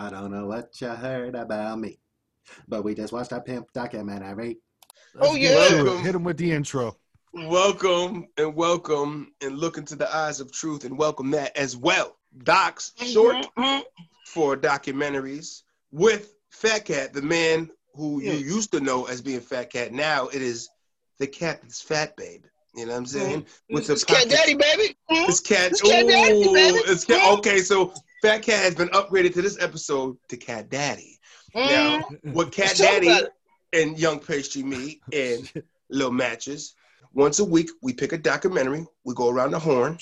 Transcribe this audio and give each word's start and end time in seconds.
I 0.00 0.08
don't 0.08 0.30
know 0.30 0.46
what 0.46 0.80
you 0.80 0.88
heard 0.88 1.34
about 1.34 1.78
me, 1.78 1.98
but 2.66 2.84
we 2.84 2.94
just 2.94 3.12
watched 3.12 3.32
a 3.32 3.40
pimp 3.40 3.70
documentary. 3.74 4.56
Let's 5.14 5.28
Oh, 5.28 5.34
yeah. 5.34 5.56
Welcome. 5.56 6.02
Hit 6.02 6.14
him 6.14 6.24
with 6.24 6.38
the 6.38 6.52
intro. 6.52 6.96
Welcome 7.34 8.28
and 8.38 8.56
welcome 8.56 9.34
and 9.42 9.58
look 9.58 9.76
into 9.76 9.96
the 9.96 10.12
eyes 10.16 10.40
of 10.40 10.50
truth 10.52 10.86
and 10.86 10.96
welcome 10.96 11.30
that 11.32 11.54
as 11.54 11.76
well. 11.76 12.16
Docs 12.44 12.94
short 12.96 13.46
for 14.24 14.56
documentaries 14.56 15.64
with 15.92 16.32
Fat 16.48 16.86
Cat, 16.86 17.12
the 17.12 17.20
man 17.20 17.68
who 17.94 18.22
you 18.22 18.32
used 18.32 18.72
to 18.72 18.80
know 18.80 19.04
as 19.04 19.20
being 19.20 19.40
Fat 19.40 19.68
Cat. 19.68 19.92
Now 19.92 20.28
it 20.28 20.40
is 20.40 20.70
the 21.18 21.26
cat 21.26 21.60
that's 21.60 21.82
fat, 21.82 22.16
babe. 22.16 22.44
You 22.74 22.86
know 22.86 22.92
what 22.92 22.98
I'm 23.00 23.06
saying? 23.06 23.46
With 23.68 23.86
the 23.86 23.92
It's 23.92 24.04
Cat 24.04 24.30
Daddy, 24.30 24.54
baby. 24.54 24.96
It's 25.10 25.40
cat. 25.40 25.72
It's 25.72 25.82
Cat 25.82 26.06
Daddy, 26.06 26.44
baby. 26.44 26.78
it's 26.86 27.04
cat. 27.04 27.20
Mm. 27.20 27.38
Okay, 27.38 27.58
so 27.58 27.92
Fat 28.22 28.42
Cat 28.42 28.62
has 28.62 28.74
been 28.74 28.88
upgraded 28.88 29.32
to 29.34 29.42
this 29.42 29.60
episode 29.60 30.16
to 30.28 30.36
Cat 30.36 30.68
Daddy. 30.70 31.18
Now, 31.54 32.00
Mhm. 32.00 32.32
with 32.34 32.52
Cat 32.52 32.76
Daddy 32.76 33.26
and 33.72 33.98
Young 33.98 34.20
Pastry 34.20 34.62
Me 34.62 35.00
and 35.12 35.50
Little 35.88 36.12
Matches, 36.12 36.74
once 37.14 37.38
a 37.38 37.44
week 37.44 37.70
we 37.82 37.92
pick 37.92 38.12
a 38.12 38.18
documentary. 38.18 38.86
We 39.04 39.14
go 39.14 39.28
around 39.30 39.52
the 39.52 39.58
horn. 39.58 39.98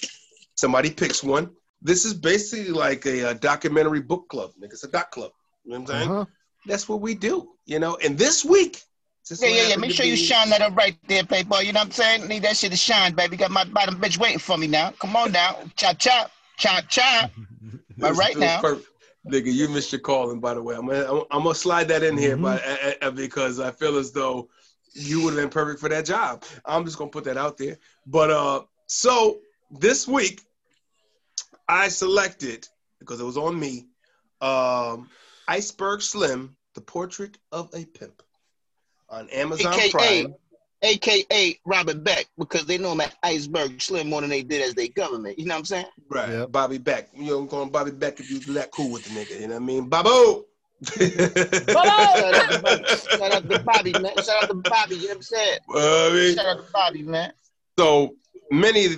Somebody 0.57 0.91
picks 0.91 1.23
one. 1.23 1.51
This 1.81 2.05
is 2.05 2.13
basically 2.15 2.73
like 2.73 3.07
a, 3.07 3.31
uh 3.31 3.33
documentary 3.35 4.01
book 4.01 4.29
club. 4.29 4.51
Nigga. 4.61 4.73
It's 4.73 4.85
a 4.85 4.89
doc 4.89 5.11
club. 5.13 5.31
You 5.65 5.73
know 5.73 5.81
what 5.81 5.91
I'm 5.91 5.97
saying? 6.01 6.11
Uh-huh. 6.11 6.25
That's 6.67 6.89
what 6.89 7.01
we 7.01 7.15
do. 7.15 7.51
You 7.67 7.79
know. 7.79 7.97
And 8.05 8.19
this 8.19 8.45
week, 8.45 8.83
Yeah, 9.31 9.49
yeah, 9.49 9.69
yeah. 9.69 9.77
Make 9.77 9.93
sure 9.93 10.07
you 10.07 10.17
shine 10.17 10.51
that 10.51 10.61
up 10.63 10.75
right 10.77 10.97
there, 11.07 11.23
Playboy. 11.23 11.61
You 11.61 11.73
know 11.73 11.81
what 11.81 11.87
I'm 11.87 11.93
saying? 11.93 12.27
Need 12.29 12.43
that 12.43 12.57
shit 12.57 12.71
to 12.73 12.77
shine, 12.77 13.15
baby. 13.15 13.37
Got 13.37 13.51
my 13.53 13.65
bottom 13.65 14.01
bitch 14.01 14.19
waiting 14.19 14.39
for 14.41 14.57
me 14.59 14.67
now. 14.67 14.91
Come 14.99 15.15
on 15.17 15.33
now. 15.33 15.59
Chop, 15.77 15.99
chop. 15.99 16.31
Chop, 16.59 16.89
chop. 16.89 17.31
This 17.99 18.19
right 18.19 18.37
now. 18.37 18.61
perfect. 18.61 18.89
Nigga, 19.27 19.53
you 19.53 19.69
missed 19.69 19.93
your 19.93 20.01
calling, 20.01 20.41
by 20.41 20.55
the 20.55 20.63
way. 20.63 20.75
I'm 20.75 20.87
gonna, 20.87 21.23
I'm, 21.31 21.43
gonna 21.43 21.55
slide 21.55 21.89
that 21.89 22.03
in 22.03 22.17
here, 22.17 22.37
Mhm. 22.37 22.43
but 22.43 23.03
uh, 23.03 23.11
because 23.11 23.61
I 23.61 23.71
feel 23.73 23.99
as 23.99 24.13
though 24.13 24.49
you 24.95 25.23
would 25.23 25.35
have 25.35 25.43
been 25.43 25.51
perfect 25.51 25.81
for 25.81 25.89
that 25.89 26.07
job. 26.07 26.45
I'm 26.65 26.85
just 26.85 26.97
gonna 26.97 27.11
put 27.11 27.25
that 27.25 27.37
out 27.37 27.59
there. 27.59 27.79
But 28.07 28.31
uh, 28.31 28.63
so 28.87 29.41
this 29.71 30.07
week, 30.09 30.43
I 31.69 31.89
selected 31.89 32.69
because 33.01 33.21
it 33.21 33.25
was 33.25 33.37
on 33.37 33.59
me. 33.59 33.89
Um, 34.41 35.11
Iceberg 35.49 36.01
Slim, 36.01 36.57
the 36.75 36.81
portrait 36.81 37.39
of 37.53 37.71
a 37.75 37.85
pimp, 37.85 38.23
on 39.11 39.29
Amazon 39.31 39.75
AKA, 39.75 39.91
Prime. 39.91 40.35
AKA 40.83 41.59
Robert 41.65 42.05
Beck, 42.05 42.27
because 42.39 42.67
they 42.67 42.79
know 42.79 42.93
him 42.93 43.01
at 43.01 43.17
Iceberg 43.23 43.81
Slim 43.83 44.09
more 44.09 44.21
than 44.21 44.31
they 44.31 44.43
did 44.43 44.63
as 44.63 44.75
their 44.75 44.89
government. 44.89 45.39
You 45.39 45.47
know 45.47 45.55
what 45.55 45.61
I'm 45.61 45.65
saying? 45.65 45.87
Right, 46.09 46.29
Yep. 46.29 46.53
Bobby 46.53 46.79
Beck. 46.79 47.09
You 47.15 47.27
know, 47.27 47.39
I'm 47.41 47.49
calling 47.49 47.71
Bobby 47.71 47.91
Beck 47.91 48.21
if 48.21 48.31
you 48.31 48.39
that 48.55 48.71
cool 48.71 48.91
with 48.93 49.05
the 49.05 49.11
nigga. 49.11 49.41
You 49.41 49.49
know 49.49 49.55
what 49.55 49.63
I 49.63 49.67
mean, 49.67 49.89
Babo. 49.89 50.45
Shout 50.85 51.87
out 51.87 52.53
to 52.53 52.61
Bobby, 52.63 52.85
Shout 52.87 53.33
out 53.33 53.51
to 53.51 53.59
Bobby, 53.65 53.93
man. 53.93 54.17
Shout 54.17 54.43
out 54.45 54.49
to 54.49 54.55
Bobby. 54.55 54.95
You 54.97 55.03
know 55.03 55.09
what 55.09 55.17
I'm 55.17 55.23
saying? 55.23 55.59
Well, 55.69 56.11
I 56.11 56.15
mean, 56.15 56.37
Shout 56.37 56.47
out 56.47 56.67
to 56.67 56.73
Bobby, 56.73 57.03
man. 57.03 57.33
So 57.79 58.15
many 58.51 58.97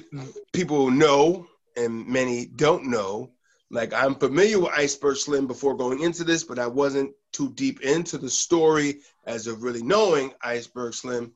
people 0.52 0.90
know 0.90 1.46
and 1.76 2.06
many 2.06 2.46
don't 2.46 2.86
know. 2.86 3.30
Like 3.70 3.94
I'm 3.94 4.14
familiar 4.16 4.58
with 4.58 4.70
Iceberg 4.72 5.16
Slim 5.16 5.46
before 5.46 5.76
going 5.76 6.00
into 6.00 6.24
this, 6.24 6.44
but 6.44 6.58
I 6.58 6.66
wasn't 6.66 7.12
too 7.32 7.50
deep 7.52 7.80
into 7.82 8.18
the 8.18 8.28
story 8.28 9.00
as 9.26 9.46
of 9.46 9.62
really 9.62 9.82
knowing 9.82 10.32
Iceberg 10.42 10.92
Slim 10.94 11.32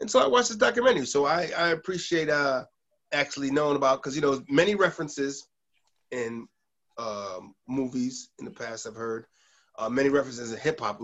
until 0.00 0.20
I 0.20 0.26
watched 0.26 0.48
this 0.48 0.56
documentary. 0.56 1.06
So 1.06 1.26
I, 1.26 1.50
I 1.56 1.68
appreciate 1.68 2.28
uh 2.28 2.64
actually 3.12 3.50
knowing 3.50 3.76
about 3.76 4.02
because 4.02 4.16
you 4.16 4.22
know 4.22 4.42
many 4.48 4.74
references 4.74 5.46
in 6.10 6.46
um, 6.98 7.54
movies 7.68 8.30
in 8.38 8.44
the 8.44 8.50
past 8.50 8.86
I've 8.86 8.94
heard 8.94 9.26
uh, 9.78 9.88
many 9.88 10.08
references 10.08 10.52
in 10.52 10.58
hip 10.58 10.80
hop. 10.80 11.00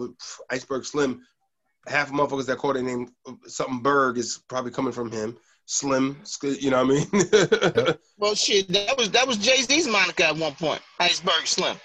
Iceberg 0.51 0.84
Slim, 0.84 1.23
half 1.87 2.09
of 2.09 2.15
motherfuckers 2.15 2.47
that 2.47 2.59
call 2.59 2.73
their 2.73 2.83
name 2.83 3.09
uh, 3.27 3.33
something 3.47 3.83
Berg 3.83 4.19
is 4.19 4.43
probably 4.49 4.71
coming 4.71 4.93
from 4.93 5.11
him. 5.11 5.37
Slim, 5.67 6.21
you 6.43 6.71
know 6.71 6.84
what 6.84 7.06
I 7.12 7.87
mean? 7.87 7.95
Well, 8.19 8.34
shit, 8.34 8.69
that 8.69 8.97
was 8.97 9.11
that 9.11 9.27
was 9.27 9.37
Jay 9.37 9.62
Z's 9.62 9.89
moniker 9.89 10.25
at 10.25 10.37
one 10.37 10.55
point. 10.55 10.81
Iceberg 11.00 11.47
Slim. 11.47 11.77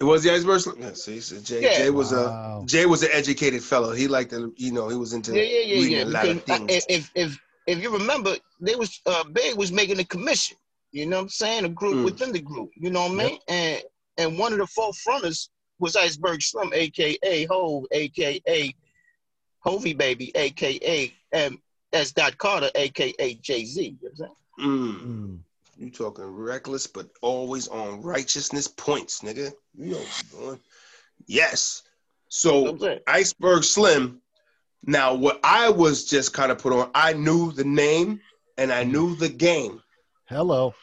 It 0.00 0.04
was 0.04 0.22
the 0.22 0.32
Iceberg 0.32 0.60
Slim. 0.60 0.80
Yeah, 0.80 0.92
see, 0.92 1.20
so 1.20 1.40
Jay, 1.40 1.62
Yeah. 1.62 1.76
Jay 1.76 1.90
was 1.90 2.12
Wow. 2.12 2.62
a 2.62 2.66
Jay 2.66 2.86
was 2.86 3.02
an 3.02 3.10
educated 3.12 3.62
fellow. 3.64 3.90
He 3.92 4.06
liked 4.06 4.30
to, 4.30 4.52
you 4.56 4.70
know, 4.72 4.88
he 4.88 4.96
was 4.96 5.12
into 5.12 5.34
Yeah, 5.34 5.42
yeah, 5.42 5.60
yeah, 5.60 5.80
reading 5.80 5.98
yeah. 5.98 6.04
a 6.04 6.06
lot 6.06 6.28
of 6.28 6.44
Because, 6.44 6.60
uh, 6.60 6.66
things. 6.66 6.86
if 6.88 7.10
if 7.14 7.38
if 7.66 7.82
you 7.82 7.90
remember, 7.90 8.36
they 8.60 8.76
was 8.76 9.00
uh, 9.06 9.24
Big 9.24 9.56
was 9.56 9.72
making 9.72 9.98
a 9.98 10.04
commission. 10.04 10.56
You 10.92 11.06
know 11.06 11.16
what 11.16 11.22
I'm 11.24 11.28
saying? 11.28 11.64
A 11.64 11.68
group 11.68 11.96
Mm. 11.96 12.04
within 12.04 12.32
the 12.32 12.40
group. 12.40 12.70
You 12.76 12.90
know 12.90 13.02
what 13.08 13.12
I 13.12 13.14
mean? 13.14 13.38
And 13.48 13.82
and 14.18 14.38
one 14.38 14.52
of 14.52 14.58
the 14.60 14.66
forefronters 14.66 15.48
was 15.80 15.96
Iceberg 15.96 16.42
Slim, 16.42 16.72
aka 16.72 17.44
Hove, 17.46 17.84
aka 17.90 18.74
Hovi 19.66 19.96
Baby, 19.96 20.34
aka 20.36 21.12
um, 21.34 21.60
S. 21.92 22.12
Dot 22.12 22.38
Carter, 22.38 22.70
aka 22.74 23.34
Jay 23.34 23.64
Z. 23.64 23.82
You 23.82 23.90
know 23.90 23.98
what 24.00 24.10
I'm 24.10 24.16
saying? 24.16 24.70
Mm. 24.70 25.00
Mm. 25.02 25.38
You 25.78 25.90
talking 25.90 26.24
reckless, 26.24 26.88
but 26.88 27.08
always 27.22 27.68
on 27.68 28.02
righteousness 28.02 28.66
points, 28.66 29.20
nigga. 29.20 29.52
You 29.76 29.92
know 29.92 29.98
what 29.98 30.24
you're 30.32 30.40
doing. 30.40 30.60
Yes. 31.28 31.82
You 32.42 32.50
know 32.64 32.72
what 32.72 32.80
So 32.80 32.98
Iceberg 33.06 33.62
Slim. 33.62 34.20
Now, 34.84 35.14
what 35.14 35.38
I 35.44 35.70
was 35.70 36.04
just 36.04 36.32
kind 36.32 36.50
of 36.50 36.58
put 36.58 36.72
on, 36.72 36.90
I 36.94 37.12
knew 37.12 37.52
the 37.52 37.64
name 37.64 38.20
and 38.56 38.72
I 38.72 38.82
knew 38.82 39.14
the 39.14 39.28
game, 39.28 39.80
Hello. 40.28 40.74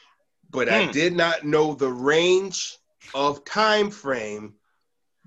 but 0.49 0.69
I 0.69 0.85
Hmm. 0.85 0.91
did 0.91 1.13
not 1.13 1.43
know 1.43 1.75
the 1.75 1.91
range 1.91 2.77
of 3.13 3.43
time 3.43 3.91
frame 3.91 4.55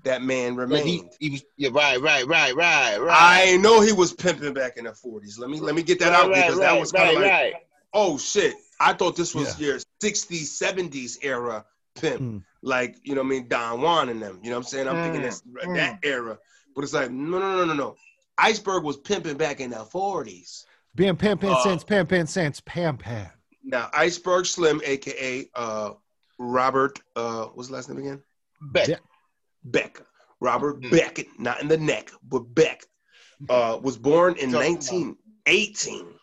that 0.03 0.23
man 0.23 0.55
Like, 0.55 0.83
he, 0.83 0.97
remained. 0.99 1.11
he 1.19 1.29
was, 1.31 1.43
yeah, 1.57 1.69
right, 1.71 1.99
right, 2.01 2.25
right, 2.25 2.55
right, 2.55 2.97
right. 2.99 3.53
I 3.53 3.57
know 3.57 3.81
he 3.81 3.91
was 3.91 4.13
pimping 4.13 4.53
back 4.53 4.77
in 4.77 4.85
the 4.85 4.91
40s. 4.91 5.37
Let 5.37 5.49
me 5.49 5.59
let 5.59 5.75
me 5.75 5.83
get 5.83 5.99
that 5.99 6.13
out 6.13 6.29
right, 6.29 6.35
because 6.35 6.57
right, 6.57 6.65
that 6.73 6.79
was 6.79 6.91
kind 6.91 7.07
right, 7.09 7.15
of 7.17 7.21
like, 7.21 7.31
right. 7.31 7.53
oh 7.93 8.17
shit. 8.17 8.55
I 8.79 8.93
thought 8.93 9.15
this 9.15 9.35
was 9.35 9.59
Yeah. 9.59 9.67
your 9.67 9.79
60s, 10.01 10.57
70s 10.61 11.17
era 11.21 11.65
pimp. 11.95 12.21
Mm. 12.21 12.43
Like, 12.61 12.97
you 13.03 13.15
know 13.15 13.21
what 13.21 13.27
I 13.27 13.29
mean, 13.29 13.47
Don 13.47 13.81
Juan 13.81 14.09
and 14.09 14.21
them. 14.21 14.39
You 14.43 14.49
know 14.49 14.57
what 14.57 14.65
I'm 14.65 14.69
saying? 14.69 14.87
I'm 14.87 15.03
thinking 15.03 15.21
Mm, 15.21 15.23
that's 15.23 15.41
mm. 15.41 15.75
that 15.75 15.99
era. 16.03 16.37
But 16.75 16.83
it's 16.83 16.93
like, 16.93 17.11
no, 17.11 17.39
no, 17.39 17.57
no, 17.57 17.65
no, 17.65 17.73
no. 17.73 17.95
Iceberg 18.37 18.83
was 18.83 18.97
pimping 18.97 19.35
back 19.37 19.59
in 19.59 19.71
the 19.71 19.77
40s. 19.77 20.63
Being 20.95 21.17
pimpin' 21.17 21.51
Uh, 21.53 21.63
since 21.63 21.83
pimpin' 21.83 22.27
since 22.27 22.61
Pam 22.61 22.97
Pam. 22.97 23.29
Now, 23.63 23.89
Iceberg 23.93 24.45
Slim, 24.45 24.81
aka 24.85 25.49
uh 25.55 25.91
Robert, 26.39 26.99
uh 27.15 27.45
what's 27.47 27.67
the 27.69 27.75
last 27.75 27.89
name 27.89 27.99
again? 27.99 28.23
Beck. 28.61 28.87
Yeah. 28.87 28.95
Beck. 29.65 30.01
Robert 30.39 30.79
Mhm. 30.81 30.91
Beck, 30.91 31.25
not 31.37 31.61
in 31.61 31.67
the 31.67 31.77
neck, 31.77 32.11
but 32.23 32.39
Beck. 32.55 32.85
Uh 33.49 33.77
was 33.81 33.97
born 33.97 34.35
in 34.37 34.51
Talking 34.51 35.15
1918. 35.45 36.13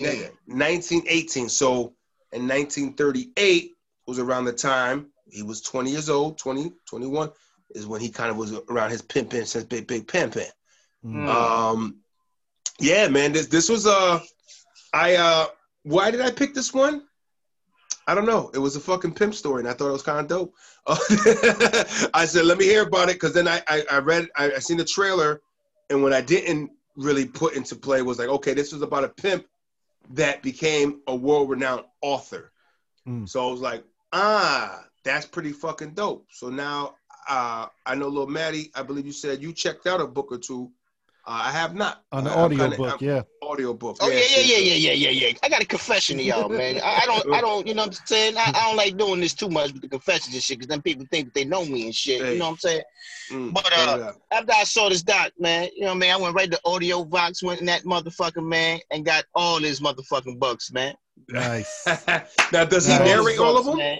Mm. 0.00 0.30
1918. 0.46 1.48
So 1.48 1.94
in 2.32 2.46
1938 2.46 3.72
was 4.06 4.18
around 4.18 4.44
the 4.44 4.52
time 4.52 5.10
he 5.30 5.42
was 5.42 5.60
20 5.60 5.90
years 5.90 6.08
old, 6.08 6.38
20, 6.38 6.72
21 6.86 7.30
is 7.74 7.86
when 7.86 8.00
he 8.00 8.08
kind 8.08 8.30
of 8.30 8.36
was 8.36 8.52
around 8.70 8.90
his 8.90 9.02
pimping 9.02 9.44
since 9.44 9.64
Big 9.64 9.86
Big 9.86 10.08
pimping. 10.08 10.46
Mm. 11.04 11.14
Mm. 11.14 11.28
Um, 11.28 11.96
yeah, 12.80 13.08
man, 13.08 13.32
this 13.32 13.46
this 13.46 13.68
was 13.68 13.86
uh, 13.86 14.20
I 14.92 15.16
uh, 15.16 15.46
why 15.82 16.10
did 16.10 16.20
I 16.20 16.30
pick 16.30 16.54
this 16.54 16.72
one? 16.72 17.02
I 18.06 18.14
don't 18.14 18.26
know. 18.26 18.50
It 18.54 18.58
was 18.58 18.74
a 18.74 18.80
fucking 18.80 19.12
pimp 19.12 19.34
story, 19.34 19.60
and 19.60 19.68
I 19.68 19.74
thought 19.74 19.88
it 19.88 19.92
was 19.92 20.02
kind 20.02 20.20
of 20.20 20.28
dope. 20.28 20.54
I 22.14 22.24
said, 22.26 22.46
let 22.46 22.56
me 22.56 22.64
hear 22.64 22.86
about 22.86 23.10
it, 23.10 23.16
because 23.16 23.34
then 23.34 23.46
I, 23.46 23.60
I 23.68 23.84
I 23.90 23.98
read 23.98 24.28
I, 24.36 24.52
I 24.52 24.58
seen 24.60 24.78
the 24.78 24.84
trailer, 24.84 25.42
and 25.90 26.02
when 26.02 26.14
I 26.14 26.22
didn't 26.22 26.70
really 26.96 27.26
put 27.26 27.54
into 27.54 27.76
play 27.76 28.02
was 28.02 28.18
like, 28.18 28.28
okay, 28.28 28.54
this 28.54 28.72
was 28.72 28.82
about 28.82 29.04
a 29.04 29.08
pimp 29.08 29.44
that 30.10 30.42
became 30.42 31.00
a 31.06 31.14
world 31.14 31.50
renowned 31.50 31.84
author. 32.00 32.52
Mm. 33.06 33.28
So 33.28 33.46
I 33.46 33.50
was 33.50 33.60
like, 33.60 33.84
ah, 34.12 34.84
that's 35.04 35.26
pretty 35.26 35.52
fucking 35.52 35.94
dope. 35.94 36.26
So 36.30 36.48
now 36.48 36.94
uh, 37.28 37.66
I 37.84 37.94
know, 37.94 38.08
little 38.08 38.26
Maddie, 38.26 38.70
I 38.74 38.82
believe 38.82 39.06
you 39.06 39.12
said 39.12 39.42
you 39.42 39.52
checked 39.52 39.86
out 39.86 40.00
a 40.00 40.06
book 40.06 40.32
or 40.32 40.38
two. 40.38 40.70
Uh, 41.28 41.42
I 41.44 41.52
have 41.52 41.74
not. 41.74 42.04
On 42.10 42.24
the 42.24 42.30
I- 42.30 42.32
I'm 42.32 42.38
audio 42.44 42.58
kinda- 42.58 42.76
book, 42.78 42.88
I'm- 42.88 42.98
yeah. 43.02 43.22
Audio 43.42 43.74
book. 43.74 43.98
Oh 44.00 44.08
yeah, 44.08 44.16
yeah, 44.16 44.22
so- 44.24 44.40
yeah, 44.40 44.56
yeah, 44.58 44.74
yeah, 44.74 44.92
yeah, 45.10 45.10
yeah. 45.28 45.38
I 45.42 45.48
got 45.50 45.62
a 45.62 45.66
confession 45.66 46.16
to 46.16 46.22
y'all, 46.22 46.48
man. 46.48 46.80
I, 46.82 47.00
I 47.02 47.06
don't, 47.06 47.34
I 47.34 47.40
don't, 47.42 47.66
you 47.66 47.74
know 47.74 47.82
what 47.82 47.98
I'm 48.00 48.06
saying? 48.06 48.36
I, 48.38 48.44
I 48.54 48.66
don't 48.66 48.76
like 48.76 48.96
doing 48.96 49.20
this 49.20 49.34
too 49.34 49.50
much 49.50 49.72
with 49.74 49.82
the 49.82 49.88
confessions 49.88 50.34
and 50.34 50.42
shit, 50.42 50.58
because 50.58 50.68
then 50.68 50.80
people 50.80 51.04
think 51.10 51.34
they 51.34 51.44
know 51.44 51.66
me 51.66 51.84
and 51.84 51.94
shit. 51.94 52.22
Hey. 52.22 52.32
You 52.32 52.38
know 52.38 52.46
what 52.46 52.50
I'm 52.52 52.58
saying? 52.58 52.82
Mm, 53.30 53.52
But, 53.52 53.72
uh, 53.76 54.12
it. 54.14 54.14
After 54.32 54.52
I 54.54 54.64
saw 54.64 54.88
this 54.88 55.02
doc, 55.02 55.32
man, 55.38 55.68
you 55.74 55.82
know 55.82 55.88
what 55.88 55.96
I 55.96 55.98
mean? 55.98 56.10
I 56.12 56.16
went 56.16 56.34
right 56.34 56.50
to 56.50 56.60
Audio 56.64 57.04
Vox, 57.04 57.42
went 57.42 57.60
in 57.60 57.66
that 57.66 57.84
motherfucking 57.84 58.46
man, 58.46 58.80
and 58.90 59.04
got 59.04 59.24
all 59.34 59.58
his 59.58 59.80
motherfucking 59.80 60.38
bucks, 60.38 60.72
man. 60.72 60.94
Nice. 61.28 61.84
now, 62.52 62.64
does 62.64 62.86
he 62.86 62.96
Got 62.96 63.04
narrate 63.04 63.38
all 63.38 63.58
of 63.58 63.66
them? 63.66 63.76
man. 63.76 63.98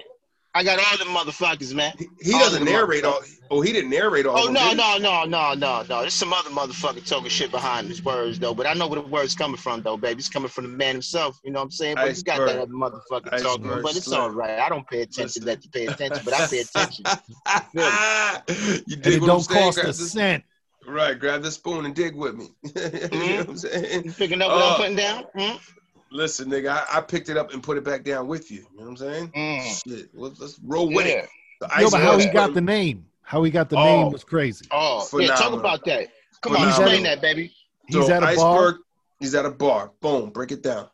I 0.54 0.64
got 0.64 0.78
all 0.78 0.98
the 0.98 1.04
motherfuckers, 1.04 1.74
man. 1.74 1.92
He, 1.98 2.08
he 2.20 2.32
doesn't 2.32 2.64
narrate 2.64 3.04
all. 3.04 3.20
Oh, 3.50 3.60
he 3.60 3.72
didn't 3.72 3.90
narrate 3.90 4.26
all. 4.26 4.38
Oh 4.38 4.52
no, 4.52 4.72
no, 4.72 4.98
no, 4.98 5.24
no, 5.24 5.54
no, 5.54 5.82
no. 5.88 6.00
There's 6.00 6.14
some 6.14 6.32
other 6.32 6.50
motherfucker 6.50 7.06
talking 7.06 7.28
shit 7.30 7.50
behind 7.50 7.88
his 7.88 8.02
words 8.04 8.38
though. 8.38 8.54
But 8.54 8.66
I 8.66 8.74
know 8.74 8.88
where 8.88 9.00
the 9.00 9.06
words 9.08 9.34
coming 9.34 9.56
from 9.56 9.82
though, 9.82 9.96
baby. 9.96 10.18
It's 10.18 10.28
coming 10.28 10.48
from 10.48 10.64
the 10.64 10.70
man 10.76 10.94
himself. 10.94 11.38
You 11.44 11.52
know 11.52 11.60
what 11.60 11.64
I'm 11.64 11.70
saying? 11.70 11.94
But 11.96 12.16
you 12.16 12.22
got 12.24 12.38
that 12.46 12.58
other 12.58 12.72
motherfucker 12.72 13.30
talking. 13.30 13.64
Iceberg 13.66 13.82
But 13.82 13.96
it's 13.96 14.06
Slim. 14.06 14.20
all 14.20 14.30
right. 14.30 14.58
I 14.58 14.68
don't 14.68 14.86
pay 14.88 15.02
attention. 15.02 15.44
Let 15.44 15.64
you 15.64 15.70
pay 15.70 15.86
attention, 15.86 16.22
but 16.24 16.34
I 16.34 16.46
pay 16.46 16.60
attention. 16.60 17.04
you 17.74 17.82
And 17.82 19.02
dig 19.02 19.14
it 19.14 19.20
what 19.20 19.30
I'm 19.30 19.36
don't 19.36 19.42
saying? 19.42 19.72
cost 19.72 19.78
a 19.78 19.92
cent. 19.94 20.44
Right, 20.86 21.18
grab 21.18 21.42
the 21.42 21.50
spoon 21.50 21.84
and 21.84 21.94
dig 21.94 22.14
with 22.14 22.34
me. 22.34 22.48
you 22.64 22.70
know 22.72 23.36
what 23.38 23.48
I'm 23.50 23.56
saying? 23.58 24.12
Picking 24.14 24.40
up 24.40 24.48
what 24.50 24.62
Uh, 24.62 24.68
I'm 24.70 24.76
putting 24.76 24.96
down? 24.96 25.24
Mm? 25.36 25.60
Listen, 26.10 26.50
nigga, 26.50 26.70
I, 26.70 26.98
I 26.98 27.00
picked 27.00 27.28
it 27.28 27.36
up 27.36 27.52
and 27.52 27.62
put 27.62 27.76
it 27.76 27.84
back 27.84 28.02
down 28.04 28.26
with 28.28 28.50
you. 28.50 28.58
You 28.72 28.78
know 28.78 28.84
what 28.84 28.88
I'm 28.90 28.96
saying? 28.96 29.28
Mm. 29.36 29.62
Shit, 29.88 30.08
let's, 30.14 30.40
let's 30.40 30.58
roll 30.64 30.88
with 30.92 31.06
it. 31.06 31.28
The 31.60 31.68
No, 31.80 31.90
but 31.90 32.00
how 32.00 32.18
he 32.18 32.26
got 32.26 32.44
slim- 32.46 32.54
the 32.54 32.60
name? 32.60 33.04
How 33.22 33.42
he 33.42 33.50
got 33.50 33.68
the 33.68 33.76
Oh. 33.76 33.84
name 33.84 34.12
was 34.12 34.24
crazy. 34.24 34.64
Oh, 34.70 35.06
yeah. 35.18 35.34
Talk 35.34 35.52
about 35.52 35.84
that. 35.84 36.08
Come 36.40 36.56
on, 36.56 36.68
explain 36.68 37.02
that, 37.02 37.20
baby. 37.20 37.52
He's 37.88 38.06
so 38.06 38.12
at 38.12 38.22
a 38.22 38.36
bar. 38.36 38.78
he's 39.20 39.34
at 39.34 39.44
a 39.44 39.50
bar. 39.50 39.92
Boom, 40.00 40.30
break 40.30 40.50
it 40.52 40.62
down. 40.62 40.88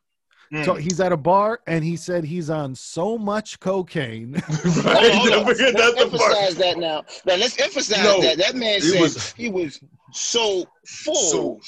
Mm. 0.53 0.65
So 0.65 0.75
he's 0.75 1.01
at 1.01 1.13
a 1.13 1.17
bar 1.17 1.61
and 1.67 1.85
he 1.85 1.97
said 1.97 2.25
he's 2.25 2.51
on 2.51 2.75
so 2.75 3.17
much 3.19 3.61
cocaine. 3.61 4.33
right? 4.85 5.13
Hold 5.13 5.33
on, 5.33 5.33
hold 5.33 5.33
on. 5.33 5.45
Let's 5.47 5.59
that's 5.59 5.95
the 5.95 6.01
emphasize 6.03 6.55
that 6.57 6.79
now. 6.79 7.05
Now 7.25 7.37
let's 7.37 7.59
emphasize 7.61 8.03
No, 8.03 8.21
that. 8.21 8.39
That 8.39 8.55
man 8.57 8.81
said 8.81 9.01
was- 9.01 9.33
he 9.33 9.49
was 9.49 9.81
so 10.13 10.65
full 10.87 11.15
So, 11.15 11.61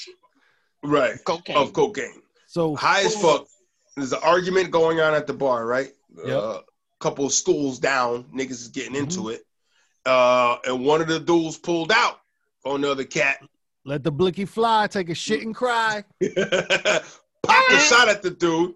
right, 0.83 1.13
of 1.13 1.23
cocaine. 1.23 1.55
of 1.57 1.73
cocaine. 1.73 2.21
So 2.57 2.75
High 2.75 3.03
as 3.03 3.15
fuck. 3.15 3.45
There's 3.95 4.13
an 4.13 4.19
argument 4.23 4.71
going 4.71 4.99
on 4.99 5.13
at 5.13 5.27
the 5.27 5.33
bar, 5.33 5.63
right? 5.67 5.91
Yep. 6.25 6.41
Uh, 6.41 6.59
couple 6.99 7.23
of 7.27 7.31
stools 7.31 7.77
down, 7.77 8.23
niggas 8.33 8.49
is 8.49 8.69
getting 8.69 8.93
Mhm. 8.93 9.01
into 9.01 9.29
it. 9.29 9.45
Uh, 10.07 10.57
and 10.65 10.83
one 10.83 10.99
of 10.99 11.07
the 11.07 11.19
dudes 11.19 11.55
pulled 11.55 11.91
out 11.91 12.19
on 12.65 12.81
the 12.81 12.89
other 12.89 13.03
cat. 13.03 13.43
let 13.85 14.03
the 14.03 14.11
blicky 14.11 14.43
fly, 14.45 14.87
take 14.87 15.07
a 15.09 15.13
shit 15.13 15.43
and 15.43 15.53
cry. 15.53 16.03
Popped 16.19 17.71
a 17.71 17.79
shot 17.89 18.09
at 18.09 18.23
the 18.23 18.31
dude. 18.31 18.73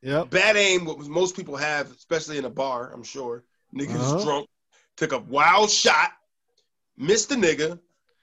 Yep. 0.00 0.30
Bad 0.30 0.56
aim, 0.56 0.86
what 0.86 0.98
most 1.06 1.36
people 1.36 1.56
have, 1.58 1.90
especially 1.92 2.38
in 2.38 2.46
a 2.46 2.50
bar, 2.50 2.90
I'm 2.94 3.02
sure. 3.04 3.44
Niggas 3.76 3.94
Uh-huh. 3.94 4.24
drunk. 4.24 4.48
Took 4.96 5.12
a 5.12 5.18
wild 5.18 5.70
shot, 5.70 6.12
missed 6.96 7.28
the 7.28 7.34
nigga, 7.34 7.78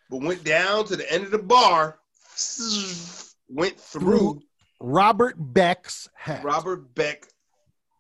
but 0.10 0.22
went 0.24 0.44
down 0.44 0.86
to 0.86 0.96
the 0.96 1.10
end 1.14 1.26
of 1.26 1.32
the 1.32 1.38
bar, 1.38 2.00
went 3.50 3.80
through 3.80 4.42
Robert 4.86 5.36
Beck's 5.40 6.08
hat. 6.14 6.44
Robert 6.44 6.94
Beck, 6.94 7.26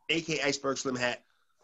aka 0.09 0.39
Iceberg 0.43 0.77
Slim 0.77 0.95
Hat, 0.95 1.23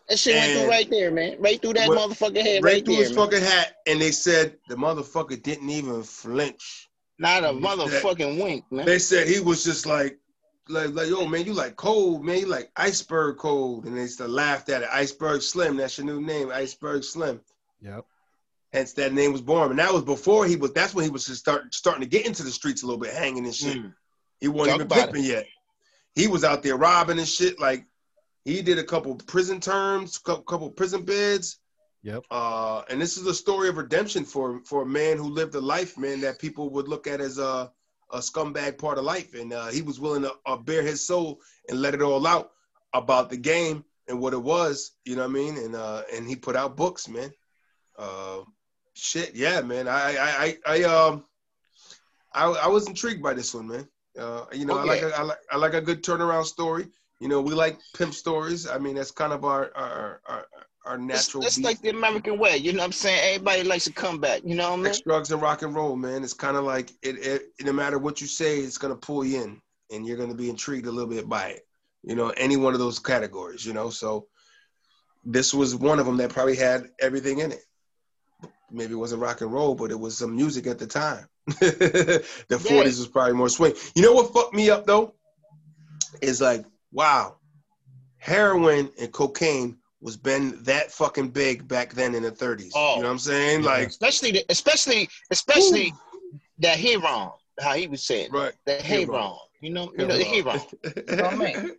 That 0.10 0.18
shit 0.18 0.34
went 0.36 0.50
And- 0.50 0.60
through 0.62 0.70
right 0.70 0.90
there, 0.90 1.12
man. 1.12 1.36
Right 1.40 1.62
through 1.62 1.74
that 1.74 1.88
What- 1.88 2.10
motherfucker 2.10 2.42
head 2.42 2.64
right 2.64 2.74
right, 2.74 2.86
through 2.86 2.96
there. 2.96 3.04
his 3.04 3.16
man. 3.16 3.26
fucking 3.30 3.42
hat, 3.44 3.76
and 3.86 4.02
they 4.02 4.12
said 4.12 4.58
the 4.68 4.76
motherfucker 4.76 5.42
didn't 5.42 5.70
even 5.70 6.02
flinch. 6.04 6.90
Not 7.20 7.44
a 7.44 7.50
motherfucking 7.50 8.42
wink, 8.44 8.66
man. 8.72 8.86
They 8.88 8.98
said 8.98 9.28
he 9.28 9.40
was 9.40 9.64
just 9.64 9.86
like, 9.86 10.18
like, 10.68 10.90
like, 10.96 11.08
yo, 11.08 11.28
man, 11.28 11.46
you 11.46 11.54
like 11.54 11.76
cold, 11.76 12.26
man, 12.26 12.40
you 12.40 12.46
like 12.48 12.72
iceberg 12.76 13.38
cold, 13.38 13.86
and 13.86 13.96
they 13.96 14.08
still 14.08 14.28
laughed 14.28 14.70
at 14.70 14.82
it. 14.82 14.90
Iceberg 14.92 15.44
Slim, 15.44 15.78
that's 15.78 15.98
your 16.00 16.08
new 16.08 16.20
name, 16.20 16.50
Iceberg 16.52 17.04
Slim. 17.04 17.42
Yep. 17.82 18.06
Hence 18.74 18.94
that 18.94 19.14
name 19.14 19.32
was 19.34 19.42
born, 19.42 19.70
and 19.70 19.80
that 19.80 19.94
was 19.94 20.04
before 20.04 20.46
he 20.48 20.56
was. 20.56 20.72
That's 20.74 20.96
when 20.96 21.06
he 21.06 21.12
was 21.12 21.26
just 21.28 21.42
start 21.42 21.74
starting 21.76 22.02
to 22.02 22.10
get 22.10 22.26
into 22.26 22.42
the 22.42 22.52
streets 22.52 22.82
a 22.82 22.86
little 22.88 23.00
bit, 23.00 23.14
hanging 23.14 23.46
and 23.46 23.54
shit. 23.56 23.78
Mm. 23.78 23.94
He 24.42 24.48
wasn't 24.48 24.72
Talk 24.72 24.76
even 24.76 24.88
about 24.88 25.14
pimping 25.14 25.24
yet. 25.24 25.46
He 26.16 26.28
was 26.28 26.44
out 26.44 26.64
there 26.64 26.76
robbing 26.76 27.20
and 27.20 27.28
shit. 27.28 27.60
Like 27.60 27.86
he 28.44 28.62
did 28.62 28.80
a 28.80 28.84
couple 28.84 29.16
prison 29.16 29.62
terms, 29.62 30.18
couple, 30.18 30.44
couple 30.44 30.70
prison 30.72 31.04
bids. 31.04 31.60
Yep. 32.04 32.24
Uh, 32.32 32.82
and 32.90 33.00
this 33.00 33.18
is 33.18 33.28
a 33.28 33.34
story 33.34 33.70
of 33.70 33.78
redemption 33.78 34.26
for 34.26 34.62
for 34.66 34.82
a 34.82 34.86
man 34.86 35.18
who 35.18 35.30
lived 35.30 35.54
a 35.56 35.62
life, 35.62 35.98
man, 35.98 36.22
that 36.22 36.40
people 36.40 36.72
would 36.72 36.88
look 36.88 37.08
at 37.08 37.22
as 37.22 37.38
a 37.38 37.72
a 38.12 38.18
scumbag 38.18 38.78
part 38.78 38.98
of 38.98 39.06
life, 39.06 39.34
and 39.36 39.54
uh, 39.54 39.68
he 39.68 39.82
was 39.82 40.00
willing 40.00 40.24
to 40.24 40.34
uh, 40.46 40.58
bare 40.58 40.82
his 40.82 41.06
soul 41.06 41.40
and 41.70 41.82
let 41.82 41.94
it 41.94 42.02
all 42.02 42.26
out 42.28 42.52
about 42.94 43.30
the 43.30 43.38
game 43.38 43.86
and 44.08 44.20
what 44.20 44.34
it 44.34 44.42
was. 44.42 44.92
You 45.06 45.16
know 45.16 45.22
what 45.22 45.30
I 45.30 45.34
mean? 45.34 45.58
And 45.58 45.76
uh, 45.76 46.02
and 46.12 46.28
he 46.28 46.36
put 46.36 46.56
out 46.56 46.76
books, 46.76 47.08
man. 47.08 47.32
Uh, 47.98 48.40
shit, 48.94 49.36
yeah, 49.36 49.62
man. 49.62 49.88
I 49.88 50.16
I 50.16 50.58
I, 50.66 50.80
I 50.80 50.84
um 50.84 51.26
I, 52.34 52.46
I 52.46 52.68
was 52.68 52.88
intrigued 52.88 53.22
by 53.22 53.34
this 53.34 53.54
one, 53.54 53.68
man. 53.68 53.88
Uh, 54.18 54.46
you 54.52 54.66
know, 54.66 54.78
I 54.78 54.84
like 54.84 55.02
a, 55.02 55.18
I 55.18 55.22
like 55.22 55.38
I 55.52 55.58
like 55.58 55.74
a 55.74 55.82
good 55.82 56.04
turnaround 56.04 56.46
story. 56.46 56.88
You 57.20 57.28
know, 57.28 57.42
we 57.42 57.54
like 57.54 57.80
pimp 57.96 58.14
stories. 58.14 58.68
I 58.68 58.78
mean, 58.78 58.96
that's 58.96 59.12
kind 59.12 59.32
of 59.32 59.46
our 59.46 59.72
our 59.76 60.22
our, 60.26 60.46
our 60.86 60.98
natural. 60.98 61.44
that's 61.44 61.60
like 61.60 61.82
the 61.82 61.90
American 61.90 62.38
way. 62.38 62.58
You 62.58 62.74
know 62.74 62.80
what 62.80 62.86
I'm 62.86 62.92
saying? 62.92 63.36
Everybody 63.36 63.64
likes 63.64 63.86
to 63.86 63.94
come 63.94 64.20
back. 64.20 64.42
You 64.44 64.56
know 64.56 64.72
what 64.72 64.80
I 64.80 64.84
mean? 64.84 64.94
Sex, 64.94 65.02
drugs, 65.02 65.32
and 65.32 65.42
rock 65.42 65.62
and 65.62 65.74
roll, 65.74 65.96
man. 65.96 66.24
It's 66.24 66.34
kind 66.34 66.58
of 66.58 66.64
like 66.64 66.92
it, 67.04 67.26
it. 67.26 67.44
No 67.62 67.72
matter 67.72 68.00
what 68.00 68.20
you 68.20 68.28
say, 68.28 68.60
it's 68.60 68.78
gonna 68.78 68.96
pull 68.96 69.24
you 69.24 69.44
in, 69.44 69.62
and 69.92 70.06
you're 70.06 70.18
gonna 70.18 70.36
be 70.36 70.50
intrigued 70.50 70.88
a 70.88 70.92
little 70.92 71.10
bit 71.10 71.30
by 71.30 71.50
it. 71.50 71.68
You 72.04 72.16
know, 72.16 72.30
any 72.32 72.58
one 72.58 72.74
of 72.74 72.80
those 72.80 73.00
categories. 73.00 73.66
You 73.66 73.74
know, 73.74 73.90
so 73.90 74.28
this 75.24 75.54
was 75.54 75.76
one 75.76 76.00
of 76.00 76.06
them 76.06 76.18
that 76.18 76.32
probably 76.32 76.56
had 76.56 76.90
everything 77.00 77.40
in 77.40 77.52
it. 77.52 77.64
Maybe 78.72 78.94
it 78.94 78.98
wasn't 78.98 79.22
rock 79.22 79.42
and 79.42 79.52
roll, 79.52 79.76
but 79.76 79.92
it 79.92 80.00
was 80.00 80.18
some 80.18 80.36
music 80.36 80.68
at 80.68 80.80
the 80.80 80.88
time. 80.88 81.28
the 81.48 82.24
40s 82.50 82.84
was 82.84 83.08
probably 83.08 83.34
more 83.34 83.50
swing. 83.50 83.74
You 83.96 84.02
know 84.02 84.14
what 84.14 84.34
fucked 84.34 84.54
me 84.54 84.70
up 84.70 84.86
though? 84.86 85.14
Is 86.22 86.42
like, 86.42 86.66
wow, 86.92 87.38
heroin 88.18 88.90
and 89.00 89.12
cocaine 89.12 89.78
was 90.02 90.18
been 90.18 90.62
that 90.64 90.92
fucking 90.92 91.30
big 91.30 91.68
back 91.68 91.94
then 91.94 92.16
in 92.16 92.24
the 92.24 92.32
30s. 92.32 92.72
Oh. 92.76 92.96
You 92.96 93.02
know 93.02 93.08
what 93.08 93.14
I'm 93.14 93.20
saying? 93.20 93.64
Like, 93.64 93.88
especially, 93.88 94.32
the, 94.32 94.46
especially, 94.50 95.08
especially 95.30 95.94
that 96.60 96.80
Heron, 96.80 97.32
how 97.60 97.74
he 97.74 97.88
was 97.88 98.04
saying, 98.04 98.32
right. 98.32 98.54
the 98.66 98.76
Heron. 98.76 99.08
Heron. 99.08 99.34
You 99.62 99.70
know, 99.70 99.92
you 99.98 100.08
know 100.08 100.18
the 100.18 100.24
Heron. 100.24 100.60
know 101.18 101.24
what 101.24 101.34
I 101.34 101.36
mean? 101.36 101.76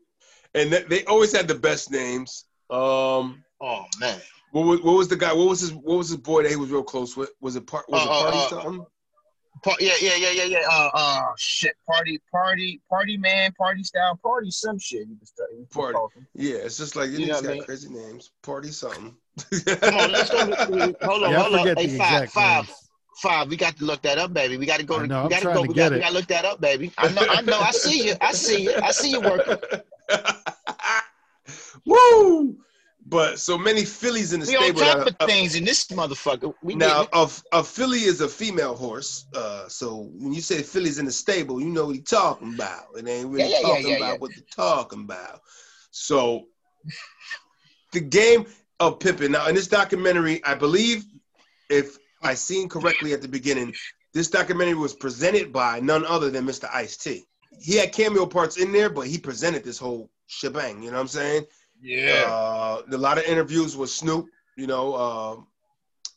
and 0.55 0.73
they, 0.73 0.83
they 0.85 1.05
always 1.05 1.35
had 1.35 1.49
the 1.49 1.55
best 1.55 1.91
names. 1.91 2.45
Um, 2.71 3.45
Oh 3.63 3.85
man, 4.01 4.21
what 4.53 4.67
was, 4.67 4.81
what 4.83 4.97
was 4.97 5.09
the 5.09 5.17
guy? 5.17 5.33
What 5.33 5.49
was 5.49 5.61
his 5.61 5.73
What 5.73 5.99
was 5.99 6.09
his 6.09 6.19
boy 6.19 6.43
that 6.43 6.51
he 6.51 6.57
was 6.57 6.71
real 6.71 6.83
close 6.83 7.17
with? 7.17 7.31
Was 7.41 7.57
it 7.57 7.67
part? 7.67 7.85
Was 7.89 8.03
Uh, 8.03 8.07
it 8.07 8.11
uh, 8.11 8.19
party 8.23 8.39
uh, 8.39 8.49
something? 8.49 8.87
Pa- 9.65 9.77
yeah, 9.81 9.93
yeah, 10.01 10.17
yeah, 10.17 10.31
yeah, 10.31 10.45
yeah. 10.45 10.67
Uh, 10.71 10.91
uh, 10.95 11.27
shit, 11.39 11.75
party, 11.87 12.21
party, 12.31 12.81
party, 12.89 13.17
man, 13.17 13.53
party 13.53 13.83
style, 13.85 14.19
party, 14.23 14.51
some 14.51 14.79
shit. 14.79 15.09
You 15.09 15.17
can 15.17 15.59
you 15.59 15.67
Party. 15.71 15.99
Yeah, 16.35 16.57
it's 16.57 16.77
just 16.79 16.97
like 16.97 17.11
you 17.11 17.21
You 17.21 17.27
know 17.27 17.35
know, 17.35 17.41
what 17.41 17.45
I 17.45 17.49
got 17.49 17.55
mean? 17.55 17.65
crazy 17.65 17.89
names. 17.91 18.31
Party 18.43 18.69
something. 18.69 19.17
Come 19.81 19.97
on, 19.97 20.13
let's 20.13 20.31
go. 20.31 20.39
Hold 21.03 21.25
on, 21.25 21.31
Yeah, 21.31 21.43
hold 21.43 21.55
on. 21.55 21.61
forget 21.61 21.79
Hey, 21.79 21.99
five, 21.99 22.31
five, 22.33 22.67
names. 22.67 22.91
five. 23.23 23.49
We 23.49 23.57
got 23.57 23.77
to 23.77 23.85
look 23.85 24.03
that 24.03 24.19
up, 24.19 24.35
baby. 24.35 24.57
We 24.57 24.67
got 24.67 24.81
to 24.81 24.87
go. 24.87 25.01
To, 25.01 25.07
know, 25.07 25.25
we 25.25 25.29
got 25.31 25.41
to 25.41 25.47
go. 25.47 25.63
to 25.63 25.69
We 25.69 25.75
get 25.75 25.77
got, 25.77 25.93
it. 25.93 25.95
we 25.97 26.01
got 26.01 26.09
to 26.09 26.15
look 26.15 26.27
that 26.27 26.45
up, 26.45 26.61
baby. 26.61 26.93
I 26.99 27.09
know, 27.13 27.23
I 27.29 27.41
know. 27.43 27.61
I 27.61 27.71
see 27.71 28.07
you. 28.07 28.15
I 28.21 28.33
see 28.33 28.65
you. 28.65 28.75
I 28.83 28.91
see 28.91 29.11
you 29.11 29.21
working. 29.21 29.59
Woo! 31.87 32.57
But 33.13 33.39
so 33.39 33.59
many 33.59 33.85
fillies 33.85 34.33
in 34.33 34.41
the 34.41 34.47
We 34.47 34.57
on 34.57 34.63
stable. 34.63 34.81
top 34.81 34.97
that 34.97 35.09
of 35.09 35.17
are- 35.21 35.29
things 35.29 35.55
in 35.55 35.65
this 35.65 35.85
motherfucker. 35.89 36.55
We 36.63 36.75
Now, 36.75 37.07
a, 37.13 37.31
a 37.53 37.63
filly 37.63 38.05
is 38.05 38.23
a 38.23 38.29
female 38.29 38.75
horse. 38.75 39.27
Uh, 39.35 39.69
so 39.69 40.09
when 40.19 40.33
you 40.33 40.41
say 40.41 40.63
filly's 40.63 40.99
in 40.99 41.05
the 41.05 41.13
stable, 41.13 41.61
you 41.61 41.69
know 41.69 41.85
what 41.85 41.95
you're 41.95 42.05
talking 42.05 42.55
about. 42.55 42.87
It 42.97 43.07
ain't 43.07 43.29
really 43.29 43.51
Yeah, 43.51 43.59
yeah, 43.61 43.69
talking 43.69 43.91
yeah, 43.91 43.97
about 43.97 44.21
what 44.23 44.35
they're 44.35 44.45
talking 44.51 45.01
about. 45.03 45.43
So 45.91 46.47
the 47.93 48.01
game 48.01 48.47
of 48.81 48.99
Pippin. 48.99 49.33
Now, 49.33 49.47
in 49.47 49.55
this 49.55 49.69
documentary, 49.69 50.43
I 50.47 50.55
believe, 50.55 51.05
if 51.69 51.99
I 52.23 52.33
seen 52.33 52.67
correctly 52.67 53.13
at 53.13 53.21
the 53.21 53.29
beginning, 53.29 53.75
this 54.15 54.31
documentary 54.31 54.75
was 54.75 54.95
presented 54.95 55.53
by 55.53 55.81
none 55.81 56.07
other 56.07 56.31
than 56.31 56.47
Mr. 56.47 56.67
Ice 56.73 56.97
T. 56.97 57.27
He 57.61 57.77
had 57.77 57.93
cameo 57.93 58.25
parts 58.25 58.57
in 58.57 58.73
there, 58.73 58.89
but 58.89 59.07
he 59.07 59.19
presented 59.19 59.65
this 59.65 59.77
whole 59.79 60.11
shebang. 60.29 60.83
You 60.83 60.91
know 60.91 60.97
what 60.97 61.03
I'm 61.03 61.09
saying? 61.09 61.45
Yeah. 61.83 62.25
Uh, 62.27 62.83
a 62.91 62.97
lot 62.97 63.19
of 63.19 63.25
interviews 63.25 63.77
with 63.77 63.91
Snoop, 63.91 64.27
you 64.57 64.67
know, 64.67 64.95
um 64.95 65.47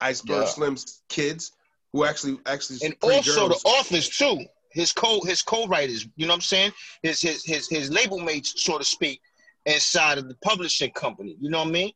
Iceberg 0.01 0.43
Yeah. 0.43 0.45
Slim's 0.45 1.01
kids, 1.09 1.51
who 1.91 2.05
actually 2.05 2.39
actually 2.45 2.79
and 2.83 2.95
also 3.01 3.47
girls. 3.47 3.63
the 3.63 3.69
authors 3.69 4.09
too. 4.09 4.45
His 4.71 4.91
co 4.91 5.21
his 5.23 5.41
co-writers, 5.41 6.05
you 6.17 6.25
know 6.27 6.33
what 6.33 6.35
I'm 6.35 6.41
saying? 6.41 6.71
His 7.01 7.21
his 7.21 7.45
his 7.45 7.67
his 7.69 7.89
label 7.89 8.19
mates, 8.19 8.53
so 8.61 8.77
to 8.77 8.83
speak, 8.83 9.21
inside 9.65 10.17
of 10.17 10.27
the 10.27 10.35
publishing 10.43 10.91
company. 10.91 11.37
You 11.39 11.49
know 11.49 11.59
what 11.59 11.69
I 11.69 11.71
mean? 11.71 11.91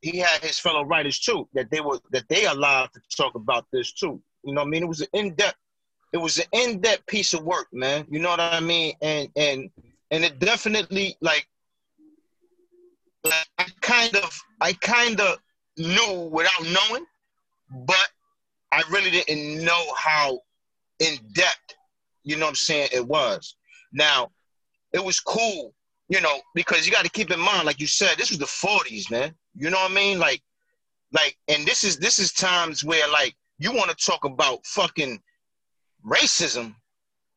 He 0.00 0.18
had 0.18 0.42
his 0.42 0.58
fellow 0.58 0.84
writers 0.84 1.18
too, 1.18 1.48
that 1.54 1.70
they 1.70 1.80
were 1.80 2.00
that 2.12 2.28
they 2.28 2.46
allowed 2.46 2.90
to 2.94 3.00
talk 3.16 3.34
about 3.34 3.66
this 3.72 3.92
too. 3.92 4.22
You 4.44 4.54
know 4.54 4.62
what 4.62 4.68
I 4.68 4.70
mean? 4.70 4.82
It 4.84 4.88
was 4.88 5.00
an 5.02 5.08
in-depth, 5.12 5.58
it 6.12 6.18
was 6.18 6.38
an 6.38 6.46
in-depth 6.52 7.06
piece 7.06 7.34
of 7.34 7.44
work, 7.44 7.66
man. 7.72 8.06
You 8.10 8.20
know 8.20 8.30
what 8.30 8.40
I 8.40 8.60
mean? 8.60 8.94
And 9.02 9.28
and 9.36 9.70
and 10.10 10.24
it 10.24 10.38
definitely 10.38 11.16
like 11.20 11.46
I 13.58 13.66
kind 13.80 14.16
of 14.16 14.40
I 14.60 14.72
kind 14.74 15.20
of 15.20 15.38
knew 15.76 16.28
without 16.32 16.62
knowing, 16.64 17.04
but 17.86 18.08
I 18.72 18.82
really 18.90 19.10
didn't 19.10 19.64
know 19.64 19.84
how 19.96 20.40
in 20.98 21.16
depth, 21.32 21.74
you 22.24 22.36
know 22.36 22.46
what 22.46 22.50
I'm 22.50 22.56
saying, 22.56 22.88
it 22.92 23.06
was. 23.06 23.54
Now, 23.92 24.30
it 24.92 25.02
was 25.04 25.20
cool 25.20 25.74
you 26.08 26.20
know, 26.22 26.40
because 26.54 26.86
you 26.86 26.92
got 26.92 27.04
to 27.04 27.10
keep 27.10 27.30
in 27.30 27.38
mind, 27.38 27.66
like 27.66 27.80
you 27.80 27.86
said, 27.86 28.16
this 28.16 28.30
was 28.30 28.38
the 28.38 28.46
'40s, 28.46 29.10
man. 29.10 29.34
You 29.54 29.70
know 29.70 29.76
what 29.76 29.90
I 29.90 29.94
mean? 29.94 30.18
Like, 30.18 30.40
like, 31.12 31.36
and 31.48 31.66
this 31.66 31.84
is 31.84 31.98
this 31.98 32.18
is 32.18 32.32
times 32.32 32.82
where 32.82 33.06
like 33.08 33.34
you 33.58 33.72
want 33.72 33.90
to 33.90 33.96
talk 33.96 34.24
about 34.24 34.64
fucking 34.66 35.20
racism. 36.06 36.74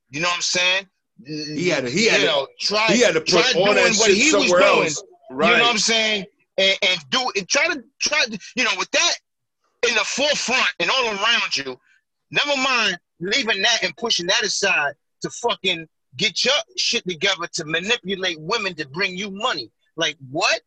You 0.10 0.21
know 0.21 0.29
what 0.29 0.36
I'm 0.36 0.41
saying? 0.41 0.88
He 1.25 1.67
had 1.69 1.86
to- 1.86 1.89
he 1.91 2.05
had 2.07 2.21
you 2.21 2.27
know, 2.27 2.48
try, 2.60 2.88
He 2.88 3.01
had 3.01 3.13
to 3.13 3.21
put 3.21 3.55
all 3.55 3.74
that 3.74 3.93
what 3.98 4.10
shit 4.10 4.17
he 4.17 4.33
was 4.33 4.48
somewhere 4.48 4.62
doing. 4.62 4.83
else. 4.88 5.03
Right. 5.32 5.52
You 5.52 5.58
know 5.58 5.64
what 5.64 5.72
I'm 5.72 5.78
saying? 5.78 6.26
And, 6.58 6.78
and 6.82 7.10
do 7.10 7.32
and 7.36 7.48
try 7.48 7.68
to 7.68 7.84
try 8.00 8.26
to, 8.26 8.40
you 8.56 8.64
know, 8.64 8.72
with 8.78 8.92
that 8.92 9.14
in 9.88 9.96
the 9.96 10.02
forefront 10.02 10.74
and 10.80 10.90
all 10.90 11.08
around 11.08 11.56
you, 11.56 11.78
never 12.32 12.56
mind 12.62 13.00
leaving 13.20 13.62
that 13.62 13.84
and 13.84 13.96
pushing 13.98 14.28
that 14.28 14.44
aside 14.44 14.94
to 15.22 15.30
fucking 15.30 15.88
get 16.18 16.44
your 16.44 16.54
shit 16.78 17.08
together 17.08 17.48
to 17.54 17.66
manipulate 17.66 18.40
women 18.42 18.76
to 18.76 18.88
bring 18.90 19.16
you 19.16 19.32
money. 19.32 19.72
Like 19.96 20.18
what? 20.30 20.62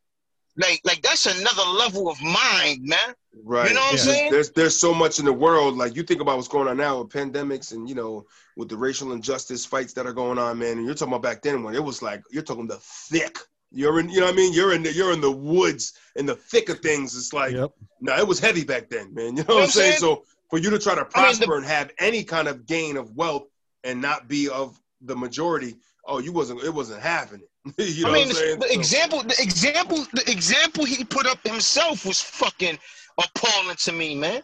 Like 0.56 0.80
like 0.84 1.02
that's 1.02 1.26
another 1.26 1.68
level 1.78 2.08
of 2.08 2.20
mind, 2.22 2.82
man. 2.82 2.98
Right. 3.42 3.68
You 3.68 3.74
know 3.74 3.80
what 3.80 3.92
I'm 3.92 3.98
saying? 3.98 4.30
There's 4.30 4.50
there's 4.50 4.78
so 4.78 4.94
much 4.94 5.18
in 5.18 5.24
the 5.24 5.32
world. 5.32 5.76
Like 5.76 5.96
you 5.96 6.04
think 6.04 6.20
about 6.20 6.36
what's 6.36 6.48
going 6.48 6.68
on 6.68 6.76
now 6.76 7.00
with 7.00 7.10
pandemics 7.10 7.72
and 7.72 7.88
you 7.88 7.94
know 7.94 8.24
with 8.56 8.68
the 8.68 8.76
racial 8.76 9.12
injustice 9.12 9.66
fights 9.66 9.92
that 9.94 10.06
are 10.06 10.12
going 10.12 10.38
on, 10.38 10.58
man. 10.58 10.78
And 10.78 10.86
you're 10.86 10.94
talking 10.94 11.12
about 11.12 11.22
back 11.22 11.42
then 11.42 11.62
when 11.64 11.74
it 11.74 11.82
was 11.82 12.02
like 12.02 12.22
you're 12.30 12.42
talking 12.42 12.66
the 12.66 12.78
thick. 12.80 13.36
You're 13.74 14.00
in, 14.00 14.08
you 14.08 14.20
know 14.20 14.26
what 14.26 14.34
I 14.34 14.36
mean? 14.36 14.52
You're 14.52 14.72
in 14.72 14.82
the 14.82 14.92
you're 14.92 15.12
in 15.12 15.20
the 15.20 15.30
woods 15.30 15.94
in 16.16 16.26
the 16.26 16.36
thick 16.36 16.68
of 16.68 16.78
things. 16.80 17.16
It's 17.16 17.32
like 17.32 17.52
Yep. 17.52 17.70
no, 18.00 18.16
it 18.16 18.26
was 18.26 18.38
heavy 18.38 18.64
back 18.64 18.88
then, 18.88 19.12
man. 19.12 19.24
You 19.24 19.30
know 19.32 19.36
You 19.36 19.36
know 19.36 19.44
what 19.44 19.48
I'm 19.48 19.56
what 19.56 19.62
I'm 19.64 19.70
saying? 19.70 19.90
saying? 19.92 20.00
So 20.00 20.24
for 20.50 20.58
you 20.58 20.70
to 20.70 20.78
try 20.78 20.94
to 20.94 21.00
I 21.00 21.04
mean, 21.04 21.10
prosper 21.10 21.46
the- 21.46 21.52
and 21.54 21.66
have 21.66 21.90
any 21.98 22.22
kind 22.24 22.48
of 22.48 22.66
gain 22.66 22.96
of 22.96 23.14
wealth 23.16 23.48
and 23.82 24.00
not 24.00 24.28
be 24.28 24.48
of 24.48 24.80
the 25.02 25.16
majority, 25.16 25.76
oh, 26.06 26.18
you 26.20 26.32
wasn't 26.32 26.62
it 26.62 26.72
wasn't 26.72 27.02
happening. 27.02 27.46
you 27.78 28.04
know 28.04 28.10
I 28.10 28.12
mean, 28.12 28.12
what 28.12 28.20
I'm 28.22 28.28
the, 28.28 28.34
saying? 28.34 28.58
the 28.60 28.68
So- 28.68 28.74
example, 28.80 29.22
the 29.22 29.42
example, 29.42 30.06
the 30.12 30.30
example 30.30 30.84
he 30.84 31.02
put 31.04 31.26
up 31.26 31.38
himself 31.46 32.06
was 32.06 32.20
fucking 32.20 32.78
appalling 33.18 33.76
to 33.76 33.92
me, 33.92 34.14
man. 34.14 34.42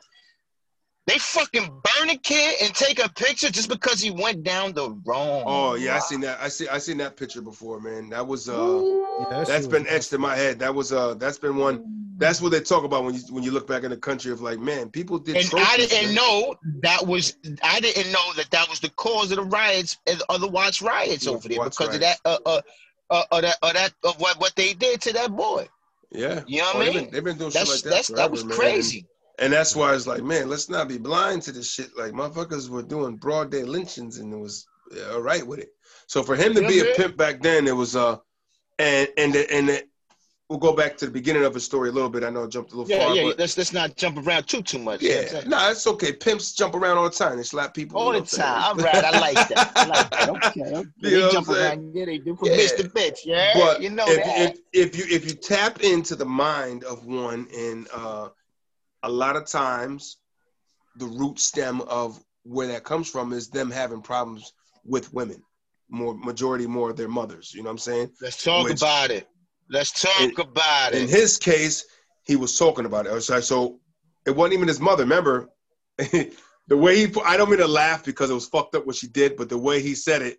They 1.07 1.19
fucking 1.19 1.64
burn 1.64 2.11
a 2.11 2.16
kid 2.16 2.57
and 2.62 2.75
take 2.75 3.04
a 3.04 3.09
picture 3.09 3.50
just 3.50 3.69
because 3.69 4.00
he 4.00 4.11
went 4.11 4.45
down 4.45 4.73
the 4.75 4.90
wrong. 5.04 5.42
Oh 5.47 5.75
yeah, 5.75 5.97
I 5.97 5.99
seen 5.99 6.21
that. 6.21 6.38
I 6.40 6.49
see. 6.49 6.69
I 6.69 6.78
seen 6.78 6.99
that 6.99 7.16
picture 7.16 7.42
before, 7.42 7.80
man. 7.80 8.11
That 8.11 8.26
was 8.26 8.49
uh, 8.49 8.54
Yeah, 9.30 9.45
that's 9.45 9.66
been 9.66 9.83
was- 9.85 9.92
etched 9.92 10.12
in 10.12 10.21
my 10.21 10.37
head. 10.37 10.59
That 10.61 10.75
was 10.75 10.92
uh, 10.92 11.14
that's 11.14 11.38
been 11.38 11.57
one. 11.57 11.97
That's 12.19 12.40
what 12.42 12.52
they 12.52 12.61
talk 12.61 12.85
about 12.85 13.04
when 13.04 13.14
you 13.14 13.21
when 13.30 13.42
you 13.42 13.50
look 13.50 13.66
back 13.66 13.83
in 13.83 13.90
the 13.90 13.97
country 13.97 14.30
of 14.30 14.40
like, 14.42 14.59
man, 14.61 14.90
people 14.90 15.19
did. 15.19 15.37
And 15.37 15.50
I 15.57 15.78
didn't 15.78 16.09
man. 16.09 16.14
know 16.14 16.54
that 16.83 17.07
was. 17.07 17.35
I 17.62 17.80
didn't 17.80 18.12
know 18.12 18.33
that 18.37 18.50
that 18.50 18.69
was 18.69 18.78
the 18.80 18.90
cause 18.90 19.33
of 19.33 19.38
the 19.38 19.45
riots 19.45 19.97
and 20.07 20.23
other 20.28 20.47
Watts 20.49 20.80
riots 20.83 21.25
Yeah, 21.25 21.33
over 21.33 21.49
there 21.49 21.59
Watts 21.59 21.78
because 21.78 21.95
of 21.95 22.00
that. 22.02 22.21
Uh, 22.25 22.38
uh, 22.45 22.61
uh, 23.11 23.25
uh, 23.33 23.40
that, 23.40 23.57
uh, 23.62 23.73
that 23.73 23.92
of 24.04 24.21
what 24.21 24.38
what 24.38 24.54
they 24.54 24.75
did 24.75 25.00
to 25.00 25.12
that 25.14 25.35
boy. 25.35 25.66
Yeah, 26.12 26.42
You 26.47 26.59
know 26.59 26.64
what 26.66 26.76
Oh, 26.76 26.80
I 26.80 26.85
they've 26.85 26.95
mean? 26.95 27.04
been, 27.04 27.12
they've 27.12 27.25
been 27.25 27.38
doing 27.38 27.50
That's 27.52 27.66
shit 27.75 27.75
like 27.76 27.83
that 27.85 27.90
that's 27.90 28.09
forever, 28.09 28.23
that 28.23 28.30
was 28.30 28.45
man. 28.45 28.57
crazy. 28.59 29.07
And 29.40 29.52
that's 29.52 29.75
why 29.75 29.94
it's 29.94 30.06
like, 30.06 30.23
man, 30.23 30.49
let's 30.50 30.68
not 30.68 30.87
be 30.87 30.99
blind 30.99 31.42
to 31.42 31.52
this 31.52 31.70
shit. 31.73 31.97
Like 31.97 32.12
motherfuckers 32.12 32.68
were 32.68 32.82
doing 32.82 33.16
broad 33.16 33.50
day 33.50 33.62
lynchings 33.64 34.18
and 34.18 34.32
it 34.32 34.37
was 34.37 34.66
all 35.12 35.23
right 35.23 35.47
with 35.47 35.59
it. 35.61 35.70
So 36.06 36.23
for 36.23 36.37
him 36.37 36.54
to 36.54 36.66
be 36.68 36.80
a 36.80 36.94
pimp 36.94 37.16
back 37.16 37.40
then, 37.40 37.66
it 37.66 37.75
was 37.75 37.97
uh, 37.97 38.16
and 38.78 39.09
and 39.16 39.32
the, 39.32 39.50
and 39.52 39.68
the, 39.68 39.82
we'll 40.49 40.59
go 40.59 40.75
back 40.75 40.97
to 40.99 41.06
the 41.06 41.11
beginning 41.12 41.44
of 41.44 41.54
his 41.54 41.64
story 41.64 41.88
a 41.88 41.92
little 41.92 42.11
bit. 42.11 42.25
I 42.25 42.28
know 42.30 42.44
I 42.44 42.49
jumped 42.49 42.73
a 42.73 42.76
little 42.76 42.90
Yeah, 42.90 43.06
far, 43.06 43.16
yeah. 43.16 43.23
but 43.28 43.38
Let's 43.38 43.56
let's 43.56 43.73
not 43.73 43.97
jump 43.97 44.18
around 44.18 44.47
too 44.49 44.61
too 44.61 44.78
much. 44.80 45.00
you 45.00 45.11
know 45.14 45.20
yeah, 45.32 45.40
nah, 45.47 45.70
it's 45.70 45.87
okay. 45.87 46.12
Pimps 46.12 46.52
jump 46.52 46.75
around 46.75 46.99
all 46.99 47.04
the 47.04 47.11
time. 47.11 47.37
They 47.37 47.42
slap 47.44 47.73
people 47.73 47.99
All 47.99 48.12
the 48.12 48.18
time. 48.18 48.26
saying? 48.26 48.42
All 48.44 48.75
right, 48.75 49.04
I 49.04 49.18
like 49.20 49.49
that. 49.49 49.73
I 49.76 49.87
like 49.87 50.11
that. 50.11 50.28
Okay. 50.28 50.61
okay. 50.75 50.88
They 51.00 51.11
know 51.20 51.30
jump 51.30 51.49
around. 51.49 51.94
Yeah, 51.94 52.04
they 52.06 52.18
do 52.18 52.37
from 52.37 52.49
Yeah. 52.49 52.56
bitch 52.56 52.76
to 52.76 52.88
bitch. 52.90 53.18
Yeah, 53.25 53.52
but 53.54 53.80
you 53.80 53.88
know 53.90 54.04
if, 54.09 54.25
that. 54.25 54.56
if 54.75 54.94
if 54.94 54.99
you 54.99 55.16
if 55.16 55.25
you 55.25 55.35
tap 55.35 55.80
into 55.82 56.14
the 56.16 56.26
mind 56.26 56.85
of 56.85 57.06
one 57.06 57.47
and 57.56 57.87
uh 57.94 58.28
a 59.02 59.11
lot 59.11 59.37
of 59.37 59.47
times 59.47 60.19
the 60.97 61.07
root 61.07 61.38
stem 61.38 61.80
of 61.83 62.23
where 62.45 62.66
that 62.69 62.85
comes 62.85 63.09
from 63.09 63.33
is 63.33 63.49
them 63.49 63.71
having 63.71 64.00
problems 64.02 64.52
with 64.85 65.12
women 65.12 65.42
more 65.88 66.14
majority 66.16 66.66
more 66.66 66.90
of 66.90 66.97
their 66.97 67.09
mothers 67.09 67.52
you 67.54 67.62
know 67.62 67.69
what 67.69 67.73
i'm 67.73 67.78
saying? 67.78 68.11
Let's 68.21 68.42
talk 68.42 68.64
which- 68.64 68.80
about 68.80 69.11
it. 69.11 69.28
Let's 69.69 69.92
talk 70.02 70.21
in- 70.21 70.40
about 70.40 70.95
it. 70.95 71.02
in 71.02 71.09
his 71.09 71.38
case 71.38 71.85
he 72.25 72.37
was 72.37 72.57
talking 72.59 72.85
about 72.87 73.07
it. 73.07 73.21
So, 73.23 73.40
so 73.40 73.80
it 74.26 74.33
wasn't 74.37 74.54
even 74.54 74.69
his 74.69 74.80
mother 74.80 75.04
remember? 75.04 75.49
The 76.69 76.76
way 76.76 77.04
he 77.04 77.12
i 77.25 77.37
don't 77.37 77.50
mean 77.50 77.59
to 77.59 77.66
laugh 77.66 78.04
because 78.04 78.30
it 78.30 78.35
was 78.35 78.47
fucked 78.47 78.76
up 78.76 78.87
what 78.87 78.95
she 78.95 79.09
did 79.09 79.37
but 79.37 79.49
the 79.49 79.59
way 79.59 79.83
he 79.83 79.92
said 79.97 80.23
it 80.23 80.38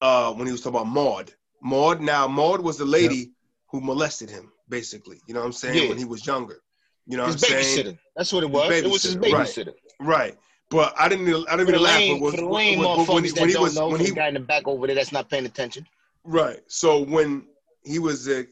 uh 0.00 0.32
when 0.32 0.46
he 0.46 0.52
was 0.52 0.62
talking 0.62 0.80
about 0.80 0.86
maud. 0.90 1.30
Maud 1.62 2.00
now 2.00 2.26
maud 2.26 2.60
was 2.62 2.78
the 2.78 2.86
lady 2.86 3.32
who 3.70 3.82
molested 3.82 4.30
him 4.30 4.50
basically 4.70 5.20
you 5.26 5.34
know 5.34 5.40
what 5.40 5.46
i'm 5.46 5.52
saying 5.52 5.82
Yeah. 5.82 5.88
when 5.90 5.98
he 5.98 6.06
was 6.06 6.26
younger 6.26 6.60
you 7.08 7.16
know 7.16 7.26
his 7.26 7.42
what 7.42 7.52
i'm 7.52 7.62
saying. 7.64 7.98
That's 8.16 8.32
what 8.32 8.44
it 8.44 8.50
was. 8.50 8.70
It 8.70 8.88
was 8.88 9.02
his 9.02 9.16
babysitter, 9.16 9.74
right. 9.98 10.18
right 10.18 10.38
but 10.70 10.94
i 10.98 11.08
didn't 11.08 11.26
i 11.48 11.56
didn't 11.56 11.66
mean 11.66 11.74
to 11.74 11.80
laugh 11.80 11.98
lame, 11.98 12.18
but 12.18 12.24
was, 12.24 12.34
for 12.34 12.40
the 12.42 12.46
lame 12.46 12.78
when, 12.78 12.88
when 12.88 12.98
motherfuckers 13.06 13.34
he, 13.34 13.40
when 13.40 13.48
he 13.48 13.56
was 13.56 13.76
know, 13.76 13.88
when 13.88 14.00
he 14.00 14.10
guy 14.12 14.28
in 14.28 14.34
the 14.34 14.40
back 14.40 14.68
over 14.68 14.86
there 14.86 14.94
that's 14.94 15.12
not 15.12 15.28
paying 15.28 15.46
attention. 15.46 15.86
Right. 16.24 16.60
So 16.66 17.00
when 17.00 17.46
he 17.84 17.98
was 17.98 18.28
uh, 18.28 18.42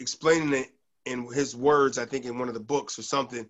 explaining 0.00 0.54
it 0.54 0.70
in 1.04 1.30
his 1.32 1.54
words, 1.54 1.98
I 1.98 2.06
think 2.06 2.24
in 2.24 2.38
one 2.38 2.48
of 2.48 2.54
the 2.54 2.60
books 2.60 2.98
or 2.98 3.02
something, 3.02 3.46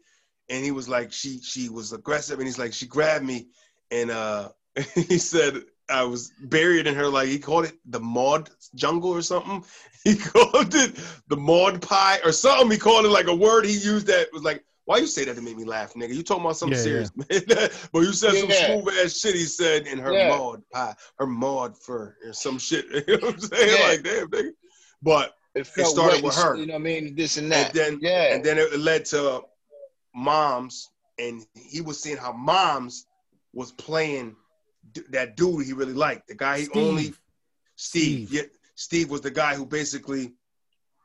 and 0.50 0.64
he 0.64 0.72
was 0.72 0.88
like, 0.88 1.12
she 1.12 1.40
she 1.40 1.68
was 1.68 1.92
aggressive, 1.92 2.38
and 2.38 2.46
he's 2.46 2.58
like, 2.58 2.72
she 2.72 2.86
grabbed 2.86 3.24
me, 3.24 3.46
and 3.90 4.10
uh, 4.10 4.48
he 4.94 5.18
said 5.18 5.62
I 5.88 6.02
was 6.04 6.32
buried 6.40 6.86
in 6.86 6.94
her, 6.94 7.06
like 7.06 7.28
he 7.28 7.38
called 7.38 7.66
it 7.66 7.74
the 7.86 8.00
Maud 8.00 8.50
jungle 8.74 9.10
or 9.10 9.22
something. 9.22 9.64
He 10.04 10.14
called 10.14 10.72
it 10.72 11.00
the 11.26 11.36
Maud 11.36 11.82
pie 11.82 12.20
or 12.24 12.30
something. 12.30 12.70
He 12.70 12.78
called 12.78 13.04
it 13.06 13.08
like 13.08 13.26
a 13.26 13.34
word 13.34 13.64
he 13.64 13.72
used 13.72 14.06
that 14.06 14.28
was 14.32 14.44
like. 14.44 14.64
Why 14.84 14.98
you 14.98 15.08
say 15.08 15.24
that 15.24 15.34
to 15.34 15.42
make 15.42 15.56
me 15.56 15.64
laugh, 15.64 15.94
nigga? 15.94 16.14
You 16.14 16.22
talking 16.22 16.44
about 16.44 16.56
something 16.56 16.76
Yeah, 16.78 16.84
serious, 16.84 17.10
man. 17.16 17.70
but 17.92 18.00
you 18.02 18.12
said 18.12 18.36
some 18.36 18.48
Yeah. 18.50 18.66
smooth 18.78 18.94
ass 19.04 19.18
shit 19.18 19.34
he 19.34 19.42
said 19.46 19.88
in 19.88 19.98
her 19.98 20.12
Yeah. 20.12 20.28
Maud 20.28 20.62
pie, 20.72 20.94
her 21.18 21.26
Maud 21.26 21.76
fur, 21.76 22.16
or 22.24 22.32
some 22.32 22.56
shit. 22.60 22.84
You 23.08 23.16
know 23.18 23.26
what 23.26 23.34
I'm 23.34 23.40
saying? 23.40 23.80
Yeah. 23.80 23.88
Like, 23.88 24.02
damn, 24.04 24.28
nigga. 24.28 24.50
But 25.02 25.34
It, 25.56 25.66
felt 25.66 25.88
started 25.88 26.22
with 26.22 26.36
her. 26.36 26.54
You 26.54 26.66
know 26.66 26.74
what 26.74 26.80
I 26.82 26.84
mean? 26.84 27.16
This 27.16 27.36
and 27.36 27.52
and 27.52 27.52
that. 27.52 27.72
then 27.74 27.98
yeah. 28.00 28.32
and 28.32 28.44
then 28.44 28.58
it 28.58 28.78
led 28.78 29.06
to 29.06 29.42
moms, 30.14 30.88
and 31.18 31.44
he 31.54 31.80
was 31.80 32.00
seeing 32.00 32.16
how 32.16 32.32
moms 32.32 33.06
was 33.52 33.72
playing 33.72 34.30
d- 34.30 34.36
that 35.10 35.36
dude 35.36 35.66
he 35.66 35.72
really 35.72 35.92
liked. 35.94 36.28
The 36.28 36.34
guy 36.34 36.58
he 36.58 36.64
Steve. 36.66 36.82
only 36.82 37.02
Steve. 37.04 38.28
Steve. 38.28 38.32
Yeah, 38.32 38.42
Steve 38.74 39.10
was 39.10 39.20
the 39.20 39.30
guy 39.30 39.54
who 39.54 39.66
basically 39.66 40.32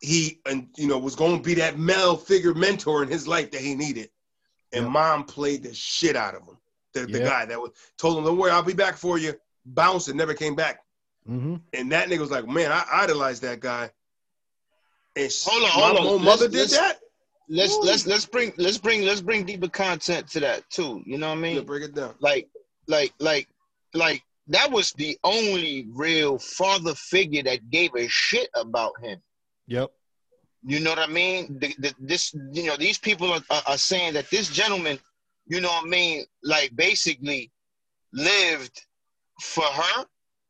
he 0.02 0.40
and 0.46 0.68
you 0.78 0.88
know 0.88 0.98
was 0.98 1.16
going 1.16 1.38
to 1.38 1.44
be 1.44 1.54
that 1.56 1.78
male 1.78 2.18
figure 2.18 2.54
mentor 2.54 3.04
in 3.04 3.10
his 3.10 3.28
life 3.28 3.52
that 3.52 3.62
he 3.62 3.76
needed. 3.76 4.10
And 4.74 4.86
Yeah. 4.86 4.92
mom 4.92 5.24
played 5.26 5.64
the 5.64 5.74
shit 5.74 6.16
out 6.16 6.34
of 6.36 6.42
him. 6.44 6.58
The, 6.94 7.06
the 7.06 7.20
Yeah. 7.20 7.26
guy 7.30 7.46
that 7.46 7.60
was 7.62 7.72
told 7.98 8.18
him, 8.18 8.24
"Don't 8.26 8.38
worry, 8.38 8.52
I'll 8.52 8.64
be 8.64 8.74
back 8.74 8.98
for 8.98 9.18
you." 9.18 9.34
Bounced 9.66 10.08
and 10.08 10.18
never 10.18 10.34
came 10.34 10.56
back. 10.56 10.84
hmm 11.26 11.58
And 11.74 11.92
that 11.92 12.08
nigga 12.10 12.20
was 12.20 12.32
like, 12.32 12.48
"Man, 12.48 12.72
I 12.72 12.84
idolized 12.92 13.44
that 13.44 13.60
guy." 13.60 13.92
And 15.16 15.32
she- 15.32 15.50
Hold 15.50 15.64
on, 15.64 15.70
my 15.70 15.70
hold 15.70 15.98
on. 16.00 16.08
own 16.08 16.24
mother 16.24 16.48
Let's- 16.50 16.52
did 16.52 16.60
let's- 16.60 16.78
that. 16.78 17.00
let's 17.50 17.74
Woo. 17.78 17.84
let's 17.84 18.06
let's 18.08 18.26
bring 18.26 18.54
let's 18.58 18.78
bring 18.78 19.04
let's 19.04 19.22
bring 19.22 19.46
deeper 19.46 19.68
content 19.68 20.28
to 20.30 20.40
that 20.40 20.70
too. 20.70 21.04
You 21.06 21.18
know 21.18 21.30
what 21.30 21.38
I 21.38 21.42
mean? 21.42 21.56
Yeah, 21.58 21.62
break 21.62 21.84
it 21.84 21.94
down. 21.94 22.16
like 22.20 22.50
like 22.88 23.14
like 23.20 23.48
like 23.94 24.24
that 24.48 24.72
was 24.72 24.92
the 24.94 25.18
only 25.24 25.88
real 25.94 26.38
father 26.38 26.96
figure 26.96 27.44
that 27.44 27.70
gave 27.70 27.92
a 27.96 28.08
shit 28.08 28.50
about 28.56 28.94
him. 29.02 29.22
Yep. 29.68 29.92
you 30.64 30.80
know 30.80 30.90
what 30.90 31.00
i 31.00 31.08
mean? 31.08 31.58
The, 31.60 31.74
the, 31.80 31.94
this 32.00 32.34
you 32.52 32.66
know 32.66 32.76
these 32.78 32.98
people 32.98 33.32
are, 33.32 33.42
are, 33.50 33.64
are 33.68 33.78
saying 33.78 34.14
that 34.14 34.30
this 34.30 34.50
gentleman 34.50 35.00
you 35.48 35.62
know 35.62 35.70
what 35.70 35.86
i 35.86 35.88
mean 35.88 36.26
like 36.44 36.76
basically 36.76 37.52
lived 38.14 38.86
for 39.40 39.64
her 39.64 40.06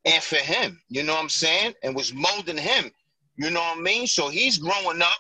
and 0.06 0.24
for 0.24 0.38
him. 0.38 0.82
You 0.90 1.04
know 1.04 1.14
what 1.14 1.22
i'm 1.22 1.30
saying? 1.30 1.74
And 1.84 1.96
was 1.96 2.14
molding 2.14 2.58
him. 2.58 2.92
You 3.38 3.50
know 3.50 3.62
what 3.62 3.78
i 3.78 3.82
mean? 3.82 4.08
So 4.08 4.30
he's 4.30 4.58
growing 4.58 5.02
up 5.02 5.18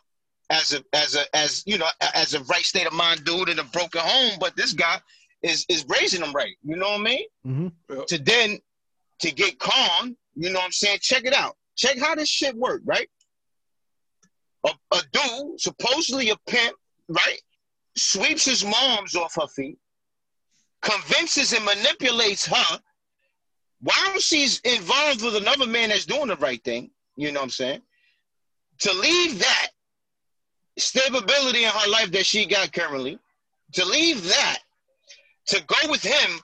as 0.49 0.73
a 0.73 0.83
as 0.93 1.15
a 1.15 1.35
as 1.35 1.63
you 1.65 1.77
know 1.77 1.87
as 2.13 2.33
a 2.33 2.43
right 2.43 2.65
state 2.65 2.87
of 2.87 2.93
mind 2.93 3.23
dude 3.23 3.49
in 3.49 3.59
a 3.59 3.63
broken 3.63 4.01
home. 4.01 4.37
But 4.39 4.55
this 4.55 4.73
guy 4.73 4.99
is 5.43 5.65
is 5.69 5.86
raising 5.88 6.21
them 6.21 6.33
right 6.33 6.55
you 6.63 6.75
know 6.75 6.89
what 6.91 7.00
i 7.00 7.03
mean 7.03 7.25
hmm 7.43 7.67
to 8.07 8.17
then 8.17 8.60
to 9.21 9.31
get 9.31 9.60
calm, 9.60 10.17
you 10.36 10.50
know 10.50 10.60
what 10.60 10.65
I'm 10.65 10.71
saying? 10.71 11.00
Check 11.01 11.25
it 11.25 11.33
out. 11.33 11.55
Check 11.75 11.98
how 12.00 12.15
this 12.15 12.27
shit 12.29 12.55
work, 12.55 12.81
right? 12.86 13.07
A, 14.65 14.71
a 14.91 15.01
dude, 15.12 15.60
supposedly 15.60 16.29
a 16.29 16.36
pimp, 16.48 16.75
right? 17.07 17.39
Sweeps 17.95 18.45
his 18.45 18.65
moms 18.65 19.15
off 19.15 19.36
her 19.39 19.48
feet, 19.48 19.77
convinces 20.81 21.53
and 21.53 21.63
manipulates 21.65 22.45
her 22.45 22.79
while 23.81 24.19
she's 24.19 24.60
involved 24.62 25.24
with 25.24 25.36
another 25.36 25.67
man 25.67 25.89
that's 25.89 26.05
doing 26.05 26.27
the 26.27 26.36
right 26.38 26.63
thing, 26.63 26.91
you 27.15 27.31
know 27.31 27.39
what 27.39 27.45
I'm 27.45 27.50
saying? 27.51 27.81
To 28.79 28.93
leave 28.93 29.39
that 29.39 29.67
stability 30.77 31.63
in 31.63 31.69
her 31.69 31.89
life 31.89 32.12
that 32.12 32.25
she 32.25 32.45
got 32.45 32.74
currently, 32.74 33.19
to 33.74 33.86
leave 33.86 34.24
that, 34.24 34.60
to 35.51 35.63
go 35.67 35.89
with 35.89 36.03
him 36.03 36.39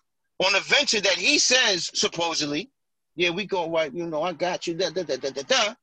on 0.46 0.56
a 0.56 0.60
venture 0.62 1.02
that 1.02 1.16
he 1.18 1.40
says 1.40 1.90
supposedly, 1.94 2.70
yeah, 3.16 3.32
we 3.32 3.46
go 3.46 3.70
right, 3.72 3.92
you 3.94 4.06
know, 4.06 4.22
I 4.22 4.34
got 4.34 4.68
you, 4.68 4.74
da 4.76 4.90
da 4.92 5.04
da 5.04 5.18
da 5.18 5.30
da 5.32 5.42
da. 5.42 5.74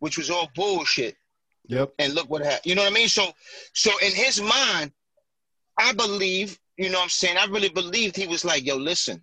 which 0.00 0.18
was 0.18 0.30
all 0.30 0.50
bullshit. 0.54 1.16
Yep. 1.68 1.92
And 1.98 2.14
look 2.14 2.28
what 2.28 2.42
happened. 2.42 2.62
You 2.66 2.74
know 2.74 2.82
what 2.82 2.90
I 2.90 2.94
mean? 2.94 3.08
So, 3.08 3.32
so 3.72 3.90
in 4.04 4.12
his 4.12 4.40
mind, 4.42 4.92
I 5.78 5.92
believe, 5.92 6.58
you 6.76 6.90
know 6.90 6.98
what 6.98 7.04
I'm 7.04 7.08
saying? 7.08 7.38
I 7.38 7.46
really 7.46 7.68
believed 7.68 8.16
he 8.16 8.26
was 8.26 8.44
like, 8.44 8.66
yo, 8.66 8.76
listen, 8.76 9.22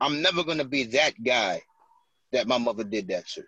I'm 0.00 0.20
never 0.22 0.44
gonna 0.44 0.64
be 0.64 0.84
that 0.84 1.14
guy 1.24 1.62
that 2.32 2.46
my 2.46 2.58
mother 2.58 2.84
did 2.84 3.08
that 3.08 3.26
to. 3.28 3.42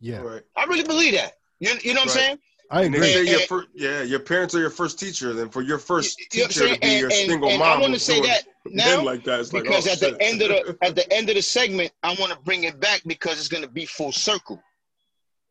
Yeah. 0.00 0.20
Right. 0.20 0.42
I 0.56 0.64
really 0.64 0.84
believe 0.84 1.14
that. 1.14 1.32
You, 1.60 1.74
you 1.82 1.92
know 1.94 2.00
what 2.00 2.14
Right. 2.14 2.16
I'm 2.16 2.26
saying? 2.26 2.38
I 2.70 2.82
And 2.84 2.92
they 2.94 2.98
agree. 2.98 3.12
say 3.12 3.18
And- 3.20 3.28
your 3.28 3.38
and- 3.40 3.48
first, 3.48 3.68
yeah, 3.74 4.02
your 4.02 4.20
parents 4.20 4.54
are 4.54 4.60
your 4.60 4.70
first 4.70 4.98
teacher. 4.98 5.32
Then 5.32 5.48
for 5.48 5.62
your 5.62 5.78
first 5.78 6.18
You 6.34 6.40
know 6.40 6.44
what 6.44 6.44
I'm 6.44 6.48
teacher 6.68 6.74
to 6.74 6.80
be 6.80 6.86
And, 6.86 7.00
your 7.00 7.10
and- 7.10 7.30
single 7.30 7.48
and 7.48 7.58
mom, 7.58 7.78
I 7.78 7.80
want 7.80 7.94
to 7.94 8.00
say 8.00 8.20
that 8.20 8.44
men 8.66 8.76
now 8.98 9.02
like 9.02 9.24
that. 9.24 9.40
It's 9.40 9.52
like, 9.52 9.62
because 9.64 9.88
oh, 9.88 9.92
at 9.92 10.00
the 10.00 10.16
end 10.22 10.42
of 10.42 10.48
the 10.50 10.78
at 10.82 10.94
the 10.94 11.10
end 11.12 11.28
of 11.30 11.36
the 11.36 11.42
segment, 11.42 11.92
I 12.02 12.14
want 12.20 12.32
to 12.32 12.38
bring 12.40 12.64
it 12.64 12.78
back 12.78 13.02
because 13.06 13.38
it's 13.38 13.48
gonna 13.48 13.68
be 13.68 13.86
full 13.86 14.12
circle. 14.12 14.62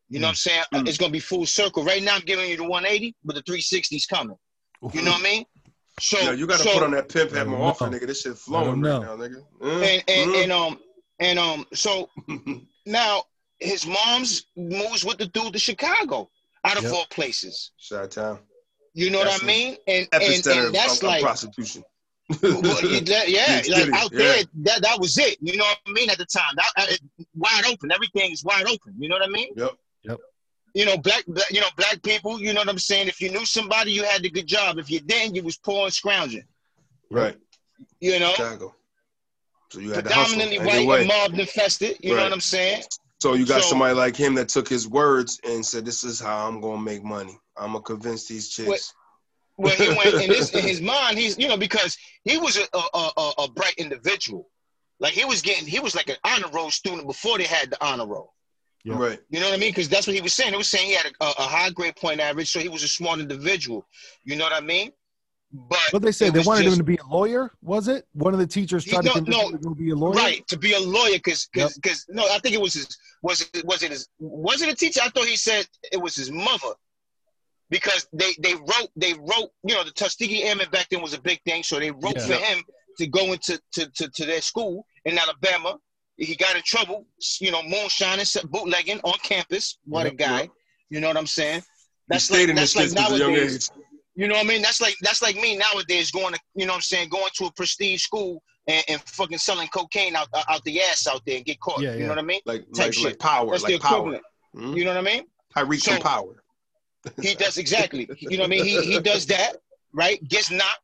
You 0.08 0.20
know 0.20 0.26
what 0.28 0.30
I'm 0.30 0.36
saying? 0.36 0.62
Mm. 0.72 0.88
It's 0.88 0.96
gonna 0.98 1.12
be 1.12 1.18
full 1.20 1.44
circle. 1.44 1.84
Right 1.84 2.02
now, 2.02 2.14
I'm 2.14 2.22
giving 2.22 2.48
you 2.48 2.56
the 2.56 2.64
180, 2.64 3.14
but 3.24 3.34
the 3.36 3.42
360's 3.42 4.06
coming. 4.06 4.36
You 4.92 5.02
know 5.02 5.10
what 5.10 5.20
I 5.20 5.24
mean? 5.24 5.44
So 6.00 6.18
Yo, 6.20 6.30
you 6.30 6.46
got 6.46 6.58
to 6.58 6.62
so, 6.62 6.72
put 6.74 6.82
on 6.84 6.92
that 6.92 7.08
pimp 7.08 7.30
hat 7.30 7.38
Let 7.38 7.46
more 7.48 7.56
'em 7.58 7.64
often, 7.64 7.92
nigga. 7.92 8.06
This 8.06 8.20
shit 8.22 8.30
Let 8.30 8.38
flowing 8.38 8.68
'em 8.68 8.82
right 8.82 9.02
now, 9.02 9.16
nigga. 9.16 9.44
and 9.60 10.04
and, 10.06 10.30
Mm, 10.30 10.42
and 10.44 10.52
um 10.52 10.78
and 11.18 11.38
um 11.40 11.66
so 11.74 12.08
mm. 12.28 12.64
now 12.86 13.24
his 13.58 13.84
mom's 13.84 14.46
moves 14.56 15.04
with 15.04 15.18
the 15.18 15.26
dude 15.26 15.52
to 15.52 15.58
Chicago 15.58 16.30
out 16.68 16.76
of 16.78 16.84
Yep. 16.84 16.92
all 16.92 17.06
places. 17.10 17.72
Shot 17.78 18.10
town. 18.10 18.38
You 18.94 19.10
know 19.10 19.22
That's 19.24 19.34
what 19.42 19.44
I 19.44 19.46
mean? 19.46 19.76
And 19.86 20.08
and, 20.12 20.22
and 20.22 20.74
that's 20.74 20.98
of, 20.98 21.02
of 21.04 21.08
like 21.08 21.22
prostitution. 21.22 21.82
well, 22.42 22.60
yeah, 22.62 22.66
like 23.56 23.64
city, 23.64 23.92
out 23.94 24.10
yeah. 24.12 24.18
there, 24.18 24.42
that 24.64 24.82
that 24.82 24.98
was 25.00 25.16
it. 25.18 25.38
You 25.40 25.56
know 25.56 25.64
what 25.64 25.78
I 25.86 25.92
mean? 25.92 26.10
At 26.10 26.18
the 26.18 26.26
time, 26.26 26.52
that, 26.56 26.72
uh, 26.76 26.86
it- 26.88 27.00
wide 27.34 27.64
open, 27.66 27.90
everything 27.92 28.32
is 28.32 28.44
wide 28.44 28.66
open. 28.66 28.94
You 28.98 29.08
know 29.08 29.16
what 29.16 29.24
I 29.28 29.30
mean? 29.30 29.48
Yep. 29.56 29.72
Yep. 30.04 30.18
You 30.74 30.84
know, 30.84 30.98
black, 30.98 31.24
black, 31.26 31.50
you 31.50 31.60
know, 31.60 31.68
black 31.76 32.02
people. 32.02 32.40
You 32.40 32.52
know 32.52 32.60
what 32.60 32.68
I'm 32.68 32.78
saying? 32.78 33.08
If 33.08 33.20
you 33.20 33.30
knew 33.30 33.46
somebody, 33.46 33.92
you 33.92 34.04
had 34.04 34.22
the 34.22 34.30
good 34.30 34.46
job. 34.46 34.78
If 34.78 34.90
you 34.90 35.00
didn't, 35.00 35.34
you 35.36 35.42
was 35.42 35.56
poor 35.56 35.84
and 35.84 35.92
scrounging. 35.92 36.44
Right. 37.10 37.36
You 38.00 38.18
know, 38.20 38.32
Chicago. 38.32 38.74
So 39.70 39.80
you 39.80 39.92
had 39.92 40.04
to 40.04 40.10
predominantly 40.10 40.58
white 40.58 41.00
and 41.00 41.08
mob 41.08 41.34
infested. 41.38 41.96
You 42.00 42.16
know 42.16 42.22
what 42.24 42.32
I'm 42.32 42.40
saying? 42.40 42.82
So 43.20 43.34
you 43.34 43.46
got 43.46 43.62
So- 43.62 43.70
somebody 43.70 43.94
like 43.94 44.16
him 44.16 44.34
that 44.36 44.48
took 44.48 44.68
his 44.68 44.86
words 44.86 45.40
and 45.44 45.64
said, 45.64 45.84
"This 45.84 46.04
is 46.04 46.20
how 46.20 46.46
I'm 46.46 46.60
gonna 46.60 46.80
make 46.80 47.02
money. 47.02 47.38
I'm 47.56 47.72
gonna 47.72 47.82
convince 47.82 48.26
these 48.28 48.48
chicks." 48.48 48.94
Well, 49.56 49.74
he 49.74 49.88
went 49.88 50.14
in 50.14 50.32
his 50.32 50.50
in 50.50 50.62
his 50.72 50.80
mind. 50.80 51.18
He's 51.18 51.36
you 51.36 51.48
know 51.48 51.56
because 51.56 51.96
he 52.24 52.38
was 52.38 52.56
a 52.56 52.66
a, 52.72 53.10
a 53.16 53.32
a 53.38 53.48
bright 53.50 53.74
individual. 53.76 54.48
Like 55.00 55.12
he 55.12 55.24
was 55.24 55.42
getting, 55.42 55.66
he 55.66 55.78
was 55.78 55.94
like 55.94 56.08
an 56.08 56.16
honor 56.24 56.48
roll 56.52 56.70
student 56.70 57.06
before 57.06 57.38
they 57.38 57.44
had 57.44 57.70
the 57.70 57.84
honor 57.84 58.06
roll. 58.06 58.34
Yeah. 58.84 58.96
Right. 58.96 59.20
You 59.30 59.40
know 59.40 59.46
what 59.46 59.54
I 59.54 59.58
mean? 59.58 59.70
Because 59.70 59.88
that's 59.88 60.06
what 60.06 60.16
he 60.16 60.22
was 60.22 60.34
saying. 60.34 60.52
He 60.52 60.56
was 60.56 60.68
saying 60.68 60.86
he 60.86 60.94
had 60.94 61.06
a, 61.06 61.24
a, 61.24 61.28
a 61.38 61.42
high 61.42 61.70
grade 61.70 61.96
point 61.96 62.20
average, 62.20 62.50
so 62.50 62.58
he 62.58 62.68
was 62.68 62.82
a 62.82 62.88
smart 62.88 63.20
individual. 63.20 63.86
You 64.24 64.36
know 64.36 64.44
what 64.44 64.52
I 64.52 64.60
mean? 64.60 64.92
But 65.50 65.78
What 65.92 66.02
they 66.02 66.12
say? 66.12 66.28
They 66.28 66.40
wanted 66.42 66.64
just- 66.64 66.74
him 66.74 66.78
to 66.80 66.84
be 66.84 66.96
a 66.96 67.06
lawyer. 67.06 67.52
Was 67.62 67.88
it? 67.88 68.06
One 68.12 68.34
of 68.34 68.38
the 68.40 68.46
teachers 68.46 68.84
tried 68.84 69.04
no, 69.04 69.12
to 69.12 69.18
convince 69.18 69.36
no, 69.36 69.48
him 69.48 69.58
to 69.62 69.74
be 69.74 69.90
a 69.90 69.94
lawyer. 69.96 70.12
right 70.12 70.46
to 70.48 70.58
be 70.58 70.74
a 70.74 70.80
lawyer 70.80 71.14
because 71.14 71.48
Yep. 71.54 71.70
because 71.76 72.04
no, 72.10 72.28
I 72.30 72.38
think 72.40 72.54
it 72.54 72.60
was 72.60 72.74
his 72.74 72.98
was 73.22 73.40
it 73.54 73.64
was 73.64 73.82
it 73.82 73.90
his 73.90 74.08
was 74.18 74.60
it 74.60 74.68
a 74.68 74.74
teacher? 74.74 75.00
I 75.02 75.08
thought 75.08 75.26
he 75.26 75.36
said 75.36 75.66
it 75.90 75.96
was 75.96 76.14
his 76.14 76.30
mother 76.30 76.74
because 77.70 78.06
they 78.12 78.32
they 78.40 78.54
wrote 78.54 78.90
they 78.96 79.14
wrote 79.14 79.50
you 79.64 79.74
know 79.74 79.84
the 79.84 79.90
Tuskegee 79.92 80.42
Airmen 80.44 80.68
back 80.70 80.88
then 80.90 81.00
was 81.00 81.14
a 81.14 81.20
big 81.20 81.40
thing, 81.44 81.62
so 81.62 81.78
they 81.78 81.90
wrote 81.92 82.16
Yeah. 82.16 82.26
for 82.26 82.34
him 82.34 82.62
to 82.98 83.06
go 83.06 83.32
into 83.32 83.58
to, 83.72 83.86
to, 83.90 84.08
to 84.08 84.26
their 84.26 84.42
school 84.42 84.84
in 85.04 85.18
Alabama. 85.18 85.78
He 86.16 86.34
got 86.34 86.56
in 86.56 86.62
trouble, 86.62 87.06
you 87.40 87.52
know, 87.52 87.62
moonshining, 87.62 88.26
bootlegging 88.50 89.00
on 89.04 89.14
campus. 89.22 89.78
What 89.84 90.06
a 90.06 90.10
Yep. 90.10 90.16
guy! 90.18 90.50
You 90.90 91.00
know 91.00 91.06
what 91.08 91.16
I'm 91.16 91.26
saying? 91.28 91.62
That's 92.08 92.24
stayed 92.24 92.40
like 92.40 92.48
in 92.50 92.56
that's 92.56 92.74
like 92.74 92.88
shit 92.88 92.98
a 92.98 93.00
young 93.18 93.18
nowadays. 93.32 93.70
Age. 94.18 94.22
You 94.22 94.28
know 94.28 94.34
what 94.34 94.44
I 94.44 94.48
mean? 94.48 94.62
That's 94.62 94.80
like 94.80 94.96
that's 95.00 95.22
like 95.22 95.36
me 95.36 95.56
nowadays 95.56 96.10
going 96.10 96.34
to 96.34 96.40
you 96.54 96.66
know 96.66 96.72
what 96.72 96.76
I'm 96.76 96.82
saying 96.82 97.08
going 97.08 97.30
to 97.34 97.46
a 97.46 97.52
prestige 97.52 98.02
school 98.02 98.42
and, 98.66 98.84
and 98.88 99.00
fucking 99.02 99.38
selling 99.38 99.68
cocaine 99.68 100.16
out 100.16 100.28
out 100.48 100.62
the 100.64 100.80
ass 100.82 101.06
out 101.06 101.22
there 101.26 101.36
and 101.36 101.44
get 101.44 101.60
caught. 101.60 101.80
Yeah, 101.80 101.92
You 101.94 102.00
yeah. 102.00 102.04
know 102.04 102.10
what 102.10 102.18
I 102.18 102.22
mean? 102.22 102.40
Like 102.46 102.62
Type 102.74 102.86
like, 102.86 102.94
shit. 102.94 103.04
like 103.04 103.18
power, 103.18 103.50
That's 103.50 103.64
the 103.64 103.72
like 103.74 103.82
power. 103.82 103.98
equivalent. 103.98 104.22
Mhm. 104.56 104.76
You 104.76 104.84
know 104.84 104.90
what 104.94 104.98
I 104.98 105.02
mean? 105.14 105.24
Tariq 105.56 105.80
So- 105.80 105.92
from 105.92 106.02
power. 106.02 106.42
He 107.22 107.34
does 107.34 107.56
exactly. 107.58 108.08
You 108.18 108.36
know 108.36 108.42
what 108.42 108.46
I 108.46 108.50
mean? 108.50 108.64
He 108.64 108.82
he 108.82 109.00
does 109.00 109.24
that 109.26 109.56
right. 109.94 110.22
Gets 110.28 110.50
knocked, 110.50 110.80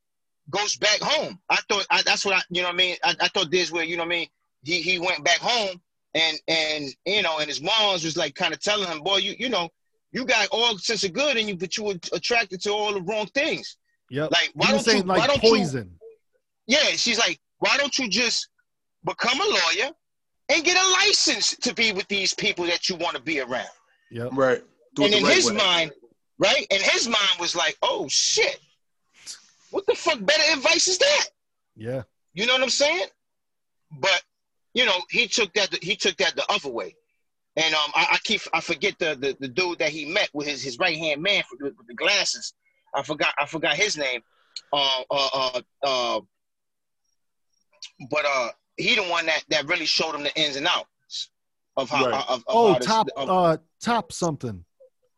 goes 0.48 0.76
back 0.76 1.00
home. 1.00 1.38
I 1.50 1.58
thought 1.68 1.86
I, 1.90 2.02
that's 2.02 2.24
what 2.24 2.36
I 2.36 2.40
you 2.50 2.62
know 2.62 2.68
what 2.68 2.74
I 2.74 2.78
mean. 2.78 2.96
I, 3.02 3.14
I 3.20 3.28
thought 3.28 3.50
this 3.50 3.70
where 3.72 3.84
you 3.84 3.96
know 3.96 4.02
what 4.04 4.14
I 4.14 4.16
mean. 4.20 4.28
He 4.62 4.80
he 4.80 4.98
went 4.98 5.22
back 5.24 5.38
home 5.38 5.80
and 6.14 6.38
and 6.48 6.86
you 7.04 7.20
know 7.22 7.38
and 7.40 7.48
his 7.48 7.60
mom's 7.60 8.04
was 8.04 8.16
like 8.16 8.34
kind 8.36 8.54
of 8.54 8.60
telling 8.60 8.88
him, 8.88 9.00
boy, 9.02 9.16
you 9.18 9.34
you 9.38 9.48
know 9.50 9.68
you 10.14 10.24
got 10.24 10.48
all 10.52 10.78
sense 10.78 11.02
of 11.02 11.12
good 11.12 11.36
in 11.36 11.48
you, 11.48 11.56
but 11.56 11.76
you 11.76 11.84
were 11.84 11.96
attracted 12.12 12.62
to 12.62 12.70
all 12.70 12.94
the 12.94 13.02
wrong 13.02 13.26
things. 13.34 13.76
Yeah. 14.08 14.28
Like 14.30 14.52
why 14.54 14.68
he 14.68 14.72
was 14.74 14.84
don't 14.84 14.94
you 14.94 15.00
saying 15.00 15.08
why 15.08 15.26
don't 15.26 15.42
you 15.42 15.50
poison. 15.50 15.90
Yeah, 16.66 16.84
she's 16.92 17.18
like, 17.18 17.40
why 17.58 17.76
don't 17.76 17.98
you 17.98 18.08
just 18.08 18.48
become 19.04 19.40
a 19.40 19.44
lawyer 19.44 19.90
and 20.50 20.64
get 20.64 20.76
a 20.76 20.88
license 21.04 21.56
to 21.56 21.74
be 21.74 21.92
with 21.92 22.06
these 22.08 22.32
people 22.32 22.64
that 22.66 22.88
you 22.88 22.94
want 22.94 23.16
to 23.16 23.22
be 23.22 23.40
around? 23.40 23.66
Yeah. 24.10 24.28
Right. 24.32 24.62
Do 24.94 25.04
and 25.04 25.14
in 25.14 25.24
right 25.24 25.34
his 25.34 25.50
way. 25.50 25.56
mind, 25.56 25.92
right? 26.38 26.64
And 26.70 26.80
his 26.80 27.08
mind 27.08 27.40
was 27.40 27.56
like, 27.56 27.76
oh 27.82 28.06
shit, 28.08 28.60
what 29.72 29.84
the 29.86 29.96
fuck 29.96 30.24
better 30.24 30.52
advice 30.52 30.86
is 30.86 30.98
that? 30.98 31.26
Yeah. 31.74 32.02
You 32.34 32.46
know 32.46 32.52
what 32.52 32.62
I'm 32.62 32.70
saying? 32.70 33.06
But 33.98 34.22
you 34.74 34.86
know, 34.86 35.02
he 35.10 35.26
took 35.26 35.52
that 35.54 35.74
he 35.82 35.96
took 35.96 36.16
that 36.18 36.36
the 36.36 36.44
other 36.48 36.68
way. 36.68 36.94
And 37.56 37.72
um, 37.74 37.90
I, 37.94 38.06
I 38.12 38.18
keep 38.24 38.40
I 38.52 38.60
forget 38.60 38.98
the, 38.98 39.14
the 39.14 39.36
the 39.38 39.48
dude 39.48 39.78
that 39.78 39.90
he 39.90 40.04
met 40.06 40.28
with 40.32 40.46
his 40.48 40.62
his 40.62 40.78
right 40.78 40.96
hand 40.96 41.22
man 41.22 41.42
with, 41.60 41.74
with 41.78 41.86
the 41.86 41.94
glasses. 41.94 42.52
I 42.94 43.02
forgot 43.02 43.32
I 43.38 43.46
forgot 43.46 43.74
his 43.76 43.96
name. 43.96 44.22
Uh, 44.72 45.02
uh, 45.10 45.28
uh, 45.34 45.60
uh, 45.82 46.20
but 48.10 48.24
uh, 48.24 48.48
he 48.76 48.94
the 48.96 49.02
one 49.04 49.26
that 49.26 49.44
that 49.50 49.66
really 49.68 49.86
showed 49.86 50.14
him 50.14 50.22
the 50.24 50.34
ins 50.40 50.56
and 50.56 50.66
outs 50.66 51.30
of 51.76 51.88
how 51.90 52.06
Right. 52.06 52.14
of, 52.28 52.28
of 52.38 52.44
Oh, 52.48 52.72
how 52.72 52.78
this- 52.78 52.86
top 52.86 53.08
of- 53.16 53.28
uh 53.30 53.56
top 53.80 54.12
something. 54.12 54.64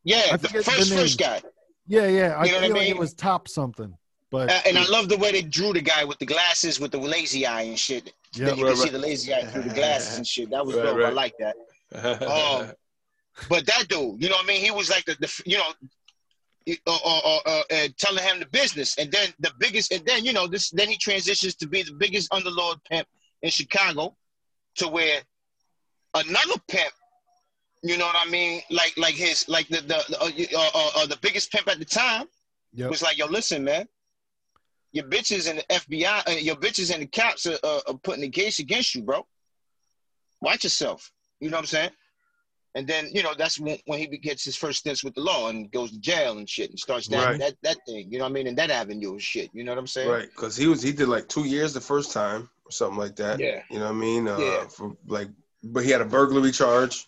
yeah, 0.04 0.22
I 0.32 0.36
the 0.36 0.48
forget 0.48 0.64
the 0.64 0.72
first 0.72 0.92
first 0.92 1.18
guy. 1.18 1.40
Yeah, 1.86 2.06
yeah. 2.08 2.36
I 2.36 2.44
You 2.44 2.50
know 2.52 2.56
what 2.58 2.64
I 2.64 2.66
feel 2.66 2.76
like 2.76 2.82
mean? 2.82 2.90
it 2.90 2.98
was 2.98 3.14
top 3.14 3.48
something. 3.48 3.96
But 4.30 4.50
Uh, 4.50 4.60
and 4.66 4.76
I 4.76 4.84
love 4.88 5.08
the 5.08 5.16
way 5.16 5.30
they 5.32 5.40
drew 5.42 5.72
the 5.72 5.80
guy 5.80 6.02
with 6.04 6.18
the 6.18 6.26
glasses 6.26 6.80
with 6.80 6.90
the 6.90 6.98
lazy 6.98 7.46
eye 7.46 7.62
and 7.62 7.78
shit. 7.78 8.12
yeah, 8.34 8.46
that 8.46 8.58
you 8.58 8.64
right, 8.66 8.74
can 8.74 8.84
see 8.84 8.90
the 8.90 8.98
lazy 8.98 9.32
eye 9.32 9.44
through 9.44 9.62
the 9.62 9.74
glasses 9.74 10.16
and 10.18 10.26
shit. 10.26 10.50
That 10.50 10.66
was 10.66 10.74
Right, 10.74 10.82
dope. 10.84 10.98
I 10.98 11.10
like 11.10 11.34
that. 11.38 11.54
Um, 11.94 12.72
But 13.50 13.66
that 13.66 13.88
dude, 13.88 14.22
you 14.22 14.30
know 14.30 14.36
what 14.36 14.44
I 14.44 14.48
mean? 14.48 14.62
He 14.62 14.70
was 14.70 14.88
like 14.88 15.04
the, 15.04 15.14
the 15.20 15.42
you 15.44 15.58
know, 15.58 15.72
uh, 16.86 16.98
uh, 17.04 17.38
uh, 17.44 17.62
uh, 17.70 17.88
telling 17.98 18.24
him 18.24 18.40
the 18.40 18.46
business, 18.46 18.96
and 18.96 19.12
then 19.12 19.28
the 19.40 19.52
biggest, 19.58 19.92
and 19.92 20.04
then 20.06 20.24
you 20.24 20.32
know 20.32 20.46
this. 20.46 20.70
Then 20.70 20.88
he 20.88 20.96
transitions 20.96 21.54
to 21.56 21.68
be 21.68 21.82
the 21.82 21.92
biggest 21.92 22.30
underlord 22.30 22.76
pimp 22.90 23.06
in 23.42 23.50
Chicago, 23.50 24.16
to 24.76 24.88
where 24.88 25.20
another 26.14 26.54
pimp, 26.66 26.92
you 27.82 27.98
know 27.98 28.06
what 28.06 28.26
I 28.26 28.30
mean? 28.30 28.62
Like 28.70 28.94
like 28.96 29.14
his 29.14 29.46
like 29.48 29.68
the 29.68 29.82
the 29.82 29.98
uh, 30.18 30.58
uh, 30.58 30.70
uh, 30.74 30.90
uh, 31.02 31.06
the 31.06 31.18
biggest 31.20 31.52
pimp 31.52 31.68
at 31.68 31.78
the 31.78 31.84
time 31.84 32.26
Yep. 32.72 32.90
was 32.90 33.02
like, 33.02 33.18
yo, 33.18 33.26
listen, 33.26 33.64
man. 33.64 33.86
Your 34.92 35.04
bitches 35.04 35.48
and 35.48 35.58
the 35.58 35.64
FBI, 35.64 36.28
uh, 36.28 36.30
your 36.32 36.56
bitches 36.56 36.92
and 36.92 37.02
the 37.02 37.06
cops 37.06 37.46
are, 37.46 37.58
uh, 37.62 37.80
are 37.86 37.98
putting 38.02 38.22
the 38.22 38.30
case 38.30 38.60
against 38.60 38.94
you, 38.94 39.02
bro. 39.02 39.26
Watch 40.40 40.64
yourself. 40.64 41.12
You 41.40 41.50
know 41.50 41.56
what 41.56 41.62
I'm 41.62 41.66
saying? 41.66 41.90
And 42.74 42.86
then 42.86 43.08
you 43.12 43.22
know 43.22 43.32
that's 43.36 43.58
when, 43.58 43.78
when 43.86 43.98
he 43.98 44.06
gets 44.06 44.44
his 44.44 44.54
first 44.56 44.80
stints 44.80 45.02
with 45.02 45.14
the 45.14 45.22
law 45.22 45.48
and 45.48 45.70
goes 45.70 45.90
to 45.92 45.98
jail 45.98 46.36
and 46.36 46.48
shit 46.48 46.68
and 46.70 46.78
starts 46.78 47.08
that 47.08 47.26
Right. 47.26 47.38
that 47.38 47.54
that 47.62 47.78
thing. 47.86 48.12
You 48.12 48.18
know 48.18 48.24
what 48.24 48.30
I 48.30 48.34
mean? 48.34 48.46
And 48.48 48.58
that 48.58 48.70
avenue 48.70 49.14
of 49.14 49.22
shit. 49.22 49.50
You 49.54 49.64
know 49.64 49.72
what 49.72 49.78
I'm 49.78 49.86
saying? 49.86 50.10
right, 50.10 50.28
because 50.28 50.56
he 50.56 50.66
was 50.66 50.82
he 50.82 50.92
did 50.92 51.08
like 51.08 51.26
two 51.28 51.44
years 51.44 51.72
the 51.72 51.80
first 51.80 52.12
time 52.12 52.50
or 52.66 52.70
something 52.72 52.98
like 52.98 53.16
that. 53.16 53.40
Yeah. 53.40 53.62
You 53.70 53.78
know 53.78 53.86
what 53.86 53.92
I 53.92 53.94
mean? 53.94 54.28
Uh, 54.28 54.38
Yeah. 54.38 54.68
For 54.68 54.94
like, 55.06 55.28
but 55.62 55.84
he 55.84 55.90
had 55.90 56.02
a 56.02 56.04
burglary 56.04 56.52
charge. 56.52 57.06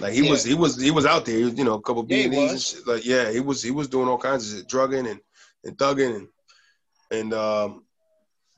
Like 0.00 0.14
he 0.14 0.24
Yeah. 0.24 0.30
was 0.30 0.44
he 0.44 0.54
was 0.54 0.80
he 0.80 0.90
was 0.90 1.04
out 1.04 1.26
there. 1.26 1.38
You 1.38 1.64
know, 1.64 1.74
a 1.74 1.82
couple 1.82 2.06
Yeah, 2.08 2.28
B&Es 2.28 2.50
and 2.52 2.60
shit. 2.62 2.86
Like 2.86 3.04
yeah, 3.04 3.30
he 3.30 3.40
was 3.40 3.62
he 3.62 3.70
was 3.70 3.88
doing 3.88 4.08
all 4.08 4.16
kinds 4.18 4.50
of 4.50 4.58
shit, 4.60 4.68
drugging 4.68 5.06
and 5.06 5.20
and 5.64 5.76
thugging 5.76 6.16
and 6.16 6.28
and 7.10 7.34
um 7.34 7.84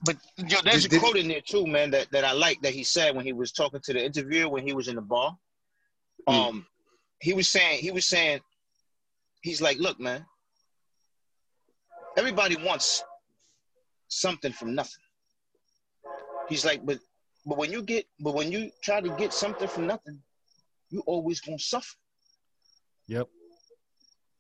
But 0.05 0.17
yo, 0.37 0.59
there's 0.65 0.83
Did- 0.83 0.87
a 0.87 0.89
did- 0.91 1.01
quote 1.01 1.17
in 1.17 1.29
there 1.29 1.41
too, 1.41 1.67
man, 1.67 1.91
that, 1.93 2.11
that 2.11 2.25
I 2.25 2.33
like 2.33 2.61
that 2.63 2.73
he 2.73 2.83
said 2.85 3.15
when 3.15 3.25
he 3.25 3.33
was 3.33 3.53
talking 3.53 3.81
to 3.85 3.93
the 3.93 4.05
interviewer 4.05 4.49
when 4.49 4.67
he 4.67 4.73
was 4.73 4.89
in 4.89 4.97
the 4.97 5.03
bar. 5.03 5.37
Mm. 6.29 6.35
Um, 6.49 6.67
he 7.21 7.35
was 7.35 7.49
saying, 7.49 7.79
he 7.81 7.91
was 7.93 8.07
saying, 8.07 8.41
he's 9.43 9.61
like, 9.61 9.79
look, 9.79 10.01
man, 10.01 10.25
everybody 12.17 12.57
wants 12.57 13.05
something 14.09 14.53
from 14.53 14.75
nothing. 14.75 15.03
He's 16.49 16.65
like, 16.65 16.85
but 16.85 16.99
but 17.47 17.59
when 17.59 17.73
you 17.73 17.83
get 17.83 18.07
but 18.21 18.35
when 18.35 18.53
you 18.53 18.71
try 18.83 19.01
to 19.01 19.09
get 19.11 19.33
something 19.33 19.69
from 19.69 19.87
nothing, 19.87 20.21
you 20.91 21.01
always 21.07 21.41
gonna 21.41 21.59
suffer. 21.59 21.97
Yep. 23.07 23.29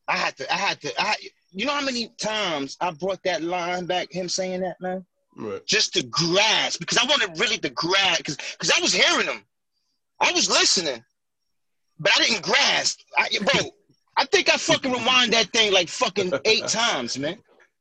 I 0.08 0.16
had 0.16 0.36
to, 0.38 0.52
I 0.52 0.56
had 0.56 0.80
to, 0.82 0.92
I 1.00 1.14
you 1.52 1.66
know 1.66 1.72
how 1.72 1.84
many 1.84 2.08
times 2.20 2.76
I 2.80 2.90
brought 2.90 3.22
that 3.24 3.42
line 3.42 3.86
back, 3.86 4.12
him 4.12 4.28
saying 4.28 4.60
that, 4.60 4.80
man? 4.80 5.06
Right. 5.36 5.64
just 5.66 5.94
to 5.94 6.02
grasp 6.04 6.80
because 6.80 6.98
I 6.98 7.04
wanted 7.04 7.38
really 7.38 7.58
to 7.58 7.70
grasp 7.70 8.18
because 8.18 8.36
because 8.36 8.70
I 8.76 8.80
was 8.80 8.92
hearing 8.92 9.26
them, 9.26 9.42
I 10.20 10.32
was 10.32 10.48
listening, 10.48 11.04
but 11.98 12.12
I 12.16 12.24
didn't 12.24 12.42
grasp. 12.42 13.00
I, 13.16 13.28
bro, 13.40 13.70
I 14.16 14.24
think 14.26 14.52
I 14.52 14.56
fucking 14.56 14.92
rewind 14.92 15.32
that 15.32 15.52
thing 15.52 15.72
like 15.72 15.88
fucking 15.88 16.32
eight 16.44 16.66
times, 16.68 17.18
man. 17.18 17.38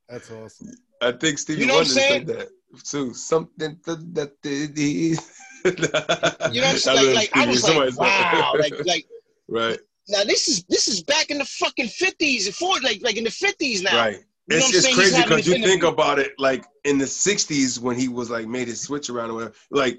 That's 0.08 0.30
awesome. 0.30 0.68
I 1.00 1.12
think 1.12 1.38
Stevie 1.38 1.62
You 1.62 1.66
know 1.66 1.74
Wonder 1.76 1.90
said 1.90 2.26
that 2.26 2.48
too. 2.84 3.12
Something 3.14 3.78
that 3.84 4.14
that 4.14 4.40
did. 4.42 4.78
You 4.78 5.16
You 5.64 5.70
know 5.72 5.88
what 5.92 6.52
I'm 6.52 6.76
saying? 6.76 7.14
Like, 7.14 7.34
like 7.34 7.46
I 7.46 7.46
was 7.46 7.62
like, 7.64 7.98
wow, 7.98 8.54
like 8.58 8.74
like 8.84 9.06
right, 9.48 9.78
now 10.08 10.24
this 10.24 10.48
is 10.48 10.64
this 10.64 10.88
is 10.88 11.02
back 11.02 11.30
in 11.30 11.38
the 11.38 11.44
fucking 11.44 11.88
fifties 11.88 12.46
and 12.46 12.54
forties, 12.54 12.82
like 12.82 13.00
like 13.02 13.16
in 13.16 13.24
the 13.24 13.30
fifties 13.30 13.82
now. 13.82 13.96
right. 13.96 14.24
It's, 14.48 14.74
it's 14.74 14.94
crazy 14.94 15.22
because 15.22 15.46
you 15.46 15.62
think 15.64 15.82
about 15.84 16.18
it, 16.18 16.32
like 16.38 16.64
in 16.84 16.98
the 16.98 17.04
'60s 17.04 17.78
when 17.78 17.96
he 17.96 18.08
was 18.08 18.28
like 18.30 18.46
made 18.46 18.68
his 18.68 18.80
switch 18.80 19.08
around 19.08 19.30
or 19.30 19.34
whatever. 19.34 19.54
Like 19.70 19.98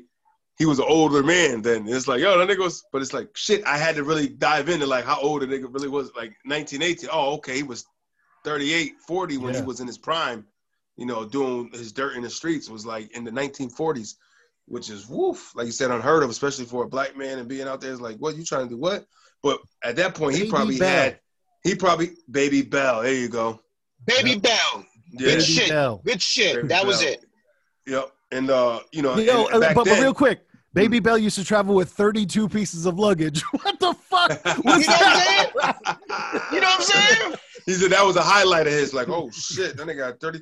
he 0.58 0.66
was 0.66 0.80
an 0.80 0.86
older 0.88 1.24
man 1.24 1.62
then. 1.62 1.88
It's 1.88 2.08
like, 2.08 2.20
yo, 2.22 2.38
that 2.38 2.48
nigga 2.48 2.60
was, 2.64 2.84
but 2.92 3.02
it's 3.02 3.14
like 3.14 3.30
shit. 3.36 3.66
I 3.66 3.78
had 3.78 3.96
to 3.96 4.04
really 4.04 4.28
dive 4.28 4.70
into 4.70 4.86
like 4.86 5.06
how 5.06 5.20
old 5.20 5.42
the 5.42 5.48
nigga 5.48 5.74
really 5.74 5.88
was. 5.88 6.08
Like 6.16 6.34
1918. 6.46 7.10
Oh, 7.12 7.36
okay, 7.36 7.56
he 7.56 7.64
was 7.64 7.86
38, 8.44 8.94
40 9.08 9.38
when 9.38 9.54
Yeah. 9.54 9.62
he 9.62 9.66
was 9.66 9.80
in 9.80 9.88
his 9.88 9.98
prime. 9.98 10.46
You 10.96 11.08
know, 11.08 11.26
doing 11.26 11.72
his 11.74 11.92
dirt 11.92 12.16
in 12.16 12.22
the 12.22 12.30
streets 12.30 12.70
was 12.70 12.86
like 12.86 13.16
in 13.18 13.24
the 13.24 13.32
1940s, 13.32 14.14
which 14.68 14.92
is 14.92 15.08
woof, 15.10 15.52
like 15.56 15.66
you 15.66 15.72
said, 15.72 15.90
unheard 15.90 16.22
of, 16.22 16.30
especially 16.30 16.66
for 16.66 16.84
a 16.84 16.88
black 16.88 17.18
man 17.18 17.40
and 17.40 17.48
being 17.48 17.68
out 17.68 17.82
there. 17.82 17.92
It's 17.92 18.00
like, 18.02 18.18
what 18.18 18.36
you 18.36 18.44
trying 18.44 18.68
to 18.68 18.76
do? 18.76 18.78
What? 18.80 19.08
But 19.42 19.60
at 19.84 19.96
that 19.96 20.14
point, 20.14 20.36
he 20.36 20.42
Baby 20.42 20.52
probably 20.52 20.78
Bell. 20.78 20.90
had, 20.90 21.20
he 21.64 21.74
probably 21.74 22.12
baby 22.30 22.62
Bell. 22.62 23.02
There 23.02 23.14
you 23.14 23.28
go. 23.28 23.60
Baby 24.06 24.32
Yep. 24.32 24.42
Bell, 24.42 24.86
Yeah. 25.12 25.20
Good 25.20 25.26
Baby 25.26 25.42
shit. 25.44 25.70
Bell. 25.70 26.02
good 26.06 26.22
shit. 26.22 26.56
Baby 26.56 26.68
that 26.70 26.86
was 26.86 27.02
it. 27.02 27.26
Yep. 27.88 28.10
And 28.32 28.50
uh, 28.50 28.80
you 28.92 29.02
know, 29.02 29.16
Yo, 29.18 29.46
and 29.48 29.56
uh, 29.56 29.60
back 29.60 29.76
but, 29.76 29.86
but 29.86 29.92
then- 29.94 30.02
real 30.04 30.14
quick, 30.14 30.42
Baby 30.74 31.00
Bell 31.00 31.20
used 31.20 31.38
to 31.38 31.44
travel 31.46 31.76
with 31.76 31.92
32 31.92 32.50
pieces 32.50 32.88
of 32.88 32.98
luggage. 32.98 33.42
what 33.62 33.80
the 33.80 33.94
fuck? 33.94 34.32
You 34.56 34.64
know 34.64 34.72
what 34.72 34.76
I'm 34.76 34.82
saying? 34.82 35.98
You 36.52 36.62
know 36.62 36.68
what 36.68 36.76
I'm 36.78 36.82
saying? 36.82 37.34
he 37.68 37.74
said 37.74 37.92
that 37.92 38.04
was 38.04 38.16
a 38.16 38.22
highlight 38.24 38.66
of 38.68 38.74
his. 38.74 38.94
Like, 38.94 39.08
oh 39.10 39.30
shit, 39.32 39.78
that 39.78 39.86
nigga 39.88 39.98
got 39.98 40.20
thirty. 40.20 40.42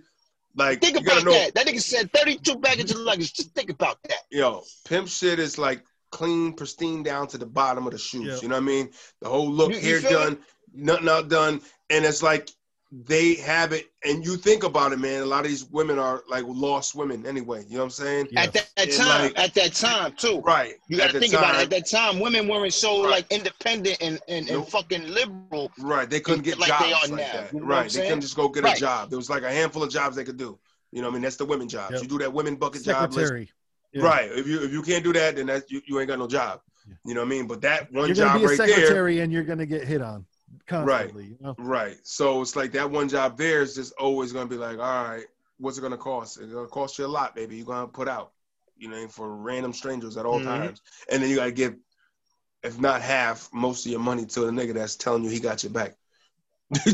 Like, 0.55 0.81
Think 0.81 0.99
about 0.99 1.23
know, 1.23 1.31
that. 1.31 1.55
That 1.55 1.65
nigga 1.65 1.79
said 1.81 2.11
32 2.11 2.57
baggage 2.57 2.91
of 2.91 2.97
luggage. 2.97 3.33
Just 3.33 3.53
think 3.55 3.69
about 3.69 3.97
that. 4.03 4.17
yo, 4.31 4.63
pimp 4.85 5.07
shit 5.07 5.39
is 5.39 5.57
like 5.57 5.81
clean, 6.11 6.51
pristine 6.53 7.03
down 7.03 7.25
to 7.27 7.37
the 7.37 7.45
bottom 7.45 7.85
of 7.85 7.93
the 7.93 7.97
shoes. 7.97 8.25
Yeah. 8.25 8.39
You 8.41 8.49
know 8.49 8.55
what 8.55 8.63
I 8.63 8.65
mean? 8.65 8.89
The 9.21 9.29
whole 9.29 9.49
look, 9.49 9.69
You- 9.71 9.77
you 9.77 9.81
hair 9.81 9.99
feel 10.01 10.19
done, 10.19 10.39
nothing 10.73 11.07
out 11.07 11.29
done, 11.29 11.61
and 11.89 12.03
it's 12.03 12.21
like 12.21 12.49
they 12.91 13.35
have 13.35 13.71
it. 13.71 13.89
And 14.03 14.25
you 14.25 14.35
think 14.35 14.63
about 14.63 14.91
it, 14.91 14.99
man. 14.99 15.21
A 15.21 15.25
lot 15.25 15.45
of 15.45 15.47
these 15.49 15.63
women 15.65 15.97
are 15.97 16.23
like 16.29 16.43
lost 16.45 16.93
women 16.93 17.25
anyway. 17.25 17.63
You 17.67 17.75
know 17.75 17.79
what 17.79 17.83
I'm 17.85 17.89
saying? 17.91 18.27
Yeah. 18.31 18.41
At 18.43 18.53
that, 18.53 18.69
that 18.75 18.91
time, 18.91 19.21
like- 19.23 19.39
at 19.39 19.53
that 19.53 19.73
time 19.73 20.13
too. 20.17 20.39
Right. 20.41 20.73
You 20.89 20.97
gotta 20.97 21.13
the 21.13 21.19
think 21.21 21.33
about 21.33 21.55
it. 21.55 21.61
At 21.61 21.69
that 21.69 21.89
time, 21.89 22.19
women 22.19 22.47
weren't 22.49 22.73
so 22.73 23.03
Right. 23.03 23.11
like 23.11 23.31
independent 23.31 23.97
and, 24.01 24.19
and, 24.27 24.49
and 24.49 24.67
fucking 24.67 25.07
liberal. 25.07 25.71
Right. 25.79 26.09
They 26.09 26.19
couldn't 26.19 26.43
get 26.43 26.59
like 26.59 26.67
jobs 26.69 26.83
they 26.83 26.91
are 26.91 27.01
like 27.01 27.11
now, 27.11 27.17
that. 27.41 27.53
you 27.53 27.59
know 27.61 27.65
right. 27.65 27.89
They 27.89 28.01
couldn't 28.01 28.21
just 28.21 28.35
go 28.35 28.49
get 28.49 28.63
Right. 28.65 28.75
a 28.77 28.79
job. 28.79 29.09
There 29.09 29.17
was 29.17 29.29
like 29.29 29.43
a 29.43 29.51
handful 29.51 29.83
of 29.83 29.89
jobs 29.89 30.15
they 30.17 30.25
could 30.25 30.37
do. 30.37 30.59
You 30.91 31.01
know 31.01 31.07
what 31.07 31.11
I 31.11 31.15
mean? 31.15 31.21
That's 31.23 31.37
the 31.37 31.45
women 31.45 31.69
jobs. 31.69 31.93
Yep. 31.93 32.01
You 32.03 32.07
do 32.09 32.17
that 32.19 32.33
women 32.33 32.55
bucket 32.57 32.83
job 32.83 33.03
list. 33.13 33.19
Secretary. 33.19 33.49
Yeah. 33.93 34.03
Right. 34.03 34.29
If 34.33 34.47
you 34.47 34.61
if 34.63 34.71
you 34.73 34.81
can't 34.81 35.03
do 35.03 35.13
that, 35.13 35.37
then 35.37 35.45
that 35.47 35.71
you, 35.71 35.81
you 35.85 35.97
ain't 35.99 36.09
got 36.09 36.19
no 36.19 36.27
job. 36.27 36.59
Yeah. 36.87 36.95
You 37.05 37.13
know 37.13 37.21
what 37.21 37.27
I 37.27 37.29
mean? 37.29 37.47
But 37.47 37.61
that 37.61 37.89
one 37.93 38.07
You're 38.07 38.15
gonna 38.15 38.31
job 38.31 38.39
be 38.39 38.45
a 38.45 38.47
right 38.49 38.57
there. 38.57 38.67
secretary 38.67 39.19
and 39.21 39.31
you're 39.31 39.43
gonna 39.43 39.65
get 39.65 39.87
hit 39.87 40.01
on 40.01 40.25
constantly. 40.67 41.25
You 41.25 41.37
know? 41.41 41.55
Right. 41.57 41.97
So 42.03 42.41
it's 42.41 42.55
like 42.55 42.71
that 42.73 42.89
one 42.89 43.09
job 43.09 43.37
there 43.37 43.61
is 43.61 43.75
just 43.75 43.93
always 43.99 44.31
gonna 44.31 44.49
be 44.49 44.57
like, 44.57 44.77
all 44.79 45.03
right, 45.09 45.25
what's 45.57 45.77
it 45.77 45.81
gonna 45.81 45.97
cost? 45.97 46.39
It's 46.39 46.51
gonna 46.53 46.67
cost 46.67 46.97
you 46.97 47.05
a 47.05 47.07
lot, 47.07 47.35
baby. 47.35 47.57
You're 47.57 47.65
gonna 47.65 47.87
put 47.87 48.07
out, 48.07 48.31
you 48.77 48.89
know, 48.89 49.07
for 49.07 49.35
random 49.35 49.73
strangers 49.73 50.17
at 50.17 50.25
all 50.25 50.39
Mhm. 50.39 50.45
times. 50.45 50.81
And 51.11 51.21
then 51.21 51.29
you 51.29 51.35
gotta 51.37 51.51
give, 51.51 51.75
if 52.63 52.79
not 52.79 53.01
half, 53.01 53.49
most 53.53 53.85
of 53.85 53.91
your 53.91 54.01
money 54.01 54.25
to 54.25 54.41
the 54.41 54.51
nigga 54.51 54.73
that's 54.73 54.95
telling 54.95 55.23
you 55.23 55.29
he 55.29 55.39
got 55.39 55.63
your 55.63 55.71
back. 55.71 55.95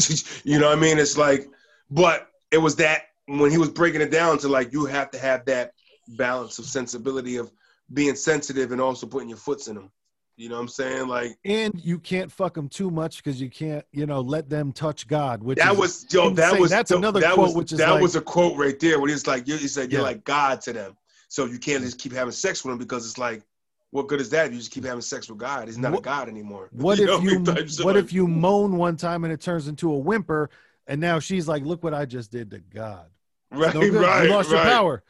you 0.43 0.60
know 0.60 0.69
what 0.69 0.77
I 0.77 0.82
mean? 0.82 0.97
It's 0.97 1.17
like, 1.17 1.47
but 1.91 2.30
it 2.51 2.58
was 2.58 2.75
that 2.77 3.03
when 3.27 3.51
he 3.51 3.58
was 3.58 3.69
breaking 3.69 4.01
it 4.01 4.12
down 4.12 4.38
to 4.39 4.47
like 4.47 4.73
you 4.73 4.86
have 4.86 5.12
to 5.12 5.19
have 5.19 5.45
that 5.45 5.73
balance 6.17 6.60
of 6.60 6.65
sensibility 6.65 7.38
of 7.38 7.51
being 7.93 8.15
sensitive 8.15 8.71
and 8.71 8.82
also 8.82 9.06
putting 9.06 9.30
your 9.30 9.38
foots 9.38 9.67
in 9.67 9.75
them. 9.75 9.91
You 10.38 10.50
know 10.50 10.56
what 10.56 10.62
I'm 10.62 10.67
saying? 10.67 11.08
Like 11.08 11.38
And 11.43 11.73
you 11.84 11.97
can't 11.97 12.32
fuck 12.32 12.54
them 12.54 12.69
too 12.69 12.91
much 12.91 13.17
because 13.23 13.41
you 13.41 13.50
can't, 13.50 13.84
you 13.91 14.06
know, 14.06 14.21
let 14.21 14.47
them 14.50 14.71
touch 14.71 15.08
God. 15.08 15.41
Which 15.41 15.58
that 15.58 15.76
was 15.76 16.06
yo. 16.12 16.30
That 16.30 16.60
was 16.60 16.69
That's 16.69 16.91
yo, 16.91 16.97
another 16.97 17.19
that 17.21 17.34
quote, 17.34 17.47
was, 17.47 17.56
which 17.56 17.71
is 17.71 17.80
that 17.80 17.89
like- 17.89 18.02
was 18.04 18.15
a 18.15 18.21
quote 18.21 18.56
right 18.56 18.80
there. 18.80 19.00
Where 19.00 19.10
he's 19.10 19.26
like, 19.26 19.47
you, 19.47 19.58
he 19.58 19.67
said, 19.67 19.91
"You're 19.91 20.02
Yeah. 20.02 20.08
like 20.08 20.23
God 20.23 20.62
to 20.62 20.73
them." 20.73 20.95
So 21.28 21.45
you 21.45 21.58
can't 21.58 21.84
just 21.84 22.00
keep 22.00 22.13
having 22.13 22.32
sex 22.32 22.63
with 22.63 22.71
them 22.71 22.78
because 22.80 23.06
it's 23.06 23.17
like, 23.17 23.41
what 23.89 24.08
good 24.08 24.21
is 24.21 24.30
that? 24.30 24.45
if 24.47 24.52
You 24.54 24.60
just 24.60 24.71
keep 24.71 24.86
having 24.86 25.02
sex 25.02 25.28
with 25.28 25.39
God. 25.39 25.67
He's 25.67 25.78
not 25.80 25.91
What- 25.91 26.00
a 26.00 26.04
God 26.04 26.30
anymore. 26.30 26.69
what 26.71 27.00
know 27.00 27.17
if 27.17 27.23
you 27.23 27.39
mean? 27.39 27.45
What 27.82 27.95
like- 27.95 27.95
if 27.95 28.13
you 28.13 28.28
moan 28.28 28.78
one 28.78 28.95
time 28.95 29.23
and 29.23 29.34
it 29.34 29.41
turns 29.41 29.67
into 29.67 29.91
a 29.91 29.97
whimper, 29.97 30.52
and 30.86 31.02
now 31.02 31.17
she's 31.17 31.47
like, 31.47 31.63
"Look 31.63 31.84
what 31.84 31.95
I 31.95 32.06
just 32.06 32.32
did 32.32 32.52
to 32.52 32.60
God." 32.60 33.08
right, 33.52 33.73
No 33.73 33.80
right, 33.80 34.23
you 34.26 34.30
lost 34.30 34.52
right, 34.52 34.58
your 34.63 34.71
power. 34.71 35.04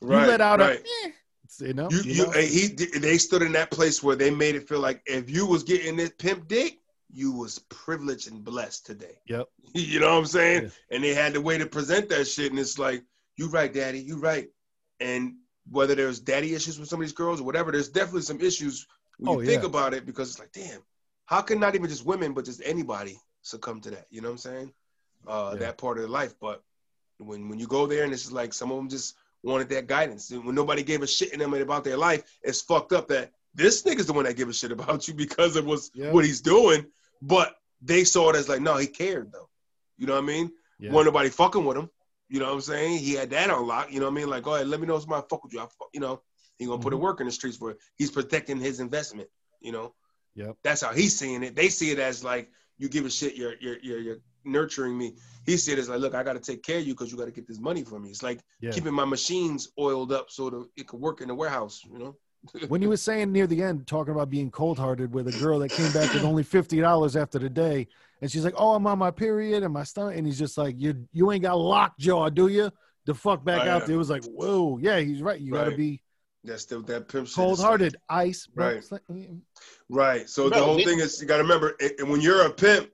Right, 0.00 0.22
you 0.22 0.26
let 0.26 0.40
out 0.40 0.58
right. 0.58 0.80
a, 0.80 1.06
eh, 1.06 1.10
you 1.60 1.74
know, 1.74 1.88
You, 1.90 2.00
you 2.02 2.26
know? 2.26 2.30
he, 2.32 2.68
they 2.98 3.18
stood 3.18 3.42
in 3.42 3.52
that 3.52 3.70
place 3.70 4.02
where 4.02 4.16
they 4.16 4.30
made 4.30 4.54
it 4.54 4.68
feel 4.68 4.80
like 4.80 5.02
if 5.06 5.28
you 5.30 5.46
was 5.46 5.62
getting 5.62 5.96
this 5.96 6.10
pimp 6.18 6.48
dick, 6.48 6.78
you 7.10 7.30
was 7.32 7.58
privileged 7.68 8.30
and 8.30 8.42
blessed 8.44 8.86
today. 8.86 9.18
Yep. 9.26 9.48
You 9.74 10.00
know 10.00 10.12
what 10.12 10.18
I'm 10.18 10.26
saying? 10.26 10.62
Yeah. 10.64 10.68
And 10.90 11.04
they 11.04 11.14
had 11.14 11.32
the 11.32 11.40
way 11.40 11.58
to 11.58 11.66
present 11.66 12.08
that 12.10 12.26
shit, 12.26 12.50
and 12.50 12.58
it's 12.60 12.78
like, 12.78 13.02
you 13.36 13.48
right, 13.48 13.72
daddy, 13.72 13.98
you 14.00 14.18
right. 14.20 14.48
And 15.00 15.34
whether 15.70 15.94
there's 15.94 16.20
daddy 16.20 16.54
issues 16.54 16.78
with 16.78 16.88
some 16.88 17.00
of 17.00 17.04
these 17.06 17.12
girls 17.12 17.40
or 17.40 17.44
whatever, 17.44 17.72
there's 17.72 17.88
definitely 17.88 18.22
some 18.22 18.40
issues 18.40 18.86
when 19.18 19.28
Oh, 19.36 19.40
you 19.40 19.46
think 19.46 19.62
yeah. 19.62 19.68
about 19.68 19.94
it 19.94 20.06
because 20.06 20.30
it's 20.30 20.38
like, 20.38 20.52
damn, 20.52 20.80
how 21.26 21.40
can 21.40 21.58
not 21.58 21.74
even 21.74 21.88
just 21.88 22.04
women, 22.06 22.34
but 22.34 22.44
just 22.44 22.60
anybody 22.64 23.18
succumb 23.42 23.80
to 23.80 23.90
that? 23.90 24.06
You 24.10 24.20
know 24.20 24.28
what 24.28 24.32
I'm 24.32 24.38
saying? 24.38 24.72
Uh, 25.26 25.50
Yeah. 25.54 25.58
That 25.60 25.78
part 25.78 25.96
of 25.96 26.02
their 26.02 26.10
life. 26.10 26.34
But 26.40 26.62
when 27.18 27.48
when 27.48 27.58
you 27.58 27.66
go 27.66 27.86
there 27.86 28.04
and 28.04 28.12
it's 28.12 28.30
like 28.30 28.52
some 28.52 28.70
of 28.70 28.76
them 28.76 28.88
just 28.88 29.16
wanted 29.44 29.68
that 29.70 29.86
guidance. 29.86 30.30
And 30.30 30.44
when 30.44 30.54
nobody 30.54 30.82
gave 30.82 31.02
a 31.02 31.06
shit 31.06 31.32
in 31.32 31.38
them 31.38 31.54
about 31.54 31.84
their 31.84 31.96
life, 31.96 32.22
it's 32.42 32.60
fucked 32.62 32.92
up 32.92 33.08
that 33.08 33.32
this 33.54 33.82
nigga's 33.82 34.06
the 34.06 34.12
one 34.12 34.24
that 34.24 34.36
give 34.36 34.48
a 34.48 34.52
shit 34.52 34.72
about 34.72 35.06
you 35.06 35.14
because 35.14 35.56
it 35.56 35.64
was 35.64 35.90
Yeah. 35.94 36.10
what 36.12 36.24
he's 36.24 36.40
doing. 36.40 36.86
But 37.22 37.54
they 37.80 38.04
saw 38.04 38.30
it 38.30 38.36
as 38.36 38.48
like, 38.48 38.60
no, 38.60 38.76
he 38.76 38.86
cared 38.86 39.30
though. 39.32 39.48
You 39.98 40.06
know 40.06 40.14
what 40.14 40.24
I 40.24 40.26
mean? 40.26 40.50
Yeah. 40.78 40.92
Wasn't 40.92 41.12
nobody 41.14 41.28
fucking 41.30 41.64
with 41.64 41.76
him. 41.76 41.88
You 42.28 42.40
know 42.40 42.46
what 42.46 42.54
I'm 42.54 42.60
saying? 42.62 42.98
He 42.98 43.12
had 43.12 43.30
that 43.30 43.50
on 43.50 43.66
lock. 43.66 43.92
You 43.92 44.00
know 44.00 44.06
what 44.06 44.12
I 44.12 44.14
mean? 44.16 44.28
Like, 44.30 44.42
go 44.42 44.54
ahead, 44.54 44.66
let 44.66 44.80
me 44.80 44.86
know 44.86 44.96
if 44.96 45.02
somebody 45.02 45.26
fuck 45.30 45.44
with 45.44 45.52
you. 45.52 45.60
I 45.60 45.64
fuck, 45.64 45.88
you 45.92 46.00
know, 46.00 46.22
he 46.56 46.66
gonna 46.66 46.82
put 46.82 46.92
Mhm. 46.92 46.96
a 46.96 46.98
work 47.00 47.20
in 47.20 47.26
the 47.26 47.32
streets 47.32 47.56
for 47.56 47.70
it. 47.70 47.78
He's 47.96 48.10
protecting 48.10 48.58
his 48.58 48.80
investment. 48.80 49.28
You 49.60 49.72
know, 49.72 49.94
Yep. 50.34 50.56
that's 50.64 50.80
how 50.80 50.92
he's 50.92 51.16
seeing 51.16 51.42
it. 51.42 51.54
They 51.54 51.68
see 51.68 51.90
it 51.90 51.98
as 51.98 52.24
like 52.24 52.50
you 52.78 52.88
give 52.88 53.04
a 53.04 53.10
shit. 53.10 53.36
You're 53.36 53.54
you're 53.60 53.78
you're, 53.82 53.98
you're 54.00 54.16
nurturing 54.44 54.96
me. 54.96 55.14
He 55.46 55.56
said 55.56 55.78
it's 55.78 55.88
like, 55.88 56.00
look, 56.00 56.14
I 56.14 56.22
got 56.22 56.34
to 56.34 56.40
take 56.40 56.62
care 56.62 56.78
of 56.78 56.86
you 56.86 56.94
because 56.94 57.10
you 57.10 57.18
got 57.18 57.26
to 57.26 57.30
get 57.30 57.46
this 57.46 57.60
money 57.60 57.84
for 57.84 57.98
me. 57.98 58.10
It's 58.10 58.22
like 58.22 58.40
Yeah. 58.60 58.72
keeping 58.72 58.94
my 58.94 59.04
machines 59.04 59.68
oiled 59.78 60.12
up 60.12 60.30
so 60.30 60.50
that 60.50 60.68
it 60.76 60.86
could 60.88 61.00
work 61.00 61.20
in 61.20 61.28
the 61.28 61.34
warehouse. 61.34 61.80
You 61.84 61.98
know? 61.98 62.16
when 62.68 62.82
you 62.82 62.88
were 62.88 62.96
saying 62.96 63.32
near 63.32 63.46
the 63.46 63.62
end, 63.62 63.86
talking 63.86 64.12
about 64.14 64.30
being 64.30 64.50
cold 64.50 64.78
hearted 64.78 65.12
with 65.14 65.28
a 65.28 65.32
girl 65.32 65.58
that 65.60 65.70
came 65.70 65.92
back 65.92 66.12
with 66.12 66.24
only 66.24 66.42
fifty 66.42 66.80
dollars 66.80 67.16
after 67.16 67.38
the 67.38 67.48
day, 67.50 67.86
and 68.20 68.30
she's 68.30 68.44
like, 68.44 68.54
"Oh, 68.56 68.74
I'm 68.74 68.86
on 68.86 68.98
my 68.98 69.10
period 69.10 69.62
and 69.62 69.72
my 69.72 69.84
stomach," 69.84 70.16
and 70.16 70.26
he's 70.26 70.38
just 70.38 70.58
like, 70.58 70.74
"You 70.78 71.06
you 71.12 71.30
ain't 71.32 71.42
got 71.42 71.58
lockjaw, 71.58 72.28
do 72.30 72.48
you?" 72.48 72.70
The 73.06 73.14
fuck 73.14 73.44
back 73.44 73.66
Oh, 73.66 73.70
out 73.70 73.80
yeah. 73.82 73.86
there 73.86 73.94
It 73.96 73.98
was 73.98 74.10
like, 74.10 74.24
"Whoa, 74.24 74.78
yeah, 74.78 74.98
he's 75.00 75.22
right. 75.22 75.40
You 75.40 75.52
got 75.52 75.64
to 75.64 75.76
be 75.76 76.00
That's 76.44 76.62
still 76.62 76.82
that 76.82 77.08
pimp 77.08 77.26
shit. 77.26 77.36
cold 77.36 77.52
It's 77.52 77.60
like- 77.60 77.68
hearted, 77.68 77.96
ice, 78.08 78.46
bro. 78.46 78.66
Right. 78.66 78.76
It's 78.76 78.92
like- 78.92 79.02
mm, 79.10 79.40
Right. 79.88 80.28
So 80.28 80.48
Bro, 80.50 80.58
the 80.58 80.64
whole 80.64 80.78
thing 80.78 81.00
is 81.00 81.20
you 81.20 81.26
got 81.26 81.38
to 81.38 81.42
remember, 81.42 81.74
i- 81.80 81.90
and 81.98 82.10
when 82.10 82.20
you're 82.20 82.42
a 82.46 82.50
pimp, 82.50 82.90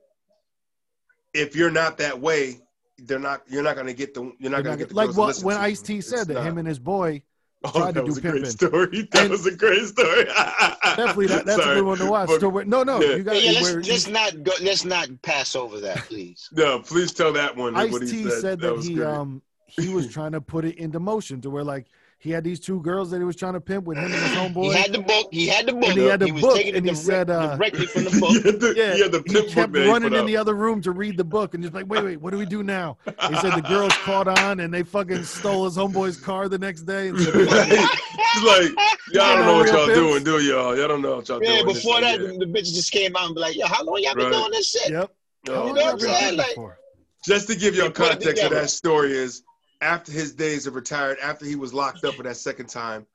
if 1.33 1.55
you're 1.55 1.71
not 1.71 1.97
that 1.97 2.19
way, 2.19 2.61
they're 2.97 3.19
not. 3.19 3.41
You're 3.49 3.63
not 3.63 3.75
gonna 3.75 3.93
get 3.93 4.13
the. 4.13 4.31
You're 4.39 4.51
not 4.51 4.63
gonna 4.63 4.77
get 4.77 4.89
the 4.89 4.95
like 4.95 5.07
girls 5.07 5.17
what 5.17 5.43
when 5.43 5.55
to 5.55 5.61
you. 5.61 5.67
Ice 5.67 5.81
T 5.81 6.01
said 6.01 6.27
that 6.27 6.35
not. 6.35 6.45
him 6.45 6.57
and 6.59 6.67
his 6.67 6.77
boy 6.79 7.23
Oh, 7.63 7.71
tried 7.71 7.87
to 7.87 7.93
that 7.93 7.99
do 8.01 8.05
was 8.07 8.17
a 8.17 8.21
great 8.21 8.33
pimping. 8.33 8.51
story. 8.51 9.07
That 9.11 9.21
And- 9.23 9.31
was 9.31 9.45
a 9.47 9.55
great 9.55 9.87
story. 9.87 10.25
definitely 10.83 11.27
that, 11.27 11.45
that's 11.45 11.59
a 11.59 11.63
Sorry. 11.63 11.75
good 11.77 11.85
one 11.85 11.97
to 11.99 12.05
watch. 12.09 12.27
But- 12.27 12.41
So 12.41 12.49
no, 12.51 12.83
no, 12.83 13.01
Yeah. 13.01 13.15
you 13.15 13.23
got 13.23 13.41
Yeah, 13.43 13.51
let's, 13.59 13.87
let's 13.89 14.07
not 14.07 14.43
go. 14.43 14.51
Let's 14.61 14.85
not 14.85 15.09
pass 15.23 15.55
over 15.55 15.79
that, 15.79 15.97
please. 15.99 16.47
no, 16.51 16.79
please 16.79 17.11
tell 17.11 17.33
that 17.33 17.55
one. 17.55 17.75
Ice 17.75 17.97
T 17.99 18.23
said, 18.29 18.41
said 18.41 18.59
that, 18.61 18.75
was 18.75 18.85
he 18.85 18.95
great. 18.95 19.07
um 19.07 19.41
he 19.67 19.89
was 19.93 20.07
trying 20.07 20.33
to 20.33 20.41
put 20.41 20.65
it 20.65 20.75
into 20.77 20.99
motion 20.99 21.39
to 21.41 21.49
where 21.49 21.63
like 21.63 21.87
he 22.23 22.29
had 22.29 22.43
these 22.43 22.59
two 22.59 22.79
girls 22.81 23.09
that 23.09 23.17
he 23.17 23.23
was 23.23 23.35
trying 23.35 23.53
to 23.53 23.59
pimp 23.59 23.85
with 23.85 23.97
him 23.97 24.05
and 24.05 24.13
his 24.13 24.31
homeboy. 24.31 24.65
He 24.65 24.79
had 24.79 24.91
the 24.93 24.99
book. 24.99 25.27
He 25.31 25.47
had 25.47 25.65
the 25.65 25.73
book. 25.73 25.89
And 25.89 25.99
he 25.99 26.05
had 26.05 26.19
the 26.19 26.31
was 26.31 26.41
book, 26.43 26.57
and 26.57 26.75
he 26.75 26.81
direct- 26.81 26.97
said, 26.99 27.29
uh, 27.31 27.55
directly 27.57 27.87
from 27.87 28.03
the 28.03 28.09
he 28.11 28.19
book. 28.19 28.45
had 28.45 28.59
the, 28.59 28.73
yeah, 28.77 28.93
he 28.93 29.01
had 29.01 29.11
the 29.11 29.23
he 29.25 29.33
pimp 29.33 29.47
kept 29.49 29.55
book 29.71 29.79
that 29.79 29.85
he 29.85 29.89
running 29.91 30.13
in 30.13 30.19
out. 30.19 30.27
the 30.27 30.37
other 30.37 30.53
room 30.53 30.83
to 30.83 30.91
read 30.91 31.17
the 31.17 31.23
book 31.23 31.55
and 31.55 31.63
just 31.63 31.73
like, 31.73 31.87
wait, 31.89 32.03
wait, 32.03 32.21
what 32.21 32.29
do 32.29 32.37
we 32.37 32.45
do 32.45 32.61
now? 32.61 32.95
He 33.27 33.35
said 33.37 33.55
the 33.55 33.65
girls 33.67 33.91
caught 34.03 34.27
on 34.27 34.59
and 34.59 34.71
they 34.71 34.83
fucking 34.83 35.23
stole 35.23 35.65
his 35.65 35.75
homeboy's 35.75 36.17
car 36.17 36.47
the 36.47 36.59
next 36.59 36.81
day. 36.83 37.07
And 37.07 37.19
said, 37.19 37.33
It's 37.35 38.43
like 38.45 38.71
y'all 39.11 39.35
don't 39.37 39.45
know 39.47 39.55
what 39.55 39.67
y'all 39.69 39.87
pimps. 39.87 39.99
doing, 39.99 40.23
do 40.23 40.39
y'all? 40.43 40.77
Y'all 40.77 40.87
don't 40.87 41.01
know 41.01 41.15
what 41.15 41.27
y'all 41.27 41.41
Yeah, 41.43 41.61
doing. 41.63 41.69
It's 41.71 41.79
before 41.79 42.01
that, 42.01 42.19
the 42.19 42.45
bitches 42.45 42.73
just 42.75 42.91
came 42.91 43.15
out 43.15 43.25
and 43.25 43.35
be 43.35 43.41
like, 43.41 43.55
"Yo, 43.57 43.65
how 43.65 43.83
long 43.83 43.97
y'all 43.99 44.13
been 44.13 44.25
Right. 44.25 44.31
doing 44.33 44.51
this 44.51 44.69
shit?" 44.69 44.91
yep. 44.91 45.11
yeah. 45.47 45.53
How 45.55 45.61
Oh, 45.61 45.65
long 45.65 45.75
know 45.75 45.83
what 45.85 45.93
I'm 45.93 45.99
saying? 45.99 46.37
Like- 46.37 46.55
Just 47.25 47.47
to 47.49 47.55
give 47.55 47.75
you 47.75 47.81
a 47.81 47.85
They 47.85 47.91
put 47.93 48.05
it 48.05 48.09
context 48.11 48.43
of 48.43 48.51
that 48.51 48.69
story 48.69 49.11
is 49.11 49.43
after 49.81 50.11
his 50.11 50.33
days 50.33 50.67
of 50.67 50.75
retired, 50.75 51.17
after 51.21 51.45
he 51.45 51.55
was 51.55 51.73
locked 51.73 52.05
up 52.05 52.15
for 52.15 52.23
that 52.23 52.37
second 52.37 52.67
time, 52.67 53.05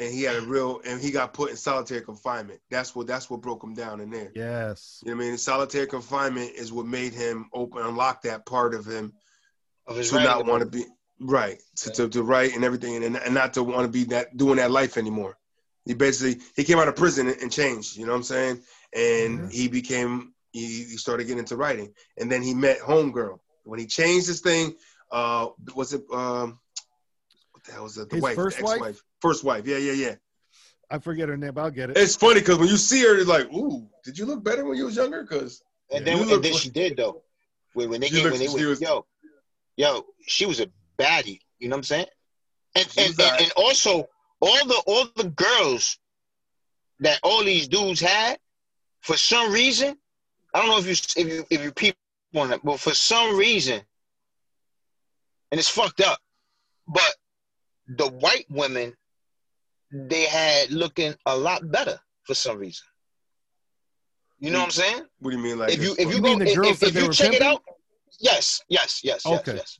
and 0.00 0.12
he 0.12 0.22
had 0.22 0.36
a 0.36 0.40
real 0.40 0.80
and 0.84 1.00
he 1.00 1.10
got 1.10 1.34
put 1.34 1.50
in 1.50 1.56
solitary 1.56 2.00
confinement. 2.00 2.60
That's 2.70 2.94
what 2.96 3.06
that's 3.06 3.30
what 3.30 3.42
broke 3.42 3.62
him 3.62 3.74
down 3.74 4.00
in 4.00 4.10
there. 4.10 4.32
Yes. 4.34 5.00
You 5.04 5.12
know 5.12 5.16
what 5.16 5.24
I 5.24 5.28
mean? 5.28 5.38
Solitary 5.38 5.86
confinement 5.86 6.52
is 6.56 6.72
what 6.72 6.86
made 6.86 7.12
him 7.12 7.48
open 7.52 7.82
unlock 7.82 8.22
that 8.22 8.44
part 8.44 8.74
of 8.74 8.84
him 8.84 9.12
Of 9.86 9.96
his 9.96 10.10
to 10.10 10.16
writing 10.16 10.30
not 10.30 10.46
want 10.46 10.62
to 10.62 10.68
be 10.68 10.84
right 11.20 11.60
to, 11.76 11.90
to, 11.90 12.08
to 12.08 12.22
write 12.22 12.54
and 12.54 12.64
everything 12.64 13.04
and, 13.04 13.16
and 13.16 13.34
not 13.34 13.54
to 13.54 13.62
want 13.62 13.82
to 13.82 13.88
be 13.88 14.04
that 14.04 14.36
doing 14.36 14.56
that 14.56 14.70
life 14.70 14.96
anymore 14.96 15.36
he 15.84 15.94
basically 15.94 16.42
he 16.56 16.64
came 16.64 16.78
out 16.78 16.88
of 16.88 16.96
prison 16.96 17.28
and, 17.28 17.40
and 17.40 17.52
changed 17.52 17.96
you 17.96 18.04
know 18.04 18.12
what 18.12 18.18
i'm 18.18 18.24
saying 18.24 18.60
and 18.94 19.50
he 19.52 19.68
became 19.68 20.32
he, 20.52 20.66
he 20.66 20.96
started 20.96 21.24
getting 21.24 21.38
into 21.38 21.56
writing 21.56 21.92
and 22.18 22.30
then 22.30 22.42
he 22.42 22.52
met 22.52 22.80
homegirl 22.80 23.38
when 23.64 23.78
he 23.78 23.86
changed 23.86 24.26
his 24.26 24.40
thing 24.40 24.74
uh 25.14 25.48
was 25.74 25.92
it 25.94 26.02
um 26.12 26.58
what 27.52 27.62
the 27.64 27.72
hell 27.72 27.84
was 27.84 27.96
it 27.96 28.08
the 28.10 28.16
His 28.16 28.22
wife 28.22 28.34
first 28.34 28.58
the 28.58 28.64
wife? 28.64 28.74
ex-wife 28.74 29.02
first 29.20 29.44
wife 29.44 29.66
yeah 29.66 29.78
yeah 29.78 29.92
yeah 29.92 30.14
I 30.90 30.98
forget 30.98 31.28
her 31.30 31.36
name, 31.36 31.54
but 31.54 31.62
I'll 31.62 31.70
get 31.70 31.90
it. 31.90 31.96
it's 31.96 32.14
funny 32.16 32.40
because 32.40 32.58
when 32.58 32.68
you 32.68 32.76
see 32.76 33.00
her 33.02 33.16
it's 33.16 33.28
like 33.28 33.50
ooh 33.52 33.88
did 34.04 34.18
you 34.18 34.26
look 34.26 34.42
better 34.44 34.64
when 34.64 34.76
you 34.76 34.84
was 34.86 34.96
younger 34.96 35.22
because 35.22 35.62
And 35.90 36.04
Yeah. 36.06 36.16
then, 36.16 36.28
You 36.28 36.34
and 36.34 36.44
then 36.44 36.52
she 36.54 36.68
did 36.70 36.96
though. 36.96 37.22
When, 37.74 37.88
when 37.90 38.00
they 38.00 38.08
She 38.08 38.16
came, 38.20 38.30
when 38.30 38.40
they 38.40 38.46
she 38.46 38.52
was, 38.54 38.80
was- 38.80 38.80
yo, 38.80 39.06
yo, 39.76 40.04
she 40.26 40.46
was 40.46 40.60
a 40.60 40.68
baddie. 40.98 41.40
You 41.58 41.68
know 41.68 41.74
what 41.76 41.78
I'm 41.78 41.84
saying? 41.84 42.06
And 42.76 42.88
and, 42.98 43.20
and, 43.20 43.40
and 43.42 43.52
also 43.56 44.08
all 44.40 44.66
the 44.66 44.82
all 44.86 45.06
the 45.16 45.28
girls 45.30 45.98
that 47.00 47.18
all 47.22 47.42
these 47.44 47.66
dudes 47.68 48.00
had, 48.00 48.38
for 49.00 49.16
some 49.16 49.52
reason, 49.52 49.96
I 50.52 50.58
don't 50.60 50.68
know 50.68 50.78
if 50.78 50.86
you 50.86 51.22
if 51.22 51.28
you 51.32 51.46
if 51.50 51.60
you 51.62 51.72
people 51.72 51.98
on 52.36 52.52
it, 52.52 52.60
but 52.64 52.78
for 52.80 52.94
some 52.94 53.36
reason, 53.36 53.82
and 55.54 55.60
it's 55.60 55.68
fucked 55.68 56.00
up, 56.00 56.18
but 56.88 57.14
the 57.86 58.08
white 58.08 58.44
women 58.50 58.92
they 59.92 60.24
had 60.24 60.72
looking 60.72 61.14
a 61.26 61.36
lot 61.36 61.70
better 61.70 61.96
for 62.24 62.34
some 62.34 62.58
reason. 62.58 62.84
You 64.40 64.50
know 64.50 64.58
what 64.58 64.64
I'm 64.64 64.70
saying? 64.72 65.02
what 65.20 65.30
do 65.30 65.36
you 65.36 65.42
mean 65.44 65.56
like 65.60 65.72
if 65.72 65.80
you 65.80 65.92
if 65.92 66.08
you 66.08 66.16
You 66.16 66.20
go 66.20 66.22
mean 66.22 66.38
the 66.40 66.46
if, 66.50 66.58
if, 66.58 66.88
if 66.88 66.96
you 66.96 67.06
were 67.06 67.12
check 67.12 67.34
it 67.34 67.40
out, 67.42 67.62
yes, 68.18 68.60
yes, 68.68 69.00
yes, 69.04 69.22
yes, 69.24 69.38
Okay. 69.40 69.54
yes, 69.54 69.78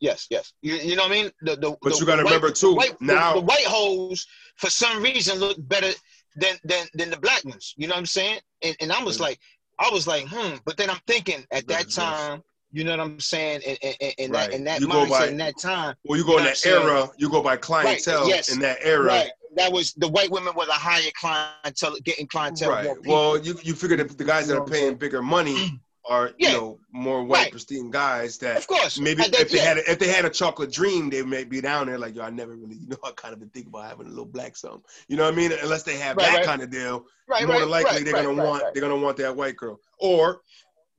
yes, 0.00 0.26
yes. 0.30 0.54
You, 0.62 0.76
you 0.76 0.96
know 0.96 1.02
what 1.02 1.12
I 1.12 1.14
mean? 1.16 1.30
The, 1.42 1.56
the, 1.56 1.76
But 1.82 1.92
the 1.92 1.98
you 1.98 2.06
gotta 2.06 2.24
remember, 2.24 2.50
too, 2.50 2.70
the 2.70 2.76
white, 2.76 2.98
the- 2.98 3.04
now- 3.04 3.34
the, 3.34 3.42
white 3.42 3.66
hoes 3.66 4.26
for 4.56 4.70
some 4.70 5.02
reason 5.02 5.38
look 5.38 5.58
better 5.68 5.90
than 6.36 6.56
than 6.64 6.86
than 6.94 7.10
the 7.10 7.18
black 7.18 7.44
ones. 7.44 7.74
You 7.76 7.88
know 7.88 7.92
what 7.92 7.98
I'm 7.98 8.06
saying? 8.06 8.38
And 8.62 8.74
and 8.80 8.90
I 8.90 9.04
was 9.04 9.18
Yeah. 9.18 9.24
like, 9.26 9.38
I 9.78 9.90
was 9.92 10.06
like, 10.06 10.24
hmm. 10.28 10.54
But 10.64 10.78
then 10.78 10.88
I'm 10.88 11.00
thinking 11.06 11.44
at 11.52 11.66
that 11.68 11.90
time, 11.90 12.42
you 12.72 12.84
know 12.84 12.92
what 12.92 13.00
I'm 13.00 13.20
saying? 13.20 13.62
And 13.66 13.78
and, 13.82 14.14
and, 14.18 14.32
Right. 14.32 14.50
that 14.50 14.54
and 14.56 14.66
that 14.66 14.80
You 14.80 14.88
mindset 14.88 15.08
by- 15.10 15.26
in 15.28 15.36
that 15.38 15.58
time, 15.58 15.94
well 16.04 16.18
you 16.18 16.24
go 16.24 16.38
in 16.38 16.38
you 16.38 16.38
know 16.38 16.44
that 16.44 16.50
I'm 16.50 16.56
saying? 16.56 16.82
era 16.82 17.10
you 17.18 17.28
go 17.30 17.42
by 17.42 17.56
clientele 17.56 18.28
yes. 18.28 18.52
in 18.52 18.60
that 18.60 18.78
era 18.82 19.04
right? 19.04 19.30
That 19.56 19.72
was 19.72 19.92
the 19.94 20.06
white 20.08 20.30
women 20.30 20.54
were 20.54 20.66
the 20.66 20.72
higher 20.72 21.10
clientele, 21.20 21.96
getting 22.04 22.28
clientele. 22.28 22.70
Right. 22.70 22.88
Well, 23.04 23.36
you 23.38 23.58
you 23.62 23.74
figure 23.74 23.96
that 23.96 24.16
the 24.16 24.24
guys 24.24 24.46
that 24.48 24.56
are 24.56 24.64
paying 24.64 24.94
bigger 24.94 25.22
money 25.22 25.80
are 26.08 26.30
Yeah. 26.38 26.50
you 26.52 26.56
know 26.56 26.78
more 26.92 27.24
white 27.24 27.38
Right. 27.44 27.50
pristine 27.50 27.90
guys 27.90 28.38
that 28.38 28.56
of 28.58 28.66
course, 28.66 28.98
maybe 28.98 29.22
uh, 29.22 29.28
that- 29.28 29.40
if 29.40 29.50
they 29.50 29.58
yeah. 29.58 29.64
had 29.64 29.78
a, 29.78 29.90
if 29.90 29.98
they 29.98 30.08
had 30.08 30.24
a 30.24 30.30
chocolate 30.30 30.72
dream 30.72 31.10
they 31.10 31.22
may 31.22 31.44
be 31.44 31.60
down 31.60 31.86
there 31.88 31.98
like 31.98 32.14
yo 32.14 32.22
I 32.22 32.30
never 32.30 32.54
really 32.56 32.76
you 32.76 32.86
know 32.88 32.96
I 33.04 33.10
kind 33.10 33.34
of 33.34 33.40
been 33.40 33.50
thinking 33.50 33.70
about 33.70 33.88
having 33.90 34.06
a 34.06 34.08
little 34.10 34.24
black 34.24 34.56
something 34.56 34.82
you 35.08 35.16
know 35.16 35.24
what 35.24 35.34
I 35.34 35.36
mean 35.36 35.52
unless 35.62 35.82
they 35.82 35.98
have 35.98 36.16
Right, 36.16 36.26
that 36.26 36.36
right. 36.36 36.44
kind 36.46 36.62
of 36.62 36.70
deal 36.70 37.04
right, 37.28 37.44
more 37.46 37.56
right, 37.56 37.60
than 37.60 37.68
likely 37.70 37.90
right, 37.96 38.04
they're 38.04 38.14
right, 38.14 38.24
gonna 38.24 38.42
want 38.44 38.62
right. 38.62 38.72
they're 38.72 38.80
gonna 38.82 38.96
want 38.96 39.16
that 39.18 39.36
white 39.36 39.56
girl 39.56 39.78
or 39.98 40.40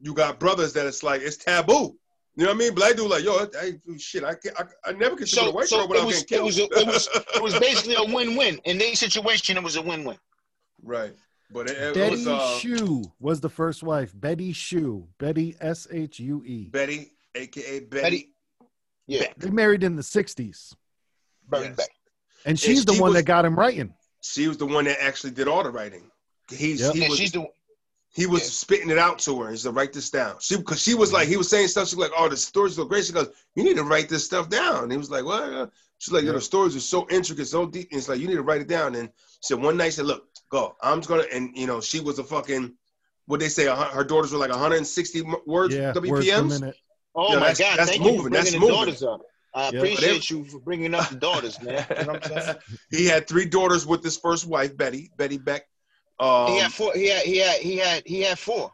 you 0.02 0.14
got 0.14 0.40
brothers 0.40 0.74
that 0.74 0.86
it's 0.86 1.04
like 1.04 1.22
it's 1.22 1.38
taboo. 1.38 1.96
You 2.36 2.46
know 2.46 2.52
what 2.52 2.56
I 2.56 2.60
mean? 2.60 2.74
Black 2.74 2.96
dude 2.96 3.10
like, 3.10 3.24
yo, 3.26 3.46
I, 3.60 3.74
shit, 3.98 4.24
I, 4.24 4.36
can't, 4.36 4.56
I 4.58 4.64
I 4.90 4.92
never 4.94 5.16
can 5.18 5.28
sleep 5.28 5.44
So- 5.46 5.50
a 5.50 5.54
white 5.54 5.68
so 5.68 5.76
girl 5.78 5.86
it 5.86 5.90
without 5.90 6.06
was- 6.08 6.24
getting 6.24 6.46
it 6.46 6.46
was 6.46 6.60
a- 6.60 6.64
it 6.64 6.88
was- 6.88 7.10
It 7.36 7.44
was 7.44 7.60
basically 7.60 7.96
a 7.96 8.04
win-win. 8.14 8.60
In 8.66 8.78
their 8.78 8.96
situation, 8.96 9.58
it 9.58 9.64
was 9.64 9.76
a 9.76 9.82
win-win. 9.82 10.18
right, 10.84 11.14
but 11.52 11.70
it, 11.70 11.78
it 11.78 11.94
Betty 11.94 12.16
was 12.16 12.28
uh, 12.28 12.58
Shue 12.60 13.04
was 13.20 13.42
the 13.42 13.50
first 13.50 13.84
wife. 13.84 14.12
Betty 14.16 14.54
Shue. 14.54 15.08
Betty 15.20 15.56
S 15.60 15.88
H 15.92 16.20
U 16.22 16.42
E. 16.46 16.70
Betty, 16.70 17.12
aka 17.36 17.80
Betty. 17.82 18.02
Betty- 18.02 18.30
Yeah, 19.08 19.20
Beck. 19.24 19.36
They 19.38 19.50
married 19.50 19.84
in 19.84 19.96
the 19.98 20.02
'60s, 20.02 20.74
Yes. 21.52 21.88
and 22.46 22.58
she's 22.58 22.86
the 22.86 22.94
she 22.94 23.00
one 23.02 23.10
was- 23.12 23.20
that 23.20 23.24
got 23.24 23.44
him 23.46 23.56
writing. 23.60 23.94
She 24.22 24.48
was 24.48 24.58
the 24.58 24.66
one 24.68 24.86
that 24.86 25.02
actually 25.04 25.32
did 25.32 25.48
all 25.50 25.64
the 25.64 25.70
writing. 25.72 26.10
He's 26.50 26.80
Yep. 26.80 26.94
he 26.94 27.10
was 27.10 27.18
she's 27.20 27.32
the 27.34 27.46
he 28.13 28.26
was 28.26 28.41
yeah. 28.41 28.47
spitting 28.50 28.89
it 28.89 28.97
out 28.97 29.19
to 29.19 29.41
her. 29.41 29.52
He 29.52 29.58
said, 29.58 29.76
"Write 29.76 29.93
this 29.93 30.10
down." 30.10 30.36
She 30.39 30.58
because 30.58 30.82
she 30.82 30.95
was 30.95 31.13
like 31.13 31.24
mm-hmm. 31.24 31.32
he 31.32 31.38
was 31.38 31.50
saying 31.50 31.67
stuff. 31.69 31.88
She's 31.88 31.97
like, 31.97 32.12
"Oh, 32.17 32.28
the 32.28 32.38
stories 32.38 32.76
so 32.76 32.86
great." 32.86 33.06
She 33.06 33.13
goes, 33.13 33.30
"You 33.56 33.63
need 33.63 33.78
to 33.78 33.84
write 33.84 34.10
this 34.10 34.26
stuff 34.26 34.50
down." 34.50 34.84
And 34.84 34.91
he 34.91 34.97
was 34.97 35.10
like, 35.10 35.24
"What?" 35.24 35.71
She's 36.00 36.12
like, 36.12 36.24
Yeah. 36.24 36.32
the 36.32 36.41
stories 36.41 36.76
are 36.76 36.80
so 36.80 37.08
intricate, 37.10 37.47
so 37.47 37.65
deep." 37.65 37.89
And 37.91 38.00
it's 38.00 38.10
like 38.10 38.19
you 38.19 38.28
need 38.28 38.36
to 38.36 38.41
write 38.41 38.62
it 38.62 38.67
down. 38.67 38.95
And 38.95 39.10
she 39.17 39.54
said 39.54 39.62
one 39.62 39.78
night, 39.78 39.88
she 39.88 39.97
said, 39.97 40.08
"Look, 40.08 40.28
go. 40.50 40.76
I'm 40.82 41.00
just 41.00 41.10
gonna." 41.10 41.26
And 41.32 41.56
you 41.56 41.67
know, 41.67 41.80
she 41.80 42.00
was 42.00 42.19
a 42.19 42.24
fucking 42.24 42.74
what 43.28 43.39
they 43.39 43.50
say. 43.50 43.65
Her 43.67 44.04
daughters 44.04 44.34
were 44.34 44.39
like 44.39 44.50
160 44.50 45.24
words 45.45 45.74
Yeah, 45.74 45.93
words 45.93 46.00
per 46.00 46.02
WPMs. 46.02 46.60
minute. 46.60 46.76
Oh 47.15 47.30
Yeah, 47.30 47.36
my 47.36 47.39
that's- 47.47 47.60
God! 47.60 47.80
that's 47.80 47.91
Thank 47.91 48.04
you 48.04 48.12
moving, 48.12 48.24
for 48.24 48.30
that's 48.30 48.52
the 48.52 48.60
moving. 48.60 48.76
daughters 48.76 49.04
up. 49.04 49.21
I 49.54 49.69
Yeah. 49.69 49.80
appreciate 49.80 50.30
you 50.30 50.45
for 50.45 50.60
bringing 50.60 50.95
up 50.95 51.10
the 51.10 51.15
daughters, 51.15 51.62
man. 51.62 51.86
You 51.89 52.06
know 52.06 52.12
what 52.13 52.32
I'm 52.32 52.41
saying? 52.41 52.58
he 52.91 53.06
had 53.06 53.28
three 53.28 53.45
daughters 53.45 53.86
with 53.86 54.04
his 54.04 54.17
first 54.17 54.47
wife, 54.47 54.76
Betty, 54.78 55.12
Betty 55.17 55.38
Beck. 55.38 55.63
Um, 56.22 56.52
he 56.52 56.60
had 56.60 56.72
four. 56.72 56.94
He 56.94 57.08
had. 57.10 57.24
He 57.24 57.38
had. 57.38 57.60
He 57.62 57.78
had. 57.78 58.04
He 58.06 58.22
had 58.22 58.38
four. 58.40 58.72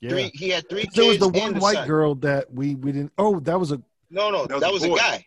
Yeah. 0.00 0.10
Three. 0.10 0.30
He 0.34 0.48
had 0.48 0.68
three 0.68 0.82
kids. 0.82 0.94
There 0.94 1.06
was 1.06 1.18
the 1.18 1.28
one 1.28 1.54
the 1.54 1.60
white 1.60 1.74
son. 1.74 1.86
girl 1.88 2.14
that 2.16 2.52
we 2.52 2.74
we 2.76 2.92
didn't. 2.92 3.12
Oh, 3.18 3.40
that 3.40 3.58
was 3.60 3.72
a 3.72 3.82
No, 4.10 4.30
no, 4.30 4.46
That 4.46 4.60
that 4.60 4.72
was 4.72 4.82
was, 4.82 4.90
a 4.90 4.94
a 4.94 4.96
guy. 4.96 5.26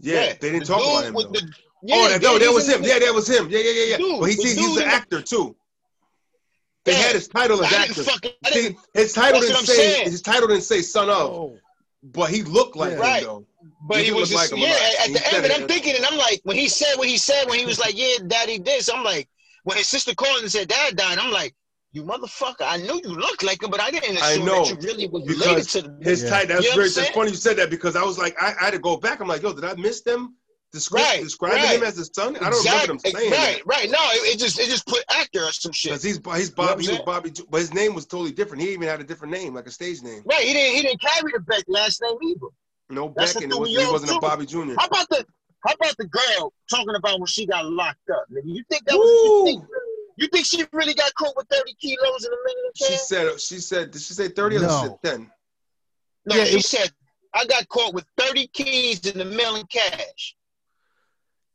yeah, 0.00 0.34
they 0.34 0.50
didn't 0.50 0.60
the 0.60 0.64
talk 0.66 0.82
about 0.82 1.04
him. 1.04 1.14
with 1.14 1.26
though. 1.32 1.40
the- 1.40 1.52
yeah, 1.84 1.94
oh, 1.96 2.08
that, 2.08 2.22
yeah, 2.22 2.28
no, 2.28 2.38
that 2.38 2.52
was 2.52 2.68
him. 2.68 2.82
the- 2.82 2.88
Yeah, 2.88 2.98
that 2.98 3.14
was 3.14 3.28
him. 3.28 3.48
Yeah, 3.48 3.60
yeah, 3.60 3.70
yeah, 3.70 3.84
yeah. 3.90 3.96
Dude, 3.98 4.20
but 4.20 4.28
he, 4.30 4.34
the 4.36 4.42
he's 4.42 4.76
an 4.78 4.82
actor 4.88 5.22
too. 5.22 5.54
They 6.84 6.92
Yeah. 6.92 6.98
had 6.98 7.14
his 7.14 7.28
title 7.28 7.64
as 7.64 7.72
actor. 7.72 8.02
fucking. 8.02 8.32
See, 8.52 8.76
his 8.94 9.12
title 9.12 9.40
didn't 9.40 9.66
say 9.66 9.74
saying. 9.76 10.10
his 10.10 10.20
title 10.22 10.48
didn't 10.48 10.64
say 10.64 10.82
son 10.82 11.08
of, 11.08 11.16
oh 11.16 11.58
but 12.02 12.30
he 12.30 12.42
looked 12.42 12.76
like 12.76 12.90
Yeah. 12.90 12.96
him 12.96 13.00
Right. 13.00 13.22
though. 13.22 13.46
but 13.86 13.98
He 13.98 14.04
he 14.06 14.12
was 14.12 14.30
just, 14.30 14.52
like 14.52 14.60
yeah. 14.60 14.68
lot. 14.70 14.80
At 15.08 15.12
the 15.12 15.26
end, 15.34 15.36
and 15.44 15.46
it. 15.46 15.60
I'm 15.60 15.68
thinking, 15.68 15.94
and 15.96 16.04
I'm 16.06 16.16
like, 16.18 16.40
when 16.44 16.56
he 16.56 16.68
said 16.68 16.96
what 16.96 17.08
he 17.08 17.16
said, 17.18 17.48
when 17.48 17.58
he 17.58 17.66
was 17.66 17.78
like, 17.78 17.96
"Yeah, 17.96 18.14
daddy 18.26 18.58
this," 18.58 18.88
I'm 18.88 19.04
like, 19.04 19.28
when 19.64 19.76
his 19.76 19.88
sister 19.88 20.14
called 20.14 20.42
and 20.42 20.50
said, 20.50 20.68
"Dad 20.68 20.96
died," 20.96 21.18
I'm 21.18 21.30
like, 21.32 21.54
"You 21.92 22.04
motherfucker! 22.04 22.62
I 22.62 22.76
knew 22.78 23.00
you 23.02 23.10
looked 23.14 23.42
like 23.42 23.62
him, 23.62 23.70
but 23.70 23.80
I 23.80 23.90
didn't 23.90 24.22
I 24.22 24.32
assume 24.32 24.46
know, 24.46 24.64
that 24.64 24.82
you 24.82 24.88
really 24.88 25.08
was 25.08 25.26
related 25.28 25.68
to 25.70 25.82
the." 25.82 25.98
His 26.02 26.22
Yeah. 26.22 26.30
title. 26.30 26.56
That's 26.56 26.64
You 26.64 26.76
know. 26.76 26.88
That's 26.88 27.10
funny 27.10 27.30
you 27.30 27.36
said 27.36 27.56
that 27.58 27.70
because 27.70 27.96
I 27.96 28.02
was 28.04 28.18
like, 28.18 28.40
I, 28.40 28.54
I 28.60 28.64
had 28.66 28.72
to 28.72 28.78
go 28.78 28.96
back. 28.96 29.20
I'm 29.20 29.28
like, 29.28 29.42
yo, 29.42 29.52
did 29.52 29.64
I 29.64 29.74
miss 29.74 30.02
them? 30.02 30.34
Descri- 30.74 30.96
Right, 30.96 31.22
describing 31.22 31.62
right. 31.62 31.76
him 31.76 31.82
as 31.82 31.96
his 31.96 32.10
son. 32.12 32.36
I 32.36 32.50
don't 32.50 32.62
remember 32.62 32.88
them 32.88 32.98
saying 32.98 33.30
right, 33.30 33.56
that. 33.56 33.62
right. 33.66 33.90
No, 33.90 33.96
it, 34.10 34.34
it 34.34 34.38
just 34.38 34.58
it 34.58 34.66
just 34.68 34.86
put 34.86 35.02
actor 35.10 35.42
or 35.44 35.50
some 35.50 35.72
shit. 35.72 35.92
Because 35.92 36.02
he's 36.02 36.16
he's 36.16 36.50
You 36.50 36.54
know 36.56 36.66
Bobby, 36.68 36.84
he 36.84 36.90
was? 36.90 37.00
Bobby, 37.06 37.32
but 37.48 37.60
his 37.60 37.72
name 37.72 37.94
was 37.94 38.04
totally 38.04 38.32
different. 38.32 38.62
He 38.62 38.74
even 38.74 38.86
had 38.86 39.00
a 39.00 39.04
different 39.04 39.32
name, 39.32 39.54
like 39.54 39.66
a 39.66 39.70
stage 39.70 40.02
name. 40.02 40.22
Right, 40.26 40.44
he 40.44 40.52
didn't 40.52 40.76
he 40.76 40.82
didn't 40.82 41.00
carry 41.00 41.32
the 41.32 41.40
Beck 41.40 41.64
last 41.68 42.02
name 42.02 42.16
either. 42.22 42.48
No 42.90 43.08
Beck, 43.08 43.34
and 43.36 43.50
it 43.50 43.58
was, 43.58 43.70
he 43.70 43.76
wasn't 43.78 44.12
a. 44.12 44.18
Bobby 44.20 44.44
Jr. 44.44 44.74
How 44.78 44.86
about 44.88 45.08
the 45.08 45.24
how 45.66 45.74
about 45.74 45.96
the 45.96 46.06
girl 46.06 46.52
talking 46.70 46.94
about 46.94 47.18
when 47.18 47.26
she 47.26 47.46
got 47.46 47.66
locked 47.66 48.08
up? 48.10 48.24
Nigga? 48.32 48.42
You 48.44 48.62
think 48.70 48.84
that 48.86 48.94
was 48.96 49.08
you 49.24 49.44
think, 49.44 49.64
you 50.16 50.28
think 50.28 50.46
she 50.46 50.64
really 50.72 50.94
got 50.94 51.12
caught 51.14 51.36
with 51.36 51.46
30 51.48 51.74
kilos 51.80 52.24
in 52.24 52.32
a 52.32 52.36
minute? 52.46 52.76
She 52.76 52.96
said, 52.96 53.40
she 53.40 53.58
said, 53.58 53.90
did 53.90 54.00
she 54.02 54.14
say 54.14 54.28
30 54.28 54.56
or 54.56 54.60
No. 54.60 54.68
she 54.68 54.88
said 54.88 54.98
10? 55.18 55.30
No, 56.26 56.36
Yeah, 56.36 56.44
she 56.44 56.56
it- 56.58 56.64
said 56.64 56.90
I 57.34 57.44
got 57.46 57.68
caught 57.68 57.92
with 57.94 58.06
30 58.16 58.46
keys 58.48 59.04
in 59.06 59.18
the 59.18 59.24
mail 59.24 59.56
and 59.56 59.68
cash. 59.68 60.34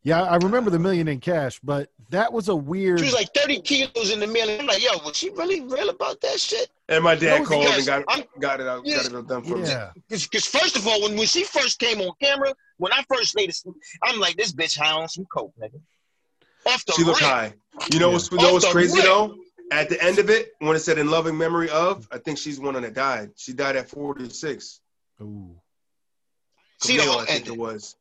Yeah, 0.04 0.24
I 0.24 0.36
remember 0.36 0.70
the 0.70 0.80
million 0.80 1.08
in 1.08 1.20
cash, 1.20 1.60
but 1.64 1.90
that 2.10 2.32
was 2.32 2.50
a 2.50 2.56
weird. 2.56 3.00
She 3.00 3.06
was 3.06 3.14
like 3.14 3.34
30 3.34 3.62
kilos 3.62 4.12
in 4.12 4.20
the 4.20 4.28
mail. 4.28 4.50
And 4.50 4.62
I'm 4.62 4.68
like, 4.68 4.84
yo, 4.84 4.98
was 5.06 5.16
she 5.16 5.30
really 5.32 5.62
real 5.62 5.90
about 5.90 6.20
that 6.22 6.40
shit? 6.40 6.70
And 6.90 7.04
my 7.04 7.16
dad 7.16 7.46
called 7.46 7.66
and 7.66 7.86
got, 7.86 8.04
I'm- 8.10 8.24
got 8.40 8.60
it 8.60 8.68
out, 8.68 8.86
Yeah. 8.86 8.98
got 8.98 9.06
it 9.08 9.16
all 9.16 9.22
done 9.24 9.44
for 9.44 9.58
me. 9.58 9.68
yeah, 9.68 9.92
Because 10.10 10.46
first 10.46 10.76
of 10.76 10.86
all, 10.88 11.02
when, 11.02 11.16
when 11.18 11.26
she 11.28 11.44
first 11.44 11.80
came 11.80 12.02
on 12.02 12.12
camera, 12.22 12.54
when 12.78 12.92
I 12.92 13.04
first 13.08 13.36
laid 13.36 13.50
it, 13.50 13.58
I'm 14.04 14.20
like, 14.20 14.36
this 14.36 14.52
bitch 14.54 14.78
high 14.78 14.92
on 14.92 15.08
some 15.08 15.26
coke, 15.34 15.54
nigga. 15.62 15.80
Off 16.66 16.86
the 16.86 16.94
She 16.94 17.04
looked 17.04 17.22
high. 17.22 17.54
You 17.92 18.00
know 18.00 18.08
Yeah. 18.10 18.14
what's, 18.14 18.32
you 18.32 18.38
know 18.38 18.54
what's 18.54 18.70
crazy 18.72 18.96
rip. 18.98 19.06
though? 19.06 19.36
At 19.72 19.90
the 19.90 20.02
end 20.04 20.20
of 20.20 20.30
it, 20.30 20.52
when 20.60 20.76
it 20.76 20.80
said 20.82 20.98
in 21.00 21.10
loving 21.10 21.38
memory 21.38 21.70
of, 21.70 22.08
I 22.12 22.18
think 22.20 22.38
she's 22.38 22.60
one 22.60 22.80
that 22.80 22.94
died. 22.94 23.32
She 23.38 23.54
died 23.54 23.76
at 23.78 23.90
46. 23.90 24.82
Ooh. 25.22 25.56
See 26.82 26.98
the 26.98 27.00
Camille, 27.04 27.14
whole 27.14 27.22
I 27.22 27.26
think 27.26 27.38
ending. 27.48 27.54
it 27.54 27.60
was. 27.60 27.96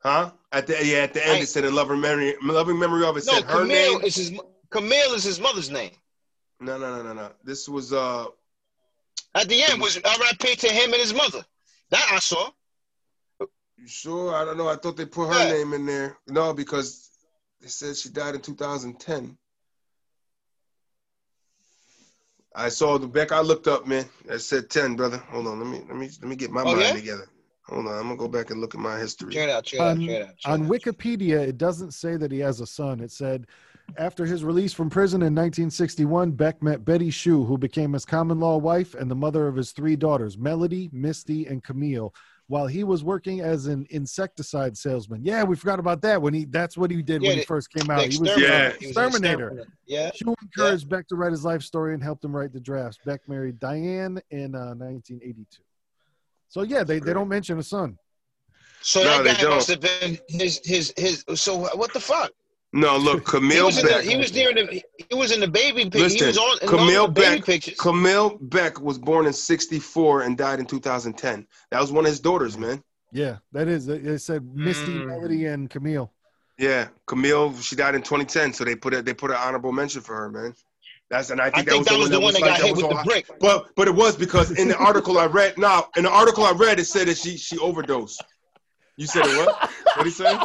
Huh? 0.00 0.30
At 0.52 0.66
the 0.66 0.74
yeah, 0.84 0.98
at 0.98 1.12
the 1.14 1.22
end 1.26 1.38
I- 1.38 1.42
it 1.42 1.46
said 1.46 1.64
a 1.64 1.70
loving 1.70 2.00
memory, 2.00 2.34
loving 2.42 2.78
memory 2.78 3.04
of. 3.04 3.16
It 3.16 3.24
No, 3.24 3.34
said 3.34 3.44
her 3.44 3.60
Camille 3.62 3.98
name. 3.98 4.04
is 4.04 4.14
his 4.16 4.40
Camille 4.70 5.14
is 5.14 5.24
his 5.24 5.40
mother's 5.40 5.70
name. 5.70 5.90
No, 6.60 6.78
no, 6.78 6.96
no, 6.96 7.02
no, 7.02 7.12
no. 7.14 7.32
This 7.44 7.68
was 7.68 7.92
uh, 7.92 8.26
At 9.34 9.48
the 9.48 9.62
end 9.62 9.80
was 9.80 9.96
R.I.P. 9.96 10.56
to 10.56 10.68
him 10.68 10.92
and 10.92 11.00
his 11.00 11.14
mother. 11.14 11.44
That 11.90 12.08
I 12.12 12.18
saw. 12.18 12.50
you 13.40 13.86
sure? 13.86 14.34
I 14.34 14.44
don't 14.44 14.56
know. 14.58 14.68
I 14.68 14.76
thought 14.76 14.96
they 14.96 15.06
put 15.06 15.28
her 15.28 15.44
Yeah. 15.48 15.52
name 15.58 15.72
in 15.72 15.86
there. 15.86 16.18
No, 16.26 16.52
because 16.52 17.10
they 17.60 17.68
said 17.68 17.96
she 17.96 18.08
died 18.10 18.34
in 18.34 18.40
2010. 18.40 19.36
I 22.54 22.68
saw 22.70 22.98
the 22.98 23.06
back. 23.06 23.30
I 23.30 23.40
looked 23.40 23.68
up, 23.68 23.86
man. 23.86 24.08
That 24.26 24.40
said 24.40 24.68
10, 24.70 24.96
brother. 24.96 25.18
Hold 25.18 25.46
on. 25.46 25.58
Let 25.60 25.68
me 25.68 25.78
let 25.88 25.96
me 25.96 26.08
let 26.20 26.28
me 26.28 26.36
get 26.36 26.50
my 26.50 26.62
Oh, 26.62 26.66
mind 26.66 26.80
yeah? 26.80 26.92
together. 26.92 27.28
Hold 27.68 27.86
on, 27.86 27.94
I'm 27.94 28.02
gonna 28.04 28.16
go 28.16 28.28
back 28.28 28.50
and 28.50 28.60
look 28.60 28.74
at 28.74 28.80
my 28.80 28.98
history. 28.98 29.32
Check 29.32 29.48
it 29.48 29.50
out. 29.50 29.64
Check 29.64 29.80
it 29.80 29.82
out. 29.82 29.90
On- 29.90 30.00
Check 30.00 30.08
it 30.10 30.22
out. 30.22 30.36
check 30.38 30.52
On 30.52 30.62
out. 30.64 30.68
Wikipedia, 30.70 31.38
it 31.40 31.58
doesn't 31.58 31.92
say 31.92 32.16
that 32.16 32.32
he 32.32 32.38
has 32.38 32.60
a 32.60 32.66
son. 32.66 33.00
It 33.00 33.10
said 33.10 33.46
after 33.96 34.24
his 34.26 34.44
release 34.44 34.72
from 34.72 34.90
prison 34.90 35.20
in 35.22 35.34
1961, 35.34 36.32
Beck 36.32 36.62
met 36.62 36.84
Betty 36.84 37.10
Shue, 37.10 37.44
who 37.44 37.56
became 37.58 37.92
his 37.92 38.04
common 38.04 38.38
law 38.40 38.56
wife 38.58 38.94
and 38.94 39.10
the 39.10 39.14
mother 39.14 39.46
of 39.48 39.56
his 39.56 39.72
three 39.72 39.96
daughters, 39.96 40.36
Melody, 40.38 40.90
Misty, 40.92 41.46
and 41.46 41.62
Camille, 41.64 42.14
while 42.48 42.66
he 42.66 42.84
was 42.84 43.02
working 43.04 43.40
as 43.40 43.66
an 43.66 43.86
insecticide 43.90 44.76
salesman. 44.76 45.22
Yeah, 45.24 45.42
we 45.44 45.54
forgot 45.56 45.78
about 45.78 46.00
that 46.02 46.20
when 46.20 46.32
he 46.34 46.44
that's 46.46 46.76
what 46.78 46.90
he 46.90 47.02
did 47.02 47.22
Yeah, 47.22 47.28
when 47.30 47.38
he 47.38 47.44
first 47.44 47.70
came 47.72 47.86
The 47.86 47.92
out. 47.92 48.00
He 48.06 48.18
was 48.18 48.30
Yeah. 48.38 48.68
exterminator. 48.68 48.78
He 48.80 48.86
was 48.86 48.96
an 48.96 49.04
exterminator. 49.04 49.46
exterminator. 49.48 49.72
Yeah. 49.86 50.10
Shue 50.14 50.34
encouraged 50.42 50.88
Beck 50.88 51.08
to 51.08 51.16
write 51.16 51.32
his 51.32 51.44
life 51.44 51.62
story 51.62 51.92
and 51.94 52.02
helped 52.02 52.24
him 52.24 52.34
write 52.34 52.52
the 52.54 52.60
drafts. 52.60 52.98
Beck 53.04 53.26
married 53.28 53.58
Diane 53.58 54.20
in 54.30 54.54
uh, 54.54 54.72
1982. 54.74 55.62
So 56.48 56.62
yeah, 56.62 56.82
they, 56.84 56.98
they 56.98 57.12
don't 57.12 57.28
mention 57.28 57.58
a 57.58 57.62
son. 57.62 57.98
So 58.80 59.02
No, 59.02 59.18
they 59.22 59.30
that 59.30 59.36
guy 59.36 59.42
don't. 59.42 59.54
must 59.56 59.68
have 59.68 59.80
been 59.80 60.18
his 60.28 60.60
his 60.64 60.92
his. 60.96 61.24
So 61.34 61.56
what 61.76 61.92
the 61.92 62.00
fuck? 62.00 62.30
No, 62.72 62.96
look, 62.98 63.24
Camille 63.24 63.66
was, 63.66 63.78
in 63.78 63.86
the, 63.86 63.92
Beck. 63.92 64.04
he 64.04 64.16
was 64.16 64.30
there 64.30 64.50
in 64.50 64.56
the 64.66 64.82
he 65.08 65.14
was 65.16 65.32
in 65.32 65.40
the 65.40 65.48
baby 65.48 65.84
pic. 65.84 65.94
He 65.94 66.00
Listen, 66.02 66.26
was 66.28 66.38
on 66.38 66.58
in 66.62 66.68
all 66.68 66.78
Camille 66.78 67.06
the 67.06 67.12
baby 67.12 67.36
Beck- 67.36 67.44
pictures. 67.46 67.78
Camille 67.78 68.38
Beck 68.42 68.80
was 68.80 68.98
born 68.98 69.26
in 69.26 69.32
'64 69.32 70.22
and 70.22 70.36
died 70.36 70.60
in 70.60 70.66
2010. 70.66 71.46
That 71.70 71.80
was 71.80 71.90
one 71.92 72.04
of 72.04 72.10
his 72.10 72.20
daughters, 72.20 72.58
man. 72.58 72.82
Yeah, 73.10 73.38
that 73.52 73.68
is. 73.68 73.86
They 73.86 73.98
they 73.98 74.18
said 74.18 74.44
Misty, 74.54 74.92
Mm. 74.98 75.06
Melody, 75.06 75.46
and 75.46 75.70
Camille. 75.70 76.12
Yeah, 76.58 76.88
Camille. 77.06 77.54
She 77.56 77.74
died 77.74 77.94
in 77.94 78.02
2010, 78.02 78.52
so 78.52 78.64
they 78.64 78.74
put 78.76 78.92
it. 78.92 79.04
They 79.06 79.14
put 79.14 79.30
an 79.30 79.38
honorable 79.38 79.72
mention 79.72 80.02
for 80.02 80.14
her, 80.14 80.30
man. 80.30 80.54
That's 81.10 81.30
and 81.30 81.40
I 81.40 81.46
I 81.46 81.50
think, 81.50 81.68
think 81.70 81.86
that 81.88 81.98
was 81.98 82.10
the 82.10 82.20
one 82.20 82.34
that 82.34 82.42
like- 82.42 82.58
got 82.60 82.66
hit 82.66 82.76
with 82.76 82.88
the 82.88 83.02
brick. 83.04 83.26
But 83.40 83.74
but 83.76 83.88
it 83.88 83.94
was 83.94 84.16
because 84.16 84.50
in 84.50 84.68
the 84.68 84.76
article 84.88 85.18
I 85.18 85.26
read, 85.26 85.56
now 85.56 85.88
in 85.96 86.04
the 86.04 86.10
article 86.10 86.44
I 86.44 86.52
read, 86.52 86.78
it 86.78 86.84
said 86.84 87.08
that 87.08 87.16
she 87.16 87.36
she 87.38 87.58
overdosed. 87.58 88.22
You 88.96 89.06
said 89.06 89.24
it 89.26 89.36
what? 89.46 89.70
What 89.96 90.06
he 90.06 90.10
say? 90.12 90.38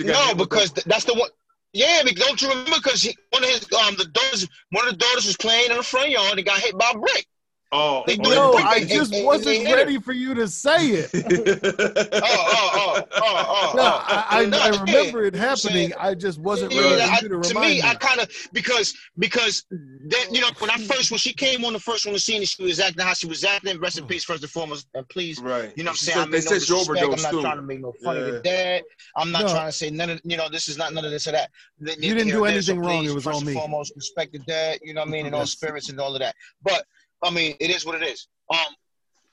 No, 0.00 0.34
because 0.34 0.70
th- 0.72 0.84
that's 0.84 1.04
the 1.04 1.14
one. 1.14 1.30
Yeah, 1.72 2.02
because 2.04 2.26
don't 2.26 2.40
you 2.42 2.48
remember? 2.48 2.76
Because 2.76 3.08
one 3.30 3.42
of 3.42 3.48
his 3.50 3.62
um 3.72 3.94
the 3.96 4.06
daughters, 4.06 4.48
one 4.70 4.86
of 4.86 4.92
the 4.92 4.98
daughters 4.98 5.26
was 5.26 5.36
playing 5.36 5.70
in 5.70 5.76
the 5.76 5.82
front 5.82 6.10
yard 6.10 6.36
and 6.38 6.46
got 6.46 6.60
hit 6.60 6.76
by 6.78 6.90
a 6.94 6.98
brick. 6.98 7.26
Oh, 7.70 8.02
They 8.06 8.14
oh, 8.18 8.22
do. 8.22 8.30
No, 8.30 8.52
brick 8.52 8.64
I 8.64 8.80
just 8.84 9.12
and- 9.12 9.18
and 9.18 9.26
wasn't 9.26 9.46
they 9.46 9.64
hit 9.64 9.74
ready 9.74 9.98
for 9.98 10.12
you 10.12 10.34
to 10.34 10.48
say 10.48 10.86
it. 10.88 11.10
Oh, 12.10 12.20
oh, 12.22 12.70
oh, 12.74 13.06
oh, 13.12 13.12
oh. 13.12 13.72
No, 13.76 13.82
oh. 13.82 14.04
I, 14.06 14.26
I, 14.30 14.44
No, 14.46 14.58
I 14.58 14.70
yeah. 14.70 14.80
remember 14.80 15.24
it 15.24 15.34
I'm 15.34 15.40
happening. 15.40 15.92
I 15.98 16.14
just 16.14 16.38
wasn't 16.40 16.72
Yeah, 16.72 16.82
ready 16.82 17.02
I- 17.02 17.16
for 17.18 17.22
you 17.24 17.28
to 17.28 17.40
to 17.42 17.48
remind 17.48 17.68
me, 17.68 17.82
me. 17.82 17.88
I 17.88 17.94
kind 17.94 18.20
of 18.20 18.30
because 18.52 18.94
because 19.18 19.64
then 19.70 20.34
you 20.34 20.40
know 20.40 20.48
when 20.58 20.70
I 20.70 20.76
first 20.78 21.10
when 21.10 21.18
she 21.18 21.32
came 21.34 21.64
on 21.64 21.74
the 21.74 21.78
first 21.80 22.06
one 22.06 22.14
the 22.14 22.18
scene 22.20 22.38
and 22.38 22.48
she 22.48 22.62
was 22.62 22.80
acting 22.80 23.04
how 23.04 23.12
she 23.12 23.26
was 23.26 23.44
acting. 23.44 23.78
Rest 23.80 23.98
in 23.98 24.04
hmm. 24.04 24.08
peace, 24.10 24.24
first 24.24 24.42
and 24.42 24.50
foremost, 24.50 24.86
and 24.94 25.06
please. 25.10 25.38
right. 25.40 25.72
You 25.76 25.84
know 25.84 25.90
what 25.90 25.92
I'm 25.92 25.96
She 25.96 26.04
saying? 26.06 26.18
I 26.18 26.22
said- 26.22 26.30
mean, 26.30 26.30
they 26.30 26.36
no 26.38 26.40
said 26.40 26.62
she 26.62 26.72
disrespect. 26.74 26.88
I'm 26.98 27.04
overdosed 27.04 27.22
not 27.24 27.30
too. 27.32 27.40
trying 27.42 27.56
to 27.56 27.62
make 27.62 27.80
no 27.80 27.92
fun 28.02 28.16
of 28.16 28.26
Yeah. 28.26 28.32
the 28.32 28.40
dad. 28.40 28.82
I'm 29.16 29.30
not 29.30 29.42
No. 29.42 29.48
trying 29.48 29.66
to 29.68 29.72
say 29.72 29.90
none 29.90 30.10
of 30.10 30.20
you 30.24 30.36
know 30.38 30.48
this 30.48 30.68
is 30.68 30.78
not 30.78 30.94
none 30.94 31.04
of 31.04 31.10
this 31.10 31.26
or 31.26 31.32
that. 31.32 31.50
You 31.80 32.14
didn't 32.14 32.28
do 32.28 32.44
and 32.44 32.54
there, 32.54 32.62
so 32.62 32.72
anything 32.72 32.80
wrong. 32.80 33.00
please, 33.00 33.10
It 33.10 33.14
was 33.14 33.24
first 33.24 33.34
all 33.34 33.40
and 33.40 33.46
me. 33.48 33.54
Foremost, 33.54 33.92
respect 33.94 34.32
the 34.32 34.38
dad. 34.40 34.78
You 34.82 34.94
know 34.94 35.02
what 35.02 35.08
I 35.08 35.12
mean, 35.12 35.26
and 35.26 35.34
all 35.34 35.46
spirits 35.46 35.90
and 35.90 36.00
all 36.00 36.14
of 36.14 36.20
that. 36.20 36.34
But 36.62 36.84
I 37.22 37.30
mean, 37.30 37.56
it 37.60 37.70
is 37.70 37.84
what 37.84 38.00
it 38.00 38.06
is. 38.06 38.28
Um, 38.50 38.74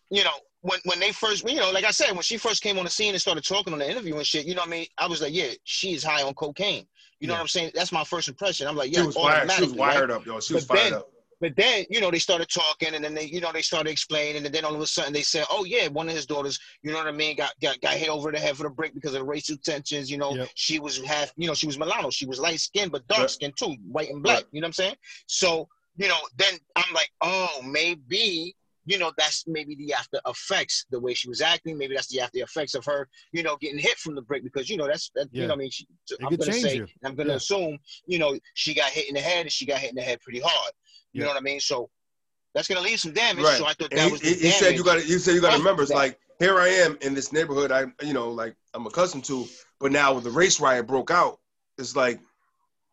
you 0.09 0.23
know, 0.23 0.31
when 0.61 0.79
when 0.85 0.99
they 0.99 1.11
first, 1.11 1.47
you 1.49 1.55
know, 1.57 1.71
like 1.71 1.85
I 1.85 1.91
said, 1.91 2.11
when 2.11 2.21
she 2.23 2.37
first 2.37 2.61
came 2.63 2.77
on 2.77 2.85
the 2.85 2.89
scene 2.89 3.13
and 3.13 3.21
started 3.21 3.43
talking 3.43 3.73
on 3.73 3.79
the 3.79 3.89
interview 3.89 4.15
and 4.15 4.25
shit, 4.25 4.45
you 4.45 4.55
know 4.55 4.61
what 4.61 4.67
I 4.69 4.71
mean? 4.71 4.87
I 4.97 5.07
was 5.07 5.21
like, 5.21 5.33
yeah, 5.33 5.49
she 5.63 5.93
is 5.93 6.03
high 6.03 6.23
on 6.23 6.33
cocaine. 6.33 6.87
You 7.19 7.27
know 7.27 7.33
Yeah. 7.33 7.37
what 7.39 7.41
I'm 7.43 7.47
saying? 7.47 7.71
That's 7.75 7.91
my 7.91 8.03
first 8.03 8.27
impression. 8.27 8.67
I'm 8.67 8.75
like, 8.75 8.89
She 8.93 8.99
yeah, 8.99 9.05
was 9.05 9.15
wired. 9.15 9.41
She 9.43 9.45
was 9.45 9.51
automatically, 9.51 9.79
right? 9.79 9.95
wired 9.95 10.11
up, 10.11 10.25
yo. 10.25 10.39
She 10.39 10.53
was 10.53 10.65
But 10.65 10.77
fired 10.77 10.91
then- 10.93 10.99
up. 10.99 11.09
But 11.41 11.53
then, 11.57 11.85
you 11.89 11.99
know, 11.99 12.09
they 12.09 12.17
started 12.19 12.47
talking, 12.47 12.95
and 12.95 13.03
then 13.03 13.13
they, 13.13 13.25
you 13.25 13.41
know, 13.41 13.51
they 13.51 13.61
started 13.61 13.89
explaining, 13.89 14.45
and 14.45 14.55
then 14.55 14.63
all 14.63 14.73
of 14.73 14.79
a 14.79 14.87
sudden 14.87 15.11
they 15.11 15.21
said, 15.21 15.45
"Oh 15.51 15.65
yeah, 15.65 15.89
one 15.89 16.07
of 16.07 16.15
his 16.15 16.25
daughters, 16.25 16.57
you 16.81 16.91
know 16.93 16.97
what 16.97 17.07
I 17.07 17.11
mean, 17.11 17.35
got 17.35 17.51
got, 17.61 17.79
got 17.81 17.95
hit 17.95 18.07
over 18.07 18.31
the 18.31 18.39
head 18.39 18.55
for 18.55 18.63
the 18.63 18.69
brick 18.69 18.93
because 18.95 19.13
of 19.13 19.19
the 19.19 19.25
racial 19.25 19.57
tensions. 19.57 20.09
You 20.09 20.17
know, 20.17 20.33
Yep. 20.33 20.49
she 20.55 20.79
was 20.79 21.03
half, 21.03 21.33
you 21.35 21.45
know, 21.47 21.53
she 21.53 21.67
was 21.67 21.77
mulatto, 21.77 22.09
she 22.09 22.25
was 22.25 22.39
light 22.39 22.61
skinned 22.61 22.93
but 22.93 23.05
dark 23.09 23.27
skinned 23.29 23.57
too, 23.57 23.75
white 23.85 24.09
and 24.09 24.23
black. 24.23 24.35
Right. 24.37 24.45
You 24.53 24.61
know 24.61 24.65
what 24.65 24.69
I'm 24.69 24.73
saying? 24.73 24.95
So, 25.27 25.67
you 25.97 26.07
know, 26.07 26.17
then 26.37 26.55
I'm 26.75 26.93
like, 26.93 27.11
oh, 27.21 27.61
maybe, 27.63 28.55
you 28.85 28.97
know, 28.97 29.11
that's 29.17 29.45
maybe 29.47 29.75
the 29.75 29.93
after 29.93 30.19
effects, 30.27 30.85
the 30.91 30.99
way 30.99 31.13
she 31.13 31.29
was 31.29 31.41
acting. 31.41 31.77
Maybe 31.77 31.95
that's 31.95 32.07
the 32.07 32.21
after 32.21 32.39
effects 32.39 32.75
of 32.75 32.85
her, 32.85 33.07
you 33.31 33.43
know, 33.43 33.57
getting 33.57 33.79
hit 33.79 33.97
from 33.97 34.15
the 34.15 34.21
brick 34.21 34.43
because 34.43 34.69
you 34.69 34.77
know 34.77 34.87
that's 34.87 35.09
that, 35.15 35.27
you 35.31 35.47
know, 35.47 35.53
I 35.53 35.57
mean, 35.57 35.71
she, 35.71 35.87
I'm 36.21 36.35
gonna 36.35 36.53
say, 36.53 36.75
you. 36.77 36.87
I'm 37.03 37.15
gonna 37.15 37.31
Yeah. 37.31 37.35
assume, 37.37 37.79
you 38.05 38.19
know, 38.19 38.37
she 38.53 38.73
got 38.73 38.89
hit 38.91 39.07
in 39.07 39.15
the 39.15 39.21
head, 39.21 39.41
and 39.41 39.51
she 39.51 39.65
got 39.65 39.79
hit 39.79 39.89
in 39.89 39.95
the 39.95 40.01
head 40.01 40.21
pretty 40.21 40.39
hard. 40.39 40.73
You 41.13 41.21
Yeah. 41.21 41.27
know 41.27 41.33
what 41.33 41.37
I 41.37 41.43
mean? 41.43 41.59
So 41.59 41.89
that's 42.53 42.67
gonna 42.67 42.81
leave 42.81 42.99
some 42.99 43.13
damage. 43.13 43.43
Right. 43.43 43.57
So 43.57 43.65
I 43.65 43.73
thought 43.73 43.91
And 43.91 43.99
that 43.99 44.05
he, 44.05 44.11
was 44.11 44.21
the 44.21 44.33
he 44.33 44.51
said 44.51 44.75
you 44.75 44.83
got. 44.83 45.05
You 45.07 45.19
said 45.19 45.33
you 45.35 45.41
got 45.41 45.51
to 45.51 45.57
remember. 45.57 45.81
It's 45.83 45.91
like 45.91 46.19
here 46.39 46.59
I 46.59 46.67
am 46.67 46.97
in 47.01 47.13
this 47.13 47.31
neighborhood. 47.31 47.71
I 47.71 47.85
you 48.03 48.13
know 48.13 48.29
like 48.29 48.55
I'm 48.73 48.85
accustomed 48.85 49.25
to, 49.25 49.47
but 49.79 49.91
now 49.91 50.13
with 50.13 50.23
the 50.23 50.29
race 50.31 50.59
riot 50.59 50.87
broke 50.87 51.11
out, 51.11 51.39
it's 51.77 51.95
like, 51.95 52.19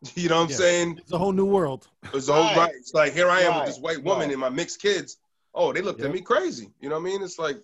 you 0.15 0.29
know 0.29 0.37
what 0.37 0.43
I'm 0.45 0.49
Yeah. 0.49 0.55
saying? 0.57 0.97
It's 0.99 1.11
a 1.11 1.17
whole 1.17 1.31
new 1.31 1.45
world. 1.45 1.87
It's 2.13 2.27
the 2.27 2.33
whole 2.33 2.43
Right. 2.43 2.57
right. 2.57 2.71
It's 2.75 2.93
like 2.93 3.13
here 3.13 3.29
I 3.29 3.41
am 3.41 3.51
Right. 3.51 3.59
with 3.65 3.75
this 3.75 3.79
white 3.81 4.03
woman 4.03 4.25
Right. 4.27 4.31
and 4.31 4.39
my 4.41 4.49
mixed 4.49 4.81
kids. 4.81 5.17
Oh, 5.53 5.71
they 5.71 5.81
looked 5.81 5.99
Yep. 5.99 6.09
at 6.09 6.13
me 6.13 6.21
crazy. 6.21 6.71
You 6.81 6.89
know 6.89 6.95
what 6.95 7.01
I 7.01 7.05
mean? 7.05 7.23
It's 7.23 7.39
like, 7.39 7.57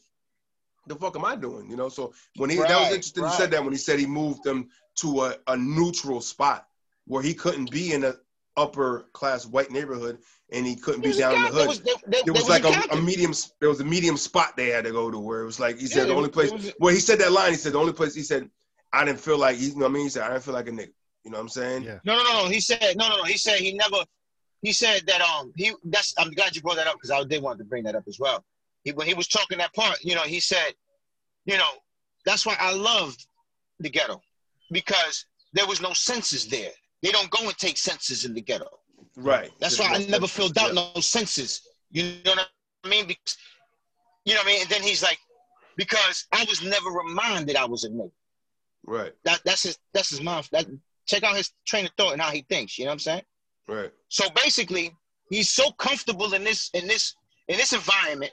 the 0.87 0.95
fuck 0.95 1.15
am 1.15 1.25
I 1.25 1.35
doing? 1.35 1.69
You 1.69 1.75
know. 1.75 1.89
So 1.89 2.13
when 2.37 2.49
he 2.49 2.55
that 2.57 2.67
was 2.69 2.87
Right, 2.87 2.93
interesting. 2.95 3.25
He 3.25 3.31
said 3.33 3.51
that 3.51 3.63
when 3.63 3.73
he 3.73 3.77
said 3.77 3.99
he 3.99 4.05
moved 4.05 4.43
them 4.43 4.69
to 4.95 5.25
a, 5.25 5.35
a 5.47 5.57
neutral 5.57 6.21
spot 6.21 6.67
where 7.05 7.21
he 7.23 7.33
couldn't 7.33 7.71
be 7.71 7.93
in 7.93 8.03
a 8.03 8.15
upper 8.57 9.07
class 9.13 9.45
white 9.45 9.71
neighborhood 9.71 10.19
and 10.51 10.65
he 10.65 10.75
couldn't 10.75 11.05
It 11.05 11.13
be 11.13 11.17
down 11.17 11.35
in 11.35 11.41
the 11.43 11.47
cap- 11.47 11.53
hood 11.53 11.59
There 11.61 11.67
was, 11.67 11.79
there, 11.81 11.95
there, 12.07 12.21
it 12.25 12.31
was 12.31 12.47
there 12.47 12.59
like 12.59 12.91
a, 12.91 12.93
a 12.97 13.01
medium 13.01 13.33
there 13.61 13.69
was 13.69 13.79
a 13.79 13.85
medium 13.85 14.17
spot 14.17 14.57
they 14.57 14.67
had 14.67 14.83
to 14.83 14.91
go 14.91 15.09
to 15.09 15.17
where 15.17 15.41
it 15.41 15.45
was 15.45 15.59
like 15.61 15.77
he 15.77 15.83
Yeah, 15.83 15.87
said 15.89 16.09
the 16.09 16.13
only 16.15 16.29
place 16.29 16.49
there 16.49 16.57
was- 16.57 16.73
well 16.79 16.93
he 16.93 16.99
said 16.99 17.19
that 17.19 17.31
line 17.31 17.51
he 17.51 17.57
said 17.57 17.73
the 17.73 17.79
only 17.79 17.93
place 17.93 18.13
he 18.13 18.23
said 18.23 18.49
I 18.91 19.05
didn't 19.05 19.21
feel 19.21 19.37
like 19.37 19.59
you 19.59 19.69
know 19.75 19.81
what 19.81 19.85
I 19.85 19.89
mean 19.93 20.03
he 20.03 20.09
said 20.09 20.23
I 20.23 20.29
didn't 20.31 20.43
feel 20.43 20.55
like 20.55 20.67
a 20.67 20.71
nigga 20.71 20.91
you 21.23 21.31
know 21.31 21.37
what 21.37 21.43
I'm 21.43 21.49
saying 21.49 21.83
Yeah. 21.83 21.99
No, 22.05 22.15
no, 22.15 22.23
no, 22.23 22.43
no. 22.43 22.49
He 22.49 22.59
said 22.61 22.95
no, 22.95 23.09
no, 23.09 23.17
no. 23.17 23.23
He 23.23 23.37
said 23.37 23.57
he 23.59 23.73
never. 23.73 23.97
He 24.61 24.73
said 24.73 25.03
that 25.07 25.21
um 25.21 25.53
he 25.55 25.73
that's 25.85 26.13
I'm 26.17 26.31
glad 26.31 26.55
you 26.55 26.61
brought 26.61 26.75
that 26.77 26.87
up 26.87 26.95
because 26.95 27.11
I 27.11 27.23
did 27.23 27.41
want 27.41 27.59
to 27.59 27.65
bring 27.65 27.83
that 27.83 27.95
up 27.95 28.03
as 28.07 28.19
well. 28.19 28.43
He 28.83 28.91
when 28.91 29.07
he 29.07 29.13
was 29.13 29.27
talking 29.27 29.57
that 29.59 29.73
part, 29.73 30.03
you 30.03 30.15
know, 30.15 30.23
he 30.23 30.39
said, 30.39 30.73
you 31.45 31.57
know, 31.57 31.69
that's 32.25 32.45
why 32.45 32.55
I 32.59 32.73
loved 32.73 33.25
the 33.79 33.89
ghetto 33.89 34.21
because 34.71 35.25
there 35.53 35.65
was 35.67 35.81
no 35.81 35.93
census 35.93 36.45
there. 36.45 36.71
They 37.01 37.11
don't 37.11 37.29
go 37.29 37.43
and 37.47 37.57
take 37.57 37.77
census 37.77 38.25
in 38.25 38.33
the 38.33 38.41
ghetto. 38.41 38.69
right 39.15 39.51
That's 39.59 39.79
Yeah, 39.79 39.89
why 39.89 39.95
I 39.95 40.05
never 40.05 40.27
filled 40.27 40.57
out 40.57 40.73
yeah. 40.73 40.85
no 40.93 41.01
census. 41.01 41.61
You 41.91 42.03
know 42.25 42.31
what 42.31 42.49
I 42.83 42.89
mean? 42.89 43.07
Because, 43.07 43.37
you 44.25 44.33
know 44.33 44.41
what 44.41 44.47
I 44.47 44.51
mean? 44.51 44.61
And 44.61 44.69
then 44.69 44.83
he's 44.83 45.01
like, 45.01 45.17
because 45.77 46.27
I 46.33 46.43
was 46.49 46.61
never 46.61 46.89
reminded 46.89 47.55
I 47.55 47.65
was 47.65 47.85
a 47.85 47.89
nigga. 47.89 48.11
right 48.85 49.13
That 49.23 49.39
that's 49.45 49.63
his 49.63 49.77
that's 49.93 50.09
his 50.09 50.21
mouth. 50.21 50.49
That 50.51 50.65
check 51.09 51.23
out 51.23 51.35
his 51.35 51.51
train 51.65 51.85
of 51.85 51.91
thought 51.97 52.13
and 52.13 52.21
how 52.21 52.31
he 52.31 52.45
thinks. 52.49 52.77
You 52.77 52.85
know 52.85 52.89
what 52.89 52.93
I'm 52.93 52.99
saying? 52.99 53.21
right 53.67 53.91
So 54.09 54.25
basically, 54.43 54.95
he's 55.29 55.49
so 55.49 55.71
comfortable 55.71 56.33
in 56.33 56.43
this 56.43 56.69
in 56.73 56.87
this 56.87 57.15
in 57.47 57.57
this 57.57 57.73
environment, 57.73 58.31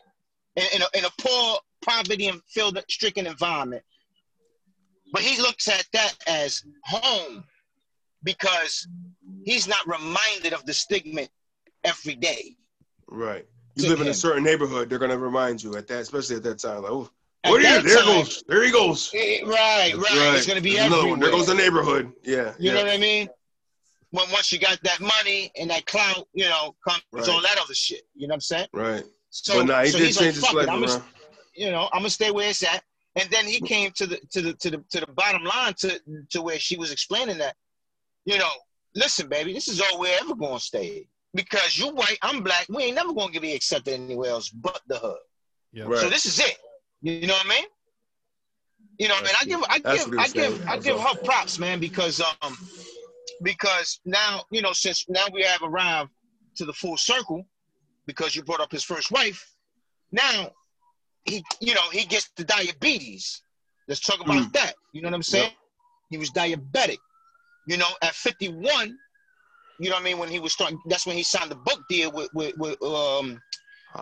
in, 0.56 0.64
in, 0.74 0.82
a, 0.82 0.98
in 0.98 1.04
a 1.06 1.10
poor, 1.18 1.58
poverty 1.82 2.28
and 2.28 2.40
filled 2.48 2.82
stricken 2.90 3.26
environment. 3.26 3.82
But 5.12 5.22
he 5.22 5.40
looks 5.40 5.68
at 5.68 5.86
that 5.94 6.14
as 6.26 6.62
home 6.84 7.44
because 8.22 8.86
he's 9.44 9.66
not 9.66 9.86
reminded 9.86 10.52
of 10.52 10.66
the 10.66 10.74
stigma 10.74 11.22
every 11.84 12.14
day. 12.14 12.56
right 13.08 13.46
you 13.76 13.88
live 13.88 14.00
in 14.00 14.08
a 14.08 14.14
certain 14.14 14.42
neighborhood 14.42 14.88
they're 14.88 14.98
gonna 14.98 15.18
remind 15.18 15.62
you 15.62 15.76
at 15.76 15.86
that 15.86 16.00
especially 16.00 16.36
at 16.36 16.42
that 16.42 16.58
time 16.58 16.82
like 16.82 16.90
oh 16.90 17.08
what 17.50 17.64
are 17.64 17.76
you 17.76 17.82
there 17.82 17.96
time- 17.98 18.06
goes 18.06 18.42
there 18.46 18.64
he 18.64 18.70
goes 18.70 19.10
Eh, 19.14 19.40
right, 19.44 19.94
right, 19.94 20.34
It's 20.36 20.46
gonna 20.46 20.60
be 20.60 20.74
There's 20.74 20.86
another 20.86 21.02
one. 21.08 21.12
everywhere. 21.22 21.30
there 21.30 21.38
goes 21.38 21.46
the 21.46 21.54
neighborhood 21.54 22.12
yeah 22.22 22.54
You 22.58 22.70
yeah. 22.70 22.72
know 22.74 22.84
what 22.84 22.92
I 22.92 22.98
mean? 22.98 23.28
When 24.10 24.30
once 24.30 24.52
you 24.52 24.58
got 24.58 24.80
that 24.84 25.00
money 25.00 25.50
and 25.58 25.68
that 25.70 25.84
clout, 25.86 26.26
you 26.32 26.44
know, 26.48 26.74
comes 26.86 27.02
Right. 27.12 27.28
all 27.28 27.40
that 27.42 27.58
other 27.58 27.74
shit. 27.74 28.02
You 28.14 28.28
know 28.28 28.32
what 28.32 28.36
I'm 28.36 28.40
saying? 28.40 28.68
right 28.72 29.04
So, 29.30 29.58
but 29.58 29.66
nah 29.66 29.82
he 29.82 29.90
so 29.90 29.98
did 29.98 30.06
he's 30.06 30.16
change 30.18 30.36
like, 30.40 30.44
his 30.46 30.54
life 30.54 30.68
I'm 30.68 30.82
around 30.84 30.86
gonna, 31.00 31.04
you 31.54 31.70
know, 31.70 31.88
I'm 31.92 32.00
gonna 32.00 32.10
stay 32.10 32.30
where 32.30 32.48
it's 32.48 32.62
at. 32.62 32.82
And 33.16 33.28
then 33.30 33.46
he 33.46 33.60
came 33.60 33.90
to 33.92 34.06
the 34.06 34.18
to 34.32 34.42
the 34.42 34.52
to 34.54 34.70
the 34.70 34.78
to 34.90 35.00
the 35.00 35.06
bottom 35.12 35.42
line 35.44 35.74
to 35.80 36.00
to 36.30 36.42
where 36.42 36.58
she 36.58 36.76
was 36.76 36.92
explaining 36.92 37.38
that, 37.38 37.56
you 38.26 38.38
know, 38.38 38.50
listen, 38.94 39.28
baby, 39.28 39.52
this 39.52 39.68
is 39.68 39.80
all 39.80 39.98
we're 39.98 40.18
ever 40.20 40.34
gonna 40.34 40.60
stay. 40.60 41.08
Because 41.34 41.76
you're 41.78 41.92
white, 41.92 42.18
I'm 42.22 42.42
black, 42.42 42.66
we 42.70 42.84
ain't 42.84 42.94
never 42.94 43.12
gonna 43.12 43.38
be 43.40 43.52
accepted 43.54 43.94
anywhere 43.94 44.30
else 44.30 44.48
but 44.50 44.80
the 44.86 44.98
hood. 44.98 45.18
Yeah. 45.72 45.84
Right. 45.86 45.98
So 45.98 46.08
this 46.08 46.24
is 46.26 46.38
it. 46.38 46.56
You 47.06 47.28
know 47.28 47.34
what 47.34 47.46
I 47.46 47.48
mean? 47.48 47.64
You 48.98 49.06
know, 49.08 49.14
and 49.18 49.28
I 49.40 49.44
give 49.44 49.60
I 49.70 49.78
give 49.78 50.10
what 50.10 50.14
he 50.14 50.18
I 50.18 50.28
give. 50.28 50.60
I 50.68 50.76
give 50.78 50.98
her 51.00 51.14
props, 51.24 51.56
man, 51.56 51.78
because 51.78 52.20
um 52.42 52.56
because 53.42 54.00
now, 54.04 54.42
you 54.50 54.60
know, 54.60 54.72
since 54.72 55.04
now 55.08 55.26
we 55.32 55.42
have 55.42 55.62
arrived 55.62 56.10
to 56.56 56.64
the 56.64 56.72
full 56.72 56.96
circle, 56.96 57.46
because 58.08 58.34
you 58.34 58.42
brought 58.42 58.60
up 58.60 58.72
his 58.72 58.82
first 58.82 59.12
wife, 59.12 59.54
now 60.10 60.50
he 61.26 61.44
you 61.60 61.74
know, 61.74 61.88
he 61.92 62.04
gets 62.06 62.28
the 62.36 62.42
diabetes. 62.42 63.40
Let's 63.86 64.00
talk 64.00 64.20
about 64.20 64.48
Mm. 64.48 64.52
that. 64.54 64.74
You 64.92 65.02
know 65.02 65.06
what 65.08 65.14
I'm 65.14 65.22
saying? 65.22 65.44
Yep. 65.44 65.52
He 66.10 66.18
was 66.18 66.30
diabetic. 66.32 66.98
You 67.68 67.76
know, 67.76 67.88
at 68.02 68.14
51, 68.14 68.98
you 69.78 69.90
know 69.90 69.94
what 69.94 70.00
I 70.00 70.04
mean, 70.04 70.18
when 70.18 70.28
he 70.28 70.40
was 70.40 70.52
starting 70.54 70.80
that's 70.86 71.06
when 71.06 71.16
he 71.16 71.22
signed 71.22 71.52
the 71.52 71.56
book 71.56 71.86
deal 71.88 72.10
with 72.10 72.30
with, 72.34 72.56
with 72.56 72.82
um 72.82 73.40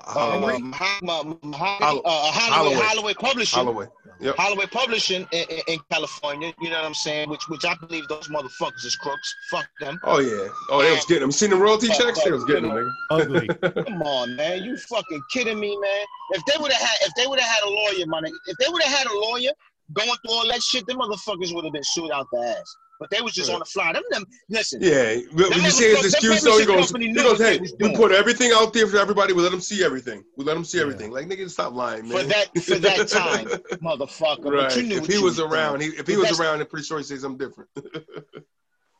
Holloway. 0.04 0.54
Um, 0.54 0.72
Ho- 0.72 0.98
Mo- 1.02 1.38
Mo- 1.42 1.56
Holloway, 1.56 2.00
uh, 2.04 2.10
Holloway, 2.32 2.74
Holloway. 2.74 2.86
Holloway 2.86 3.14
Publishing. 3.14 3.58
Holloway. 3.64 3.86
Yep. 4.20 4.36
Holloway 4.36 4.66
Publishing 4.66 5.26
in, 5.32 5.44
in, 5.50 5.60
in 5.68 5.78
California. 5.90 6.52
You 6.60 6.70
know 6.70 6.76
what 6.76 6.84
I'm 6.86 6.94
saying? 6.94 7.28
Which 7.28 7.48
which 7.48 7.64
I 7.64 7.74
believe 7.74 8.06
those 8.08 8.28
motherfuckers 8.28 8.84
is 8.84 8.96
crooks. 8.96 9.34
Fuck 9.50 9.66
them. 9.80 9.98
Oh 10.04 10.20
yeah. 10.20 10.48
Oh, 10.70 10.82
they 10.82 10.90
was 10.92 11.04
getting 11.04 11.20
them. 11.20 11.28
You 11.28 11.32
seen 11.32 11.50
the 11.50 11.56
royalty 11.56 11.88
checks? 11.88 12.22
They 12.22 12.30
was 12.30 12.44
getting 12.44 12.68
them, 12.72 12.92
nigga. 13.10 13.20
Ugly. 13.22 13.48
Come 13.84 14.02
on, 14.02 14.36
man. 14.36 14.62
You 14.64 14.76
fucking 14.76 15.22
kidding 15.32 15.58
me, 15.58 15.76
man? 15.76 16.06
If 16.30 16.44
they 16.46 16.54
would 16.60 16.72
have 16.72 16.80
had, 16.80 16.96
if 17.02 17.12
they 17.16 17.26
would 17.26 17.40
have 17.40 17.48
had 17.50 17.64
a 17.64 17.70
lawyer, 17.70 18.06
money. 18.06 18.32
if 18.46 18.56
they 18.58 18.66
would 18.68 18.82
have 18.82 18.96
had 18.98 19.06
a 19.08 19.14
lawyer 19.18 19.50
going 19.92 20.08
through 20.24 20.34
all 20.34 20.46
that 20.48 20.62
shit, 20.62 20.86
them 20.86 20.98
motherfuckers 20.98 21.54
would 21.54 21.64
have 21.64 21.72
been 21.74 21.84
sued 21.84 22.10
out 22.10 22.26
the 22.32 22.40
ass. 22.58 22.76
But 23.00 23.10
they 23.10 23.20
was 23.20 23.32
just 23.32 23.50
on 23.50 23.58
the 23.58 23.64
fly. 23.64 23.92
Them, 23.92 24.02
them. 24.10 24.24
Listen. 24.48 24.80
Yeah, 24.82 25.16
but 25.34 25.50
when 25.50 25.62
you 25.62 25.70
say 25.70 25.94
his 25.96 26.12
excuse, 26.14 26.42
though, 26.42 26.58
he 26.58 26.64
goes, 26.64 26.90
he 26.90 27.12
goes, 27.12 27.38
hey, 27.38 27.58
we 27.80 27.94
put 27.96 28.12
everything 28.12 28.52
out 28.54 28.72
there 28.72 28.86
for 28.86 28.98
everybody. 28.98 29.32
We 29.32 29.42
let 29.42 29.50
them 29.50 29.60
see 29.60 29.84
everything. 29.84 30.22
We 30.36 30.44
let 30.44 30.54
them 30.54 30.64
see 30.64 30.78
Yeah. 30.78 30.84
everything. 30.84 31.10
Like 31.10 31.26
nigga, 31.26 31.50
stop 31.50 31.72
lying, 31.74 32.08
man. 32.08 32.18
For 32.22 32.24
that, 32.28 32.58
for 32.62 32.78
that 32.78 33.08
time, 33.08 33.46
motherfucker. 33.82 34.44
right. 34.52 34.68
But 34.68 34.76
you 34.76 34.84
knew 34.84 34.98
if 34.98 35.06
he 35.06 35.18
was 35.18 35.40
around, 35.40 35.80
he, 35.82 35.88
if 35.88 36.06
he 36.06 36.16
was 36.16 36.38
around, 36.38 36.60
I'm 36.60 36.66
pretty 36.66 36.84
sure 36.86 36.98
he'd 36.98 37.06
say 37.06 37.16
something 37.16 37.46
different. 37.48 37.68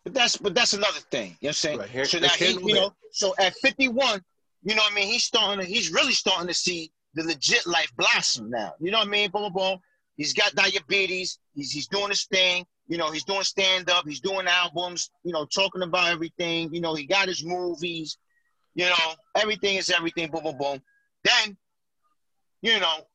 But 0.04 0.12
that's 0.12 0.36
but 0.36 0.54
that's 0.54 0.74
another 0.74 1.00
thing. 1.10 1.28
You 1.28 1.30
know 1.30 1.36
what 1.40 1.48
I'm 1.48 1.52
saying? 1.54 1.78
Right, 1.78 1.88
here- 1.88 2.04
so 2.04 2.18
now 2.18 2.28
he, 2.28 2.50
you 2.52 2.74
know, 2.74 2.92
so 3.10 3.34
at 3.38 3.54
51, 3.62 4.20
you 4.62 4.74
know 4.74 4.82
what 4.82 4.92
I 4.92 4.94
mean? 4.94 5.06
He's 5.06 5.22
starting 5.22 5.64
to, 5.64 5.66
he's 5.66 5.90
really 5.92 6.12
starting 6.12 6.46
to 6.46 6.52
see 6.52 6.92
the 7.14 7.22
legit 7.24 7.66
life 7.66 7.90
blossom 7.96 8.50
now. 8.50 8.74
You 8.80 8.90
know 8.90 8.98
what 8.98 9.06
I 9.06 9.10
mean? 9.10 9.30
Boom, 9.30 9.44
boom, 9.44 9.52
boom. 9.54 9.78
He's 10.18 10.34
got 10.34 10.54
diabetes. 10.54 11.38
He's 11.54 11.72
he's 11.72 11.86
doing 11.86 12.10
his 12.10 12.24
thing. 12.24 12.66
You 12.86 12.98
know, 12.98 13.10
he's 13.10 13.24
doing 13.24 13.42
stand 13.42 13.90
up. 13.90 14.04
He's 14.06 14.20
doing 14.20 14.46
albums. 14.46 15.10
You 15.24 15.32
know, 15.32 15.46
talking 15.46 15.82
about 15.82 16.10
everything. 16.10 16.72
You 16.72 16.80
know, 16.80 16.94
he 16.94 17.06
got 17.06 17.28
his 17.28 17.44
movies. 17.44 18.18
You 18.74 18.86
know, 18.86 19.14
everything 19.36 19.76
is 19.76 19.90
everything. 19.90 20.30
Boom, 20.30 20.42
boom, 20.42 20.58
boom. 20.58 20.82
Then, 21.22 21.56
you 22.60 22.78
know, 22.80 23.06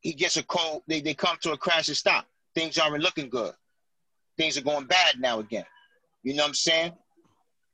he 0.00 0.12
gets 0.12 0.36
a 0.36 0.42
cold. 0.44 0.82
They 0.86 1.00
they 1.00 1.14
come 1.14 1.36
to 1.42 1.52
a 1.52 1.56
crash 1.56 1.88
and 1.88 1.96
stop. 1.96 2.26
Things 2.54 2.78
aren't 2.78 3.02
looking 3.02 3.28
good. 3.28 3.52
Things 4.36 4.56
are 4.56 4.62
going 4.62 4.86
bad 4.86 5.18
now 5.18 5.40
again. 5.40 5.64
You 6.22 6.34
know 6.34 6.44
what 6.44 6.48
I'm 6.48 6.54
saying? 6.54 6.92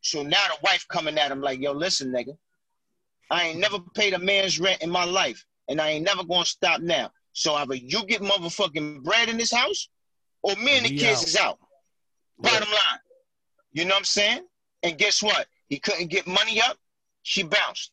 So 0.00 0.22
now 0.22 0.46
the 0.48 0.56
wife 0.62 0.86
coming 0.88 1.18
at 1.18 1.30
him 1.30 1.40
like, 1.40 1.60
yo, 1.60 1.72
listen, 1.72 2.12
nigga, 2.12 2.36
I 3.30 3.48
ain't 3.48 3.58
never 3.58 3.78
paid 3.94 4.14
a 4.14 4.18
man's 4.18 4.58
rent 4.58 4.82
in 4.82 4.90
my 4.90 5.04
life, 5.04 5.44
and 5.68 5.80
I 5.80 5.90
ain't 5.90 6.04
never 6.04 6.24
gonna 6.24 6.44
stop 6.44 6.80
now. 6.80 7.10
So 7.32 7.54
either 7.54 7.74
you 7.74 8.04
get 8.06 8.22
motherfucking 8.22 9.02
bread 9.02 9.28
in 9.28 9.36
this 9.36 9.52
house, 9.52 9.88
or 10.42 10.54
me 10.56 10.76
and 10.76 10.86
the 10.86 10.90
We 10.92 10.98
kids 10.98 11.20
out. 11.22 11.26
is 11.28 11.36
out. 11.36 11.58
Bottom 12.38 12.68
line. 12.70 13.00
You 13.72 13.84
know 13.84 13.90
what 13.94 13.98
I'm 13.98 14.04
saying? 14.04 14.46
And 14.82 14.96
guess 14.98 15.22
what? 15.22 15.46
He 15.68 15.78
couldn't 15.78 16.08
get 16.08 16.26
money 16.26 16.60
up. 16.60 16.78
She 17.22 17.42
bounced. 17.42 17.92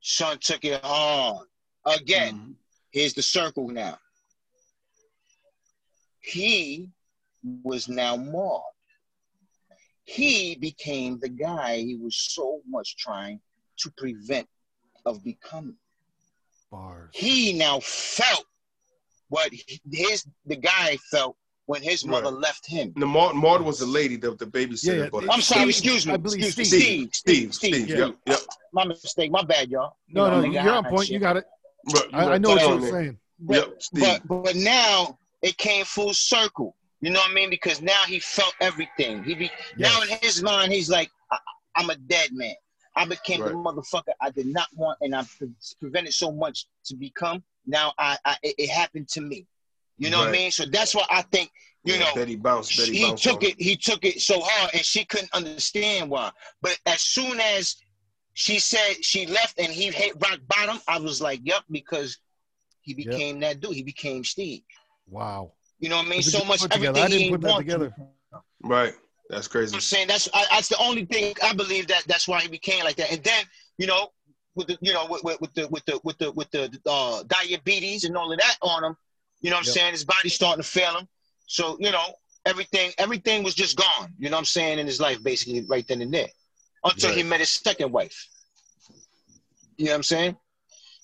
Son 0.00 0.38
took 0.38 0.64
it 0.64 0.82
on. 0.84 1.46
Again, 1.84 2.34
Mhm. 2.34 2.54
here's 2.90 3.14
the 3.14 3.22
circle 3.22 3.68
now. 3.68 3.98
He 6.20 6.90
was 7.62 7.88
now 7.88 8.16
mobbed. 8.16 8.64
He 10.04 10.56
became 10.56 11.18
the 11.18 11.28
guy 11.28 11.78
he 11.78 11.96
was 11.96 12.16
so 12.16 12.62
much 12.66 12.96
trying 12.96 13.40
to 13.78 13.90
prevent 13.92 14.48
of 15.04 15.22
becoming. 15.24 15.78
Bars. 16.70 17.10
He 17.14 17.52
now 17.52 17.80
felt 17.80 18.46
what 19.28 19.50
his 19.90 20.26
the 20.46 20.56
guy 20.56 20.96
felt 21.10 21.36
when 21.66 21.82
his 21.82 22.04
mother 22.06 22.26
Right. 22.30 22.34
left 22.34 22.66
him. 22.66 22.92
The 22.96 23.06
Maud, 23.06 23.34
Maud 23.34 23.62
was 23.62 23.80
the 23.80 23.86
lady, 23.86 24.16
the, 24.16 24.32
the 24.36 24.46
babysitter. 24.46 24.84
Yeah, 24.84 25.02
yeah. 25.04 25.08
but 25.10 25.24
I'm 25.32 25.40
sorry, 25.40 25.72
Steve, 25.72 25.92
excuse 25.92 26.06
me. 26.06 26.12
I 26.12 26.16
believe 26.16 26.44
excuse 26.44 26.68
Steve. 26.68 26.80
me. 27.00 27.08
Steve, 27.12 27.54
Steve, 27.54 27.54
Steve. 27.54 27.88
yeah. 27.88 27.96
Yep, 28.06 28.16
yep. 28.26 28.38
My 28.72 28.84
mistake. 28.84 29.30
My 29.32 29.42
bad, 29.42 29.68
y'all. 29.68 29.96
You 30.06 30.14
No, 30.14 30.30
know, 30.30 30.40
no, 30.42 30.46
you're 30.46 30.72
on 30.72 30.84
point. 30.84 31.06
shit. 31.06 31.14
You 31.14 31.18
got 31.18 31.36
it. 31.36 31.44
Right, 31.92 32.08
I, 32.12 32.32
I 32.34 32.38
know 32.38 32.50
what 32.50 32.62
you 32.62 32.68
um, 32.68 32.80
were 32.80 32.88
saying. 32.90 33.18
But, 33.40 33.56
Yep, 33.56 33.82
Steve. 33.82 34.20
but 34.28 34.42
but 34.44 34.56
now 34.56 35.18
it 35.42 35.56
came 35.56 35.84
full 35.84 36.14
circle. 36.14 36.76
You 37.00 37.10
know 37.10 37.18
what 37.20 37.30
I 37.30 37.34
mean? 37.34 37.50
Because 37.50 37.82
now 37.82 38.00
he 38.06 38.20
felt 38.20 38.54
everything. 38.60 39.22
He 39.24 39.34
be 39.34 39.50
now 39.76 40.00
in 40.02 40.08
his 40.22 40.42
mind, 40.42 40.72
he's 40.72 40.88
like, 40.88 41.10
I, 41.30 41.38
I'm 41.76 41.90
a 41.90 41.96
dead 41.96 42.30
man. 42.32 42.54
I 42.96 43.04
became 43.04 43.40
the 43.40 43.50
motherfucker 43.50 44.14
I 44.22 44.30
did 44.30 44.46
not 44.46 44.68
want, 44.74 44.98
and 45.02 45.14
I 45.14 45.22
pre- 45.36 45.50
prevented 45.80 46.14
so 46.14 46.32
much 46.32 46.66
to 46.86 46.96
become. 46.96 47.42
Now 47.66 47.92
I, 47.98 48.16
I 48.24 48.36
it, 48.42 48.54
it 48.58 48.70
happened 48.70 49.08
to 49.10 49.20
me. 49.20 49.46
You 49.98 50.10
know 50.10 50.18
what 50.18 50.28
I 50.28 50.32
mean? 50.32 50.50
So 50.50 50.64
that's 50.66 50.94
why 50.94 51.04
I 51.10 51.22
think 51.22 51.50
you 51.84 51.98
Yeah, 51.98 52.04
know 52.04 52.14
Betty 52.14 52.36
bounced. 52.36 52.76
Betty 52.78 52.92
he 52.92 53.02
bounced. 53.02 53.26
took 53.26 53.42
on 53.42 53.50
it 53.50 53.60
he 53.60 53.76
took 53.76 54.04
it 54.04 54.20
so 54.20 54.40
hard 54.40 54.70
and 54.74 54.84
she 54.84 55.04
couldn't 55.04 55.32
understand 55.34 56.10
why 56.10 56.30
but 56.62 56.78
as 56.86 57.00
soon 57.00 57.40
as 57.40 57.76
she 58.34 58.58
said 58.58 59.02
she 59.04 59.26
left 59.26 59.58
and 59.58 59.72
he 59.72 59.86
hit 59.90 60.12
rock 60.20 60.38
bottom 60.48 60.78
i 60.88 60.98
was 60.98 61.20
like 61.22 61.40
yep 61.44 61.62
because 61.70 62.18
he 62.82 62.92
Yep. 62.94 63.04
became 63.04 63.40
that 63.40 63.60
dude 63.60 63.74
he 63.74 63.82
became 63.82 64.24
steve 64.24 64.62
Wow. 65.08 65.52
you 65.78 65.88
know 65.88 65.96
what 65.96 66.06
i 66.06 66.08
mean 66.10 66.22
so 66.22 66.44
much 66.44 66.60
put 66.60 66.70
together. 66.72 66.98
everything 66.98 67.04
I 67.04 67.08
didn't 67.08 67.24
he 67.24 67.30
put 67.30 67.40
that 67.42 67.56
together. 67.56 67.88
to. 68.32 68.38
Right. 68.62 68.94
That's 69.30 69.48
crazy. 69.48 69.74
i'm 69.74 69.80
saying 69.80 70.08
that's 70.08 70.28
I, 70.34 70.44
that's 70.50 70.68
the 70.68 70.78
only 70.78 71.04
thing 71.04 71.34
i 71.42 71.52
believe 71.54 71.86
that 71.88 72.04
that's 72.06 72.28
why 72.28 72.40
he 72.40 72.48
became 72.48 72.84
like 72.84 72.96
that 72.96 73.12
and 73.12 73.22
then 73.24 73.44
you 73.78 73.86
know 73.86 74.10
with 74.56 74.66
the 74.68 74.78
you 74.80 74.92
know 74.92 75.06
with, 75.08 75.22
with, 75.22 75.40
with 75.40 75.54
the 75.54 75.68
with 75.68 75.84
the 75.86 76.00
with 76.02 76.18
the 76.18 76.32
with 76.32 76.50
the 76.50 76.80
uh, 76.86 77.22
diabetes 77.28 78.04
and 78.04 78.16
all 78.16 78.32
of 78.32 78.38
that 78.38 78.56
on 78.62 78.82
him 78.84 78.96
you 79.42 79.50
know 79.50 79.56
what 79.56 79.60
i'm 79.60 79.66
Yep. 79.66 79.74
saying 79.74 79.92
his 79.92 80.04
body's 80.04 80.34
starting 80.34 80.62
to 80.62 80.68
fail 80.68 80.96
him 80.98 81.06
so 81.46 81.76
you 81.78 81.90
know 81.92 82.04
everything 82.46 82.90
everything 82.98 83.42
was 83.44 83.54
just 83.54 83.76
gone 83.76 84.12
you 84.18 84.28
know 84.30 84.36
what 84.36 84.40
i'm 84.40 84.44
saying 84.44 84.78
in 84.78 84.86
his 84.86 85.00
life 85.00 85.22
basically 85.22 85.64
right 85.68 85.86
then 85.86 86.00
and 86.02 86.12
there 86.12 86.28
until 86.84 87.12
he 87.12 87.22
met 87.22 87.40
his 87.40 87.50
second 87.50 87.92
wife 87.92 88.28
you 89.76 89.86
know 89.86 89.92
what 89.92 89.96
i'm 89.96 90.02
saying 90.02 90.36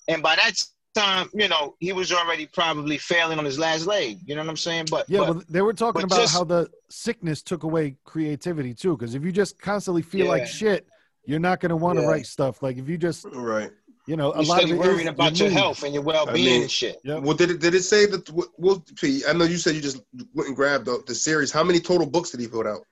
and 0.07 0.21
by 0.23 0.35
that 0.35 0.53
time 0.95 1.29
you 1.33 1.47
know 1.47 1.75
he 1.79 1.91
was 1.91 2.11
already 2.11 2.45
probably 2.47 2.97
failing 2.97 3.39
on 3.39 3.45
his 3.45 3.57
last 3.59 3.85
leg 3.85 4.19
you 4.25 4.35
know 4.35 4.41
what 4.41 4.49
i'm 4.49 4.57
saying 4.57 4.85
but 4.89 5.09
Yeah, 5.09 5.19
but, 5.21 5.29
well, 5.35 5.43
they 5.49 5.61
were 5.61 5.73
talking 5.73 6.03
about 6.03 6.17
just- 6.17 6.33
how 6.33 6.43
the 6.43 6.69
sickness 6.89 7.41
took 7.41 7.63
away 7.63 7.95
creativity 8.05 8.73
too. 8.75 8.95
Because 8.95 9.15
if 9.15 9.23
you 9.25 9.31
just 9.31 9.59
constantly 9.59 10.03
feel 10.03 10.25
Yeah. 10.27 10.31
like 10.33 10.45
shit, 10.45 10.87
you're 11.25 11.39
not 11.39 11.59
going 11.59 11.69
to 11.69 11.75
want 11.75 11.97
to 11.97 12.03
Yeah. 12.03 12.09
write 12.09 12.25
stuff. 12.25 12.61
Like 12.61 12.77
if 12.77 12.87
you 12.89 12.97
just, 12.97 13.25
Right. 13.31 13.71
you 14.07 14.15
know, 14.17 14.33
a 14.33 14.41
you 14.41 14.47
lot 14.49 14.63
of 14.63 14.67
steady 14.69 14.73
it 14.73 14.77
worrying 14.79 14.99
is 15.07 15.13
about 15.13 15.39
your 15.39 15.49
health 15.49 15.83
and 15.83 15.93
your 15.93 16.03
well-being 16.03 16.47
I 16.47 16.51
mean- 16.51 16.61
and 16.63 16.71
shit 16.71 16.99
Yep. 17.03 17.23
Well, 17.23 17.35
did 17.35 17.49
it 17.51 17.59
did 17.59 17.73
it 17.75 17.83
say 17.83 18.05
that? 18.07 18.29
Well, 18.57 18.83
P, 18.99 19.23
I 19.27 19.33
know 19.33 19.45
you 19.45 19.57
said 19.57 19.75
you 19.75 19.81
just 19.81 20.01
went 20.33 20.47
and 20.47 20.55
grabbed 20.55 20.85
the, 20.85 21.01
the 21.07 21.15
series. 21.15 21.51
How 21.51 21.63
many 21.63 21.79
total 21.79 22.05
books 22.07 22.31
did 22.31 22.39
he 22.39 22.47
put 22.47 22.67
out? 22.67 22.85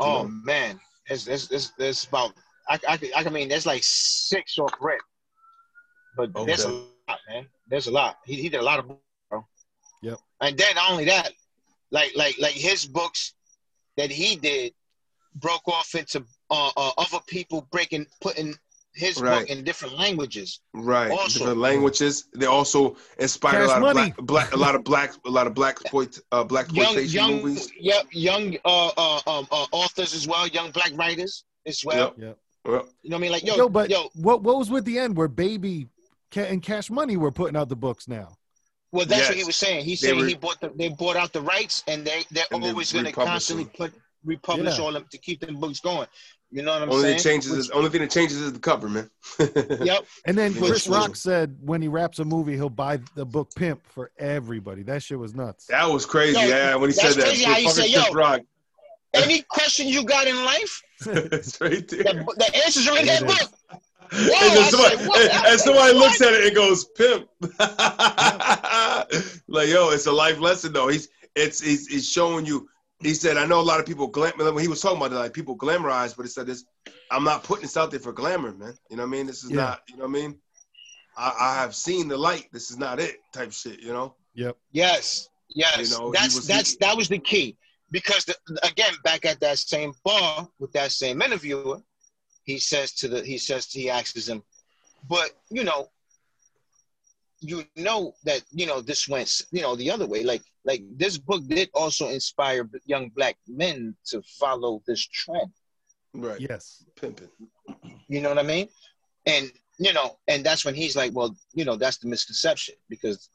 Oh 0.00 0.22
know? 0.24 0.28
man, 0.44 0.80
it's 1.06 1.26
it's 1.26 1.50
it's, 1.50 1.72
it's 1.78 2.04
about 2.04 2.32
I 2.68 2.78
I, 2.88 2.96
could- 2.96 3.12
I 3.14 3.28
mean 3.28 3.48
there's 3.48 3.66
like 3.66 3.82
six 3.84 4.58
or 4.58 4.68
rip, 4.80 5.00
but 6.16 6.32
there's 6.46 6.64
a 6.64 6.70
lot, 6.72 7.18
man. 7.28 7.46
There's 7.68 7.86
a 7.86 7.90
lot. 7.92 8.18
He, 8.26 8.34
he 8.36 8.48
did 8.48 8.60
a 8.60 8.64
lot 8.64 8.78
of 8.80 8.88
books, 8.88 9.00
bro. 9.30 9.46
Yep. 10.02 10.18
And 10.40 10.58
then 10.58 10.74
not 10.74 10.90
only 10.90 11.04
that, 11.06 11.32
like 11.90 12.12
like 12.16 12.36
like 12.38 12.52
his 12.54 12.84
books 12.86 13.34
that 13.96 14.10
he 14.10 14.36
did 14.36 14.72
broke 15.36 15.66
off 15.68 15.94
into 15.94 16.24
uh, 16.50 16.70
uh 16.76 16.90
other 16.98 17.18
people 17.26 17.66
breaking 17.70 18.06
putting 18.20 18.54
his 18.94 19.18
Right. 19.20 19.40
book 19.40 19.48
in 19.48 19.64
different 19.64 19.96
languages. 19.98 20.60
Right. 20.74 21.10
Also- 21.10 21.38
Different 21.40 21.60
languages. 21.60 22.24
They 22.34 22.44
also 22.46 22.96
inspired 23.18 23.54
a 23.64 23.66
Cash 23.66 23.68
lot 23.68 23.80
Money. 23.94 24.10
of 24.18 24.26
black, 24.26 24.50
black, 24.50 24.52
a 24.52 24.56
lot 24.56 24.74
of 24.74 24.84
black, 24.84 25.12
a 25.24 25.30
lot 25.30 25.46
of 25.46 25.54
black 25.54 25.80
exploit, 25.80 26.18
uh, 26.30 26.44
black 26.44 26.66
Young 26.72 26.84
exploitation 26.84 27.14
young 27.14 27.42
movies. 27.42 27.70
yep 27.80 28.04
young 28.12 28.56
uh, 28.66 28.88
uh 28.96 29.20
um 29.26 29.46
uh, 29.50 29.66
authors 29.72 30.12
as 30.14 30.28
well, 30.28 30.46
young 30.48 30.70
black 30.72 30.92
writers 30.94 31.44
as 31.66 31.82
well. 31.84 32.14
Yep. 32.18 32.18
Yep. 32.18 32.38
Well, 32.64 32.88
You 33.02 33.10
know 33.10 33.16
what 33.16 33.18
I 33.18 33.22
mean? 33.22 33.32
Like 33.32 33.46
yo 33.46 33.56
Yo, 33.56 33.68
but 33.70 33.88
yo 33.90 34.10
what 34.14 34.42
what 34.42 34.58
was 34.58 34.70
with 34.70 34.84
the 34.84 34.98
end 34.98 35.16
where 35.16 35.28
Baby 35.28 35.88
and 36.36 36.62
Cash 36.62 36.90
Money 36.90 37.16
were 37.16 37.32
putting 37.32 37.56
out 37.56 37.68
the 37.70 37.76
books 37.76 38.06
now? 38.08 38.36
Well, 38.92 39.06
that's 39.06 39.26
what 39.28 39.38
he 39.38 39.44
was 39.44 39.56
saying. 39.56 39.86
He 39.86 39.96
said 39.96 40.16
were- 40.16 40.26
he 40.26 40.34
bought 40.34 40.60
the, 40.60 40.68
they 40.68 40.90
bought 40.90 41.16
out 41.16 41.32
the 41.32 41.40
rights, 41.40 41.82
and 41.88 42.04
they 42.06 42.24
they're 42.30 42.44
And 42.50 42.62
always 42.62 42.92
going 42.92 43.06
to 43.06 43.12
constantly 43.12 43.64
put 43.64 43.94
republish 44.24 44.78
Yeah. 44.78 44.84
all 44.84 44.92
them 44.92 45.06
to 45.10 45.18
keep 45.18 45.40
them 45.40 45.58
books 45.60 45.80
going. 45.80 46.06
You 46.50 46.62
know 46.62 46.72
what 46.74 46.82
I'm 46.82 46.90
only 46.90 47.02
saying? 47.02 47.18
thing 47.18 47.22
changes 47.24 47.50
Which- 47.52 47.60
is 47.60 47.70
only 47.70 47.88
thing 47.90 48.00
that 48.02 48.10
changes 48.10 48.38
is 48.38 48.52
the 48.52 48.58
cover, 48.58 48.88
man. 48.88 49.08
Yep. 49.38 50.04
And 50.26 50.36
then 50.36 50.52
Chris 50.52 50.86
was- 50.86 50.88
Rock 50.88 51.16
said 51.16 51.56
when 51.62 51.80
he 51.80 51.88
wraps 51.88 52.18
a 52.18 52.24
movie, 52.24 52.54
he'll 52.54 52.68
buy 52.68 52.98
the 53.14 53.24
book 53.24 53.50
Pimp 53.56 53.86
for 53.86 54.10
everybody. 54.18 54.82
That 54.82 55.02
shit 55.02 55.18
was 55.18 55.34
nuts. 55.34 55.66
That 55.66 55.88
was 55.90 56.04
crazy. 56.04 56.38
Yo, 56.38 56.46
yeah, 56.46 56.74
when 56.76 56.90
he 56.90 56.94
said 56.94 57.14
that. 57.14 57.24
crazy 57.24 57.44
how 57.44 57.54
he 57.54 57.64
Fucking 57.66 57.84
said, 57.84 57.92
Chris 57.94 58.08
yo. 58.08 58.12
Rock. 58.14 58.40
Any 59.14 59.42
question 59.42 59.88
you 59.88 60.04
got 60.04 60.26
in 60.26 60.36
life, 60.44 60.82
it's 61.06 61.60
right 61.60 61.86
there. 61.88 62.02
the, 62.02 62.34
the 62.38 62.56
answers 62.64 62.88
are 62.88 62.98
in 62.98 63.06
that 63.06 63.22
It 63.22 63.30
is. 63.30 63.38
book. 63.38 63.50
and, 64.12 64.30
I 64.34 64.54
then 64.54 64.70
somebody, 64.70 64.96
said, 64.96 65.30
and- 65.30 65.46
and 65.46 65.60
somebody 65.60 65.94
what? 65.94 66.02
looks 66.02 66.20
at 66.22 66.32
it 66.34 66.46
and 66.46 66.54
goes, 66.54 66.84
"Pimp." 66.96 67.28
like, 69.48 69.68
yo, 69.68 69.90
it's 69.90 70.06
a 70.06 70.12
life 70.12 70.38
lesson 70.38 70.72
though. 70.72 70.88
He's 70.88 71.08
it's 71.34 71.60
he's, 71.60 71.86
he's 71.86 72.08
showing 72.08 72.46
you. 72.46 72.68
He 73.02 73.14
said, 73.14 73.36
"I 73.36 73.46
know 73.46 73.60
a 73.60 73.62
lot 73.62 73.80
of 73.80 73.86
people 73.86 74.06
glam." 74.06 74.32
When 74.36 74.58
he 74.58 74.68
was 74.68 74.80
talking 74.80 74.98
about 74.98 75.12
it, 75.12 75.16
like 75.16 75.32
people 75.32 75.56
glamorize, 75.56 76.16
but 76.16 76.22
he 76.22 76.28
said 76.28 76.46
this. 76.46 76.64
I'm 77.10 77.24
not 77.24 77.42
putting 77.44 77.62
this 77.62 77.76
out 77.76 77.90
there 77.90 78.00
for 78.00 78.12
glamour, 78.12 78.52
man. 78.52 78.74
You 78.90 78.96
know 78.96 79.02
what 79.02 79.08
I 79.08 79.10
mean? 79.10 79.26
This 79.26 79.44
is 79.44 79.50
Yeah. 79.50 79.56
not. 79.56 79.82
You 79.88 79.96
know 79.96 80.04
what 80.04 80.10
I 80.10 80.22
mean? 80.22 80.38
I, 81.16 81.34
I 81.40 81.54
have 81.56 81.74
seen 81.74 82.08
the 82.08 82.16
light. 82.16 82.48
This 82.52 82.70
is 82.70 82.78
not 82.78 82.98
it. 83.00 83.16
Type 83.34 83.52
shit. 83.52 83.80
You 83.80 83.92
know? 83.92 84.14
Yep. 84.34 84.56
Yes, 84.72 85.28
yes. 85.50 85.90
You 85.90 85.98
know, 85.98 86.10
that's 86.12 86.34
was- 86.36 86.46
that's 86.46 86.76
that 86.76 86.96
was 86.96 87.08
the 87.08 87.18
key 87.18 87.56
because 87.90 88.24
the, 88.24 88.34
again, 88.62 88.94
back 89.04 89.26
at 89.26 89.38
that 89.40 89.58
same 89.58 89.92
bar 90.04 90.48
with 90.58 90.72
that 90.72 90.90
same 90.92 91.20
interviewer, 91.20 91.82
he 92.44 92.58
says 92.58 92.92
to 92.94 93.08
the 93.08 93.22
he 93.22 93.36
says 93.36 93.66
he 93.70 93.90
asks 93.90 94.26
him, 94.26 94.42
but 95.08 95.32
you 95.50 95.64
know, 95.64 95.90
you 97.40 97.64
know 97.76 98.14
that 98.24 98.42
you 98.52 98.66
know 98.66 98.80
this 98.80 99.06
went 99.08 99.42
you 99.50 99.60
know 99.60 99.76
the 99.76 99.90
other 99.90 100.06
way. 100.06 100.22
Like 100.22 100.42
like 100.64 100.82
this 100.96 101.18
book 101.18 101.46
did 101.46 101.70
also 101.74 102.08
inspire 102.08 102.68
young 102.86 103.08
black 103.10 103.36
men 103.48 103.94
to 104.06 104.22
follow 104.40 104.82
this 104.86 105.04
trend. 105.06 105.50
Right. 106.14 106.40
Yes. 106.40 106.84
Pimping. 107.00 107.28
You 108.08 108.20
know 108.20 108.28
what 108.28 108.38
I 108.38 108.42
mean? 108.42 108.68
And 109.26 109.50
you 109.78 109.92
know, 109.92 110.18
and 110.28 110.44
that's 110.44 110.64
when 110.64 110.74
he's 110.74 110.94
like, 110.96 111.12
well, 111.14 111.34
you 111.54 111.64
know, 111.64 111.76
that's 111.76 111.96
the 111.98 112.06
misconception 112.08 112.74
because 112.88 113.30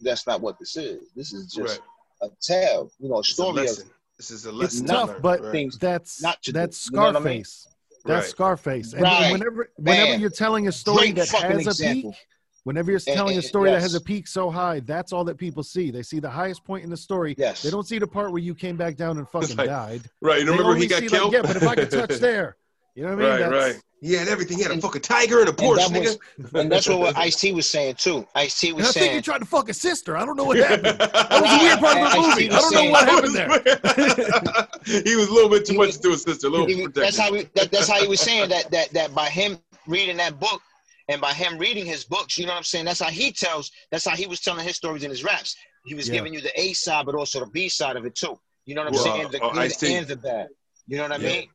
that's 0.00 0.26
not 0.26 0.40
what 0.40 0.58
this 0.58 0.76
is. 0.76 1.10
This 1.16 1.32
is 1.32 1.52
just 1.52 1.80
Right. 2.22 2.30
a 2.30 2.36
tale, 2.40 2.92
you 2.98 3.08
know, 3.08 3.16
a 3.16 3.18
It's 3.20 3.30
a 3.30 3.32
story 3.32 3.66
of. 3.68 3.78
This 4.16 4.30
is 4.30 4.44
a 4.44 4.52
lesson. 4.52 4.84
not 4.84 5.06
tough, 5.08 5.22
but 5.22 5.40
right. 5.40 5.50
things 5.52 5.78
that's 5.78 6.20
not 6.22 6.42
to 6.42 6.52
do. 6.52 6.58
that's 6.58 6.90
You 6.92 6.96
know 6.98 7.06
I 7.06 7.12
mean? 7.12 7.42
Scarface. 7.44 7.66
That's 8.04 8.24
Right. 8.26 8.30
Scarface. 8.30 8.92
And 8.92 9.02
Right. 9.02 9.32
whenever 9.32 9.70
whenever 9.76 10.12
Bam. 10.12 10.20
you're 10.20 10.28
telling 10.30 10.68
a 10.68 10.72
story 10.72 11.10
Great 11.12 11.16
that 11.16 11.28
has 11.28 11.66
a 11.66 11.70
example. 11.70 12.12
peak, 12.12 12.20
whenever 12.64 12.90
you're 12.90 13.00
And- 13.06 13.16
telling 13.16 13.34
a 13.34 13.36
and- 13.36 13.44
story 13.44 13.70
that 13.70 13.80
has 13.80 13.94
a 13.94 14.00
peak 14.00 14.26
so 14.28 14.50
high, 14.50 14.80
that's 14.80 15.12
all 15.12 15.24
that 15.24 15.36
people 15.38 15.62
see. 15.62 15.90
They 15.90 16.02
see 16.02 16.20
the 16.20 16.30
highest 16.30 16.64
point 16.64 16.84
in 16.84 16.90
the 16.90 16.96
story. 16.96 17.34
Yes. 17.38 17.62
They 17.62 17.70
don't 17.70 17.86
see 17.86 17.98
the 17.98 18.06
part 18.06 18.30
where 18.32 18.42
you 18.42 18.54
came 18.54 18.76
back 18.76 18.96
down 18.96 19.18
and 19.18 19.28
fucking 19.28 19.56
like, 19.56 19.68
died. 19.68 20.02
Right. 20.20 20.40
You 20.40 20.46
They 20.46 20.50
remember 20.52 20.74
he 20.76 20.86
got 20.86 21.00
see, 21.00 21.08
killed? 21.08 21.32
Like, 21.34 21.42
yeah, 21.44 21.52
but 21.52 21.56
if 21.56 21.66
I 21.68 21.74
could 21.74 21.90
touch 21.90 22.10
there, 22.20 22.56
you 22.94 23.04
know 23.04 23.14
what 23.14 23.18
I 23.18 23.22
mean? 23.22 23.30
right, 23.30 23.50
That's- 23.50 23.74
right. 23.74 23.82
He 24.02 24.14
had 24.14 24.28
everything. 24.28 24.56
He 24.56 24.62
had 24.62 24.72
a 24.72 24.80
fucking 24.80 25.02
tiger 25.02 25.40
and 25.40 25.48
a 25.48 25.50
And 25.50 25.58
Porsche, 25.58 25.76
that 25.76 25.90
nigga. 25.90 26.18
was, 26.38 26.52
and 26.54 26.72
that's 26.72 26.88
what 26.88 27.14
Ice 27.18 27.36
T 27.36 27.52
was 27.52 27.68
saying 27.68 27.96
too. 27.96 28.26
Ice 28.34 28.58
T 28.58 28.68
And 28.68 28.78
was 28.78 28.96
I 28.96 29.00
think 29.00 29.12
he 29.12 29.20
tried 29.20 29.40
to 29.40 29.44
fuck 29.44 29.66
his 29.66 29.76
sister. 29.78 30.16
I 30.16 30.24
don't 30.24 30.36
know 30.38 30.44
what 30.44 30.56
happened. 30.56 30.98
That 30.98 31.42
was 31.42 31.52
a 31.52 31.62
weird 31.62 31.78
part 31.80 31.98
of 31.98 32.02
the 32.04 32.08
I- 32.08 32.22
I 32.24 32.28
movie. 32.30 32.50
I 32.50 32.60
don't 32.60 32.74
know 32.74 32.90
what 32.90 33.08
happened 33.10 33.34
there. 33.34 35.02
he 35.04 35.16
was 35.16 35.28
a 35.28 35.32
little 35.34 35.50
bit 35.50 35.66
too 35.66 35.72
He 35.74 35.78
much 35.78 35.88
was- 35.88 35.98
to 35.98 36.10
his 36.12 36.22
sister. 36.22 36.46
A 36.46 36.50
little 36.50 36.66
he- 36.66 36.76
protective. 36.76 37.02
that's 37.02 37.18
how 37.18 37.34
he, 37.34 37.42
that, 37.54 37.70
that's 37.70 37.88
how 37.88 38.00
he 38.00 38.08
was 38.08 38.20
saying 38.22 38.48
that 38.48 38.70
that 38.70 38.88
that 38.94 39.14
by 39.14 39.28
him 39.28 39.58
reading 39.86 40.16
that 40.16 40.40
book 40.40 40.62
and 41.10 41.20
by 41.20 41.32
him 41.32 41.58
reading 41.58 41.84
his 41.84 42.04
books, 42.04 42.38
you 42.38 42.46
know 42.46 42.52
what 42.52 42.58
I'm 42.58 42.64
saying? 42.64 42.84
That's 42.84 43.00
how 43.00 43.10
he 43.10 43.32
tells. 43.32 43.70
That's 43.90 44.06
how 44.06 44.14
he 44.14 44.26
was 44.28 44.40
telling 44.40 44.64
his 44.64 44.76
stories 44.76 45.02
in 45.02 45.10
his 45.10 45.24
raps. 45.24 45.56
He 45.84 45.94
was 45.94 46.06
Yeah. 46.06 46.14
giving 46.14 46.32
you 46.32 46.40
the 46.40 46.58
A 46.58 46.72
side, 46.72 47.04
but 47.04 47.14
also 47.16 47.40
the 47.40 47.46
B 47.46 47.68
side 47.68 47.96
of 47.96 48.04
it 48.06 48.14
too. 48.14 48.38
You 48.64 48.76
know 48.76 48.82
what 48.82 48.88
I'm 48.88 48.94
Well, 48.94 49.02
saying? 49.04 49.30
The 49.32 49.42
uh, 49.42 49.52
good 49.52 49.62
Ice-T. 49.62 49.94
and 49.94 50.06
the 50.06 50.16
bad. 50.16 50.48
You 50.86 50.96
know 50.98 51.02
what 51.04 51.12
I 51.12 51.16
Yeah. 51.16 51.28
mean? 51.32 51.48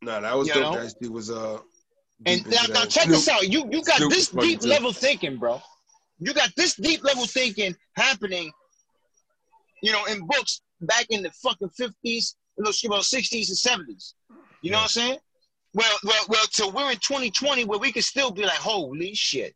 No, 0.00 0.20
that 0.22 0.36
was 0.36 0.48
You 0.48 0.54
dope. 0.54 0.74
know? 0.74 1.10
Was 1.10 1.30
uh. 1.30 1.58
And 2.26 2.46
now, 2.46 2.62
now 2.70 2.84
check 2.86 3.08
this 3.08 3.28
out. 3.28 3.46
You 3.46 3.68
you 3.70 3.82
got 3.82 3.98
Snoop 3.98 4.10
this 4.10 4.28
deep 4.28 4.60
too. 4.60 4.68
level 4.68 4.92
thinking, 4.92 5.36
bro. 5.36 5.60
You 6.18 6.32
got 6.32 6.54
this 6.56 6.74
deep 6.74 7.04
level 7.04 7.26
thinking 7.26 7.76
happening, 7.96 8.50
you 9.82 9.92
know, 9.92 10.04
in 10.06 10.26
books 10.26 10.62
back 10.80 11.06
in 11.10 11.22
the 11.22 11.30
fucking 11.30 11.70
fifties, 11.70 12.36
you 12.56 12.88
know, 12.88 13.00
sixties 13.00 13.50
and 13.50 13.58
seventies. 13.58 14.14
You 14.62 14.70
know 14.70 14.78
what 14.78 14.84
I'm 14.84 14.88
saying? 14.88 15.18
Well, 15.74 15.96
well, 16.04 16.24
well. 16.28 16.44
So 16.50 16.70
we're 16.70 16.90
in 16.90 16.98
2020 16.98 17.64
where 17.64 17.78
we 17.78 17.92
can 17.92 18.02
still 18.02 18.30
be 18.30 18.42
like, 18.42 18.52
holy 18.52 19.14
shit. 19.14 19.54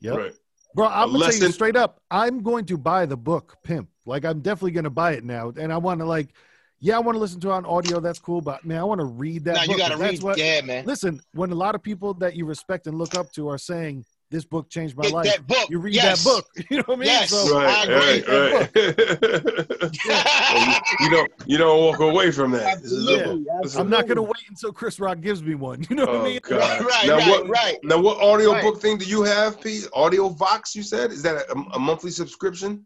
Yep. 0.00 0.16
Right. 0.16 0.32
Bro, 0.74 0.88
I'm 0.88 1.12
gonna 1.12 1.24
tell 1.24 1.34
you 1.34 1.52
straight 1.52 1.76
up. 1.76 2.02
I'm 2.10 2.42
going 2.42 2.66
to 2.66 2.76
buy 2.76 3.06
the 3.06 3.16
book 3.16 3.56
Pimp. 3.64 3.88
Like 4.04 4.24
I'm 4.26 4.40
definitely 4.40 4.72
gonna 4.72 4.90
buy 4.90 5.12
it 5.12 5.24
now, 5.24 5.50
and 5.58 5.72
I 5.72 5.78
want 5.78 6.00
to 6.00 6.04
like, 6.06 6.34
yeah, 6.80 6.96
I 6.96 6.98
want 6.98 7.16
to 7.16 7.20
listen 7.20 7.40
to 7.40 7.48
it 7.48 7.52
on 7.52 7.64
audio. 7.64 7.98
That's 7.98 8.18
cool, 8.18 8.42
but 8.42 8.62
man, 8.64 8.78
I 8.78 8.84
want 8.84 9.00
to 9.00 9.06
read 9.06 9.44
that. 9.46 9.54
now 9.54 9.62
book, 9.62 9.72
you 9.72 9.78
got 9.78 9.88
to 9.88 9.94
'cause 9.94 10.00
that's 10.00 10.12
read. 10.20 10.22
What, 10.22 10.38
yeah, 10.38 10.60
man. 10.60 10.84
Listen, 10.84 11.20
when 11.32 11.50
a 11.50 11.54
lot 11.54 11.74
of 11.74 11.82
people 11.82 12.12
that 12.14 12.36
you 12.36 12.44
respect 12.44 12.86
and 12.86 12.98
look 12.98 13.14
up 13.14 13.32
to 13.32 13.48
are 13.48 13.56
saying 13.56 14.04
this 14.30 14.44
book 14.44 14.68
changed 14.68 14.96
my 14.96 15.04
Get 15.04 15.12
life, 15.12 15.26
that 15.26 15.46
book. 15.46 15.70
you 15.70 15.78
read 15.78 15.94
yes. 15.94 16.24
that 16.24 16.28
book. 16.30 16.46
You 16.70 16.78
know 16.78 16.82
what 16.86 16.96
I 16.96 17.00
mean? 17.00 17.06
Yes. 17.08 17.30
So, 17.30 17.56
I 17.58 17.64
Right, 17.64 18.22
agree. 18.24 18.36
right, 18.36 18.74
right. 18.74 19.56
Well, 20.06 20.66
you, 20.66 20.74
you 21.00 21.10
don't 21.10 21.32
you 21.46 21.58
don't 21.58 21.80
walk 21.84 22.00
away 22.00 22.30
from 22.30 22.50
that. 22.52 22.82
This 22.82 22.92
is 22.92 23.08
a- 23.08 23.12
Absolutely. 23.12 23.44
this 23.62 23.72
is 23.72 23.76
a- 23.76 23.80
I'm 23.80 23.90
not 23.90 24.06
gonna 24.08 24.22
wait 24.22 24.44
until 24.48 24.72
Chris 24.72 24.98
Rock 25.00 25.20
gives 25.20 25.42
me 25.42 25.54
one. 25.54 25.84
You 25.90 25.96
know 25.96 26.06
what 26.06 26.16
I 26.16 26.18
Oh 26.18 26.24
mean? 26.24 26.40
God! 26.42 26.58
Right, 26.60 26.80
right, 26.80 27.06
now 27.06 27.16
right, 27.18 27.28
what? 27.28 27.48
right. 27.48 27.78
Now 27.84 27.98
what 28.00 28.18
audio 28.20 28.52
Right. 28.52 28.62
book 28.64 28.80
thing 28.80 28.98
do 28.98 29.04
you 29.04 29.22
have, 29.22 29.60
Pete? 29.60 29.86
Audio 29.94 30.28
Vox? 30.28 30.74
You 30.74 30.82
said 30.82 31.12
is 31.12 31.22
that 31.22 31.36
a, 31.48 31.52
a 31.74 31.78
monthly 31.78 32.10
subscription? 32.10 32.84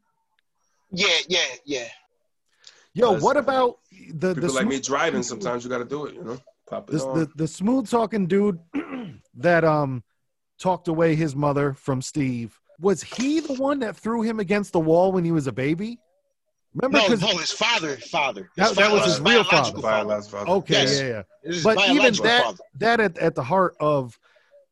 Yeah, 0.91 1.09
yeah, 1.29 1.39
yeah. 1.65 1.89
Yo, 2.93 3.11
Because 3.11 3.23
what 3.23 3.37
about 3.37 3.79
the 4.15 4.35
People 4.35 4.49
the 4.49 4.55
like 4.55 4.67
me 4.67 4.81
driving. 4.81 5.23
Sometimes 5.23 5.63
you 5.65 5.71
got 5.71 5.79
to 5.79 5.85
do 5.85 6.07
it. 6.07 6.15
You 6.15 6.25
know, 6.25 6.39
pop 6.69 6.89
it 6.89 6.93
this, 6.93 7.03
on. 7.03 7.19
the 7.21 7.31
the 7.37 7.47
smooth 7.49 7.89
talking 7.89 8.27
dude 8.27 8.59
that 9.37 9.65
um 9.65 10.03
talked 10.61 10.87
away 10.89 11.15
his 11.17 11.35
mother 11.35 11.75
from 11.75 12.01
Steve? 12.03 12.59
Was 12.79 13.03
he 13.03 13.41
the 13.41 13.55
one 13.55 13.81
that 13.81 13.97
threw 13.97 14.23
him 14.23 14.39
against 14.41 14.73
the 14.73 14.81
wall 14.81 15.11
when 15.13 15.25
he 15.25 15.33
was 15.33 15.47
a 15.47 15.53
baby? 15.53 15.99
Remember? 16.75 16.99
No, 16.99 17.09
'Cause- 17.09 17.21
no, 17.21 17.37
his 17.37 17.51
father, 17.51 17.97
father. 17.97 18.49
That- 18.57 18.77
that 18.77 18.93
was 18.93 19.01
father, 19.01 19.11
his 19.13 19.21
real 19.21 19.43
biological 19.45 19.83
father. 19.83 20.23
Father. 20.23 20.51
okay, 20.53 20.73
Yes. 20.75 21.01
yeah, 21.01 21.07
yeah. 21.09 21.23
His 21.43 21.65
But 21.65 21.89
even 21.89 22.15
that, 22.23 22.45
father. 22.45 22.59
that 22.77 23.01
at, 23.01 23.19
at 23.19 23.35
the 23.35 23.43
heart 23.43 23.75
of 23.81 24.17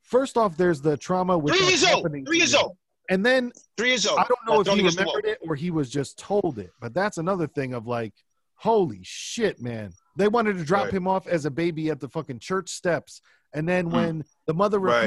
first 0.03 0.37
off, 0.37 0.57
there's 0.57 0.81
the 0.81 0.97
trauma 0.97 1.37
with 1.37 1.55
Three 1.55 1.65
what's 1.67 1.83
years 1.83 1.93
old. 1.93 2.11
Three 2.27 2.39
years 2.39 2.55
old. 2.55 2.77
and 3.11 3.27
then 3.27 3.51
Three 3.77 3.89
years 3.89 4.07
old. 4.07 4.21
I 4.21 4.25
don't 4.29 4.39
know 4.47 4.55
Now 4.55 4.61
if 4.61 4.67
throw 4.67 4.75
he 4.75 4.81
him 4.81 4.87
against 4.87 4.99
the 4.99 5.05
wall. 5.07 5.17
remembered 5.17 5.31
it 5.43 5.49
or 5.49 5.55
he 5.57 5.71
was 5.73 5.91
just 5.91 6.19
told 6.19 6.59
it, 6.59 6.71
but 6.81 6.95
that's 6.95 7.19
another 7.19 7.47
thing 7.49 7.75
of 7.75 7.87
like, 7.89 8.15
holy 8.55 9.01
shit, 9.03 9.61
man. 9.61 9.93
They 10.17 10.29
wanted 10.29 10.57
to 10.59 10.65
drop 10.65 10.85
Right. 10.87 10.95
him 10.95 11.09
off 11.09 11.27
as 11.27 11.45
a 11.47 11.51
baby 11.51 11.91
at 11.91 11.99
the 12.01 12.09
fucking 12.09 12.39
church 12.39 12.71
steps, 12.71 13.21
and 13.53 13.69
then 13.69 13.87
Hmm. 13.87 13.93
when 13.97 14.25
the 14.47 14.55
mother 14.55 14.79
Right. 14.79 15.03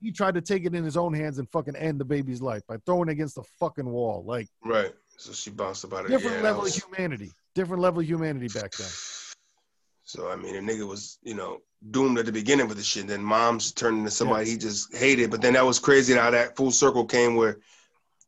He 0.00 0.12
tried 0.12 0.34
to 0.34 0.40
take 0.40 0.64
it 0.64 0.74
in 0.74 0.84
his 0.84 0.96
own 0.96 1.12
hands 1.12 1.38
and 1.38 1.48
fucking 1.50 1.76
end 1.76 2.00
the 2.00 2.04
baby's 2.04 2.40
life 2.40 2.62
by 2.68 2.76
throwing 2.86 3.08
it 3.08 3.12
against 3.12 3.34
the 3.34 3.42
fucking 3.58 3.88
wall. 3.88 4.24
Like 4.26 4.48
Right. 4.64 4.92
So 5.16 5.32
she 5.32 5.50
bounced 5.50 5.84
about 5.84 6.04
it. 6.04 6.08
different 6.08 6.36
yeah, 6.36 6.42
level 6.42 6.62
was- 6.62 6.76
of 6.76 6.84
humanity, 6.84 7.30
different 7.54 7.82
level 7.82 8.00
of 8.00 8.06
humanity 8.06 8.48
back 8.48 8.72
then. 8.72 8.88
So 10.04 10.30
I 10.30 10.36
mean, 10.36 10.54
the 10.54 10.72
nigga 10.72 10.86
was, 10.86 11.18
you 11.22 11.34
know, 11.34 11.58
doomed 11.90 12.18
at 12.18 12.26
the 12.26 12.32
beginning 12.32 12.66
with 12.68 12.76
the 12.78 12.82
shit. 12.82 13.06
Then 13.06 13.22
mom's 13.22 13.72
turned 13.72 13.98
into 13.98 14.10
somebody 14.10 14.48
he 14.50 14.56
just 14.56 14.94
hated. 14.96 15.30
But 15.30 15.42
then 15.42 15.52
that 15.54 15.66
was 15.66 15.78
crazy 15.78 16.14
how 16.14 16.30
that 16.30 16.56
full 16.56 16.70
circle 16.70 17.04
came 17.04 17.34
where 17.34 17.58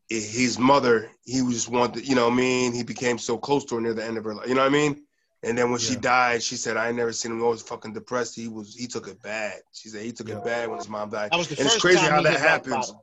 his 0.09 0.59
mother, 0.59 1.09
he 1.23 1.41
was 1.41 1.55
just 1.55 1.69
wanted, 1.69 2.07
you 2.07 2.15
know 2.15 2.25
what 2.25 2.33
I 2.33 2.37
mean? 2.37 2.73
He 2.73 2.83
became 2.83 3.17
so 3.17 3.37
close 3.37 3.63
to 3.65 3.75
her 3.75 3.81
near 3.81 3.93
the 3.93 4.05
end 4.05 4.17
of 4.17 4.25
her 4.25 4.35
life. 4.35 4.47
You 4.47 4.55
know 4.55 4.61
what 4.61 4.67
I 4.67 4.73
mean? 4.73 5.03
And 5.43 5.57
then 5.57 5.71
when 5.71 5.79
she 5.79 5.95
died, 5.95 6.43
she 6.43 6.55
said, 6.55 6.77
I 6.77 6.89
ain't 6.89 6.97
never 6.97 7.11
seen 7.11 7.31
him 7.31 7.41
always 7.43 7.61
fucking 7.63 7.93
depressed. 7.93 8.35
He 8.35 8.47
was 8.47 8.75
he 8.75 8.85
took 8.87 9.07
it 9.07 9.21
bad. 9.23 9.61
She 9.73 9.89
said 9.89 10.03
he 10.03 10.11
took 10.11 10.27
Yeah. 10.29 10.37
it 10.37 10.43
bad 10.45 10.69
when 10.69 10.77
his 10.77 10.87
mom 10.87 11.09
died. 11.09 11.31
That 11.31 11.37
was 11.37 11.47
the 11.47 11.57
And 11.57 11.65
it's 11.65 11.79
crazy 11.79 11.97
time 11.97 12.11
how 12.11 12.21
that 12.21 12.39
happens. 12.39 12.75
bottom. 12.75 12.95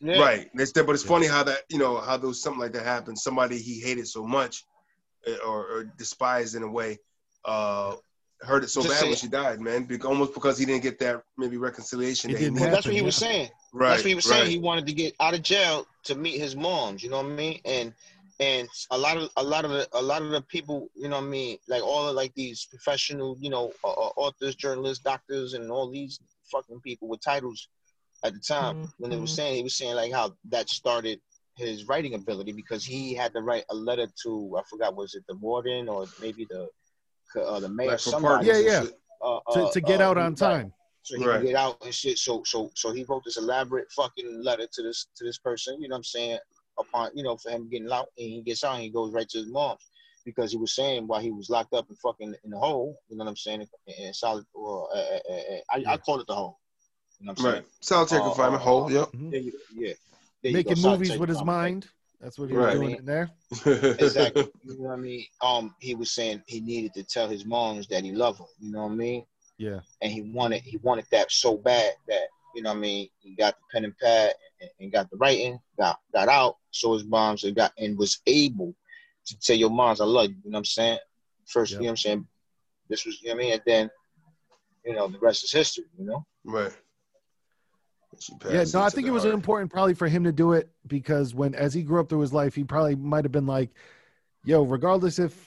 Yeah. 0.00 0.18
Right. 0.20 0.50
It's 0.54 0.72
but 0.72 0.88
it's 0.90 1.04
Yeah. 1.04 1.08
funny 1.08 1.26
how 1.26 1.42
that 1.44 1.60
you 1.68 1.78
know 1.78 1.98
how 2.00 2.16
those 2.16 2.40
something 2.42 2.60
like 2.60 2.72
that 2.72 2.84
happens. 2.84 3.22
Somebody 3.22 3.58
he 3.58 3.80
hated 3.80 4.08
so 4.08 4.24
much, 4.24 4.64
uh, 5.26 5.32
or, 5.46 5.66
or 5.66 5.84
despised 5.98 6.54
in 6.54 6.62
a 6.62 6.70
way, 6.70 6.98
uh, 7.44 7.96
hurt 8.40 8.64
it 8.64 8.68
so 8.70 8.80
Just 8.82 8.94
bad 8.94 9.00
say- 9.00 9.08
when 9.08 9.16
she 9.16 9.28
died, 9.28 9.60
man. 9.60 9.84
Be- 9.84 10.00
almost 10.00 10.32
because 10.34 10.58
he 10.58 10.64
didn't 10.64 10.82
get 10.82 10.98
that 11.00 11.22
maybe 11.36 11.56
reconciliation. 11.58 12.30
It 12.30 12.34
that 12.34 12.38
he 12.40 12.44
didn't 12.46 12.60
Well, 12.60 12.70
that's 12.70 12.86
what 12.86 12.94
he 12.94 13.02
was 13.02 13.16
saying. 13.16 13.50
Right. 13.74 13.90
That's 13.90 14.02
what 14.02 14.08
he 14.08 14.14
was 14.14 14.24
saying. 14.24 14.42
right. 14.42 14.50
He 14.50 14.58
wanted 14.58 14.86
to 14.86 14.92
get 14.94 15.14
out 15.20 15.34
of 15.34 15.42
jail 15.42 15.86
to 16.04 16.14
meet 16.14 16.38
his 16.40 16.56
moms. 16.56 17.02
You 17.02 17.10
know 17.10 17.18
what 17.18 17.26
I 17.26 17.36
mean? 17.36 17.60
And 17.64 17.94
and 18.40 18.68
a 18.90 18.98
lot 18.98 19.16
of 19.16 19.30
a 19.36 19.42
lot 19.42 19.64
of 19.64 19.70
the 19.70 19.88
a 19.92 20.02
lot 20.02 20.22
of 20.22 20.30
the 20.30 20.40
people, 20.42 20.88
you 20.94 21.08
know 21.08 21.16
what 21.16 21.24
I 21.26 21.28
mean, 21.28 21.58
like 21.68 21.82
all 21.82 22.08
of 22.08 22.14
like 22.16 22.34
these 22.34 22.66
professional, 22.66 23.36
you 23.40 23.50
know, 23.50 23.72
uh, 23.84 23.88
uh, 23.90 24.10
authors, 24.16 24.56
journalists, 24.56 25.04
doctors, 25.04 25.54
and 25.54 25.70
all 25.70 25.90
these 25.90 26.18
fucking 26.50 26.80
people 26.80 27.08
with 27.08 27.20
titles 27.20 27.68
at 28.24 28.32
the 28.34 28.40
time 28.40 28.76
when 28.98 29.10
they 29.10 29.16
were 29.16 29.26
saying 29.26 29.56
he 29.56 29.62
was 29.62 29.76
saying 29.76 29.94
like 29.94 30.12
how 30.12 30.34
that 30.48 30.68
started 30.68 31.20
his 31.56 31.86
writing 31.86 32.14
ability 32.14 32.52
because 32.52 32.84
he 32.84 33.14
had 33.14 33.32
to 33.32 33.40
write 33.40 33.64
a 33.70 33.74
letter 33.74 34.08
to 34.22 34.56
I 34.58 34.62
forgot 34.68 34.96
was 34.96 35.14
it 35.14 35.24
the 35.28 35.36
warden 35.36 35.88
or 35.88 36.06
maybe 36.18 36.46
the 36.50 36.68
uh, 37.40 37.60
the 37.60 37.68
mayor 37.68 37.90
Like 37.90 38.00
for 38.00 38.10
somebody 38.10 38.46
Yeah, 38.48 38.58
yeah. 38.58 38.82
shit. 38.82 38.94
uh, 39.22 39.38
To, 39.52 39.62
uh, 39.64 39.70
to 39.70 39.80
get 39.80 40.00
uh, 40.00 40.04
out 40.04 40.18
on 40.18 40.24
right 40.30 40.36
time. 40.36 40.72
so 41.02 41.16
he 41.16 41.24
Right. 41.26 41.36
can 41.38 41.46
get 41.46 41.56
out 41.56 41.76
and 41.84 41.94
shit. 41.94 42.18
So 42.18 42.42
so 42.44 42.70
so 42.74 42.92
he 42.92 43.04
wrote 43.04 43.22
this 43.24 43.36
elaborate 43.36 43.90
fucking 43.92 44.42
letter 44.42 44.66
to 44.72 44.82
this 44.82 45.06
to 45.16 45.24
this 45.24 45.38
person. 45.38 45.80
You 45.80 45.88
know 45.88 45.94
what 45.94 45.98
I'm 45.98 46.04
saying? 46.04 46.38
Upon 46.78 47.10
you 47.14 47.22
know 47.22 47.36
for 47.36 47.50
him 47.50 47.68
getting 47.70 47.90
out 47.92 48.08
and 48.18 48.28
he 48.28 48.42
gets 48.42 48.64
out 48.64 48.74
and 48.74 48.82
he 48.82 48.90
goes 48.90 49.12
right 49.12 49.28
to 49.28 49.38
his 49.38 49.46
mom 49.48 49.76
because 50.24 50.50
he 50.50 50.56
was 50.56 50.74
saying 50.74 51.06
while 51.06 51.20
he 51.20 51.30
was 51.30 51.48
locked 51.50 51.72
up 51.74 51.88
and 51.88 51.98
fucking 51.98 52.34
in 52.44 52.50
the 52.50 52.58
hole. 52.58 52.96
You 53.08 53.16
know 53.16 53.24
what 53.24 53.30
I'm 53.30 53.36
saying? 53.36 53.66
In, 53.86 54.06
in 54.06 54.14
solid 54.14 54.44
or 54.54 54.88
uh, 54.94 54.98
uh, 54.98 55.34
uh, 55.34 55.40
I, 55.70 55.76
Yeah. 55.78 55.92
I 55.92 55.96
call 55.98 56.20
it 56.20 56.26
the 56.26 56.34
hole. 56.34 56.58
You 57.20 57.26
know 57.26 57.30
what 57.32 57.38
I'm 57.38 57.44
saying? 57.44 57.54
Right. 57.62 57.64
Solitary 57.80 58.20
Uh, 58.22 58.24
confinement. 58.24 58.62
uh, 58.62 58.64
hole. 58.64 58.84
uh, 58.84 58.88
Yep. 58.88 59.08
There 59.12 59.40
you, 59.40 59.52
yeah. 59.74 59.92
There 60.42 60.52
Making 60.52 60.82
movies 60.82 61.16
with 61.16 61.28
his 61.28 61.38
time. 61.38 61.46
mind. 61.46 61.86
That's 62.20 62.38
what 62.38 62.48
he 62.50 62.56
Right. 62.56 62.78
was 62.78 62.80
doing 62.80 62.98
in 62.98 63.04
there. 63.04 63.30
Exactly. 64.00 64.48
You 64.64 64.76
know 64.78 64.88
what 64.88 64.92
I 64.94 64.96
mean? 64.96 65.24
Um, 65.42 65.74
he 65.78 65.94
was 65.94 66.10
saying 66.12 66.42
he 66.48 66.60
needed 66.60 66.92
to 66.94 67.04
tell 67.04 67.28
his 67.28 67.44
moms 67.44 67.86
that 67.88 68.02
he 68.02 68.12
loved 68.12 68.38
them. 68.40 68.46
You 68.58 68.72
know 68.72 68.84
what 68.84 68.92
I 68.92 68.96
mean? 68.96 69.24
Yeah. 69.58 69.80
and 70.02 70.10
he 70.10 70.22
wanted 70.22 70.62
he 70.62 70.78
wanted 70.78 71.06
that 71.12 71.30
so 71.30 71.56
bad 71.56 71.92
that 72.08 72.24
you 72.56 72.62
know 72.62 72.70
what 72.70 72.78
I 72.78 72.80
mean 72.80 73.08
he 73.20 73.36
got 73.36 73.54
the 73.54 73.62
pen 73.72 73.84
and 73.84 73.96
pad 73.98 74.32
and, 74.64 74.70
and 74.80 74.92
got 74.92 75.10
the 75.10 75.16
writing 75.16 75.58
got 75.78 75.98
got 76.12 76.28
out 76.28 76.56
so 76.70 76.94
his 76.94 77.04
moms 77.04 77.44
and 77.44 77.56
got 77.56 77.72
and 77.78 77.98
was 77.98 78.20
able 78.26 78.74
to 79.26 79.38
tell 79.38 79.56
your 79.56 79.70
moms 79.70 80.00
I 80.00 80.04
love 80.04 80.30
you 80.30 80.36
you 80.44 80.50
know 80.50 80.56
what 80.56 80.60
I'm 80.60 80.64
saying 80.64 80.98
first 81.46 81.72
Yep. 81.72 81.80
you 81.80 81.84
know 81.84 81.88
what 81.88 81.90
I'm 81.92 81.96
saying 81.96 82.26
this 82.88 83.06
was 83.06 83.20
you 83.22 83.28
know 83.28 83.34
what 83.34 83.42
I 83.42 83.44
mean 83.44 83.52
and 83.52 83.62
then 83.66 83.90
you 84.84 84.94
know 84.94 85.08
the 85.08 85.18
rest 85.18 85.44
is 85.44 85.52
history 85.52 85.84
you 85.98 86.06
know 86.06 86.24
right. 86.44 86.72
Yeah, 88.48 88.64
no, 88.72 88.80
I 88.80 88.90
think 88.90 89.08
it 89.08 89.10
was 89.10 89.24
heart. 89.24 89.34
important 89.34 89.72
probably 89.72 89.94
for 89.94 90.06
him 90.06 90.22
to 90.22 90.30
do 90.30 90.52
it 90.52 90.70
because 90.86 91.34
when 91.34 91.54
as 91.54 91.74
he 91.74 91.82
grew 91.82 92.00
up 92.00 92.08
through 92.08 92.20
his 92.20 92.32
life, 92.32 92.54
he 92.54 92.62
probably 92.62 92.94
might 92.94 93.24
have 93.24 93.32
been 93.32 93.46
like, 93.46 93.70
"Yo, 94.44 94.62
regardless 94.62 95.18
if 95.18 95.46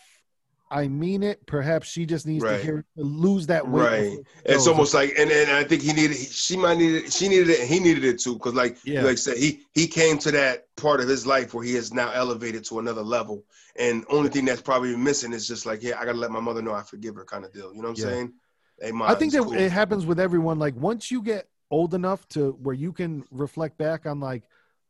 I 0.70 0.88
mean 0.88 1.24
it. 1.24 1.46
Perhaps 1.46 1.88
she 1.88 2.06
just 2.06 2.26
needs 2.26 2.44
Right. 2.44 2.58
to 2.60 2.64
hear 2.64 2.86
lose 2.96 3.48
that 3.48 3.68
weight. 3.68 3.84
Right. 3.84 4.20
It's 4.46 4.68
almost 4.68 4.94
like, 4.94 5.14
and, 5.18 5.32
and 5.32 5.52
I 5.52 5.64
think 5.64 5.82
he 5.82 5.94
needed, 5.94 6.18
she 6.18 6.58
might 6.58 6.78
need 6.78 6.96
it, 6.96 7.14
she 7.14 7.30
needed 7.30 7.50
it, 7.50 7.62
and 7.62 7.70
he 7.70 7.80
needed 7.80 8.04
it 8.04 8.20
too, 8.20 8.34
because 8.34 8.54
like, 8.54 8.78
Yeah. 8.84 9.04
like 9.04 9.14
I 9.14 9.16
said, 9.16 9.38
he 9.38 9.62
he 9.74 9.88
came 9.88 10.18
to 10.20 10.32
that 10.32 10.66
part 10.76 11.00
of 11.00 11.08
his 11.08 11.26
life 11.26 11.54
where 11.54 11.64
he 11.64 11.76
is 11.76 11.94
now 11.94 12.12
elevated 12.12 12.66
to 12.66 12.80
another 12.80 13.02
level, 13.02 13.44
and 13.78 14.06
only 14.10 14.30
thing 14.30 14.46
that's 14.46 14.62
probably 14.62 14.96
missing 14.96 15.34
is 15.34 15.48
just 15.48 15.66
like, 15.66 15.82
yeah, 15.82 16.00
I 16.00 16.06
gotta 16.06 16.18
let 16.18 16.32
my 16.32 16.40
mother 16.42 16.62
know 16.62 16.74
I 16.74 16.82
forgive 16.84 17.16
her, 17.16 17.26
kind 17.26 17.46
of 17.46 17.54
deal. 17.54 17.74
You 17.74 17.82
know 17.82 17.90
what 17.90 18.00
I'm 18.00 18.10
Yeah. 18.10 18.16
saying? 18.16 18.34
Hey, 18.80 18.92
I 19.02 19.16
think 19.16 19.34
that 19.34 19.44
cool. 19.44 19.54
it 19.54 19.72
happens 19.72 20.06
with 20.06 20.20
everyone. 20.20 20.60
Like 20.60 20.76
once 20.76 21.10
you 21.10 21.22
get 21.22 21.48
old 21.72 21.94
enough 21.94 22.28
to 22.30 22.52
where 22.62 22.76
you 22.76 22.94
can 22.94 23.24
reflect 23.32 23.78
back 23.78 24.06
on 24.06 24.20
like, 24.20 24.44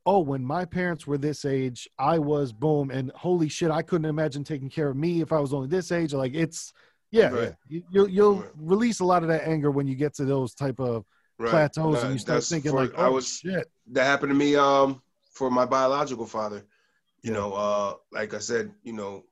oh, 0.07 0.19
when 0.19 0.43
my 0.43 0.63
parents 0.63 1.05
were 1.05 1.17
this 1.17 1.43
age, 1.43 1.87
I 1.99 2.17
was 2.17 2.53
boom, 2.53 2.89
and 2.91 3.11
holy 3.13 3.49
shit, 3.49 3.69
I 3.69 3.81
couldn't 3.81 4.05
imagine 4.09 4.43
taking 4.43 4.69
care 4.69 4.87
of 4.87 4.95
me 4.95 5.21
if 5.21 5.33
I 5.33 5.39
was 5.39 5.53
only 5.53 5.67
this 5.67 5.91
age. 5.91 6.13
Like 6.13 6.33
it's 6.33 6.71
yeah, 7.11 7.29
Right. 7.29 7.43
yeah. 7.43 7.51
You, 7.67 7.83
you'll 7.91 8.09
you'll 8.09 8.35
Right. 8.39 8.51
release 8.55 9.01
a 9.01 9.05
lot 9.05 9.23
of 9.23 9.29
that 9.29 9.47
anger 9.47 9.69
when 9.69 9.85
you 9.85 9.95
get 9.95 10.15
to 10.15 10.25
those 10.25 10.53
type 10.55 10.79
of 10.79 11.05
Right. 11.37 11.51
plateaus 11.51 12.03
and 12.03 12.13
you 12.13 12.19
start 12.19 12.37
that's 12.37 12.49
thinking 12.49 12.71
for- 12.71 12.77
like, 12.85 12.93
oh 12.97 13.03
I 13.05 13.09
was 13.09 13.27
shit, 13.27 13.69
that 13.91 14.05
happened 14.05 14.31
to 14.31 14.35
me 14.35 14.55
um 14.55 15.01
for 15.31 15.51
my 15.51 15.65
biological 15.65 16.25
father 16.25 16.65
you 17.21 17.31
Yeah. 17.31 17.37
know 17.39 17.53
uh 17.53 17.93
like 18.11 18.33
i 18.33 18.39
said 18.39 18.71
you 18.83 18.93
know 18.93 19.23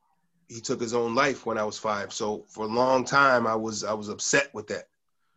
he 0.49 0.59
took 0.61 0.79
his 0.79 0.93
own 0.93 1.15
life 1.15 1.45
when 1.45 1.57
i 1.57 1.63
was 1.63 1.77
five 1.79 2.13
so 2.13 2.45
for 2.47 2.65
a 2.65 2.67
long 2.67 3.03
time 3.03 3.47
i 3.47 3.55
was 3.55 3.83
i 3.83 3.93
was 3.93 4.09
upset 4.09 4.53
with 4.53 4.67
that 4.67 4.85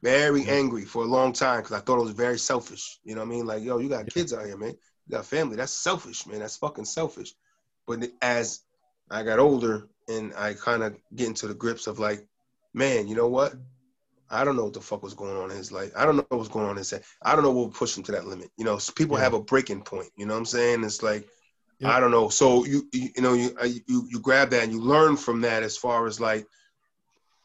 very 0.02 0.46
angry 0.46 0.84
for 0.84 1.02
a 1.04 1.06
long 1.06 1.32
time 1.32 1.60
because 1.60 1.72
i 1.72 1.80
thought 1.80 1.98
it 1.98 2.02
was 2.02 2.10
very 2.26 2.38
selfish 2.38 3.00
you 3.04 3.14
know 3.14 3.22
what 3.22 3.26
i 3.28 3.30
mean 3.30 3.46
like 3.46 3.62
yo 3.62 3.78
you 3.78 3.88
got 3.88 4.06
kids 4.08 4.32
out 4.32 4.44
here 4.46 4.56
man 4.58 4.74
got 5.10 5.26
family 5.26 5.56
that's 5.56 5.72
selfish 5.72 6.26
man 6.26 6.40
that's 6.40 6.56
fucking 6.56 6.84
selfish 6.84 7.32
but 7.86 8.06
as 8.22 8.60
i 9.10 9.22
got 9.22 9.38
older 9.38 9.88
and 10.08 10.32
i 10.36 10.52
kind 10.54 10.82
of 10.82 10.96
get 11.14 11.28
into 11.28 11.46
the 11.48 11.54
grips 11.54 11.86
of 11.86 11.98
like 11.98 12.26
man 12.74 13.08
you 13.08 13.14
know 13.14 13.28
what 13.28 13.54
I 14.30 14.44
don't 14.44 14.56
know 14.56 14.64
what 14.64 14.74
the 14.74 14.80
fuck 14.82 15.02
was 15.02 15.14
going 15.14 15.38
on 15.38 15.50
in 15.50 15.56
his 15.56 15.72
life. 15.72 15.90
I 15.96 16.04
don't 16.04 16.16
know 16.16 16.26
what 16.28 16.38
was 16.38 16.48
going 16.48 16.66
on 16.66 16.72
in 16.72 16.76
his 16.76 16.90
head. 16.90 17.02
I 17.22 17.34
don't 17.34 17.44
know 17.44 17.50
what 17.50 17.72
pushed 17.72 17.96
him 17.96 18.04
to 18.04 18.12
that 18.12 18.26
limit. 18.26 18.50
You 18.58 18.64
know, 18.66 18.78
people 18.94 19.16
Yeah. 19.16 19.24
have 19.24 19.32
a 19.32 19.40
breaking 19.40 19.80
point. 19.82 20.10
You 20.18 20.26
know 20.26 20.34
what 20.34 20.40
I'm 20.40 20.44
saying? 20.44 20.84
It's 20.84 21.02
like 21.02 21.26
Yeah. 21.78 21.96
I 21.96 22.00
don't 22.00 22.10
know. 22.10 22.28
So 22.28 22.66
you 22.66 22.86
you, 22.92 23.08
you 23.16 23.22
know 23.22 23.32
you, 23.32 23.56
uh, 23.58 23.64
you 23.64 24.06
you 24.10 24.20
grab 24.20 24.50
that 24.50 24.64
and 24.64 24.72
you 24.72 24.82
learn 24.82 25.16
from 25.16 25.40
that 25.42 25.62
as 25.62 25.78
far 25.78 26.06
as 26.06 26.20
like 26.20 26.46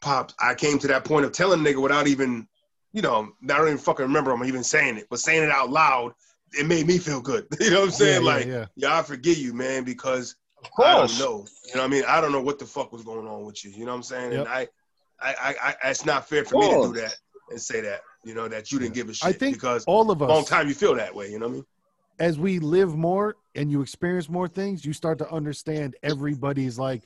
pops. 0.00 0.34
I 0.38 0.54
came 0.54 0.78
to 0.80 0.88
that 0.88 1.04
point 1.04 1.24
of 1.24 1.32
telling 1.32 1.60
nigga 1.60 1.80
without 1.80 2.06
even 2.06 2.46
you 2.92 3.00
know 3.00 3.32
I 3.44 3.46
don't 3.46 3.68
even 3.68 3.78
fucking 3.78 4.04
remember 4.04 4.32
I'm 4.32 4.44
even 4.44 4.64
saying 4.64 4.98
it, 4.98 5.06
but 5.08 5.20
saying 5.20 5.42
it 5.42 5.50
out 5.50 5.70
loud, 5.70 6.12
it 6.58 6.66
made 6.66 6.86
me 6.86 6.98
feel 6.98 7.20
good. 7.20 7.46
you 7.60 7.70
know 7.70 7.80
what 7.80 7.86
I'm 7.86 7.90
saying? 7.92 8.24
Yeah, 8.24 8.32
like 8.32 8.46
yeah. 8.46 8.66
yeah, 8.76 8.98
I 8.98 9.02
forgive 9.02 9.38
you, 9.38 9.52
man, 9.52 9.84
because 9.84 10.36
Of 10.62 10.70
I 10.78 10.92
don't 10.92 10.98
course. 11.00 11.18
know. 11.18 11.44
You 11.66 11.76
know 11.76 11.82
what 11.82 11.86
I 11.86 11.88
mean? 11.88 12.04
I 12.06 12.20
don't 12.20 12.32
know 12.32 12.42
what 12.42 12.58
the 12.58 12.66
fuck 12.66 12.92
was 12.92 13.02
going 13.02 13.26
on 13.26 13.44
with 13.44 13.64
you. 13.64 13.70
You 13.70 13.84
know 13.84 13.92
what 13.92 13.96
I'm 13.98 14.02
saying? 14.02 14.32
Yep. 14.32 14.40
And 14.40 14.48
I, 14.48 14.68
I, 15.20 15.34
I, 15.40 15.76
I, 15.84 15.90
it's 15.90 16.04
not 16.04 16.28
fair 16.28 16.44
for 16.44 16.56
me 16.58 16.68
to 16.68 16.92
do 16.92 17.00
that 17.00 17.16
and 17.50 17.60
say 17.60 17.80
that. 17.80 18.00
You 18.24 18.34
know 18.34 18.48
that 18.48 18.72
you 18.72 18.78
didn't 18.78 18.94
give 18.94 19.10
a 19.10 19.14
shit 19.14 19.28
I 19.28 19.32
think 19.32 19.54
because 19.54 19.84
all 19.84 20.10
of 20.10 20.22
us 20.22 20.30
long 20.30 20.46
time 20.46 20.66
you 20.66 20.74
feel 20.74 20.94
that 20.94 21.14
way. 21.14 21.30
You 21.30 21.38
know 21.38 21.46
what 21.46 21.52
I 21.52 21.56
mean? 21.56 21.66
as 22.18 22.38
we 22.38 22.58
live 22.58 22.96
more 22.96 23.36
and 23.54 23.70
you 23.70 23.82
experience 23.82 24.28
more 24.28 24.48
things, 24.48 24.84
you 24.84 24.92
start 24.92 25.18
to 25.18 25.30
understand 25.30 25.96
everybody's 26.02 26.78
like 26.78 27.02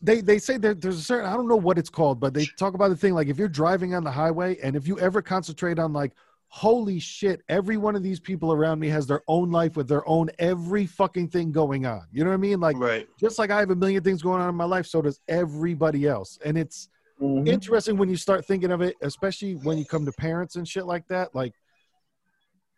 they 0.00 0.20
they 0.20 0.38
say 0.38 0.56
that 0.58 0.80
there's 0.80 0.98
a 0.98 1.02
certain 1.02 1.28
I 1.28 1.34
don't 1.34 1.48
know 1.48 1.56
what 1.56 1.78
it's 1.78 1.90
called, 1.90 2.20
but 2.20 2.34
they 2.34 2.46
talk 2.58 2.74
about 2.74 2.88
the 2.88 2.96
thing 2.96 3.14
like 3.14 3.28
if 3.28 3.38
you're 3.38 3.48
driving 3.48 3.94
on 3.94 4.04
the 4.04 4.10
highway 4.10 4.56
and 4.62 4.76
if 4.76 4.86
you 4.86 4.98
ever 4.98 5.20
concentrate 5.22 5.78
on 5.78 5.92
like 5.92 6.12
holy 6.48 6.98
shit, 6.98 7.42
every 7.48 7.76
one 7.76 7.94
of 7.94 8.02
these 8.02 8.18
people 8.18 8.52
around 8.52 8.80
me 8.80 8.88
has 8.88 9.06
their 9.06 9.22
own 9.28 9.50
life 9.50 9.76
with 9.76 9.86
their 9.86 10.06
own 10.08 10.30
every 10.38 10.86
fucking 10.86 11.28
thing 11.28 11.52
going 11.52 11.84
on. 11.86 12.02
You 12.10 12.24
know 12.24 12.30
what 12.30 12.34
I 12.34 12.38
mean? 12.38 12.58
Like 12.58 12.76
right. 12.78 13.06
just 13.20 13.38
like 13.38 13.50
I 13.50 13.60
have 13.60 13.70
a 13.70 13.76
million 13.76 14.02
things 14.02 14.22
going 14.22 14.40
on 14.40 14.48
in 14.48 14.54
my 14.54 14.64
life, 14.64 14.86
so 14.86 15.02
does 15.02 15.20
everybody 15.28 16.06
else. 16.06 16.38
And 16.44 16.56
it's 16.56 16.88
Mhm. 17.20 17.48
interesting 17.48 17.96
when 17.96 18.08
you 18.08 18.16
start 18.16 18.46
thinking 18.46 18.70
of 18.70 18.80
it, 18.80 18.94
especially 19.02 19.56
when 19.56 19.76
you 19.76 19.84
come 19.84 20.04
to 20.06 20.12
parents 20.12 20.56
and 20.56 20.66
shit 20.66 20.86
like 20.86 21.06
that. 21.08 21.34
Like, 21.34 21.52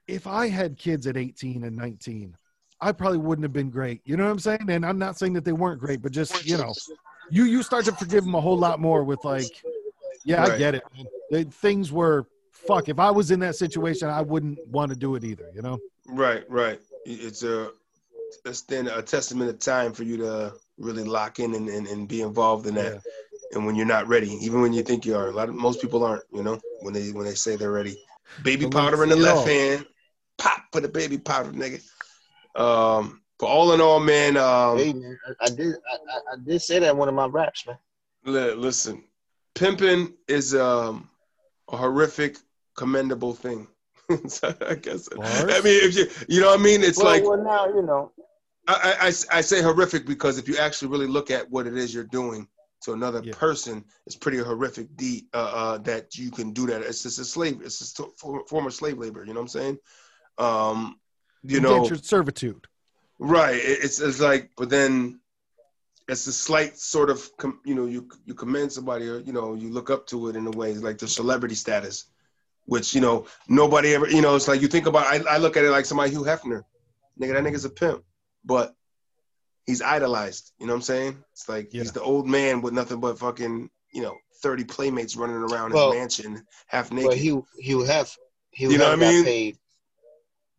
if 0.08 0.26
I 0.26 0.48
had 0.48 0.76
kids 0.76 1.06
at 1.06 1.16
18 1.16 1.62
and 1.62 1.76
19, 1.76 2.36
I 2.80 2.92
probably 2.92 3.18
wouldn't 3.18 3.44
have 3.44 3.52
been 3.52 3.70
great. 3.70 4.00
You 4.04 4.16
know 4.16 4.24
what 4.24 4.30
I'm 4.30 4.38
saying? 4.38 4.68
And 4.68 4.84
I'm 4.84 4.98
not 4.98 5.18
saying 5.18 5.34
that 5.34 5.44
they 5.44 5.52
weren't 5.52 5.78
great, 5.78 6.00
but 6.02 6.10
just, 6.12 6.46
you 6.46 6.56
know, 6.56 6.72
you 7.30 7.44
you 7.44 7.62
start 7.62 7.84
to 7.84 7.92
forgive 7.92 8.24
them 8.24 8.34
a 8.34 8.40
whole 8.40 8.56
lot 8.56 8.80
more 8.80 9.04
with 9.04 9.22
like, 9.24 9.62
yeah, 10.24 10.42
I 10.42 10.58
get 10.58 10.74
it. 10.74 10.82
Man. 10.96 11.06
They, 11.30 11.44
things 11.44 11.92
were 11.92 12.26
fuck. 12.66 12.88
If 12.88 12.98
I 12.98 13.10
was 13.10 13.30
in 13.30 13.40
that 13.40 13.56
situation, 13.56 14.08
I 14.08 14.20
wouldn't 14.22 14.58
want 14.68 14.90
to 14.90 14.96
do 14.96 15.14
it 15.16 15.24
either. 15.24 15.50
You 15.54 15.62
know? 15.62 15.78
Right, 16.06 16.44
right. 16.48 16.80
It's 17.04 17.42
a 17.42 17.70
it's 18.44 18.62
then 18.62 18.86
a 18.88 19.02
testament 19.02 19.50
of 19.50 19.58
time 19.58 19.92
for 19.92 20.04
you 20.04 20.16
to 20.18 20.52
really 20.78 21.02
lock 21.04 21.40
in 21.40 21.54
and, 21.54 21.68
and, 21.68 21.86
and 21.86 22.06
be 22.08 22.22
involved 22.22 22.66
in 22.66 22.74
that. 22.76 22.94
Yeah. 22.94 23.00
And 23.52 23.66
when 23.66 23.74
you're 23.74 23.86
not 23.86 24.06
ready, 24.06 24.30
even 24.40 24.60
when 24.60 24.72
you 24.72 24.82
think 24.82 25.04
you 25.04 25.16
are, 25.16 25.26
a 25.26 25.32
lot 25.32 25.48
of 25.48 25.54
most 25.56 25.80
people 25.80 26.04
aren't. 26.04 26.22
You 26.32 26.42
know, 26.44 26.60
when 26.82 26.94
they 26.94 27.10
when 27.10 27.24
they 27.24 27.34
say 27.34 27.56
they're 27.56 27.72
ready, 27.72 27.96
baby 28.44 28.66
But 28.66 28.72
powder 28.74 29.02
in 29.02 29.08
the 29.08 29.16
left 29.16 29.38
all. 29.38 29.46
hand, 29.46 29.86
pop 30.38 30.62
for 30.72 30.80
the 30.80 30.88
baby 30.88 31.18
powder, 31.18 31.50
nigga. 31.50 31.82
Um, 32.54 33.22
but 33.38 33.46
all 33.46 33.72
in 33.72 33.80
all, 33.80 33.98
man, 33.98 34.36
um, 34.36 34.78
Hey 34.78 34.92
man, 34.92 35.18
I, 35.40 35.46
I 35.46 35.48
did 35.50 35.74
I, 35.90 35.94
I- 35.94 36.32
I 36.34 36.36
did 36.44 36.62
say 36.62 36.78
that 36.78 36.92
in 36.92 36.96
one 36.96 37.08
of 37.08 37.14
my 37.14 37.26
raps, 37.26 37.66
man. 37.66 37.78
listen, 38.24 39.02
pimping 39.54 40.14
is 40.28 40.54
um 40.54 41.08
a 41.72 41.76
horrific, 41.76 42.36
commendable 42.76 43.34
thing. 43.34 43.66
So 44.26 44.52
I 44.66 44.74
guess. 44.74 45.08
Bars? 45.08 45.44
I 45.44 45.60
mean, 45.60 45.84
if 45.84 45.94
you 45.96 46.06
you 46.28 46.40
know 46.40 46.48
what 46.48 46.58
I 46.58 46.62
mean, 46.62 46.82
it's 46.82 46.98
well, 46.98 47.06
like 47.06 47.22
well 47.22 47.36
now 47.42 47.66
you 47.68 47.82
know. 47.82 48.10
I, 48.66 48.96
I, 49.00 49.06
I- 49.06 49.38
I 49.38 49.40
say 49.40 49.62
horrific 49.62 50.04
because 50.04 50.36
if 50.36 50.48
you 50.48 50.56
actually 50.56 50.88
really 50.88 51.06
look 51.06 51.30
at 51.30 51.48
what 51.50 51.66
it 51.68 51.76
is 51.76 51.94
you're 51.94 52.04
doing 52.20 52.48
to 52.82 52.92
another 52.92 53.20
Yeah. 53.22 53.34
person, 53.34 53.84
it's 54.06 54.16
pretty 54.16 54.38
horrific 54.38 54.96
deed 54.96 55.26
uh, 55.32 55.52
uh, 55.54 55.78
that 55.78 56.16
you 56.18 56.30
can 56.32 56.52
do 56.52 56.66
that. 56.66 56.82
It's 56.82 57.02
just 57.04 57.18
a 57.20 57.24
slave. 57.24 57.60
It's 57.62 57.78
just 57.78 58.00
a 58.00 58.06
for- 58.16 58.44
form 58.48 58.66
of 58.66 58.74
slave 58.74 58.98
labor. 58.98 59.20
You 59.24 59.32
know 59.34 59.40
what 59.40 59.54
I'm 59.54 59.60
saying? 59.60 59.78
Um, 60.38 60.98
you 61.44 61.60
know, 61.60 61.84
servitude. 62.02 62.66
right? 63.18 63.54
It's 63.62 64.00
it's 64.00 64.20
like, 64.20 64.50
but 64.56 64.70
then 64.70 65.20
it's 66.08 66.26
a 66.26 66.32
slight 66.32 66.76
sort 66.78 67.10
of 67.10 67.30
com, 67.36 67.60
you 67.64 67.74
know 67.76 67.86
you 67.86 68.08
you 68.24 68.34
commend 68.34 68.72
somebody 68.72 69.08
or 69.08 69.20
you 69.20 69.32
know 69.32 69.54
you 69.54 69.70
look 69.70 69.88
up 69.90 70.06
to 70.08 70.28
it 70.28 70.34
in 70.36 70.46
a 70.46 70.50
way 70.50 70.74
like 70.74 70.98
the 70.98 71.06
celebrity 71.08 71.54
status, 71.54 72.06
which 72.70 72.94
you 72.94 73.00
know 73.00 73.26
nobody 73.48 73.94
ever 73.94 74.08
you 74.08 74.22
know 74.22 74.36
it's 74.36 74.46
like 74.46 74.60
you 74.62 74.68
think 74.68 74.86
about. 74.86 75.04
I, 75.06 75.16
I 75.34 75.38
look 75.38 75.56
at 75.56 75.64
it 75.64 75.70
like 75.70 75.84
somebody 75.86 76.10
Hugh 76.12 76.22
Hefner, 76.22 76.62
nigga. 77.20 77.32
That 77.34 77.42
nigga's 77.44 77.64
a 77.64 77.70
pimp, 77.70 78.04
but 78.44 78.74
he's 79.66 79.82
idolized. 79.82 80.52
You 80.60 80.66
know 80.66 80.74
what 80.74 80.76
I'm 80.76 80.82
saying? 80.82 81.24
It's 81.32 81.48
like 81.48 81.74
Yeah. 81.74 81.82
he's 81.82 81.90
the 81.92 82.00
old 82.02 82.28
man 82.28 82.62
with 82.62 82.72
nothing 82.72 83.00
but 83.00 83.18
fucking 83.18 83.68
you 83.92 84.02
know 84.02 84.16
30 84.42 84.64
playmates 84.64 85.16
running 85.16 85.36
around 85.36 85.72
Well- 85.72 85.90
his 85.90 85.98
mansion 85.98 86.46
half 86.68 86.92
naked. 86.92 87.08
Well, 87.08 87.16
he 87.16 87.40
he 87.60 87.74
would 87.74 87.88
have 87.88 88.16
he 88.52 88.66
would 88.66 88.72
You 88.74 88.78
know 88.78 88.90
what 88.90 89.02
I 89.02 89.10
mean? 89.10 89.24
paid 89.24 89.58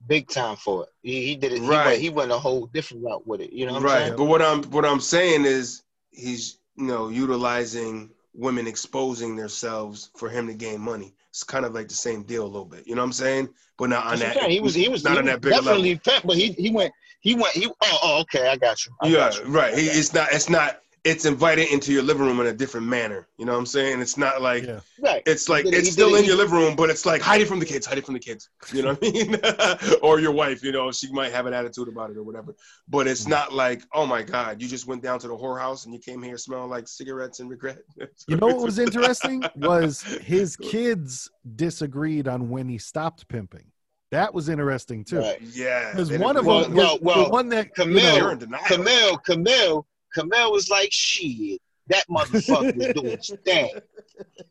big 0.05 0.27
time 0.27 0.57
for 0.57 0.83
it. 0.83 0.89
He, 1.01 1.25
he 1.27 1.35
did 1.37 1.53
it. 1.53 1.61
He 1.61 1.67
Right. 1.69 1.85
went, 1.85 2.01
he 2.01 2.09
went 2.09 2.31
a 2.31 2.37
whole 2.39 2.65
different 2.65 3.03
route 3.03 3.25
with 3.25 3.39
it. 3.39 3.53
You 3.53 3.67
know 3.67 3.73
what 3.73 3.79
I'm 3.79 3.85
right 3.85 4.05
saying? 4.07 4.17
but 4.17 4.25
what 4.25 4.41
i'm 4.41 4.63
what 4.75 4.83
i'm 4.83 4.99
saying 4.99 5.45
is 5.45 5.83
he's 6.09 6.57
you 6.75 6.83
know 6.85 7.07
utilizing 7.07 8.09
women 8.33 8.67
exposing 8.67 9.35
themselves 9.35 10.09
for 10.15 10.29
him 10.29 10.47
to 10.47 10.53
gain 10.53 10.79
money 10.79 11.13
it's 11.29 11.43
kind 11.43 11.65
of 11.65 11.73
like 11.73 11.87
the 11.87 11.93
same 11.93 12.23
deal 12.23 12.43
a 12.43 12.47
little 12.47 12.65
bit 12.65 12.87
you 12.87 12.95
know 12.95 13.01
what 13.01 13.07
i'm 13.07 13.13
saying 13.13 13.49
but 13.77 13.89
not 13.89 14.05
on 14.05 14.19
That's 14.19 14.35
that. 14.35 14.51
He 14.51 14.59
was 14.59 14.75
he 14.75 14.87
was 14.89 15.03
not 15.03 15.13
he 15.13 15.17
on 15.19 15.25
was 15.25 15.33
that 15.33 15.41
bigger 15.41 15.55
definitely 15.55 15.89
level 15.95 16.01
pimp, 16.05 16.25
but 16.25 16.37
he 16.37 16.51
he 16.51 16.69
went 16.69 16.93
he 17.19 17.33
went 17.33 17.47
he 17.55 17.67
oh, 17.67 17.99
oh 18.03 18.19
okay 18.21 18.47
I 18.47 18.55
got 18.55 18.85
you. 18.85 18.91
I 19.01 19.07
yeah 19.07 19.15
got 19.17 19.39
you. 19.39 19.45
right 19.45 19.73
he, 19.73 19.87
it's 19.87 20.13
not 20.13 20.27
it's 20.31 20.49
not 20.49 20.81
it's 21.03 21.25
invited 21.25 21.71
into 21.71 21.91
your 21.91 22.03
living 22.03 22.23
room 22.23 22.39
in 22.39 22.47
a 22.47 22.53
different 22.53 22.85
manner 22.85 23.27
you 23.37 23.45
know 23.45 23.53
what 23.53 23.57
i'm 23.57 23.65
saying 23.65 23.99
it's 24.01 24.17
not 24.17 24.41
like 24.41 24.63
Yeah. 24.63 24.79
right. 24.99 25.23
it's 25.25 25.49
like 25.49 25.65
did 25.65 25.73
it's 25.73 25.87
he 25.87 25.91
still 25.91 26.15
it- 26.15 26.19
in 26.19 26.25
your 26.25 26.35
living 26.37 26.53
room, 26.55 26.75
but 26.75 26.89
it's 26.89 27.05
like 27.05 27.21
hide 27.21 27.41
it 27.41 27.47
from 27.47 27.59
the 27.59 27.65
kids, 27.65 27.85
hide 27.85 27.97
it 27.97 28.05
from 28.05 28.13
the 28.13 28.19
kids. 28.19 28.49
You 28.73 28.83
know 28.83 28.93
what 28.93 29.03
I 29.03 29.11
mean? 29.11 29.99
or 30.01 30.19
your 30.19 30.31
wife, 30.31 30.63
you 30.63 30.71
know, 30.71 30.91
she 30.91 31.11
might 31.11 31.31
have 31.31 31.45
an 31.45 31.53
attitude 31.53 31.87
about 31.87 32.11
it 32.11 32.17
or 32.17 32.23
whatever. 32.23 32.55
But 32.87 33.07
it's 33.07 33.21
mm-hmm. 33.21 33.31
not 33.31 33.53
like, 33.53 33.81
oh 33.93 34.05
my 34.05 34.21
God, 34.21 34.61
you 34.61 34.67
just 34.67 34.87
went 34.87 35.01
down 35.01 35.19
to 35.19 35.27
the 35.27 35.35
whorehouse 35.35 35.85
and 35.85 35.93
you 35.93 35.99
came 35.99 36.21
here 36.21 36.37
smelling 36.37 36.69
like 36.69 36.87
cigarettes 36.87 37.39
and 37.39 37.49
regret. 37.49 37.79
You 38.27 38.37
know 38.37 38.47
what 38.47 38.57
was 38.57 38.79
interesting 38.79 39.43
was 39.55 40.01
his 40.21 40.55
kids 40.55 41.29
disagreed 41.55 42.27
on 42.27 42.49
when 42.49 42.69
he 42.69 42.77
stopped 42.77 43.27
pimping. 43.27 43.65
That 44.11 44.33
was 44.33 44.49
interesting 44.49 45.03
too. 45.05 45.19
Right. 45.19 45.41
Yeah. 45.41 45.91
Because 45.91 46.11
one 46.17 46.37
of 46.37 46.45
didn't- 46.45 46.63
them, 46.63 46.75
Well, 46.75 46.99
well, 47.01 47.23
the 47.25 47.29
one 47.29 47.49
that 47.49 47.73
Camille- 47.73 48.17
You're 48.17 48.31
in 48.33 48.39
denial. 48.39 48.63
Camille, 48.65 49.17
Camille, 49.17 49.87
Camille 50.13 50.51
was 50.51 50.69
like, 50.69 50.89
shit, 50.91 51.59
that 51.87 52.05
motherfucker 52.09 52.75
was 52.75 52.87
doing 52.93 53.17
his 53.17 53.33
thing. 53.45 53.69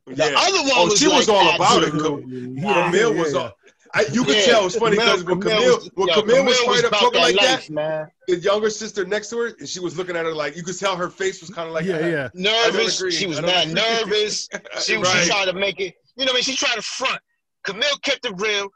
The 0.07 0.15
Yeah. 0.17 0.35
other 0.37 0.63
one 0.63 0.71
Oh, 0.75 0.85
was 0.87 0.99
she 0.99 1.09
was 1.09 1.29
all 1.29 1.55
about 1.55 1.83
it. 1.83 1.89
absolutely 1.95 2.61
Yeah. 2.63 2.87
Camille 2.91 3.15
yeah, 3.15 3.23
was 3.23 3.35
all. 3.35 3.53
I, 3.93 4.03
you 4.13 4.25
could 4.25 4.37
Yeah, 4.37 4.45
tell 4.45 4.67
it's 4.67 4.77
funny 4.77 4.97
because 4.97 5.25
when 5.25 5.41
Camille, 5.41 5.77
was- 5.77 5.91
when 5.95 6.07
yo, 6.09 6.21
Camille 6.21 6.45
was 6.45 6.59
Camille 6.61 6.75
straight 6.75 6.85
up 6.85 6.91
about 6.93 7.01
talking 7.01 7.21
like 7.23 7.35
life, 7.37 7.67
that, 7.67 7.71
man. 7.71 8.07
the 8.29 8.37
younger 8.39 8.71
sister 8.71 9.05
next 9.05 9.31
to 9.31 9.39
her, 9.39 9.47
and 9.59 9.69
she 9.69 9.81
was 9.81 9.99
looking 9.99 10.15
at 10.15 10.25
her 10.25 10.33
like 10.33 10.57
you 10.57 10.63
could 10.63 10.79
tell 10.79 10.97
her 10.97 11.11
face 11.11 11.41
was 11.41 11.51
kind 11.51 11.67
of 11.67 11.75
like, 11.75 11.85
yeah, 11.87 11.95
uh-huh. 11.97 12.07
yeah. 12.07 12.29
Nervous. 12.35 13.03
She 13.17 13.27
was 13.27 13.41
don't 13.41 13.73
nervous. 13.75 14.49
She 14.85 14.97
was 14.97 15.09
Right. 15.13 15.25
she 15.25 15.31
tried 15.31 15.47
to 15.47 15.55
make 15.55 15.81
it. 15.81 15.95
You 16.17 16.25
know 16.25 16.31
what 16.33 16.33
I 16.33 16.35
mean? 16.35 16.43
She 16.45 16.55
tried 16.57 16.77
to 16.77 16.83
front. 16.83 17.21
Camille 17.65 17.97
kept 18.03 18.25
it 18.27 18.33
real. 18.37 18.69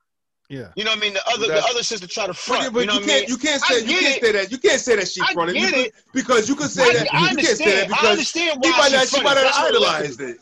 Yeah. 0.50 0.68
You 0.76 0.84
know 0.84 0.90
what 0.90 0.98
I 0.98 1.00
mean? 1.00 1.14
The 1.14 1.26
other 1.28 1.46
the 1.46 1.64
other 1.70 1.82
sister 1.82 2.06
try 2.06 2.26
to 2.26 2.34
front. 2.34 2.72
but 2.74 2.80
you 2.80 2.86
know 2.86 2.94
you 2.94 3.06
can't 3.06 3.20
mean? 3.22 3.28
you 3.30 3.36
can't 3.38 3.62
say 3.62 3.80
you 3.80 3.86
can't 3.98 4.16
it. 4.16 4.22
say 4.22 4.32
that 4.32 4.52
you 4.52 4.58
can't 4.58 4.80
say 4.80 4.96
that 4.96 5.08
she 5.08 5.20
I 5.22 5.32
fronted 5.32 5.56
You 5.56 5.70
could- 5.70 5.92
because 6.12 6.48
you 6.48 6.54
could 6.54 6.70
say 6.70 6.82
I, 6.84 6.92
that 6.92 7.14
I 7.14 7.30
you 7.30 7.36
can't 7.36 7.56
say 7.56 7.64
that 7.64 7.90
understand. 7.90 7.92
I 7.92 7.96
because 7.96 8.10
understand 8.10 8.64
she 8.64 8.70
why 8.70 8.76
might 8.78 8.88
she 8.90 8.96
not 8.96 9.08
she 9.08 9.22
might 9.22 9.36
have 9.36 9.44
That's 9.46 9.58
what 9.58 9.70
it 9.70 9.76
is. 9.76 9.82
idolized 9.82 10.20
it. 10.20 10.36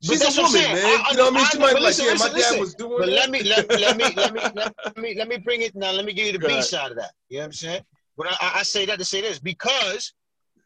She's 0.00 0.20
a 0.20 0.24
that's 0.24 0.36
woman, 0.36 0.62
man. 0.62 0.76
I- 0.76 1.10
you 1.10 1.16
know 1.16 1.24
what 1.24 1.32
I 1.32 1.36
mean? 1.36 1.46
She 1.46 1.58
I- 1.58 1.60
might 1.60 1.74
be 1.74 1.80
like, 1.80 1.98
yeah, 1.98 2.14
my 2.14 2.38
dad 2.38 2.60
was 2.60 2.74
doing 2.74 2.98
But 2.98 3.08
let 3.08 3.30
me 3.30 3.42
let, 3.42 3.68
let 3.70 3.96
me 3.96 4.04
let 4.14 4.32
me 4.34 4.40
let 4.54 4.96
me 4.98 5.14
let 5.16 5.28
me 5.28 5.36
bring 5.38 5.62
it 5.62 5.74
now. 5.74 5.92
Let 5.92 6.04
me 6.04 6.12
give 6.12 6.26
you 6.26 6.38
the 6.38 6.46
B 6.46 6.60
side 6.62 6.90
of 6.90 6.98
that. 6.98 7.12
You 7.30 7.38
know 7.38 7.42
what 7.42 7.46
I'm 7.46 7.52
saying? 7.52 7.82
But 8.18 8.26
I, 8.28 8.52
I 8.56 8.62
say 8.64 8.84
that 8.86 8.98
to 8.98 9.04
say 9.04 9.22
this 9.22 9.38
because 9.38 10.12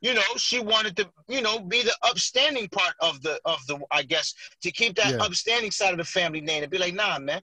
you 0.01 0.13
know 0.15 0.23
she 0.37 0.59
wanted 0.59 0.97
to 0.97 1.09
you 1.29 1.41
know 1.41 1.61
be 1.61 1.83
the 1.83 1.95
upstanding 2.03 2.69
part 2.69 2.95
of 3.01 3.23
the 3.23 3.39
of 3.45 3.65
the 3.69 3.79
I 3.93 4.03
guess 4.03 4.35
to 4.63 4.71
keep 4.73 4.97
that 4.97 5.13
Yeah. 5.13 5.23
upstanding 5.25 5.71
side 5.71 5.93
of 5.93 5.99
the 5.99 6.05
family 6.05 6.41
name 6.41 6.63
and 6.65 6.71
be 6.73 6.79
like, 6.79 6.95
nah, 6.95 7.19
man, 7.21 7.41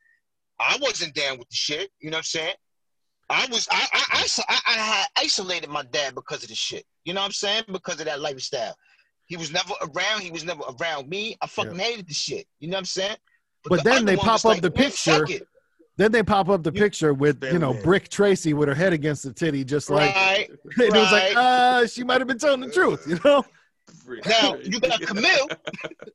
I 0.59 0.77
wasn't 0.81 1.13
down 1.13 1.37
with 1.37 1.49
the 1.49 1.55
shit. 1.55 1.89
You 1.99 2.09
know 2.11 2.15
what 2.15 2.19
I'm 2.19 2.23
saying? 2.23 2.55
I 3.29 3.45
was 3.51 3.67
I 3.71 3.85
I, 3.93 4.03
I, 4.11 4.43
I, 4.49 4.59
I 4.67 4.71
had 4.73 5.07
isolated 5.17 5.69
my 5.69 5.83
dad 5.91 6.15
because 6.15 6.43
of 6.43 6.49
the 6.49 6.55
shit. 6.55 6.83
You 7.05 7.13
know 7.13 7.21
what 7.21 7.27
I'm 7.27 7.31
saying? 7.31 7.63
Because 7.71 7.99
of 7.99 8.05
that 8.05 8.19
lifestyle. 8.21 8.75
He 9.25 9.37
was 9.37 9.51
never 9.51 9.73
around. 9.81 10.21
He 10.21 10.31
was 10.31 10.43
never 10.43 10.63
around 10.81 11.07
me. 11.07 11.37
I 11.41 11.47
fucking 11.47 11.77
hated 11.77 12.07
the 12.07 12.13
shit. 12.13 12.47
You 12.59 12.69
know 12.69 12.75
what 12.75 12.79
I'm 12.79 12.85
saying? 12.85 13.15
But 13.65 13.83
the 13.83 13.89
then 13.91 14.05
they 14.05 14.15
pop 14.15 14.37
up 14.39 14.45
like, 14.45 14.61
the 14.61 14.71
picture. 14.71 15.25
Then 15.97 16.11
they 16.13 16.23
pop 16.23 16.49
up 16.49 16.63
the 16.63 16.71
You- 16.73 16.79
picture 16.81 17.13
with 17.13 17.43
you 17.43 17.59
know 17.59 17.73
Man. 17.73 17.83
Brick 17.83 18.09
Tracy 18.09 18.53
with 18.53 18.67
her 18.69 18.73
head 18.73 18.93
against 18.93 19.23
the 19.23 19.33
titty, 19.33 19.63
just 19.63 19.89
like 19.89 20.15
Right. 20.15 20.49
it 20.79 20.93
was 20.93 21.11
like 21.11 21.35
right. 21.35 21.81
uh 21.83 21.87
she 21.87 22.03
might 22.03 22.19
have 22.21 22.27
been 22.27 22.39
telling 22.39 22.61
the 22.61 22.71
truth, 22.71 23.05
you 23.07 23.19
know? 23.23 23.45
Now 24.25 24.55
you 24.63 24.79
got 24.79 25.01
Camille, 25.01 25.47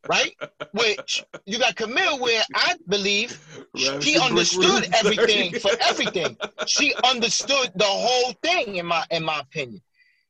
right? 0.08 0.34
Which 0.72 1.24
you 1.46 1.58
got 1.58 1.76
Camille, 1.76 2.18
where 2.18 2.42
I 2.54 2.74
believe 2.88 3.38
she 3.76 4.18
understood 4.18 4.88
everything 4.94 5.54
for 5.54 5.70
everything. 5.80 6.36
She 6.66 6.94
understood 7.04 7.72
the 7.74 7.84
whole 7.84 8.32
thing, 8.42 8.76
in 8.76 8.86
my 8.86 9.04
in 9.10 9.24
my 9.24 9.40
opinion. 9.40 9.80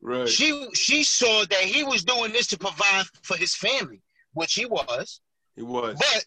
Right. 0.01 0.29
She 0.29 0.69
she 0.75 1.03
saw 1.03 1.45
that 1.49 1.61
he 1.61 1.83
was 1.83 2.05
doing 2.05 2.33
this 2.33 2.47
to 2.49 2.59
provide 2.59 3.07
for 3.23 3.37
his 3.37 3.55
family, 3.55 4.03
which 4.35 4.55
he 4.55 4.67
was. 4.67 5.21
He 5.57 5.63
was. 5.63 5.97
But 5.99 6.27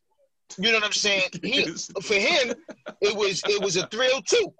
you 0.58 0.72
know 0.72 0.78
what 0.78 0.86
I'm 0.86 0.94
saying? 0.94 1.30
He 1.44 1.66
for 2.02 2.16
him, 2.16 2.56
it 3.02 3.16
was 3.16 3.44
it 3.46 3.62
was 3.62 3.76
a 3.76 3.86
thrill 3.88 4.22
too. 4.22 4.54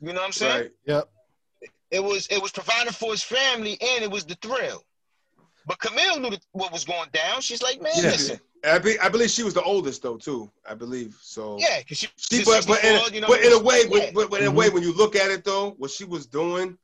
You 0.00 0.12
know 0.12 0.20
what 0.20 0.26
I'm 0.26 0.32
saying? 0.32 0.60
right. 0.60 0.70
Yep. 0.86 1.10
It 1.90 2.04
was 2.04 2.26
it 2.28 2.40
was 2.40 2.52
providing 2.52 2.92
for 2.92 3.10
his 3.10 3.22
family 3.22 3.76
and 3.80 4.04
it 4.04 4.10
was 4.10 4.24
the 4.24 4.36
thrill. 4.36 4.84
But 5.70 5.78
Camille 5.78 6.18
knew 6.18 6.36
what 6.50 6.72
was 6.72 6.84
going 6.84 7.10
down. 7.12 7.40
She's 7.40 7.62
like, 7.62 7.80
man, 7.80 7.92
Yeah. 7.94 8.10
listen, 8.10 8.40
I, 8.64 8.78
be, 8.80 8.98
I 8.98 9.08
believe 9.08 9.30
she 9.30 9.44
was 9.44 9.54
the 9.54 9.62
oldest 9.62 10.02
though 10.02 10.16
too. 10.16 10.50
I 10.68 10.74
believe 10.74 11.16
so. 11.22 11.58
yeah, 11.60 11.78
because 11.78 11.98
she, 11.98 12.08
She, 12.16 12.38
she's 12.38 12.44
but, 12.44 12.66
but, 12.66 12.82
in, 12.82 12.98
64, 12.98 13.14
you 13.14 13.20
know 13.20 13.28
but 13.28 13.40
in 13.40 13.52
I 13.52 13.54
a 13.54 13.54
mean? 13.54 13.64
way, 13.64 13.82
Yeah. 14.06 14.10
but, 14.12 14.30
but 14.30 14.40
in 14.40 14.48
a 14.48 14.50
way, 14.50 14.66
mm-hmm. 14.66 14.74
when 14.74 14.82
you 14.82 14.92
look 14.92 15.14
at 15.14 15.30
it 15.30 15.44
though, 15.44 15.76
what 15.78 15.92
she 15.92 16.04
was 16.04 16.26
doing, 16.26 16.76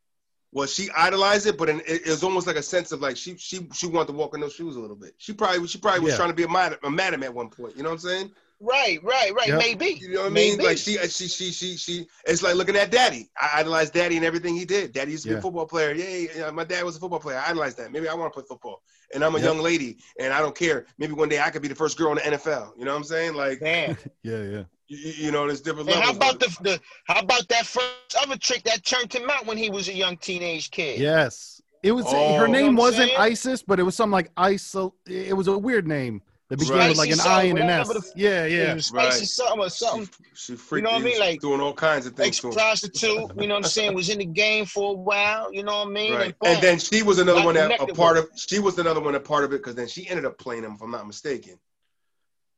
was 0.53 0.73
she 0.73 0.89
idolized 0.97 1.49
it, 1.49 1.59
but 1.59 1.69
in, 1.69 1.81
it, 1.81 2.07
it 2.07 2.09
was 2.11 2.23
almost 2.23 2.47
like 2.47 2.55
a 2.55 2.63
sense 2.63 2.93
of 2.93 3.01
like 3.01 3.17
she 3.17 3.37
she 3.39 3.67
she 3.75 3.89
wanted 3.89 4.07
to 4.07 4.13
walk 4.13 4.35
in 4.37 4.41
those 4.41 4.55
shoes 4.55 4.77
a 4.77 4.81
little 4.81 4.95
bit. 4.95 5.15
She 5.19 5.33
probably 5.33 5.67
she 5.67 5.79
probably 5.79 6.01
was 6.03 6.13
Yeah. 6.13 6.19
trying 6.19 6.29
to 6.31 6.35
be 6.37 6.45
a 6.45 6.49
madam, 6.49 6.79
a 6.85 6.91
madam 6.91 7.25
at 7.25 7.35
one 7.35 7.49
point. 7.51 7.77
You 7.77 7.83
know 7.83 7.89
what 7.89 7.95
I'm 8.05 8.09
saying? 8.09 8.31
Right, 8.61 9.03
right, 9.05 9.35
right. 9.35 9.49
Yep. 9.49 9.59
Maybe. 9.59 9.99
You 10.01 10.15
know 10.15 10.21
what 10.23 10.27
I 10.27 10.31
Maybe. 10.31 10.57
mean? 10.57 10.67
Like 10.67 10.79
she 10.79 10.99
uh, 10.99 11.03
she 11.07 11.29
she 11.29 11.51
she 11.51 11.77
she. 11.77 12.07
It's 12.27 12.43
like 12.43 12.55
looking 12.55 12.77
at 12.77 12.91
Daddy. 12.91 13.29
I 13.41 13.61
idolized 13.61 13.93
Daddy 13.93 14.17
and 14.17 14.25
everything 14.25 14.57
he 14.57 14.65
did. 14.65 14.93
Daddy 14.93 15.11
used 15.13 15.25
to 15.25 15.31
be 15.31 15.35
a 15.37 15.41
football 15.43 15.67
player. 15.67 15.93
Yeah, 15.93 16.29
yeah, 16.37 16.51
my 16.51 16.65
dad 16.65 16.83
was 16.85 16.97
a 16.97 17.01
football 17.01 17.21
player. 17.21 17.37
I 17.39 17.51
idolized 17.51 17.77
that. 17.79 17.93
Maybe 17.93 18.09
I 18.09 18.15
want 18.15 18.33
to 18.33 18.35
play 18.41 18.47
football. 18.49 18.83
And 19.15 19.23
I'm 19.23 19.35
a 19.35 19.39
Yep. 19.39 19.45
young 19.47 19.59
lady, 19.61 19.99
and 20.19 20.33
I 20.33 20.41
don't 20.41 20.57
care. 20.57 20.87
Maybe 20.99 21.13
one 21.13 21.29
day 21.29 21.39
I 21.39 21.51
could 21.51 21.63
be 21.63 21.69
the 21.69 21.75
first 21.75 21.97
girl 21.99 22.11
in 22.13 22.17
the 22.17 22.23
NFL. 22.23 22.73
You 22.79 22.85
know 22.87 22.93
what 22.93 22.97
I'm 22.99 23.05
saying? 23.05 23.35
Like, 23.35 23.61
Damn. 23.61 23.97
Yeah, 24.23 24.43
yeah. 24.43 24.63
you, 24.89 24.97
you 24.99 25.13
you 25.27 25.31
know, 25.33 25.47
there's 25.47 25.61
different 25.61 25.89
And 25.91 26.01
how 26.03 26.13
about 26.13 26.41
the, 26.41 26.49
the 26.63 26.81
how 27.05 27.21
about 27.21 27.47
that 27.49 27.67
first 27.67 28.17
other 28.21 28.37
trick 28.37 28.65
that 28.65 28.85
turned 28.85 29.13
him 29.13 29.29
out 29.31 29.47
when 29.47 29.59
he 29.59 29.71
was 29.71 29.89
a 29.89 29.95
young 29.95 30.17
teenage 30.17 30.71
kid? 30.71 30.99
Yes. 30.99 31.61
It 31.83 31.93
was 31.93 32.05
Oh. 32.09 32.35
her 32.35 32.47
You 32.47 32.53
know 32.53 32.59
name 32.59 32.75
wasn't 32.77 33.11
saying? 33.11 33.21
ISIS, 33.21 33.63
but 33.63 33.79
it 33.79 33.83
was 33.85 33.95
something 33.95 34.13
like 34.13 34.35
ISIL. 34.35 34.93
It 35.07 35.37
was 35.37 35.47
a 35.47 35.57
weird 35.57 35.87
name 35.87 36.21
that 36.49 36.59
began 36.61 36.77
Right. 36.79 36.89
with 36.91 36.99
like 36.99 37.11
an 37.11 37.17
Spicy 37.17 37.29
I 37.31 37.43
and 37.45 37.59
an 37.59 37.85
something, 37.87 38.03
S. 38.05 38.13
Yeah, 38.15 38.47
yeah. 38.47 38.75
was 38.75 38.87
spicy 38.87 39.19
Right. 39.21 39.29
something 39.29 39.61
or 39.61 39.71
something. 39.71 40.09
She, 40.35 40.53
she 40.53 40.57
freaked. 40.57 40.85
know 40.85 40.93
what 40.93 41.01
I 41.03 41.05
mean? 41.05 41.19
Like, 41.19 41.41
doing 41.41 41.61
all 41.61 41.73
kinds 41.75 42.07
of 42.07 42.15
things 42.15 42.29
Ex 42.29 42.39
to 42.41 42.47
him. 42.49 42.53
prostitute, 42.55 43.31
you 43.41 43.47
know 43.49 43.55
what 43.55 43.65
I'm 43.65 43.71
saying, 43.71 43.95
was 43.95 44.09
in 44.11 44.19
the 44.19 44.25
game 44.27 44.65
for 44.65 44.93
a 44.93 44.97
while, 44.97 45.53
you 45.53 45.63
know 45.65 45.79
what 45.79 45.89
I 45.89 45.91
mean? 45.91 46.15
Right. 46.15 46.39
boom. 46.39 46.53
And 46.53 46.63
then 46.63 46.79
she 46.79 47.03
was 47.03 47.19
another 47.19 47.41
Got 47.41 47.47
one 47.47 47.55
that 47.57 47.81
a 47.81 47.87
part 47.95 48.17
of. 48.17 48.29
She 48.37 48.59
was 48.61 48.79
another 48.79 49.01
one 49.01 49.15
a 49.17 49.21
part 49.21 49.43
of 49.45 49.53
it 49.53 49.59
because 49.59 49.75
then 49.75 49.89
she 49.89 50.09
ended 50.09 50.25
up 50.25 50.39
playing 50.39 50.63
him, 50.63 50.73
if 50.75 50.81
I'm 50.83 50.91
not 50.93 51.07
mistaken. 51.07 51.59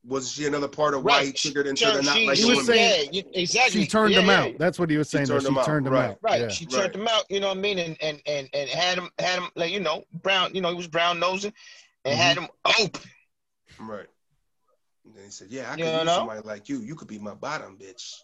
Was 0.07 0.31
she 0.31 0.45
another 0.47 0.69
part 0.69 0.93
of 0.93 1.03
why 1.03 1.25
he 1.25 1.33
triggered 1.33 1.67
into 1.67 1.83
Turn- 1.83 1.97
the 1.97 2.03
not 2.03 2.15
she, 2.15 2.25
like 2.27 2.37
He 2.37 2.43
she, 2.43 2.49
was 2.49 2.57
women? 2.59 2.73
saying- 2.73 3.09
yeah, 3.11 3.21
exactly. 3.33 3.81
She 3.81 3.87
turned 3.87 4.13
yeah, 4.13 4.21
him 4.21 4.27
yeah. 4.27 4.41
out. 4.43 4.57
That's 4.57 4.79
what 4.79 4.89
he 4.89 4.95
was 4.97 5.09
saying. 5.09 5.25
that 5.25 5.31
turned 5.33 5.41
she 5.43 5.47
him 5.49 5.57
out, 5.57 5.65
turned 5.65 5.87
him 5.87 5.93
right. 5.93 6.09
out. 6.11 6.17
Right. 6.21 6.41
Yeah. 6.41 6.47
She 6.47 6.65
turned 6.65 6.83
Right. 6.95 7.01
him 7.01 7.07
out, 7.09 7.25
you 7.29 7.41
know 7.41 7.49
what 7.49 7.57
I 7.57 7.59
mean? 7.59 7.79
And 7.79 7.97
and 8.01 8.21
and 8.25 8.49
and 8.53 8.69
had 8.69 8.97
him 8.97 9.09
had 9.19 9.39
him 9.39 9.49
like, 9.55 9.71
you 9.73 9.81
know, 9.81 10.05
brown, 10.13 10.55
you 10.55 10.61
know, 10.61 10.69
he 10.69 10.75
was 10.75 10.87
brown 10.87 11.19
nosing 11.19 11.51
and 12.05 12.17
had 12.17 12.37
Mm-hmm. 12.37 12.45
him 12.45 12.85
open. 12.85 13.01
Right. 13.79 14.07
And 15.05 15.15
then 15.15 15.23
he 15.25 15.31
said, 15.31 15.47
"Yeah, 15.49 15.71
I 15.71 15.77
You 15.77 15.85
could 15.85 15.93
use 15.93 16.05
know? 16.05 16.15
somebody 16.17 16.41
like 16.41 16.69
you. 16.69 16.79
You 16.79 16.95
could 16.95 17.07
be 17.07 17.19
my 17.19 17.33
bottom 17.33 17.77
bitch." 17.77 18.15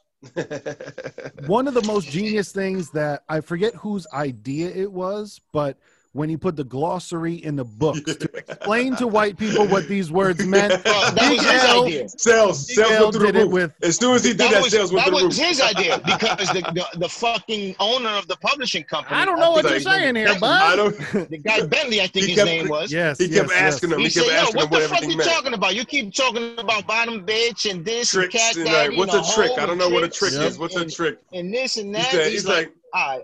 One 1.47 1.67
of 1.67 1.73
the 1.73 1.83
most 1.85 2.07
genius 2.09 2.51
things 2.51 2.89
that 2.91 3.23
I 3.29 3.41
forget 3.41 3.75
whose 3.75 4.07
idea 4.13 4.69
it 4.69 4.91
was, 4.91 5.39
but 5.51 5.77
when 6.15 6.29
he 6.29 6.37
put 6.37 6.55
the 6.55 6.63
glossary 6.63 7.35
in 7.35 7.57
the 7.57 7.65
books 7.65 8.15
to 8.15 8.29
explain 8.37 8.95
to 8.95 9.05
white 9.05 9.37
people 9.37 9.67
what 9.67 9.85
these 9.89 10.09
words 10.13 10.45
meant, 10.45 10.71
Uh, 10.73 11.11
that 11.11 11.15
Big 11.29 11.37
was 11.39 11.51
his 11.51 11.63
L- 11.65 11.83
idea. 11.85 12.07
sales, 12.09 12.65
Big 12.67 12.75
sales 12.77 12.91
L 12.93 13.01
went 13.03 13.13
through 13.15 13.25
did 13.25 13.35
the 13.35 13.39
it 13.39 13.43
roof. 13.43 13.53
with 13.53 13.73
as 13.83 13.97
soon 13.97 14.15
as 14.15 14.23
he 14.23 14.29
did 14.29 14.39
that, 14.39 14.51
That 14.51 14.63
was, 14.63 14.71
sales 14.71 14.93
went 14.93 15.05
that 15.05 15.09
through 15.11 15.19
the 15.19 15.25
was 15.25 15.37
his 15.37 15.59
idea 15.61 16.01
because 16.05 16.47
the, 16.53 16.61
the 16.73 16.99
the 16.99 17.09
fucking 17.09 17.75
owner 17.81 18.09
of 18.11 18.27
the 18.29 18.37
publishing 18.37 18.85
company. 18.85 19.17
I 19.17 19.25
don't 19.25 19.39
know 19.41 19.51
what 19.51 19.65
you're 19.65 19.73
his 19.73 19.83
saying 19.83 20.15
here, 20.15 20.27
Bentley. 20.27 20.47
I 20.47 20.75
bud. 20.75 20.75
don't. 20.77 21.29
The 21.31 21.37
guy 21.37 21.65
Bentley, 21.65 21.99
I 21.99 22.07
think 22.07 22.25
He 22.27 22.31
his 22.31 22.35
kept- 22.35 22.47
name 22.49 22.67
was. 22.69 22.93
Yes, 22.93 23.17
He 23.17 23.27
kept 23.27 23.49
yes, 23.49 23.57
asking 23.61 23.89
yes. 23.89 23.95
him. 23.95 23.99
He 23.99 24.03
He 24.05 24.09
said, 24.11 24.23
kept 24.25 24.53
"Yo, 24.53 24.57
what 24.57 24.63
him 24.65 24.69
what 24.71 24.79
the 24.81 24.87
fuck 24.87 24.91
everything 24.97 25.11
you 25.11 25.17
meant. 25.17 25.29
talking 25.29 25.53
about? 25.53 25.75
You 25.75 25.83
keep 25.83 26.13
talking 26.13 26.57
about 26.57 26.87
bottom 26.87 27.25
bitch 27.25 27.69
and 27.69 27.83
this 27.83 28.13
and 28.13 28.23
Tricks 28.31 28.35
cat 28.35 28.55
and 28.55 28.65
daddy 28.65 28.89
like, 28.89 28.97
what's 28.97 29.13
and 29.13 29.25
a 29.25 29.31
trick? 29.33 29.59
I 29.59 29.65
don't 29.65 29.77
know 29.77 29.89
what 29.89 30.03
a 30.05 30.07
trick 30.07 30.31
is. 30.31 30.57
What's 30.57 30.77
a 30.77 30.85
trick? 30.85 31.19
And 31.33 31.53
this 31.53 31.75
and 31.75 31.93
that. 31.93 32.05
he's, 32.11 32.27
he's 32.31 32.45
like, 32.47 32.67
like, 32.67 32.73
all 32.93 33.15
right. 33.17 33.23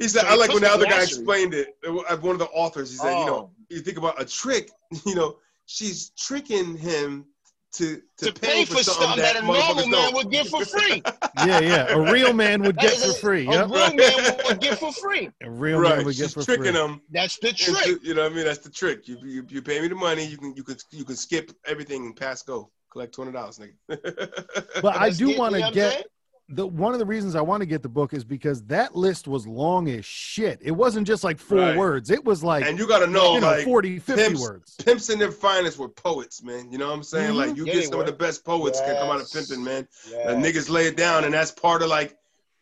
He 0.00 0.08
said, 0.08 0.22
So 0.22 0.28
I 0.28 0.34
like 0.34 0.48
when 0.52 0.62
the 0.62 0.68
the 0.68 0.74
other 0.74 0.86
guy 0.86 1.02
explained 1.02 1.54
it. 1.54 1.76
Uh, 1.86 1.94
it 1.96 2.04
uh, 2.10 2.16
One 2.16 2.32
of 2.32 2.38
the 2.40 2.46
authors, 2.46 2.90
he 2.90 2.96
said, 2.96 3.18
you 3.20 3.26
know, 3.26 3.34
Oh. 3.36 3.50
you 3.68 3.80
think 3.80 3.98
about 3.98 4.20
a 4.20 4.24
trick, 4.24 4.70
you 5.06 5.14
know, 5.14 5.36
she's 5.66 6.10
tricking 6.18 6.76
him 6.76 7.26
to 7.72 8.00
to, 8.18 8.32
to 8.32 8.40
pay 8.40 8.64
for 8.64 8.82
something 8.82 9.22
that 9.22 9.36
a 9.36 9.42
normal 9.42 9.76
man 9.76 9.90
don't. 9.90 10.14
would 10.14 10.30
get 10.30 10.48
for 10.48 10.64
free. 10.64 11.02
Yeah, 11.46 11.60
yeah. 11.60 11.86
A 11.94 12.12
real 12.12 12.32
man 12.34 12.60
would 12.64 12.76
get 12.76 12.92
for 12.94 13.12
free. 13.14 13.46
A 13.46 13.50
Yep. 13.52 13.70
real 13.70 13.94
man 13.94 14.36
would 14.48 14.60
get 14.60 14.78
for 14.78 14.92
free. 14.92 15.30
A 15.42 15.48
real 15.50 15.80
man 15.80 15.90
Right, 15.98 16.04
would 16.04 16.16
get 16.16 16.24
she's 16.24 16.34
for 16.34 16.42
tricking 16.42 16.72
free. 16.72 16.82
him. 16.82 17.00
That's 17.10 17.38
the 17.38 17.48
into- 17.50 17.72
trick. 17.72 17.98
you 18.02 18.14
know 18.14 18.24
what 18.24 18.32
I 18.32 18.34
mean? 18.34 18.44
That's 18.44 18.58
the 18.58 18.68
trick. 18.70 19.06
You, 19.08 19.16
you 19.24 19.46
you 19.48 19.62
pay 19.62 19.80
me 19.80 19.86
the 19.88 19.94
money, 19.94 20.24
you 20.26 20.36
can 20.36 20.52
you 20.56 20.64
can 20.64 20.76
you 20.90 21.04
can 21.04 21.14
skip 21.16 21.52
everything 21.66 22.04
and 22.06 22.16
pass 22.16 22.42
go. 22.42 22.70
Collect 22.92 23.14
twenty 23.14 23.30
dollars, 23.32 23.58
nigga. 23.60 23.74
But 24.82 24.96
I 24.96 25.04
Let's 25.04 25.18
do 25.18 25.38
want 25.38 25.54
to 25.54 25.60
know 25.60 25.66
what 25.66 25.68
I'm 25.68 25.72
get 25.74 25.92
saying? 25.92 26.04
The 26.52 26.66
one 26.66 26.92
of 26.92 26.98
the 26.98 27.06
reasons 27.06 27.36
I 27.36 27.40
want 27.40 27.60
to 27.60 27.66
get 27.66 27.82
the 27.82 27.88
book 27.88 28.12
is 28.12 28.24
because 28.24 28.62
that 28.64 28.96
list 28.96 29.28
was 29.28 29.46
long 29.46 29.88
as 29.88 30.04
shit. 30.04 30.58
It 30.62 30.72
wasn't 30.72 31.06
just 31.06 31.22
like 31.22 31.38
four 31.38 31.58
Right. 31.58 31.76
words. 31.76 32.10
It 32.10 32.24
was 32.24 32.42
like 32.42 32.64
and 32.66 32.78
you 32.78 32.88
gotta 32.88 33.06
know, 33.06 33.34
you 33.34 33.40
know 33.40 33.46
like 33.46 33.64
40, 33.64 33.98
50 34.00 34.22
pimps- 34.22 34.40
words. 34.40 34.74
pimps 34.84 35.10
in 35.10 35.18
their 35.18 35.30
finest 35.32 35.78
were 35.78 35.88
poets, 35.88 36.42
man. 36.42 36.70
You 36.72 36.78
know 36.78 36.88
what 36.88 36.94
I'm 36.94 37.02
saying? 37.04 37.32
Mhm. 37.34 37.36
Like 37.36 37.56
you 37.56 37.66
Yeah, 37.66 37.74
get 37.74 37.84
some 37.88 37.98
were. 37.98 38.02
of 38.04 38.06
the 38.06 38.12
best 38.16 38.44
poets 38.44 38.80
can 38.80 38.96
come 38.96 39.10
out 39.10 39.20
of 39.20 39.30
pimping, 39.32 39.62
man. 39.62 39.86
Yeah. 40.10 40.30
And 40.30 40.44
niggas 40.44 40.68
lay 40.68 40.86
it 40.86 40.96
down, 40.96 41.24
and 41.24 41.32
that's 41.32 41.52
part 41.52 41.82
of 41.82 41.88
like, 41.88 42.16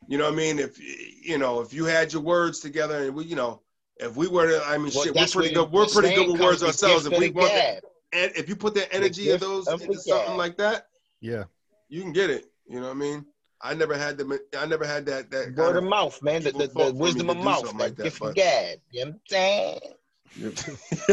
you 0.06 0.18
know 0.18 0.24
what 0.24 0.34
I 0.34 0.36
mean? 0.36 0.58
If 0.58 0.78
you 0.78 1.38
know, 1.38 1.60
if 1.60 1.72
you 1.72 1.84
had 1.86 2.12
your 2.12 2.22
words 2.22 2.60
together, 2.60 3.04
and 3.04 3.14
we, 3.14 3.24
you 3.24 3.36
know, 3.36 3.62
if 3.96 4.16
we 4.16 4.28
were 4.28 4.48
to, 4.48 4.62
I 4.66 4.76
mean, 4.78 4.92
Well, 4.94 5.04
shit, 5.04 5.14
we're 5.14 5.26
pretty 5.26 5.54
good. 5.54 5.72
We're 5.72 5.86
pretty 5.86 6.14
good 6.14 6.30
with 6.30 6.40
words 6.40 6.62
ourselves. 6.62 7.06
If 7.06 7.18
we 7.18 7.30
want, 7.30 7.48
gab. 7.50 7.82
and 8.12 8.32
if 8.36 8.48
you 8.48 8.54
put 8.56 8.74
that 8.74 8.94
energy 8.94 9.30
of 9.30 9.40
those 9.40 9.66
into 9.66 9.98
something 9.98 10.36
like 10.36 10.56
that, 10.58 10.88
Yeah. 11.20 11.44
you 11.88 12.02
can 12.02 12.12
get 12.12 12.28
it. 12.30 12.46
You 12.68 12.80
know 12.80 12.86
what 12.88 12.96
I 12.96 13.00
mean? 13.00 13.24
I 13.60 13.74
never 13.74 13.96
had 13.96 14.16
the, 14.18 14.40
I 14.58 14.66
never 14.66 14.86
had 14.86 15.04
that 15.06 15.30
that 15.30 15.54
Word 15.56 15.56
kind 15.56 15.76
of 15.78 15.84
mouth, 15.84 16.22
man. 16.22 16.42
The, 16.42 16.52
the, 16.52 16.66
the 16.68 16.92
wisdom 16.94 17.28
of 17.30 17.36
mouth. 17.38 17.64
That 17.64 17.76
like 17.76 17.96
that, 17.96 18.04
gift 18.04 18.20
but- 18.20 18.28
of 18.30 18.34
gab. 18.36 18.78
You 18.92 19.04
know 19.06 19.10
what 19.10 19.14
I'm 19.14 19.20
saying? 19.28 19.80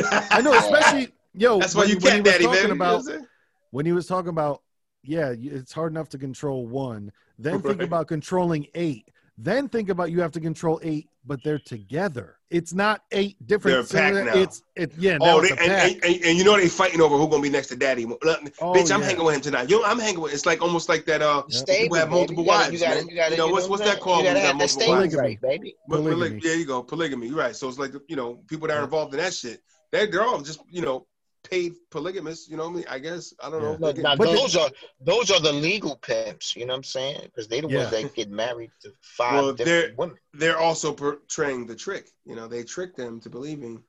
I 0.31 0.41
know, 0.41 0.53
especially 0.53 1.09
yo. 1.33 1.59
That's 1.59 1.73
why 1.73 1.81
when, 1.81 1.89
you 1.89 1.97
he- 1.97 2.03
when 2.03 2.13
he 2.17 2.21
cat 2.21 2.23
was 2.23 2.31
daddy, 2.33 2.43
talking 2.45 2.61
man. 2.63 2.71
about 2.71 2.85
you 2.85 2.89
know 2.89 2.93
what 2.93 2.97
I'm 2.99 3.03
saying? 3.05 3.27
when 3.71 3.85
he 3.85 3.91
was 3.93 4.07
talking 4.07 4.29
about 4.29 4.61
yeah, 5.03 5.33
it's 5.37 5.71
hard 5.73 5.91
enough 5.91 6.09
to 6.09 6.17
control 6.17 6.65
one. 6.67 7.11
Then 7.37 7.61
think 7.61 7.81
about 7.81 8.07
controlling 8.07 8.67
eight. 8.75 9.09
Then 9.37 9.67
think 9.67 9.89
about 9.89 10.11
you 10.11 10.21
have 10.21 10.31
to 10.31 10.39
control 10.39 10.79
eight, 10.81 11.09
but 11.25 11.43
they're 11.43 11.59
together. 11.59 12.37
It's 12.49 12.73
not 12.73 13.01
eight 13.11 13.35
different. 13.45 13.89
They're 13.89 14.11
a 14.11 14.13
pack 14.13 14.33
now. 14.33 14.41
It's 14.41 14.63
it. 14.77 14.93
Yeah. 14.97 15.17
Now 15.17 15.37
Oh, 15.37 15.39
it's 15.41 15.49
they, 15.49 15.57
a 15.57 15.59
and, 15.61 15.71
pack. 15.71 15.91
and, 15.91 16.15
and, 16.15 16.25
and 16.25 16.37
you 16.37 16.45
know 16.45 16.55
they 16.55 16.69
fighting 16.69 17.01
over 17.01 17.17
who 17.17 17.27
gonna 17.27 17.41
be 17.43 17.49
next 17.49 17.67
to 17.67 17.75
daddy. 17.75 18.05
Look, 18.05 18.21
Oh, 18.61 18.71
Bitch, 18.71 18.91
I'm 18.93 19.01
yeah. 19.01 19.07
hanging 19.07 19.25
with 19.25 19.35
him 19.35 19.41
tonight. 19.41 19.69
You 19.69 19.81
know, 19.81 19.85
I'm 19.85 19.99
hanging 19.99 20.21
with. 20.21 20.33
It's 20.33 20.45
like 20.45 20.61
almost 20.61 20.87
like 20.87 21.05
that. 21.07 21.21
Uh, 21.21 21.43
Stable, 21.49 21.81
people 21.83 21.97
have 21.97 22.09
multiple 22.11 22.43
You 22.43 22.49
gotta- 22.49 22.69
wives, 22.69 22.73
you 22.73 22.79
gotta- 22.79 22.95
man. 23.01 23.07
You, 23.09 23.15
gotta, 23.17 23.31
You 23.31 23.37
know, 23.37 23.47
what's- 23.49 23.67
what's 23.67 23.83
that 23.83 23.99
called 23.99 24.19
You 24.19 24.23
gotta 24.25 24.39
you 24.39 24.45
have 24.45 24.53
got 24.53 24.57
multiple 24.59 24.81
stable 24.83 24.99
wives? 25.01 25.15
right, 25.15 25.41
baby. 25.41 25.75
But- 25.89 26.03
but 26.03 26.11
Polygamy. 26.13 26.39
there 26.41 26.55
you 26.55 26.65
go, 26.65 26.81
polygamy. 26.83 27.27
You're 27.27 27.37
right. 27.37 27.55
So 27.55 27.67
it's 27.67 27.77
like 27.79 27.91
you 28.07 28.15
know, 28.15 28.35
people 28.47 28.69
that 28.69 28.77
are 28.77 28.83
involved 28.85 29.13
in 29.13 29.19
that 29.19 29.33
shit, 29.33 29.61
they 29.91 30.05
they're 30.05 30.23
all 30.23 30.39
just 30.41 30.61
you 30.71 30.81
know 30.81 31.05
paid 31.49 31.73
polygamists. 31.91 32.49
You 32.49 32.57
know 32.57 32.63
what 32.65 32.71
I 32.71 32.75
mean? 32.75 32.85
I 32.89 32.99
guess 32.99 33.33
I 33.41 33.49
don't 33.49 33.61
know. 33.61 33.73
if 33.73 33.79
No, 33.79 33.91
they 33.91 34.01
now 34.01 34.15
But 34.15 34.29
the- 34.31 34.33
those 34.37 34.55
are 34.55 34.69
those 34.99 35.31
are 35.31 35.39
the 35.39 35.53
legal 35.53 35.95
pimps. 35.97 36.55
You 36.55 36.65
know 36.65 36.73
what 36.73 36.77
I'm 36.77 36.83
saying? 36.83 37.21
Because 37.25 37.47
they're 37.47 37.61
the 37.61 37.69
Yeah. 37.69 37.77
ones 37.79 37.91
that 37.91 38.13
get 38.13 38.29
married 38.29 38.71
to 38.81 38.91
five 39.01 39.33
Well, 39.33 39.53
different 39.53 39.65
they're- 39.87 39.95
women. 39.97 40.17
they're 40.33 40.57
also 40.57 40.93
portraying 40.93 41.67
the 41.67 41.75
trick. 41.75 42.09
You 42.25 42.35
know, 42.35 42.47
they 42.47 42.63
trick 42.63 42.95
them 42.95 43.19
to 43.21 43.29
believing 43.29 43.83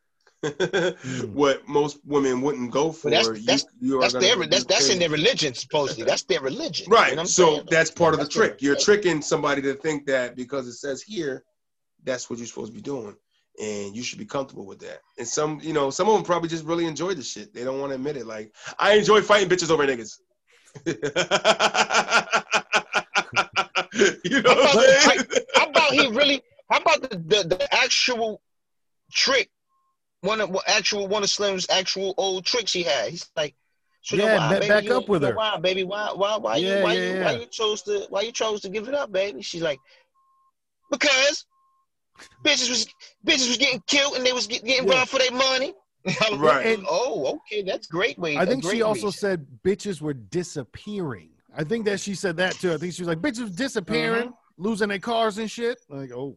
Hmm. 0.45 0.53
what 1.35 1.67
most 1.67 1.99
women 2.05 2.41
wouldn't 2.43 2.71
go 2.71 2.93
for. 2.93 3.11
that's- 3.11 3.45
that's- 3.45 3.65
you 3.81 3.99
are 3.99 4.03
That's 4.03 4.13
gonna 4.15 4.27
their 4.27 4.47
that's 4.47 4.65
that's 4.65 4.89
in 4.91 4.99
their 4.99 5.09
religion 5.11 5.55
supposedly. 5.55 6.05
That's 6.05 6.25
their 6.25 6.41
religion. 6.41 6.87
Right. 6.91 7.11
You 7.11 7.17
know 7.17 7.25
so 7.25 7.55
saying? 7.57 7.69
that's 7.71 7.91
part 7.91 8.13
of 8.15 8.19
the 8.21 8.25
That's 8.27 8.35
trick. 8.35 8.63
You're 8.63 8.75
religion. 8.75 8.85
tricking 8.95 9.23
somebody 9.23 9.63
to 9.63 9.75
think 9.75 10.07
that 10.07 10.37
because 10.37 10.69
it 10.69 10.75
says 10.75 11.03
here, 11.03 11.43
that's 12.05 12.29
what 12.29 12.39
you're 12.39 12.47
supposed 12.47 12.71
to 12.73 12.75
be 12.77 12.83
doing. 12.83 13.17
And 13.59 13.97
you 13.97 14.03
should 14.03 14.19
be 14.19 14.27
comfortable 14.27 14.67
with 14.67 14.81
that. 14.81 15.01
And 15.19 15.27
some, 15.27 15.61
you 15.63 15.73
know, 15.73 15.89
some 15.91 16.09
of 16.09 16.15
them 16.15 16.25
probably 16.25 16.49
just 16.49 16.65
really 16.67 16.85
enjoy 16.87 17.15
the 17.15 17.23
shit. 17.23 17.55
They 17.55 17.65
don't 17.65 17.81
want 17.81 17.91
to 17.91 17.95
admit 17.95 18.17
it. 18.19 18.27
Like, 18.27 18.53
I 18.79 18.95
enjoy 18.95 19.23
fighting 19.23 19.49
bitches 19.49 19.71
over 19.71 19.87
niggas. 19.87 20.19
you 24.25 24.43
know 24.43 24.51
what 24.55 24.77
I'm 24.77 24.83
saying? 25.09 25.25
How 25.55 25.67
about 25.71 25.93
he 25.93 26.07
really? 26.09 26.43
How 26.71 26.79
about 26.81 27.03
the, 27.03 27.17
the, 27.17 27.49
the 27.57 27.75
actual 27.75 28.43
trick? 29.13 29.51
One 30.21 30.41
of 30.41 30.51
well, 30.51 30.63
actual 30.67 31.07
one 31.09 31.23
of 31.23 31.31
Slim's 31.31 31.67
actual 31.71 32.15
old 32.19 32.45
tricks 32.45 32.73
he 32.73 32.83
had. 32.83 33.11
He's 33.11 33.31
like, 33.37 33.55
so 34.03 34.17
Yeah, 34.17 34.37
why, 34.37 34.55
baby, 34.59 34.69
back 34.69 34.85
you- 34.85 34.95
up 34.97 35.09
with 35.09 35.23
you 35.23 35.29
her. 35.29 35.35
Why, 35.35 35.57
baby? 35.59 35.85
Why? 35.85 36.11
Why? 36.15 36.37
Why 36.37 36.57
Yeah, 36.57 36.77
you? 36.79 36.83
Why 36.83 36.93
yeah, 36.95 37.01
you? 37.01 37.15
yeah. 37.15 37.25
Why 37.25 37.33
you 37.33 37.47
chose 37.47 37.83
to? 37.83 38.07
Why 38.11 38.23
you 38.23 38.33
chose 38.33 38.61
to 38.63 38.69
give 38.69 38.89
it 38.89 38.95
up, 38.95 39.13
baby? 39.13 39.41
She's 39.43 39.63
like, 39.63 39.79
because 40.91 41.45
bitches 42.45 42.69
was 42.71 42.87
bitches 43.27 43.49
was 43.49 43.57
getting 43.59 43.83
killed 43.87 44.17
and 44.17 44.25
they 44.27 44.33
was 44.33 44.47
get, 44.47 44.65
getting 44.65 44.89
Yeah. 44.89 44.95
robbed 44.99 45.11
for 45.11 45.19
their 45.19 45.33
money. 45.33 45.75
Right. 46.39 46.79
like, 46.79 46.87
oh, 46.89 47.37
okay, 47.51 47.63
that's 47.63 47.87
great 47.89 48.17
way. 48.19 48.37
I 48.37 48.47
think 48.47 48.63
she 48.65 48.83
also 48.83 49.07
reason. 49.07 49.19
said 49.19 49.47
bitches 49.65 50.01
were 50.01 50.15
disappearing. 50.15 51.31
I 51.57 51.65
think 51.65 51.85
that 51.87 52.01
she 52.01 52.15
said 52.15 52.37
that 52.37 52.53
too. 52.55 52.73
I 52.73 52.77
think 52.77 52.93
she 52.93 53.03
was 53.03 53.09
like 53.09 53.19
bitches 53.19 53.55
disappearing, 53.57 54.29
Mm-hmm. 54.29 54.63
losing 54.63 54.89
their 54.89 54.99
cars 55.01 55.39
and 55.39 55.51
shit. 55.51 55.79
Like, 55.89 56.13
oh, 56.13 56.37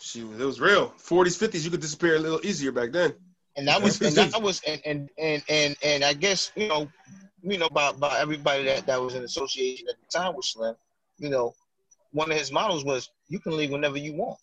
She, 0.00 0.20
it 0.20 0.38
was 0.38 0.60
real. 0.60 0.88
40s, 0.98 1.36
50s, 1.38 1.64
you 1.64 1.70
could 1.70 1.80
disappear 1.80 2.16
a 2.16 2.18
little 2.18 2.40
easier 2.44 2.72
back 2.72 2.92
then. 2.92 3.14
and 3.56 3.68
that 3.68 3.80
was 3.82 4.00
and 4.06 4.14
that 4.16 4.40
was 4.40 4.60
and 4.66 4.80
and 4.86 5.10
and 5.18 5.42
and, 5.48 5.76
and 5.84 6.04
I 6.04 6.14
guess 6.14 6.50
you 6.56 6.68
know, 6.68 6.88
you 7.42 7.58
know 7.58 7.68
by 7.68 7.92
by 7.92 8.18
everybody 8.18 8.64
that 8.64 8.86
that 8.86 9.00
was 9.00 9.14
in 9.14 9.22
association 9.24 9.86
at 9.88 9.96
the 10.00 10.18
time 10.18 10.34
with 10.34 10.44
Slim, 10.46 10.74
you 11.18 11.28
know, 11.28 11.52
one 12.12 12.30
of 12.32 12.38
his 12.38 12.50
models 12.52 12.84
was 12.84 13.10
you 13.28 13.38
can 13.38 13.56
leave 13.56 13.70
whenever 13.70 13.98
you 13.98 14.14
want. 14.14 14.38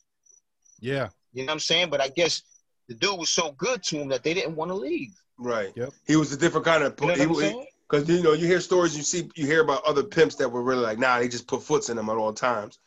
Yeah, 0.82 1.10
You 1.34 1.44
know 1.44 1.52
what 1.52 1.54
I'm 1.54 1.60
saying? 1.60 1.90
But 1.90 2.02
I 2.02 2.10
guess 2.10 2.42
the 2.90 2.96
dude 2.96 3.18
was 3.18 3.30
so 3.30 3.54
good 3.54 3.82
to 3.84 3.98
him 4.02 4.10
that 4.10 4.24
they 4.24 4.34
didn't 4.34 4.56
want 4.56 4.70
to 4.72 4.76
leave. 4.76 5.12
Right. 5.38 5.72
Yep. 5.76 5.92
He 6.06 6.16
was 6.18 6.34
a 6.34 6.38
different 6.38 6.66
kind 6.66 6.84
of. 6.84 6.94
You 7.00 7.08
know 7.08 7.14
what 7.14 7.22
I'm 7.22 7.36
saying? 7.36 7.66
Because 7.90 8.10
you 8.10 8.22
know, 8.24 8.34
you 8.34 8.48
hear 8.48 8.60
stories, 8.62 8.96
you 8.96 9.04
see, 9.04 9.30
you 9.36 9.46
hear 9.46 9.62
about 9.62 9.84
other 9.86 10.04
pimps 10.04 10.36
that 10.36 10.48
were 10.50 10.62
really 10.64 10.82
like, 10.84 10.98
nah, 11.00 11.20
they 11.20 11.28
just 11.28 11.48
put 11.48 11.62
foots 11.64 11.90
in 11.90 11.98
them 11.98 12.10
at 12.10 12.16
all 12.18 12.34
times. 12.34 12.80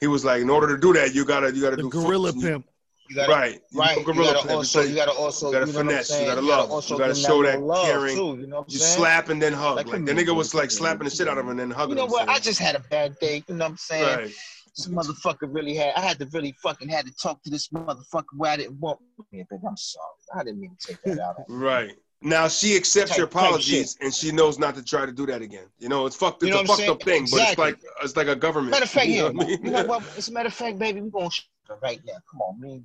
He 0.00 0.06
was 0.06 0.24
like, 0.24 0.40
in 0.42 0.50
order 0.50 0.68
to 0.68 0.80
do 0.80 0.92
that, 0.92 1.14
you 1.14 1.24
gotta, 1.24 1.52
you 1.54 1.60
gotta 1.62 1.76
the 1.76 1.82
do 1.82 1.90
gorilla 1.90 2.32
foots. 2.32 2.44
You- 2.44 2.50
pimp. 2.50 2.66
You 3.10 3.16
gotta, 3.16 3.32
Right. 3.32 3.60
Right. 3.74 3.98
You 3.98 4.04
gorilla 4.04 4.32
gotta 4.34 4.38
pimp. 4.46 4.50
also, 4.58 4.82
So 4.82 4.88
you 4.88 4.94
gotta 4.94 5.10
also, 5.12 5.46
you 5.48 5.52
gotta 5.52 5.66
know 5.66 5.72
finesse, 5.72 6.20
you 6.20 6.26
gotta 6.26 6.40
love, 6.40 6.70
also 6.70 6.94
you 6.94 7.00
gotta 7.00 7.14
show 7.16 7.42
them 7.42 7.60
that 7.60 7.66
love, 7.66 7.84
caring. 7.86 8.14
Too, 8.16 8.38
you 8.40 8.46
know 8.46 8.58
what 8.58 8.66
I'm 8.68 8.72
you 8.72 8.78
saying? 8.78 8.96
slap 8.98 9.28
and 9.28 9.42
then 9.42 9.52
hug. 9.52 9.76
Like, 9.76 9.86
Like, 9.88 10.04
the 10.04 10.12
nigga 10.12 10.34
was 10.34 10.54
like 10.54 10.70
slapping 10.70 11.04
the 11.04 11.10
shit 11.10 11.26
out 11.28 11.36
of 11.36 11.44
him 11.44 11.50
and 11.50 11.58
then 11.58 11.70
hugging 11.72 11.90
You 11.90 11.96
know 11.96 12.04
him. 12.06 12.10
what? 12.12 12.26
so- 12.28 12.32
I 12.32 12.38
just 12.38 12.60
had 12.60 12.76
a 12.76 12.80
bad 12.80 13.18
day. 13.18 13.42
You 13.48 13.54
know 13.56 13.64
what 13.64 13.70
I'm 13.72 13.76
saying? 13.76 14.18
Right. 14.18 14.32
Some 14.74 14.94
motherfucker 14.94 15.52
really 15.54 15.74
had. 15.74 15.92
I 15.96 16.00
had 16.00 16.18
to 16.20 16.26
really 16.32 16.54
fucking 16.62 16.88
had 16.88 17.04
to 17.06 17.12
talk 17.22 17.42
to 17.42 17.50
this 17.50 17.68
motherfucker 17.68 18.24
where 18.36 18.52
I 18.52 18.56
didn't 18.56 18.80
want. 18.80 18.98
Yeah, 19.30 19.42
baby, 19.50 19.62
I'm 19.68 19.76
sorry. 19.76 20.06
I 20.34 20.44
didn't 20.44 20.60
mean 20.60 20.76
to 20.80 20.86
take 20.88 21.02
that 21.02 21.18
out. 21.20 21.36
Right. 21.48 21.92
Now 22.22 22.48
she 22.48 22.76
accepts 22.76 23.10
Type- 23.10 23.18
your 23.18 23.26
apologies 23.26 23.98
and 24.00 24.14
she 24.14 24.30
knows 24.32 24.58
not 24.58 24.74
to 24.76 24.82
try 24.84 25.04
to 25.04 25.12
do 25.12 25.26
that 25.26 25.42
again. 25.42 25.66
You 25.78 25.88
know, 25.88 26.06
it's 26.06 26.16
fucked. 26.16 26.42
It's 26.42 26.48
You 26.48 26.54
know 26.54 26.60
a 26.60 26.64
what 26.64 26.80
I'm 26.82 26.90
up 26.90 27.02
thing, 27.02 27.26
saying? 27.26 27.40
but 27.42 27.48
it's 27.50 27.58
like 27.58 27.78
it's 28.02 28.16
like 28.16 28.28
a 28.28 28.36
government. 28.36 28.70
Matter 28.70 28.84
of 28.84 28.90
fact, 28.90 29.08
you 29.08 29.22
know 29.22 29.26
yeah. 29.26 29.32
what 29.32 29.44
I 29.44 29.48
mean? 29.48 29.64
You 29.64 29.70
know 29.72 29.84
what? 29.84 30.02
As 30.16 30.28
a 30.28 30.32
matter 30.32 30.46
of 30.46 30.54
fact, 30.54 30.78
baby, 30.78 31.00
we 31.02 31.10
gonna 31.10 31.30
sh- 31.30 31.42
right 31.82 32.00
now. 32.06 32.14
Come 32.30 32.40
on, 32.42 32.60
man. 32.60 32.84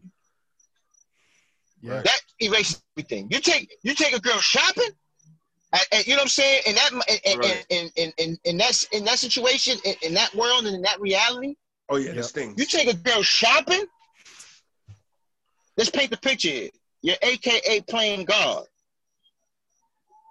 Yeah, 1.82 2.02
That 2.02 2.20
erases 2.40 2.82
everything. 2.98 3.28
You 3.30 3.40
take 3.40 3.70
you 3.84 3.94
take 3.94 4.16
a 4.16 4.20
girl 4.20 4.40
shopping, 4.40 4.90
and, 5.72 5.82
and 5.92 6.08
you 6.08 6.14
know 6.14 6.18
what 6.18 6.24
I'm 6.24 6.30
saying. 6.30 6.62
In 6.66 6.76
that 6.76 6.92
in 6.92 7.32
in, 7.32 7.40
Right. 7.40 7.66
in, 7.70 7.90
in, 7.96 8.14
in, 8.18 8.38
in 8.44 8.58
that 8.58 8.84
in 8.92 9.06
that 9.06 9.20
situation, 9.20 9.78
in, 9.86 9.94
in 10.02 10.14
that 10.16 10.34
world, 10.34 10.66
and 10.66 10.76
in 10.76 10.82
that 10.82 11.00
reality, 11.00 11.56
Oh 11.90 11.98
yeah, 11.98 12.08
Yep. 12.08 12.16
this 12.16 12.32
thing. 12.32 12.54
you 12.58 12.66
take 12.66 12.88
a 12.90 12.94
girl 12.96 13.22
shopping. 13.24 13.86
Let's 15.78 15.90
paint 15.90 16.12
the 16.12 16.18
picture 16.18 16.50
here. 16.50 16.70
You're 17.02 17.16
AKA 17.22 17.82
playing 17.82 18.26
God, 18.26 18.66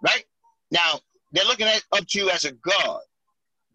right? 0.03 0.25
Now 0.71 1.01
they're 1.33 1.45
looking 1.45 1.67
at 1.67 1.83
up 1.93 2.07
to 2.09 2.19
you 2.19 2.31
as 2.31 2.45
a 2.45 2.53
God. 2.53 3.01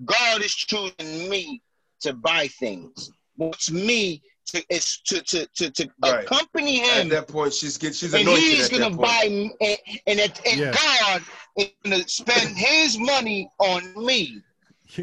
God 0.05 0.41
is 0.41 0.53
choosing 0.53 1.29
me 1.29 1.61
to 2.01 2.13
buy 2.13 2.47
things. 2.47 3.11
What's 3.37 3.71
me 3.71 4.21
to 4.47 4.63
is 4.69 4.99
to 5.05 5.21
to 5.21 5.45
to, 5.55 5.71
to 5.71 5.89
Right. 6.03 6.25
accompany 6.25 6.81
At 6.81 7.01
him 7.03 7.09
that 7.09 7.27
point, 7.27 7.53
she's 7.53 7.77
get 7.77 7.95
she's 7.95 8.13
and 8.13 8.23
anointed 8.23 8.43
he's 8.43 8.69
gonna 8.69 8.89
buy 8.95 9.27
me, 9.29 9.53
and 9.61 9.77
and, 10.07 10.19
it- 10.19 10.41
and 10.45 10.59
Yeah. 10.59 10.71
God 10.73 11.23
is 11.57 11.69
gonna 11.83 12.07
spend 12.07 12.57
His 12.57 12.97
money 12.97 13.49
on 13.59 13.93
me. 14.05 14.41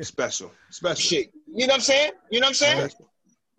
Special, 0.02 0.52
special. 0.70 1.02
Shit, 1.02 1.32
you 1.54 1.66
know 1.66 1.72
what 1.72 1.74
I'm 1.76 1.80
saying? 1.80 2.12
You 2.30 2.40
know 2.40 2.44
what 2.46 2.48
I'm 2.50 2.54
saying? 2.54 2.88
Special. 2.90 3.04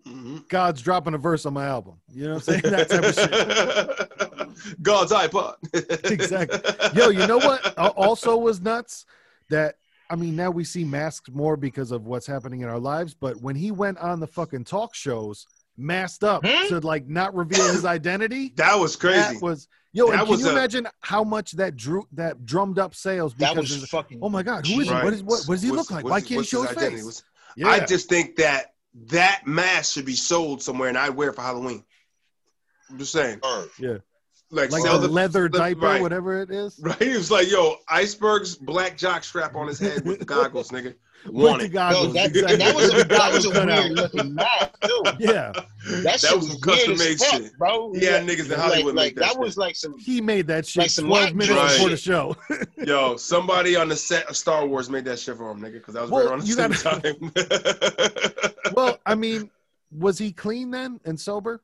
Mhm. 0.06 0.48
God's 0.48 0.80
dropping 0.80 1.12
a 1.14 1.18
verse 1.18 1.44
on 1.44 1.52
my 1.52 1.66
album. 1.66 2.00
You 2.12 2.24
know 2.28 2.34
what 2.34 2.48
I'm 2.48 2.60
saying? 2.62 2.74
That 2.74 2.88
type 2.88 3.04
of 3.04 3.14
shit. 3.14 4.76
God's 4.82 5.12
iPod. 5.12 5.54
Exactly. 6.10 6.60
Yo, 7.00 7.10
you 7.10 7.26
know 7.26 7.36
what? 7.38 7.76
Also 7.78 8.36
was 8.36 8.60
nuts 8.60 9.04
that 9.50 9.76
I 10.08 10.16
mean 10.16 10.34
now 10.36 10.50
we 10.50 10.64
see 10.64 10.84
masks 10.84 11.30
more 11.30 11.56
because 11.56 11.90
of 11.92 12.06
what's 12.06 12.26
happening 12.26 12.62
in 12.62 12.68
our 12.68 12.78
lives, 12.78 13.14
but 13.14 13.40
when 13.42 13.54
he 13.56 13.70
went 13.70 13.98
on 13.98 14.20
the 14.20 14.26
fucking 14.26 14.64
talk 14.64 14.94
shows 14.94 15.46
masked 15.76 16.24
up 16.24 16.44
Hmm? 16.46 16.68
to 16.68 16.80
like 16.80 17.06
not 17.08 17.34
reveal 17.34 17.64
his 17.70 17.84
identity, 17.84 18.52
That 18.56 18.78
was 18.78 18.96
crazy. 18.96 19.34
that 19.34 19.42
was 19.42 19.68
yo. 19.92 20.10
That 20.10 20.20
and 20.20 20.28
can 20.28 20.38
you 20.40 20.48
a- 20.48 20.52
imagine 20.52 20.88
how 21.00 21.22
much 21.24 21.52
that 21.52 21.76
drew 21.76 22.06
that 22.12 22.44
drummed 22.46 22.78
up 22.78 22.94
sales? 22.94 23.34
That 23.34 23.54
Because 23.54 23.70
was 23.80 23.88
fucking. 23.90 24.18
oh 24.22 24.28
my 24.30 24.42
god, 24.42 24.66
who 24.66 24.80
is 24.80 24.88
he? 24.88 24.94
What 24.94 25.12
is 25.12 25.22
what, 25.22 25.44
what 25.46 25.54
does 25.54 25.62
he 25.62 25.70
What's- 25.70 25.90
look 25.90 25.90
like? 25.90 26.04
Why 26.04 26.20
can't 26.20 26.40
he 26.40 26.46
show 26.46 26.62
his 26.62 26.70
identity? 26.76 26.96
face? 26.96 27.04
What's- 27.04 27.22
Yeah, 27.56 27.68
I 27.68 27.80
just 27.80 28.08
think 28.08 28.36
that 28.36 28.74
that 29.06 29.46
mask 29.46 29.94
should 29.94 30.04
be 30.06 30.14
sold 30.14 30.62
somewhere, 30.62 30.88
and 30.88 30.98
I 30.98 31.10
wear 31.10 31.30
it 31.30 31.34
for 31.34 31.42
Halloween. 31.42 31.84
I'm 32.90 32.98
just 32.98 33.12
saying, 33.12 33.40
Yeah. 33.78 33.98
like, 34.50 34.72
like 34.72 34.82
sell 34.82 34.98
the 34.98 35.06
the 35.06 35.12
leather 35.12 35.48
the- 35.48 35.58
diaper, 35.58 35.80
right. 35.80 36.00
whatever 36.02 36.40
it 36.42 36.50
is. 36.50 36.78
Right, 36.82 36.98
he 37.02 37.10
was 37.16 37.30
like, 37.30 37.50
"Yo, 37.50 37.76
iceberg's 37.88 38.56
black 38.56 38.96
jock 38.96 39.22
strap 39.24 39.54
on 39.54 39.68
his 39.68 39.78
head 39.78 40.04
with 40.04 40.18
the 40.20 40.24
goggles, 40.24 40.70
nigga. 40.70 40.94
With 41.26 41.34
Want 41.34 41.62
it? 41.62 41.68
goggles, 41.68 42.06
Yo, 42.08 42.12
that, 42.14 42.26
exactly. 42.28 42.56
that 42.64 42.74
was 42.74 42.94
a, 42.94 43.04
that 43.04 43.32
was 43.32 43.44
a 43.46 43.48
goggles 43.48 43.52
cut 43.52 43.70
out. 43.70 43.78
weird 43.84 43.92
looking 43.92 44.34
mask 44.34 44.80
too. 44.82 45.02
Yeah, 45.18 45.52
That, 45.52 46.20
That 46.20 46.36
was 46.36 46.48
some 46.50 46.60
custom 46.60 46.96
made 46.98 47.18
fuck, 47.18 47.40
shit. 47.42 47.58
bro. 47.58 47.92
He 47.92 48.04
had 48.06 48.26
niggas 48.26 48.50
in 48.52 48.58
Hollywood 48.58 48.94
like, 48.94 49.08
make 49.08 49.14
that 49.16 49.34
that 49.34 49.38
was 49.40 49.56
like 49.58 49.76
some. 49.76 49.98
he 49.98 50.20
made 50.20 50.46
that 50.46 50.66
shit 50.66 50.82
Like 50.82 50.90
some 50.90 51.06
12 51.08 51.34
minutes 51.34 51.48
dress 51.48 51.74
before 51.74 51.90
the 51.90 51.96
show. 51.96 52.36
Yo, 52.86 53.16
somebody 53.16 53.76
on 53.76 53.88
the 53.88 53.96
set 53.96 54.26
of 54.30 54.36
Star 54.36 54.66
Wars 54.66 54.88
made 54.88 55.04
that 55.04 55.18
shit 55.18 55.36
for 55.36 55.50
him, 55.50 55.60
nigga, 55.60 55.74
because 55.74 55.94
I 55.96 56.02
was 56.02 56.10
Well, 56.10 56.24
right 56.24 56.32
on 56.32 56.40
the 56.40 56.46
you 56.46 56.54
same 56.54 56.70
gotta- 56.70 57.12
time. 57.12 58.74
well, 58.74 58.98
I 59.06 59.14
mean, 59.14 59.50
was 59.92 60.18
he 60.18 60.32
clean 60.32 60.70
then 60.70 61.00
and 61.04 61.18
sober? 61.20 61.62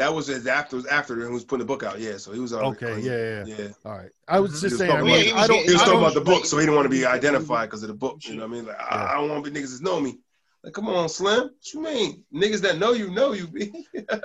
That 0.00 0.12
was 0.14 0.26
his 0.28 0.46
after 0.46 0.76
was 0.76 0.86
after 0.86 1.20
he 1.26 1.32
was 1.32 1.44
putting 1.44 1.60
the 1.60 1.66
book 1.66 1.82
out. 1.82 2.00
Yeah, 2.00 2.16
so 2.16 2.32
he 2.32 2.40
was 2.40 2.52
already 2.52 2.70
Okay, 2.70 2.92
clean. 2.94 3.04
yeah, 3.04 3.44
yeah, 3.44 3.56
yeah. 3.58 3.68
All 3.84 3.92
right. 3.98 4.10
I 4.28 4.40
was 4.40 4.50
just 4.52 4.62
He 4.62 4.66
was 4.70 4.78
saying. 4.78 4.90
I 4.90 4.94
talking 4.96 5.06
mean, 5.06 5.14
about- 5.14 5.26
Yeah, 5.26 5.32
he 5.34 5.40
I 5.40 5.46
don't. 5.46 5.64
He 5.64 5.72
was 5.72 5.74
I 5.74 5.78
talking 5.84 5.92
don't 5.92 6.02
about 6.02 6.14
the 6.14 6.20
book, 6.22 6.44
so 6.46 6.56
he 6.58 6.62
didn't 6.62 6.74
want 6.76 6.86
to 6.86 6.90
be 6.90 7.04
identified 7.06 7.68
because 7.68 7.82
of 7.82 7.88
the 7.88 7.94
book. 7.94 8.18
You 8.26 8.36
know 8.36 8.42
what 8.46 8.50
I 8.50 8.54
mean? 8.54 8.66
Like, 8.66 8.80
I, 8.80 8.96
Yeah. 8.96 9.10
I 9.10 9.14
don't 9.14 9.28
want 9.30 9.44
to 9.44 9.50
be 9.50 9.60
niggas 9.60 9.78
that 9.78 9.82
know 9.84 10.00
me. 10.00 10.18
Like, 10.62 10.74
come 10.74 10.88
on, 10.88 11.08
Slim. 11.08 11.40
What 11.40 11.72
you 11.74 11.80
mean? 11.82 12.22
Niggas 12.34 12.60
that 12.62 12.78
know 12.78 12.92
you 12.92 13.10
know 13.10 13.32
you. 13.32 13.48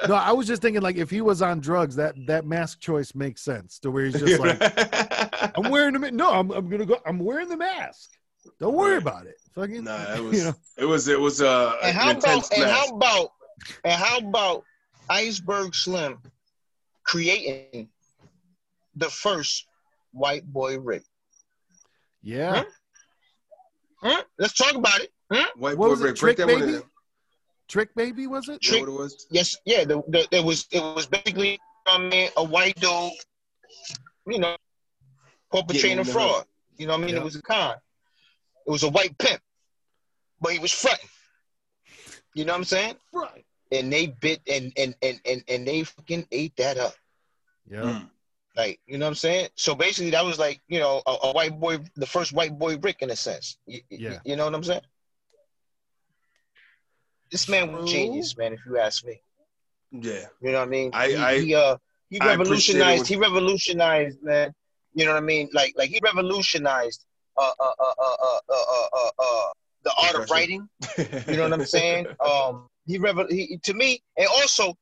No, 0.07 0.15
I 0.15 0.31
was 0.33 0.47
just 0.47 0.61
thinking 0.61 0.81
like 0.81 0.97
if 0.97 1.09
he 1.09 1.21
was 1.21 1.41
on 1.41 1.59
drugs, 1.61 1.95
that 1.95 2.15
that 2.27 2.45
mask 2.45 2.79
choice 2.81 3.15
makes 3.15 3.41
sense. 3.41 3.79
To 3.79 3.91
where 3.91 4.05
he's 4.05 4.19
just 4.19 4.39
like, 4.39 4.57
I'm 5.57 5.69
wearing 5.71 5.93
the 5.99 6.11
no, 6.11 6.31
I'm 6.31 6.51
I'm 6.51 6.69
gonna 6.69 6.85
go. 6.85 6.99
I'm 7.05 7.19
wearing 7.19 7.47
the 7.49 7.57
mask. 7.57 8.09
Don't 8.59 8.73
worry 8.73 8.93
Right. 8.93 9.01
about 9.01 9.25
it. 9.27 9.35
Fucking, 9.55 9.83
nah, 9.85 10.13
it 10.13 10.17
you 10.21 10.23
was, 10.25 10.43
know. 10.45 10.53
it 10.77 10.85
was, 10.85 11.07
it 11.07 11.19
was, 11.19 11.41
uh, 11.41 11.77
And 11.83 11.95
how 11.95 12.09
intense 12.11 12.47
about 12.47 12.59
and 12.59 12.69
how 12.71 12.85
about 12.95 13.31
and 13.85 13.93
how 13.93 14.17
about 14.19 14.63
Iceberg 15.09 15.75
Slim 15.75 16.17
creating 17.03 17.89
the 18.95 19.09
first 19.09 19.65
white 20.11 20.45
boy 20.45 20.79
Rick? 20.79 21.03
Yeah. 22.21 22.63
Huh? 24.01 24.23
Let's 24.37 24.53
talk 24.53 24.75
about 24.75 24.99
it. 24.99 25.11
Hmm? 25.31 25.59
White 25.59 25.77
What 25.77 25.87
boy 25.87 25.89
was 25.89 26.01
it, 26.01 26.03
break, 26.03 26.19
break 26.19 26.37
Trick 26.37 26.37
that 26.37 26.47
one 26.47 26.59
Baby? 26.59 26.71
down. 26.73 26.83
Trick 27.67 27.95
baby 27.95 28.27
was 28.27 28.47
it? 28.47 28.63
Is 28.63 28.71
that 28.71 28.79
what 28.81 28.89
it 28.89 28.91
was? 28.91 29.27
Yes, 29.31 29.57
yeah. 29.65 29.85
The, 29.85 30.03
the, 30.07 30.27
it 30.31 30.43
was 30.43 30.67
it 30.71 30.81
was 30.81 31.07
basically 31.07 31.59
I 31.87 31.97
mean, 31.97 32.29
a 32.37 32.43
white 32.43 32.75
dude, 32.75 33.11
you 34.27 34.39
know, 34.39 34.55
perpetrating 35.51 35.81
Getting 35.81 35.97
a 35.97 36.01
in 36.01 36.07
the 36.07 36.13
fraud. 36.13 36.45
You 36.77 36.87
know 36.87 36.93
what 36.93 37.03
I 37.03 37.05
mean? 37.05 37.15
Yeah. 37.15 37.21
It 37.21 37.23
was 37.23 37.35
a 37.35 37.41
con. 37.41 37.75
It 38.67 38.71
was 38.71 38.83
a 38.83 38.89
white 38.89 39.17
pimp, 39.17 39.41
but 40.41 40.51
he 40.53 40.59
was 40.59 40.71
fronting. 40.71 41.09
You 42.33 42.45
know 42.45 42.53
what 42.53 42.59
I'm 42.59 42.63
saying? 42.65 42.95
Right. 43.13 43.45
And 43.75 43.91
they 43.93 44.07
bit 44.07 44.41
and 44.47 44.71
and 44.77 44.95
and 45.01 45.19
and, 45.25 45.43
and 45.47 45.67
they 45.67 45.83
fucking 45.83 46.27
ate 46.31 46.55
that 46.57 46.77
up. 46.77 46.93
Yeah. 47.69 47.81
Mm. 47.81 48.09
Like, 48.55 48.79
you 48.87 48.97
know 48.97 49.05
what 49.05 49.09
I'm 49.09 49.15
saying? 49.15 49.49
So 49.55 49.75
basically, 49.75 50.11
that 50.11 50.23
was 50.23 50.39
like, 50.39 50.61
you 50.69 50.79
know, 50.79 51.01
a, 51.05 51.11
a 51.23 51.31
white 51.33 51.59
boy, 51.59 51.79
the 51.97 52.05
first 52.05 52.31
white 52.31 52.57
boy 52.57 52.77
Rick 52.77 53.01
in 53.01 53.09
a 53.11 53.15
sense. 53.15 53.57
You, 53.67 53.81
you- 53.89 53.97
Yeah. 54.09 54.19
You 54.23 54.35
know 54.37 54.45
what 54.45 54.55
I'm 54.55 54.63
saying? 54.63 54.81
This 57.31 57.49
man 57.49 57.71
was 57.73 57.91
genius, 57.91 58.37
man. 58.37 58.53
If 58.53 58.59
you 58.65 58.77
ask 58.77 59.03
me, 59.05 59.21
Yeah. 59.91 60.25
you 60.41 60.51
know 60.51 60.59
what 60.59 60.67
I 60.67 60.71
mean. 60.71 60.91
I- 60.93 61.07
he, 61.09 61.15
I- 61.17 61.39
he, 61.39 61.55
uh, 61.55 61.77
he 62.09 62.19
I 62.21 62.33
appreciate 62.33 62.77
it 62.77 62.79
revolutionized. 62.79 63.01
when- 63.01 63.07
He 63.07 63.15
revolutionized, 63.17 64.23
man. 64.23 64.53
You 64.93 65.05
know 65.05 65.11
what 65.13 65.23
I 65.23 65.25
mean? 65.25 65.49
Like, 65.51 65.73
like 65.75 65.89
he 65.89 65.99
revolutionized 66.01 67.05
uh, 67.37 67.51
uh, 67.59 67.63
uh, 67.79 67.93
uh, 67.99 68.15
uh, 68.23 68.39
uh, 68.49 68.53
uh, 68.53 68.87
uh, 68.93 69.09
uh, 69.19 69.51
the 69.83 69.93
art 70.01 70.15
of 70.15 70.29
writing. 70.29 70.69
You 71.27 71.35
know 71.35 71.43
what 71.43 71.53
I'm 71.53 71.65
saying? 71.65 72.07
Um, 72.25 72.69
he, 72.85 72.97
revel- 72.97 73.27
he 73.29 73.57
to 73.63 73.73
me, 73.73 74.01
and 74.17 74.27
also, 74.27 74.73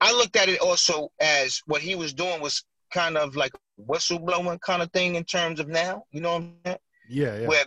I 0.00 0.12
looked 0.12 0.36
at 0.36 0.48
it 0.48 0.60
also 0.60 1.10
as 1.20 1.60
what 1.66 1.80
he 1.80 1.94
was 1.94 2.12
doing 2.12 2.40
was 2.40 2.64
kind 2.92 3.16
of 3.16 3.36
like 3.36 3.52
whistleblowing 3.88 4.60
kind 4.60 4.82
of 4.82 4.90
thing 4.92 5.14
in 5.16 5.24
terms 5.24 5.60
of 5.60 5.68
now. 5.68 6.04
You 6.12 6.20
know 6.20 6.32
what 6.34 6.42
I'm 6.42 6.54
saying? 6.66 6.78
Yeah, 7.08 7.38
yeah. 7.38 7.46
Where 7.48 7.64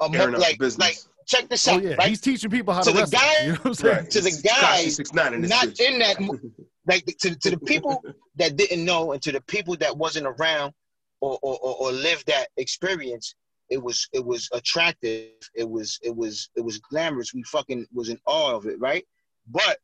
a 0.00 0.08
mo- 0.08 0.14
Airing 0.18 0.32
the 0.34 0.38
like 0.38 0.58
like 0.78 0.96
check 1.26 1.48
this 1.48 1.66
Oh 1.68 1.78
yeah, 1.78 1.94
right? 1.94 2.08
he's 2.08 2.20
teaching 2.20 2.50
people 2.50 2.74
how 2.74 2.82
To 2.82 2.90
to 2.90 2.92
the 2.94 3.00
wrestle. 3.00 3.18
guy- 3.18 3.44
you 3.44 3.48
know 3.52 3.54
what 3.56 3.66
I'm 3.66 3.74
saying? 3.74 3.94
right. 3.96 4.10
To 4.10 4.20
the 4.20 4.28
It's 4.28 4.42
guy 4.42 4.84
Tekashi 4.84 5.00
6ix9ine 5.12 5.32
in 5.34 5.40
not 5.48 5.66
bitch. 5.66 5.80
in 5.80 5.98
that 6.00 6.20
like 6.86 7.04
to, 7.06 7.34
to 7.36 7.50
the 7.50 7.58
people 7.58 8.02
that 8.36 8.56
didn't 8.56 8.84
know 8.84 9.12
and 9.12 9.22
to 9.22 9.32
the 9.32 9.40
people 9.42 9.76
that 9.78 9.96
wasn't 9.96 10.26
around 10.26 10.72
or, 11.20 11.38
or, 11.42 11.58
or, 11.62 11.74
or 11.76 11.92
lived 11.92 12.26
that 12.26 12.48
experience 12.58 13.34
it 13.70 13.82
was 13.82 14.08
it 14.12 14.24
was 14.24 14.48
attractive. 14.52 15.30
It 15.54 15.68
was 15.68 15.98
it 16.02 16.14
was 16.14 16.50
it 16.56 16.60
was 16.64 16.78
glamorous. 16.78 17.32
We 17.34 17.42
fucking 17.44 17.86
was 17.92 18.08
in 18.08 18.18
awe 18.26 18.54
of 18.56 18.66
it 18.66 18.78
right? 18.80 19.04
But 19.50 19.78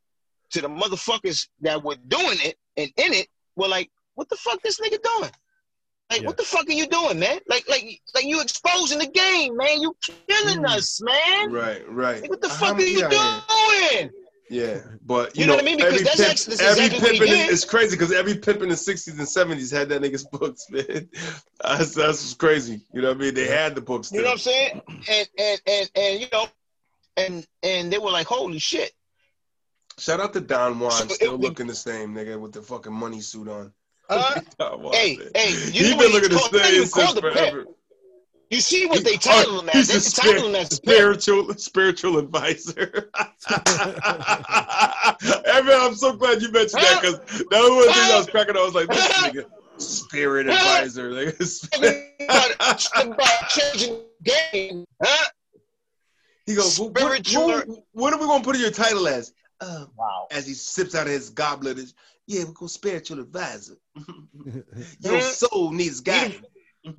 to 0.51 0.61
the 0.61 0.69
motherfuckers 0.69 1.49
that 1.61 1.83
were 1.83 1.97
doing 2.09 2.39
it 2.43 2.57
and 2.77 2.91
in 2.97 3.13
it 3.15 3.29
were 3.57 3.69
like 3.69 3.91
what 4.15 4.29
the 4.29 4.37
fuck 4.37 4.61
this 4.63 4.81
nigga 4.81 4.99
doing? 5.03 5.31
Like 6.11 6.23
Yeah. 6.23 6.27
what 6.27 6.37
the 6.37 6.43
fuck 6.43 6.69
are 6.69 6.73
you 6.73 6.87
doing 6.87 7.19
man? 7.21 7.39
Like 7.49 7.69
like 7.69 8.01
like 8.15 8.25
you 8.25 8.41
exposing 8.41 8.99
the 8.99 9.07
game 9.07 9.57
man. 9.57 9.81
You 9.81 9.95
killing 10.29 10.65
Mm. 10.65 10.69
us 10.69 11.01
man. 11.01 11.53
Right, 11.53 11.89
right. 11.89 12.21
like, 12.23 12.31
what 12.31 12.41
the 12.41 12.49
How 12.49 12.55
fuck 12.57 12.77
are 12.77 12.83
you 12.83 13.09
doing 13.09 14.11
Yeah, 14.51 14.81
but 15.07 15.37
you, 15.37 15.43
You 15.43 15.47
know 15.47 15.53
know, 15.53 15.57
what 15.57 15.63
I 15.63 15.65
mean? 15.65 15.77
Because 15.79 16.03
that's 16.03 16.17
pimp, 16.17 16.31
actually- 16.31 16.67
every 16.67 16.85
exactly 16.87 17.01
what 17.01 17.13
he 17.13 17.19
pimp 17.21 17.31
in 17.49 17.53
it's 17.55 17.65
crazy 17.65 17.97
because 17.97 18.13
every 18.13 18.35
pimp 18.37 18.63
in 18.63 18.69
the 18.69 18.75
'60s 18.75 19.09
and 19.09 19.21
'70s 19.61 19.73
had 19.73 19.89
that 19.91 20.03
nigga's 20.03 20.25
books, 20.33 20.67
man. 20.71 21.09
That's 21.63 21.95
that's 21.95 22.35
crazy. 22.35 22.83
You 22.93 23.01
know 23.03 23.09
what 23.09 23.17
I 23.17 23.21
mean? 23.21 23.35
They 23.35 23.47
had 23.47 23.75
the 23.77 23.81
books. 23.81 24.11
You 24.13 24.19
know 24.23 24.25
what 24.27 24.33
I'm 24.33 24.39
saying? 24.39 24.83
And 25.09 25.29
and 25.39 25.61
and 25.67 25.91
and 25.95 26.21
you 26.21 26.27
know, 26.33 26.47
and 27.17 27.47
and 27.63 27.93
they 27.93 27.99
were 27.99 28.11
like, 28.11 28.27
"Holy 28.27 28.59
shit!" 28.59 28.93
Shout 29.99 30.19
out 30.21 30.33
to 30.33 30.41
Don 30.41 30.81
Juan, 30.81 30.91
So 30.93 31.09
still 31.09 31.35
it- 31.35 31.41
looking 31.41 31.67
the 31.69 31.75
same, 31.75 32.15
nigga, 32.15 32.41
with 32.41 32.53
the 32.53 32.63
fucking 32.63 32.93
money 32.93 33.21
suit 33.21 33.49
on. 33.49 33.73
Uh, 34.09 34.41
Don 34.59 34.83
Juan, 34.83 34.95
hey, 34.95 35.17
man. 35.17 35.31
hey, 35.37 35.51
you 35.73 35.85
he 35.85 35.95
been 35.97 36.11
looking 36.11 36.31
the 36.31 36.39
same 36.39 36.87
since 36.87 37.13
the 37.13 37.23
pimp. 37.23 37.69
You 38.51 38.61
see 38.61 38.87
what 38.87 39.05
they 39.05 39.17
title 39.17 39.61
him 39.61 39.69
as? 39.73 39.89
They 39.89 40.23
title 40.23 40.49
him 40.49 40.55
as 40.57 40.69
spiritual 40.75 41.55
spiritual 41.55 42.19
advisor. 42.19 43.11
Every, 45.47 45.75
I'm 45.75 45.95
so 45.95 46.15
glad 46.17 46.43
you 46.43 46.51
mentioned 46.51 46.83
that 46.83 46.99
because 47.01 47.19
that 47.39 47.61
was 47.61 47.71
one 47.87 47.95
thing 47.95 48.13
I 48.13 48.17
was 48.19 48.27
cracking. 48.27 48.57
I 48.57 48.61
was 48.65 48.75
like, 48.75 48.89
this 48.89 49.09
nigga, 49.13 49.45
spirit 49.81 50.49
advisor. 50.49 51.11
About, 52.31 52.87
about 53.05 53.49
changing 53.49 53.99
the 54.21 54.33
game, 54.53 54.85
huh? 55.03 55.29
he 56.47 56.55
goes, 56.55 56.79
"What- 56.79 56.93
what, 56.93 57.27
Spiritual- 57.27 57.47
what, 57.47 57.67
what 57.93 58.13
are 58.13 58.19
we 58.21 58.27
gonna 58.27 58.45
put 58.45 58.55
in 58.57 58.61
your 58.63 58.71
title 58.71 59.09
as? 59.09 59.33
Uh, 59.61 59.87
Wow. 59.97 60.27
as 60.31 60.47
he 60.47 60.55
sips 60.55 60.95
out 60.95 61.07
of 61.07 61.13
his 61.13 61.31
goblet, 61.31 61.79
is, 61.79 61.95
yeah, 62.27 62.45
we're 62.45 62.53
gonna 62.53 62.69
spiritual 62.69 63.19
advisor. 63.21 63.75
Your 65.01 65.21
soul 65.23 65.73
needs 65.73 66.01
guidance. 66.01 66.47
Even 66.85 66.97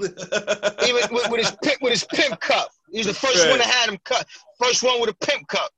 with, 1.11 1.29
with 1.31 1.39
his 1.41 1.51
pimp, 1.63 1.81
with 1.81 1.91
his 1.91 2.03
pimp 2.05 2.39
cup, 2.39 2.69
he's 2.91 3.05
the 3.07 3.13
first 3.13 3.37
Right. 3.43 3.49
one 3.51 3.59
to 3.59 3.65
had 3.67 3.89
him 3.89 3.97
cut. 4.03 4.25
First 4.61 4.83
one 4.83 4.99
with 5.01 5.09
a 5.09 5.25
pimp 5.25 5.47
cup. 5.47 5.71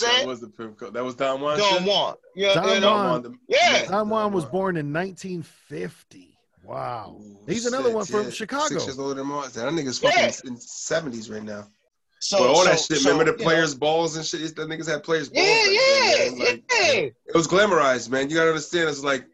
that 0.00 0.26
was 0.26 0.40
the 0.40 0.48
pimp 0.48 0.78
cup. 0.78 0.92
That 0.92 1.04
was 1.04 1.14
Don 1.14 1.40
Juan. 1.40 1.58
Don? 1.58 1.84
Juan. 1.84 2.14
Yeah, 2.34 2.54
Don 2.54 2.68
you 2.74 2.80
know, 2.80 2.92
Juan. 2.94 3.38
Yeah. 3.48 3.86
Don 3.86 4.08
Juan 4.08 4.32
was 4.32 4.44
born 4.44 4.76
in 4.76 4.92
1950. 4.92 6.36
Wow. 6.64 7.16
Ooh, 7.20 7.38
He's 7.46 7.64
another 7.66 7.90
shit, 7.90 7.94
one 7.94 8.04
from 8.06 8.24
yeah. 8.24 8.30
Chicago. 8.30 8.66
Six 8.68 8.86
years 8.86 8.98
older 8.98 9.14
than 9.14 9.26
Mars. 9.28 9.52
That 9.52 9.72
nigga's 9.72 9.98
fucking 10.00 10.18
Yeah. 10.18 10.32
in 10.44 10.56
seventies 10.58 11.30
right 11.30 11.42
now. 11.42 11.66
So 12.18 12.38
but 12.38 12.48
all 12.48 12.64
that 12.64 12.80
shit. 12.80 12.98
so, 12.98 13.10
remember 13.10 13.30
the 13.30 13.38
you 13.38 13.44
know, 13.44 13.50
players' 13.50 13.74
balls 13.74 14.16
and 14.16 14.24
shit. 14.26 14.56
The 14.56 14.62
niggas 14.64 14.88
had 14.88 15.04
players' 15.04 15.28
balls. 15.28 15.46
Yeah, 15.46 15.64
yeah. 15.66 16.30
Like, 16.44 16.64
yeah. 16.72 16.92
It 17.26 17.34
was 17.34 17.46
glamorized, 17.46 18.10
man. 18.10 18.28
You 18.30 18.36
gotta 18.36 18.48
understand. 18.48 18.88
It's 18.88 19.04
like 19.04 19.26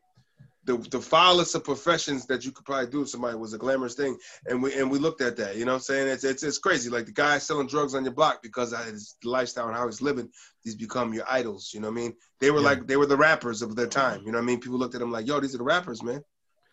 the 0.65 0.77
the 0.91 1.01
foulest 1.01 1.55
of 1.57 1.65
professions 1.65 2.25
that 2.27 2.45
you 2.45 2.53
could 2.53 2.65
probably 2.65 2.87
do 2.89 3.01
with 3.01 3.09
somebody 3.09 3.37
was 3.37 3.53
a 3.53 3.59
glamorous 3.59 3.95
thing, 3.95 4.17
and 4.47 4.63
we 4.63 4.73
and 4.75 4.91
we 4.91 4.99
looked 4.99 5.21
at 5.21 5.37
that. 5.37 5.57
You 5.57 5.65
know 5.65 5.73
what 5.73 5.77
I'm 5.79 5.83
saying? 5.83 6.09
It's 6.09 6.23
it's, 6.25 6.43
it's 6.45 6.59
crazy. 6.59 6.89
Like 6.89 7.07
the 7.07 7.13
guy 7.13 7.39
selling 7.39 7.67
drugs 7.67 7.95
on 7.95 8.05
your 8.05 8.13
block 8.15 8.43
because 8.43 8.73
of 8.73 8.85
his 8.85 9.17
lifestyle 9.25 9.67
and 9.69 9.77
how 9.77 9.87
he's 9.87 10.01
living. 10.01 10.29
These 10.65 10.77
become 10.77 11.13
your 11.13 11.25
idols. 11.29 11.73
You 11.75 11.81
know 11.81 11.89
what 11.89 11.99
I 11.99 12.03
mean? 12.03 12.15
They 12.41 12.51
were 12.53 12.61
Yeah. 12.61 12.67
like 12.67 12.87
they 12.87 12.97
were 12.97 13.07
the 13.07 13.17
rappers 13.17 13.61
of 13.63 13.75
their 13.75 13.89
time. 13.89 14.21
You 14.25 14.31
know 14.33 14.39
what 14.39 14.45
I 14.45 14.47
mean? 14.47 14.61
People 14.61 14.79
looked 14.79 14.95
at 14.95 15.01
them 15.01 15.11
like, 15.11 15.27
yo, 15.27 15.41
these 15.41 15.55
are 15.55 15.59
the 15.59 15.65
rappers, 15.65 16.03
man. 16.03 16.23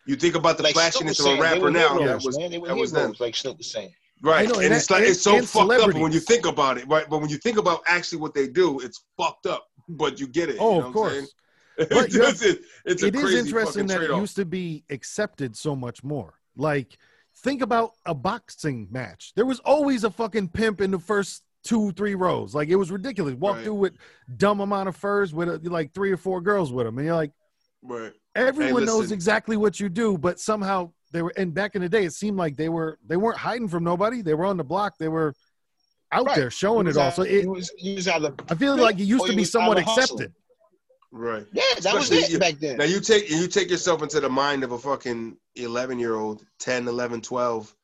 You 0.06 0.16
think 0.16 0.34
about 0.36 0.56
the 0.56 0.62
like 0.62 0.74
Snoop 0.74 0.92
flashiness 0.92 1.20
of 1.20 1.26
a 1.26 1.40
rapper 1.40 1.60
were 1.60 1.70
now. 1.70 1.98
heroes, 1.98 2.06
that 2.22 2.26
was 2.26 2.38
man. 2.38 2.50
They 2.52 2.58
were 2.58 2.68
that 2.68 2.76
was 2.76 2.90
heroes, 2.92 3.08
them. 3.08 3.16
like 3.26 3.34
Snoop 3.36 3.58
was 3.58 3.70
saying. 3.72 3.92
Right, 4.22 4.46
know, 4.48 4.54
and, 4.56 4.64
and 4.66 4.74
it's 4.74 4.86
that- 4.86 4.94
like 4.94 5.02
and- 5.02 5.10
it's 5.10 5.22
so 5.22 5.40
fucked 5.42 5.72
up 5.82 5.94
when 5.94 6.12
you 6.12 6.20
think 6.20 6.46
about 6.46 6.78
it, 6.78 6.86
right? 6.88 7.06
But 7.10 7.20
when 7.22 7.30
you 7.30 7.38
think 7.38 7.58
about 7.58 7.80
actually 7.88 8.18
what 8.18 8.34
they 8.34 8.46
do, 8.46 8.78
it's 8.80 9.04
fucked 9.16 9.46
up. 9.46 9.66
But 9.88 10.20
you 10.20 10.28
get 10.28 10.48
it. 10.50 10.56
Oh, 10.60 10.74
you 10.76 10.80
know 10.82 10.86
of 10.88 10.94
what 10.94 11.04
I'm 11.06 11.10
saying? 11.10 11.20
course. 11.22 11.34
But 11.88 12.08
it's, 12.14 12.42
it's 12.84 13.02
a 13.02 13.06
It 13.06 13.14
is 13.16 13.34
interesting 13.34 13.86
that 13.86 13.94
it 13.94 14.06
trade-off. 14.06 14.20
used 14.20 14.36
to 14.36 14.44
be 14.44 14.84
accepted 14.90 15.56
so 15.56 15.74
much 15.74 16.04
more. 16.04 16.34
Like, 16.56 16.98
think 17.38 17.62
about 17.62 17.92
a 18.04 18.14
boxing 18.14 18.88
match. 18.90 19.32
There 19.36 19.46
was 19.46 19.60
always 19.60 20.04
a 20.04 20.10
fucking 20.10 20.48
pimp 20.48 20.80
in 20.80 20.90
the 20.90 20.98
first 20.98 21.42
two, 21.64 21.92
three 21.92 22.14
rows. 22.14 22.54
Like, 22.54 22.68
it 22.68 22.76
was 22.76 22.90
ridiculous. 22.90 23.34
Walk 23.34 23.56
Right. 23.56 23.64
through 23.64 23.74
with 23.74 23.92
dumb 24.36 24.60
amount 24.60 24.88
of 24.88 24.96
furs 24.96 25.32
with 25.32 25.48
uh, 25.48 25.58
like 25.62 25.92
three 25.94 26.10
or 26.12 26.16
four 26.16 26.40
girls 26.40 26.72
with 26.72 26.86
them, 26.86 26.98
and 26.98 27.06
you're 27.06 27.16
like, 27.16 27.32
Right. 27.82 28.12
everyone 28.34 28.84
knows 28.84 29.10
exactly 29.12 29.56
what 29.56 29.80
you 29.80 29.88
do, 29.88 30.18
but 30.18 30.38
somehow 30.38 30.92
they 31.12 31.22
were. 31.22 31.32
And 31.36 31.54
back 31.54 31.74
in 31.76 31.82
the 31.82 31.88
day, 31.88 32.04
it 32.04 32.12
seemed 32.12 32.36
like 32.36 32.56
they 32.56 32.68
were 32.68 32.98
they 33.06 33.16
weren't 33.16 33.38
hiding 33.38 33.68
from 33.68 33.84
nobody. 33.84 34.20
They 34.22 34.34
were 34.34 34.44
on 34.44 34.56
the 34.58 34.64
block. 34.64 34.98
They 34.98 35.08
were 35.08 35.34
out 36.12 36.26
Right. 36.26 36.36
there 36.36 36.50
showing 36.50 36.86
it 36.86 36.88
was 36.90 36.96
all. 36.98 37.06
out- 37.06 37.14
So 37.14 37.22
he 37.22 37.38
it, 37.40 37.48
was, 37.48 37.70
was 37.82 38.06
either 38.08 38.34
I 38.48 38.54
feel 38.54 38.76
like 38.76 38.98
it 38.98 39.04
used 39.04 39.26
to 39.26 39.34
be 39.36 39.44
somewhat 39.44 39.78
accepted. 39.78 40.34
Right. 41.12 41.46
Yeah, 41.52 41.62
that 41.80 41.94
was 41.94 42.10
it 42.12 42.30
you- 42.30 42.38
back 42.38 42.58
then. 42.60 42.78
Now 42.78 42.84
you 42.84 43.00
take 43.00 43.28
you 43.28 43.48
take 43.48 43.68
yourself 43.70 44.02
into 44.02 44.20
the 44.20 44.28
mind 44.28 44.62
of 44.62 44.72
a 44.72 44.78
fucking 44.78 45.36
11 45.56 45.98
year 45.98 46.14
old, 46.14 46.44
10, 46.60 46.86
11, 46.86 47.20
12. 47.20 47.74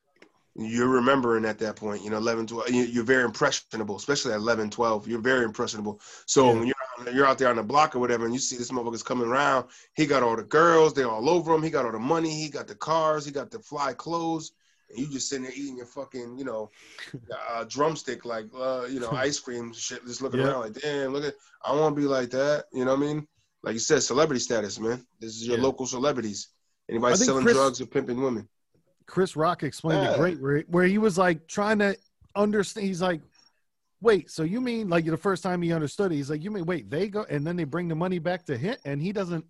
You're 0.59 0.87
remembering 0.87 1.45
at 1.45 1.59
that 1.59 1.75
point, 1.75 2.03
you 2.03 2.09
know, 2.09 2.17
11, 2.17 2.47
12. 2.47 2.69
you- 2.71 2.85
You're 2.85 3.03
very 3.03 3.25
impressionable, 3.25 3.95
especially 3.97 4.31
at 4.31 4.37
11, 4.39 4.69
12. 4.69 5.07
You're 5.07 5.19
very 5.21 5.43
impressionable. 5.45 5.99
So 6.25 6.45
Yeah. 6.47 6.53
when 6.53 6.67
you're 6.67 6.75
you're 7.13 7.27
out 7.27 7.37
there 7.37 7.49
on 7.49 7.57
the 7.57 7.63
block 7.63 7.95
or 7.95 7.99
whatever, 7.99 8.25
and 8.25 8.33
you 8.33 8.39
see 8.39 8.57
this 8.57 8.71
motherfucker's 8.71 9.03
coming 9.03 9.27
around, 9.27 9.67
he 9.93 10.07
got 10.07 10.23
all 10.23 10.35
the 10.35 10.41
girls, 10.43 10.95
they 10.95 11.03
all 11.03 11.29
over 11.29 11.53
him. 11.53 11.61
He 11.61 11.69
got 11.69 11.85
all 11.85 11.91
the 11.91 11.99
money, 11.99 12.31
he 12.41 12.49
got 12.49 12.67
the 12.67 12.73
cars, 12.73 13.23
he 13.23 13.31
got 13.31 13.51
the 13.51 13.59
fly 13.59 13.93
clothes, 13.93 14.51
and 14.89 14.99
you 14.99 15.07
just 15.07 15.29
sitting 15.29 15.43
there 15.43 15.53
eating 15.53 15.77
your 15.77 15.85
fucking, 15.85 16.37
you 16.37 16.45
know, 16.45 16.69
uh, 17.49 17.63
drumstick 17.65 18.25
like, 18.25 18.45
uh, 18.57 18.85
you 18.89 18.99
know, 18.99 19.11
ice 19.11 19.39
cream 19.39 19.73
shit, 19.73 20.05
just 20.05 20.21
looking 20.21 20.39
Yeah. 20.39 20.47
around 20.47 20.61
like, 20.61 20.73
damn, 20.73 21.11
look 21.13 21.25
at, 21.25 21.33
I 21.63 21.73
want 21.73 21.95
to 21.95 22.01
be 22.01 22.07
like 22.07 22.29
that. 22.31 22.65
You 22.71 22.85
know 22.85 22.95
what 22.95 23.03
I 23.03 23.13
mean? 23.13 23.27
Like 23.63 23.73
you 23.73 23.79
said, 23.79 24.01
celebrity 24.03 24.39
status, 24.39 24.79
man. 24.79 25.05
This 25.19 25.31
is 25.35 25.47
your 25.47 25.57
Yeah. 25.57 25.63
local 25.63 25.85
celebrities. 25.85 26.49
Anybody 26.89 27.15
selling 27.17 27.43
Chris- 27.43 27.55
drugs 27.57 27.81
or 27.81 27.85
pimping 27.85 28.21
women. 28.21 28.47
Chris 29.07 29.35
Rock 29.35 29.63
explained 29.63 30.03
Yeah. 30.03 30.13
it 30.13 30.17
great 30.17 30.39
where, 30.41 30.59
where 30.67 30.85
he 30.85 30.97
was 30.97 31.17
like 31.17 31.47
trying 31.47 31.79
to 31.79 31.97
understand. 32.35 32.87
He's 32.87 33.01
like, 33.01 33.21
wait, 34.01 34.29
so 34.29 34.43
you 34.43 34.61
mean 34.61 34.89
like 34.89 35.05
the 35.05 35.17
first 35.17 35.43
time 35.43 35.61
he 35.61 35.73
understood 35.73 36.11
it, 36.11 36.15
he's 36.15 36.29
like, 36.29 36.43
you 36.43 36.51
mean 36.51 36.65
wait, 36.65 36.89
they 36.89 37.07
go 37.09 37.25
and 37.29 37.45
then 37.45 37.55
they 37.55 37.63
bring 37.63 37.87
the 37.87 37.95
money 37.95 38.19
back 38.19 38.45
to 38.45 38.57
him 38.57 38.75
and 38.85 39.01
he 39.01 39.11
doesn't 39.11 39.45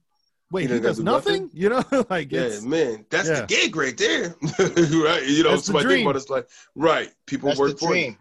wait, 0.51 0.69
He 0.69 0.75
he, 0.75 0.79
doesn't 0.79 0.83
does 0.83 0.99
nothing? 0.99 1.43
nothing? 1.43 1.49
You 1.53 1.69
know, 1.69 1.83
like 2.09 2.31
Yeah, 2.31 2.59
man, 2.63 3.05
that's 3.09 3.29
yeah. 3.29 3.41
the 3.41 3.47
gig 3.47 3.75
right 3.75 3.97
there. 3.97 4.35
right? 4.59 5.23
You 5.27 5.43
know, 5.43 5.51
That's 5.51 5.61
the 5.61 5.65
somebody 5.67 5.85
think 5.85 5.89
dream. 5.89 6.07
about 6.07 6.15
it, 6.15 6.21
it's 6.21 6.29
like, 6.29 6.47
right, 6.75 7.09
people 7.25 7.47
That's 7.47 7.59
the 7.59 7.63
work 7.65 7.79
for 7.79 7.95
you. 7.95 8.15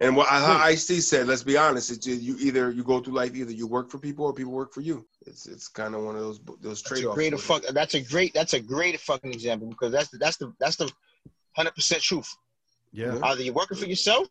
And 0.00 0.14
what 0.16 0.28
how 0.28 0.38
hmm. 0.44 0.52
Right. 0.52 0.66
Ice 0.68 0.86
T 0.86 1.00
said, 1.00 1.26
let's 1.26 1.42
be 1.42 1.56
honest, 1.56 1.90
it's 1.90 2.06
you 2.06 2.36
either 2.38 2.70
you 2.70 2.84
go 2.84 3.00
through 3.00 3.14
life, 3.14 3.34
either 3.34 3.50
you 3.50 3.66
work 3.66 3.90
for 3.90 3.98
people 3.98 4.26
or 4.26 4.32
people 4.32 4.52
work 4.52 4.72
for 4.72 4.80
you. 4.80 5.04
It's 5.26 5.46
it's 5.46 5.66
kind 5.66 5.94
of 5.96 6.02
one 6.04 6.14
of 6.14 6.20
those 6.22 6.40
those 6.60 6.82
trade 6.82 7.04
offs. 7.04 7.16
great 7.16 7.38
fuck. 7.40 7.64
That's 7.72 7.94
a 7.94 8.00
great. 8.00 8.32
That's 8.32 8.54
a 8.54 8.60
great 8.60 9.00
fucking 9.00 9.32
example 9.32 9.66
because 9.68 9.90
that's 9.90 10.08
the 10.10 10.18
that's 10.18 10.36
the 10.36 10.52
that's 10.60 10.76
the 10.76 10.88
hundred 11.56 11.74
percent 11.74 12.00
truth. 12.00 12.32
yeah. 12.92 13.14
Yeah. 13.14 13.20
Either 13.24 13.42
you're 13.42 13.54
working 13.54 13.76
for 13.76 13.86
yourself 13.86 14.28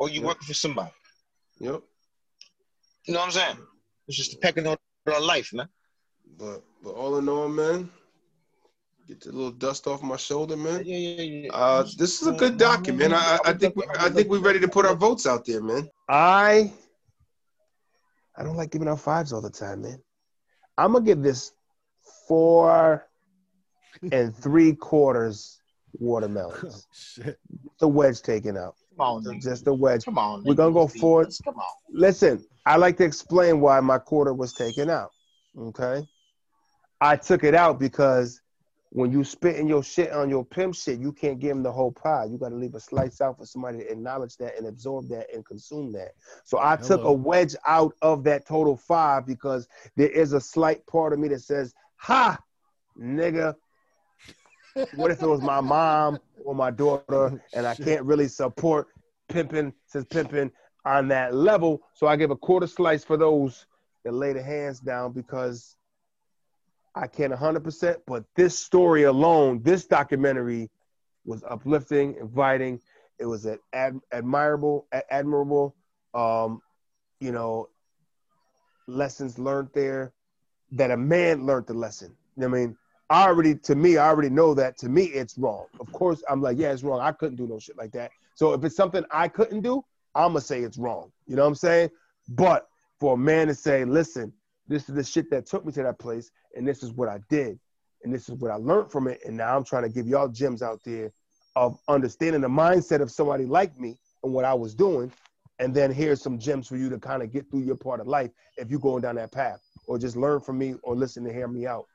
or 0.00 0.08
you're 0.08 0.22
Yeah. 0.22 0.26
working 0.30 0.46
for 0.48 0.54
somebody. 0.54 0.90
Yep. 1.60 1.80
You 3.06 3.14
know 3.14 3.20
what 3.20 3.26
I'm 3.26 3.30
saying? 3.32 3.58
It's 4.08 4.16
just 4.16 4.34
a 4.34 4.38
pecking 4.38 4.66
order 4.66 4.80
of 5.06 5.22
life, 5.22 5.52
man. 5.52 5.68
But 6.38 6.62
but 6.82 6.90
all 6.90 7.18
in 7.18 7.28
all, 7.28 7.48
man, 7.48 7.90
get 9.06 9.20
the 9.20 9.32
little 9.32 9.50
dust 9.50 9.86
off 9.86 10.02
my 10.02 10.16
shoulder, 10.16 10.56
man. 10.56 10.82
Yeah, 10.84 10.96
yeah, 10.96 11.22
yeah. 11.22 11.50
Uh, 11.52 11.82
this 11.98 12.20
is 12.20 12.28
a 12.28 12.32
good 12.32 12.56
document. 12.56 13.12
I, 13.14 13.38
I 13.44 13.52
think 13.52 13.76
we, 13.76 13.84
I 13.98 14.08
think 14.10 14.28
we're 14.28 14.40
ready 14.40 14.60
to 14.60 14.68
put 14.68 14.86
our 14.86 14.96
votes 14.96 15.26
out 15.26 15.44
there, 15.44 15.62
man. 15.62 15.88
I 16.08 16.72
I 18.36 18.42
don't 18.42 18.56
like 18.56 18.70
giving 18.70 18.88
out 18.88 19.00
fives 19.00 19.32
all 19.32 19.40
the 19.40 19.50
time, 19.50 19.82
man. 19.82 20.02
I'm 20.76 20.92
gonna 20.92 21.04
give 21.04 21.22
this 21.22 21.52
four 22.26 23.06
and 24.12 24.34
three 24.36 24.74
quarters 24.74 25.60
watermelons. 25.98 26.86
Shit. 26.92 27.38
The 27.78 27.88
wedge 27.88 28.22
taken 28.22 28.56
out. 28.56 28.74
Come 28.96 29.06
on. 29.06 29.40
Just 29.40 29.64
the 29.64 29.74
wedge. 29.74 30.04
Come 30.04 30.18
on. 30.18 30.42
We're 30.44 30.54
gonna 30.54 30.72
go 30.72 30.88
Please, 30.88 31.00
forward. 31.00 31.32
Come 31.44 31.56
on. 31.56 31.64
Listen, 31.90 32.44
I 32.66 32.76
like 32.76 32.96
to 32.98 33.04
explain 33.04 33.60
why 33.60 33.80
my 33.80 33.98
quarter 33.98 34.32
was 34.34 34.52
taken 34.52 34.90
out. 34.90 35.10
Okay. 35.58 36.06
I 37.04 37.16
took 37.16 37.44
it 37.44 37.54
out 37.54 37.78
because 37.78 38.40
when 38.88 39.12
you 39.12 39.24
spitting 39.24 39.68
your 39.68 39.82
shit 39.82 40.10
on 40.10 40.30
your 40.30 40.42
pimp 40.42 40.74
shit, 40.74 40.98
you 40.98 41.12
can't 41.12 41.38
give 41.38 41.50
him 41.50 41.62
the 41.62 41.70
whole 41.70 41.92
pie. 41.92 42.24
You 42.24 42.38
got 42.38 42.48
to 42.48 42.54
leave 42.54 42.74
a 42.74 42.80
slice 42.80 43.20
out 43.20 43.36
for 43.36 43.44
somebody 43.44 43.78
to 43.80 43.92
acknowledge 43.92 44.38
that 44.38 44.56
and 44.56 44.66
absorb 44.66 45.08
that 45.10 45.26
and 45.34 45.44
consume 45.44 45.92
that. 45.92 46.12
So 46.44 46.58
I 46.62 46.76
took 46.76 47.04
a 47.04 47.12
wedge 47.12 47.54
out 47.66 47.92
of 48.00 48.24
that 48.24 48.46
total 48.46 48.78
five 48.78 49.26
because 49.26 49.68
there 49.96 50.08
is 50.08 50.32
a 50.32 50.40
slight 50.40 50.86
part 50.86 51.12
of 51.12 51.18
me 51.18 51.28
that 51.28 51.42
says, 51.42 51.74
"Ha, 51.96 52.38
nigga." 52.98 53.54
What 54.94 55.10
if 55.10 55.20
it 55.20 55.26
was 55.26 55.42
my 55.42 55.60
mom 55.60 56.18
or 56.42 56.54
my 56.54 56.70
daughter, 56.70 57.04
oh, 57.10 57.38
and 57.52 57.66
I 57.66 57.74
can't 57.74 58.04
really 58.04 58.28
support 58.28 58.88
pimping 59.28 59.74
since 59.88 60.06
pimping 60.06 60.50
on 60.86 61.08
that 61.08 61.34
level? 61.34 61.82
So 61.92 62.06
I 62.06 62.16
give 62.16 62.30
a 62.30 62.36
quarter 62.36 62.66
slice 62.66 63.04
for 63.04 63.18
those 63.18 63.66
that 64.04 64.14
lay 64.14 64.32
their 64.32 64.42
hands 64.42 64.80
down 64.80 65.12
because 65.12 65.76
I 66.94 67.06
can't 67.06 67.32
100%. 67.32 67.96
But 68.06 68.24
this 68.36 68.58
story 68.58 69.04
alone, 69.04 69.62
this 69.62 69.86
documentary 69.86 70.70
was 71.24 71.42
uplifting, 71.48 72.16
inviting. 72.20 72.80
It 73.18 73.26
was 73.26 73.44
an 73.46 73.58
ad- 73.72 74.00
admirable, 74.12 74.86
admirable, 75.10 75.74
um, 76.14 76.60
you 77.20 77.32
know, 77.32 77.68
lessons 78.86 79.38
learned 79.38 79.70
there 79.74 80.12
that 80.72 80.90
a 80.90 80.96
man 80.96 81.46
learned 81.46 81.66
the 81.66 81.74
lesson. 81.74 82.14
I 82.42 82.46
mean, 82.48 82.76
I 83.10 83.26
already, 83.26 83.54
to 83.56 83.74
me, 83.74 83.96
I 83.96 84.08
already 84.08 84.30
know 84.30 84.54
that 84.54 84.76
to 84.78 84.88
me 84.88 85.04
it's 85.04 85.38
wrong. 85.38 85.66
Of 85.78 85.90
course, 85.92 86.22
I'm 86.28 86.42
like, 86.42 86.58
yeah, 86.58 86.72
it's 86.72 86.82
wrong. 86.82 87.00
I 87.00 87.12
couldn't 87.12 87.36
do 87.36 87.46
no 87.46 87.58
shit 87.58 87.76
like 87.76 87.92
that. 87.92 88.10
So 88.34 88.52
if 88.52 88.64
it's 88.64 88.76
something 88.76 89.04
I 89.10 89.28
couldn't 89.28 89.60
do, 89.60 89.84
I'm 90.14 90.30
gonna 90.30 90.40
say 90.40 90.62
it's 90.62 90.78
wrong. 90.78 91.12
You 91.26 91.36
know 91.36 91.42
what 91.42 91.48
I'm 91.48 91.54
saying? 91.54 91.90
But 92.28 92.68
for 93.00 93.14
a 93.14 93.16
man 93.16 93.48
to 93.48 93.54
say, 93.54 93.84
listen, 93.84 94.32
this 94.68 94.88
is 94.88 94.94
the 94.94 95.04
shit 95.04 95.30
that 95.30 95.46
took 95.46 95.64
me 95.64 95.72
to 95.72 95.82
that 95.82 95.98
place, 95.98 96.30
and 96.56 96.66
this 96.66 96.82
is 96.82 96.92
what 96.92 97.08
I 97.08 97.20
did, 97.28 97.58
and 98.02 98.12
this 98.12 98.28
is 98.28 98.34
what 98.36 98.50
I 98.50 98.56
learned 98.56 98.90
from 98.90 99.08
it, 99.08 99.20
and 99.26 99.36
now 99.36 99.56
I'm 99.56 99.64
trying 99.64 99.82
to 99.82 99.88
give 99.88 100.06
y'all 100.06 100.28
gems 100.28 100.62
out 100.62 100.80
there 100.84 101.12
of 101.56 101.78
understanding 101.88 102.40
the 102.40 102.48
mindset 102.48 103.00
of 103.00 103.10
somebody 103.10 103.44
like 103.44 103.78
me 103.78 103.96
and 104.22 104.32
what 104.32 104.44
I 104.44 104.54
was 104.54 104.74
doing, 104.74 105.12
and 105.58 105.74
then 105.74 105.92
here's 105.92 106.22
some 106.22 106.38
gems 106.38 106.66
for 106.66 106.76
you 106.76 106.88
to 106.90 106.98
kind 106.98 107.22
of 107.22 107.32
get 107.32 107.50
through 107.50 107.62
your 107.62 107.76
part 107.76 108.00
of 108.00 108.06
life 108.06 108.30
if 108.56 108.70
you're 108.70 108.80
going 108.80 109.02
down 109.02 109.16
that 109.16 109.32
path, 109.32 109.60
or 109.86 109.98
just 109.98 110.16
learn 110.16 110.40
from 110.40 110.58
me 110.58 110.74
or 110.82 110.96
listen 110.96 111.24
to 111.24 111.32
hear 111.32 111.48
me 111.48 111.66
out, 111.66 111.86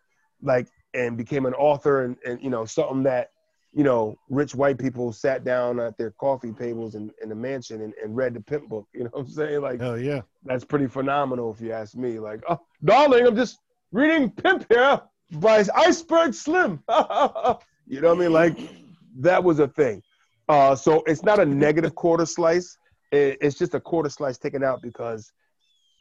like 0.42 0.68
and 0.94 1.18
became 1.18 1.46
an 1.46 1.54
author 1.54 2.06
and, 2.06 2.18
and 2.26 2.42
you 2.42 2.50
know 2.50 2.66
something 2.66 3.04
that 3.04 3.32
you 3.74 3.84
know 3.84 4.18
rich 4.30 4.56
white 4.56 4.78
people 4.78 5.12
sat 5.14 5.44
down 5.44 5.80
at 5.80 5.98
their 5.98 6.12
coffee 6.12 6.52
tables 6.52 6.96
in, 6.96 7.12
in 7.22 7.30
the 7.30 7.36
mansion 7.36 7.82
and, 7.82 7.94
and 8.04 8.16
read 8.16 8.34
the 8.34 8.42
pimp 8.42 8.68
book. 8.68 8.88
You 8.94 9.04
know 9.04 9.10
what 9.14 9.22
I'm 9.22 9.30
saying? 9.30 9.62
Like 9.62 9.82
oh 9.82 9.96
yeah. 9.96 10.22
that's 10.44 10.66
pretty 10.66 10.88
phenomenal 10.88 11.54
if 11.54 11.62
you 11.62 11.72
ask 11.72 11.96
me. 11.96 12.20
Like, 12.20 12.42
oh, 12.50 12.60
darling, 12.84 13.28
I'm 13.28 13.36
just 13.36 13.60
reading 13.92 14.30
Pimp 14.30 14.66
here 14.70 15.02
by 15.34 15.64
Iceberg 15.76 16.34
Slim. 16.34 16.84
you 17.88 18.02
know 18.02 18.10
what 18.10 18.18
I 18.18 18.20
mean? 18.20 18.34
Like, 18.34 18.58
that 19.20 19.44
was 19.44 19.60
a 19.60 19.68
thing. 19.68 20.02
Uh, 20.48 20.76
so 20.76 21.04
it's 21.06 21.24
not 21.24 21.40
a 21.40 21.46
negative 21.46 21.96
quarter 21.96 22.26
slice. 22.26 22.78
It, 23.12 23.38
it's 23.42 23.58
just 23.58 23.76
a 23.76 23.80
quarter 23.80 24.10
slice 24.10 24.38
taken 24.38 24.64
out 24.64 24.82
because 24.82 25.32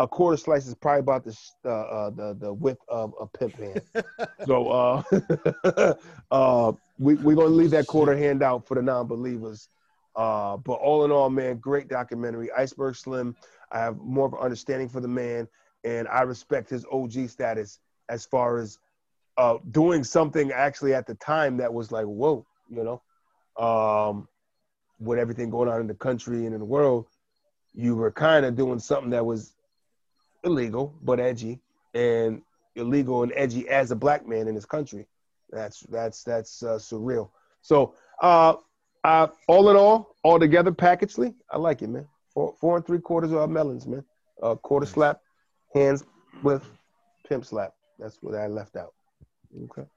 a 0.00 0.06
quarter 0.06 0.36
slice 0.36 0.66
is 0.66 0.74
probably 0.74 1.00
about 1.00 1.24
the 1.24 1.36
uh, 1.64 1.68
uh, 1.68 2.10
the 2.10 2.34
the 2.34 2.52
width 2.52 2.80
of 2.88 3.14
a 3.20 3.26
pimp 3.26 3.54
hand. 3.56 3.82
so 4.46 4.68
uh, 4.68 5.94
uh, 6.30 6.72
we 6.98 7.14
we're 7.14 7.34
gonna 7.34 7.48
leave 7.48 7.70
that 7.70 7.86
quarter 7.86 8.16
hand 8.16 8.42
out 8.42 8.66
for 8.66 8.74
the 8.74 8.82
non-believers. 8.82 9.68
Uh, 10.14 10.56
but 10.56 10.74
all 10.74 11.04
in 11.04 11.12
all, 11.12 11.30
man, 11.30 11.56
great 11.58 11.88
documentary. 11.88 12.50
Iceberg 12.52 12.96
Slim. 12.96 13.36
I 13.70 13.80
have 13.80 13.98
more 13.98 14.26
of 14.26 14.32
an 14.32 14.38
understanding 14.40 14.88
for 14.88 15.00
the 15.00 15.08
man, 15.08 15.46
and 15.84 16.08
I 16.08 16.22
respect 16.22 16.70
his 16.70 16.86
OG 16.90 17.28
status 17.28 17.80
as 18.08 18.24
far 18.24 18.58
as 18.58 18.78
uh, 19.36 19.58
doing 19.70 20.02
something 20.02 20.50
actually 20.52 20.94
at 20.94 21.06
the 21.06 21.14
time 21.14 21.58
that 21.58 21.72
was 21.72 21.92
like, 21.92 22.06
whoa, 22.06 22.46
you 22.70 22.82
know, 22.82 23.62
um, 23.62 24.26
with 24.98 25.18
everything 25.18 25.50
going 25.50 25.68
on 25.68 25.80
in 25.80 25.86
the 25.86 25.94
country 25.94 26.46
and 26.46 26.54
in 26.54 26.60
the 26.60 26.66
world, 26.66 27.06
you 27.74 27.94
were 27.94 28.10
kind 28.10 28.44
of 28.44 28.56
doing 28.56 28.78
something 28.78 29.10
that 29.10 29.24
was 29.24 29.54
illegal 30.48 30.94
but 31.02 31.20
edgy, 31.20 31.60
and 31.94 32.42
illegal 32.74 33.22
and 33.22 33.32
edgy 33.36 33.68
as 33.68 33.90
a 33.90 33.96
black 33.96 34.26
man 34.26 34.48
in 34.48 34.54
this 34.54 34.66
country. 34.66 35.06
That's 35.50 35.80
that's 35.80 36.22
that's 36.24 36.62
uh, 36.62 36.78
surreal. 36.78 37.30
So, 37.62 37.94
uh, 38.22 38.54
uh, 39.04 39.28
all 39.46 39.70
in 39.70 39.76
all, 39.76 40.16
all 40.22 40.38
together, 40.38 40.72
packagely, 40.72 41.34
I 41.50 41.58
like 41.58 41.82
it, 41.82 41.88
man. 41.88 42.06
Four, 42.34 42.54
four 42.60 42.76
and 42.76 42.86
three 42.86 43.00
quarters 43.00 43.32
of 43.32 43.50
melons, 43.50 43.86
man. 43.86 44.04
Uh, 44.42 44.54
quarter 44.56 44.86
slap, 44.86 45.20
hands 45.74 46.04
with 46.42 46.64
pimp 47.28 47.44
slap. 47.44 47.72
That's 47.98 48.18
what 48.22 48.34
I 48.34 48.46
left 48.46 48.76
out. 48.76 48.92
Okay. 49.64 49.88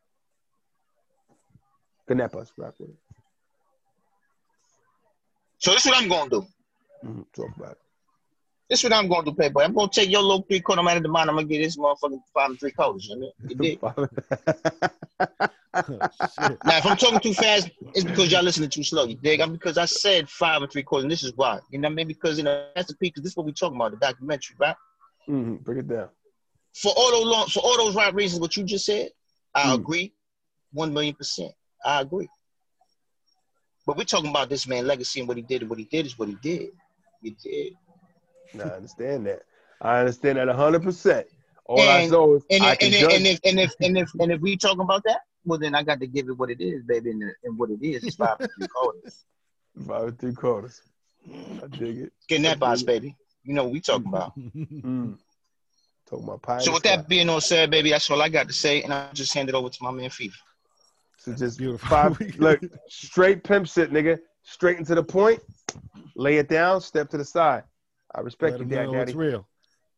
Canepas, 2.10 2.52
rock 2.58 2.76
with 2.80 2.90
it. 2.90 2.96
So 5.60 5.72
this 5.72 5.86
is 5.86 5.92
what 5.92 6.02
I'm 6.02 6.10
gonna 6.10 6.30
do. 6.30 6.46
Mhm, 7.06 7.26
Talk 7.34 7.56
about 7.56 7.72
it. 7.74 7.78
This 8.72 8.80
is 8.80 8.90
what 8.90 8.94
I'm 8.94 9.10
gonna 9.10 9.26
do, 9.26 9.34
Playboy. 9.34 9.64
I'm 9.64 9.74
gonna 9.74 9.90
take 9.92 10.10
your 10.10 10.22
little 10.22 10.44
three 10.44 10.62
quarter 10.62 10.82
man 10.82 10.96
of 10.96 11.04
the 11.04 11.10
mind. 11.10 11.30
I'm 11.30 11.36
gonna 11.36 11.46
get 11.46 11.62
this 11.62 11.76
motherfucking 11.76 12.22
five 12.34 12.52
and 12.52 12.58
three 12.60 12.72
quarters. 12.72 13.06
You 13.10 13.20
know? 13.20 13.32
You 13.50 13.56
dig? 13.58 13.80
Now, 16.64 16.78
if 16.78 16.86
I'm 16.86 16.96
talking 16.96 17.20
too 17.20 17.34
fast, 17.34 17.70
it's 17.96 18.06
because 18.06 18.32
y'all 18.32 18.44
listening 18.44 18.70
too 18.70 18.84
slow. 18.84 19.04
You 19.06 19.16
dig? 19.16 19.42
I'm 19.42 19.52
because 19.52 19.78
I 19.78 19.84
said 19.86 20.30
five 20.30 20.62
and 20.62 20.72
three 20.72 20.84
quarters, 20.84 21.04
and 21.04 21.12
this 21.12 21.24
is 21.24 21.34
why. 21.36 21.60
You 21.70 21.80
know 21.80 21.88
what 21.90 21.94
I 21.94 21.96
mean? 21.96 22.08
Because 22.08 22.38
you 22.38 22.44
know 22.46 22.68
that's 22.76 22.88
the 22.88 22.96
peak. 22.96 23.16
This 23.18 23.32
is 23.32 23.38
what 23.38 23.46
we 23.46 23.52
talking 23.52 23.76
about, 23.76 23.92
the 23.92 23.98
documentary, 23.98 24.56
right? 24.60 24.76
Mhm, 25.30 25.62
Break 25.64 25.80
it 25.80 25.88
down. 25.90 26.08
For 26.74 26.94
all 26.96 27.12
those 27.12 27.26
long, 27.26 27.48
for 27.48 27.60
all 27.62 27.78
those 27.78 27.96
right 27.96 28.14
reasons, 28.14 28.40
what 28.40 28.56
you 28.56 28.64
just 28.64 28.86
said, 28.86 29.10
I 29.54 29.64
Mm. 29.72 29.76
agree, 29.80 30.14
one 30.72 30.94
million 30.94 31.16
percent. 31.16 31.52
I 31.86 32.00
agree. 32.02 32.30
But 33.86 33.98
we're 33.98 34.04
talking 34.06 34.30
about 34.30 34.50
this 34.50 34.66
man 34.66 34.88
legacy 34.88 35.20
and 35.20 35.28
what 35.28 35.36
he 35.38 35.44
did, 35.44 35.62
and 35.62 35.70
what 35.70 35.80
he 35.80 35.86
did 35.86 36.06
is 36.06 36.18
what 36.18 36.30
he 36.30 36.36
did. 36.42 36.70
You 37.22 37.36
did. 37.44 37.74
Nah, 38.54 38.64
I 38.66 38.68
understand 38.70 39.26
that. 39.28 39.44
I 39.82 40.00
understand 40.00 40.38
that 40.38 40.48
hundred 40.50 40.84
percent. 40.84 41.28
All 41.66 41.80
I 41.82 42.00
And- 42.02 42.12
know 42.12 42.36
is 42.36 42.44
And 42.50 42.64
I 42.64 42.74
if, 42.74 42.80
can 42.80 42.94
and, 42.94 43.02
judge. 43.02 43.14
and 43.14 43.28
if 43.28 43.40
and 43.46 43.60
if 43.60 43.74
and 43.82 43.98
if 43.98 44.10
and 44.20 44.32
if 44.32 44.42
we 44.42 44.58
talking 44.58 44.82
about 44.82 45.04
that, 45.06 45.22
well 45.46 45.58
then 45.60 45.74
I 45.76 45.84
got 45.84 46.00
to 46.02 46.08
give 46.08 46.28
it 46.30 46.34
what 46.38 46.50
it 46.50 46.62
is, 46.62 46.84
baby, 46.84 47.12
and, 47.12 47.24
and 47.44 47.58
what 47.58 47.70
it 47.70 47.82
is 47.82 48.04
is 48.04 48.16
five 48.16 48.38
and 48.40 48.50
three 48.58 48.68
quarters. 48.68 49.24
Five 49.88 50.04
and 50.10 50.20
three 50.20 50.34
quarters. 50.34 50.82
I 51.64 51.68
dig 51.68 51.98
it. 52.00 52.14
Getting 52.28 52.44
that 52.44 52.60
box, 52.60 52.84
baby. 52.84 53.16
You 53.44 53.54
know 53.54 53.64
what 53.64 53.72
we 53.74 53.80
talking 53.80 54.08
about. 54.08 54.34
Mm. 54.40 55.18
Talking 56.10 56.26
about 56.26 56.42
pie. 56.42 56.60
So 56.60 56.74
with 56.74 56.84
that 56.84 57.08
being 57.08 57.30
all 57.30 57.40
said, 57.40 57.72
baby, 57.72 57.90
that's 57.92 58.10
all 58.12 58.22
I 58.22 58.28
got 58.28 58.48
to 58.48 58.54
say, 58.54 58.84
and 58.84 58.94
I'll 58.94 59.14
just 59.14 59.34
hand 59.34 59.48
it 59.48 59.56
over 59.56 59.70
to 59.70 59.78
my 59.84 59.92
man 59.92 60.10
Fever. 60.10 60.36
So 61.18 61.34
just 61.34 61.58
Beautiful. 61.58 61.88
five. 61.88 62.20
look, 62.38 62.60
straight 62.90 63.46
pimp 63.46 63.66
shit, 63.68 63.94
nigga. 63.94 64.20
Straight 64.44 64.78
into 64.78 64.94
the 64.94 65.04
point. 65.04 65.40
Lay 66.18 66.36
it 66.38 66.50
down. 66.50 66.82
Step 66.82 67.10
to 67.12 67.18
the 67.18 67.24
side. 67.24 67.64
I 68.14 68.22
respect 68.22 68.52
Let 68.54 68.60
you, 68.60 68.64
him 68.66 68.70
Dad 68.70 68.86
know 68.86 68.94
Daddy. 68.94 69.12
it's 69.12 69.16
real. 69.18 69.48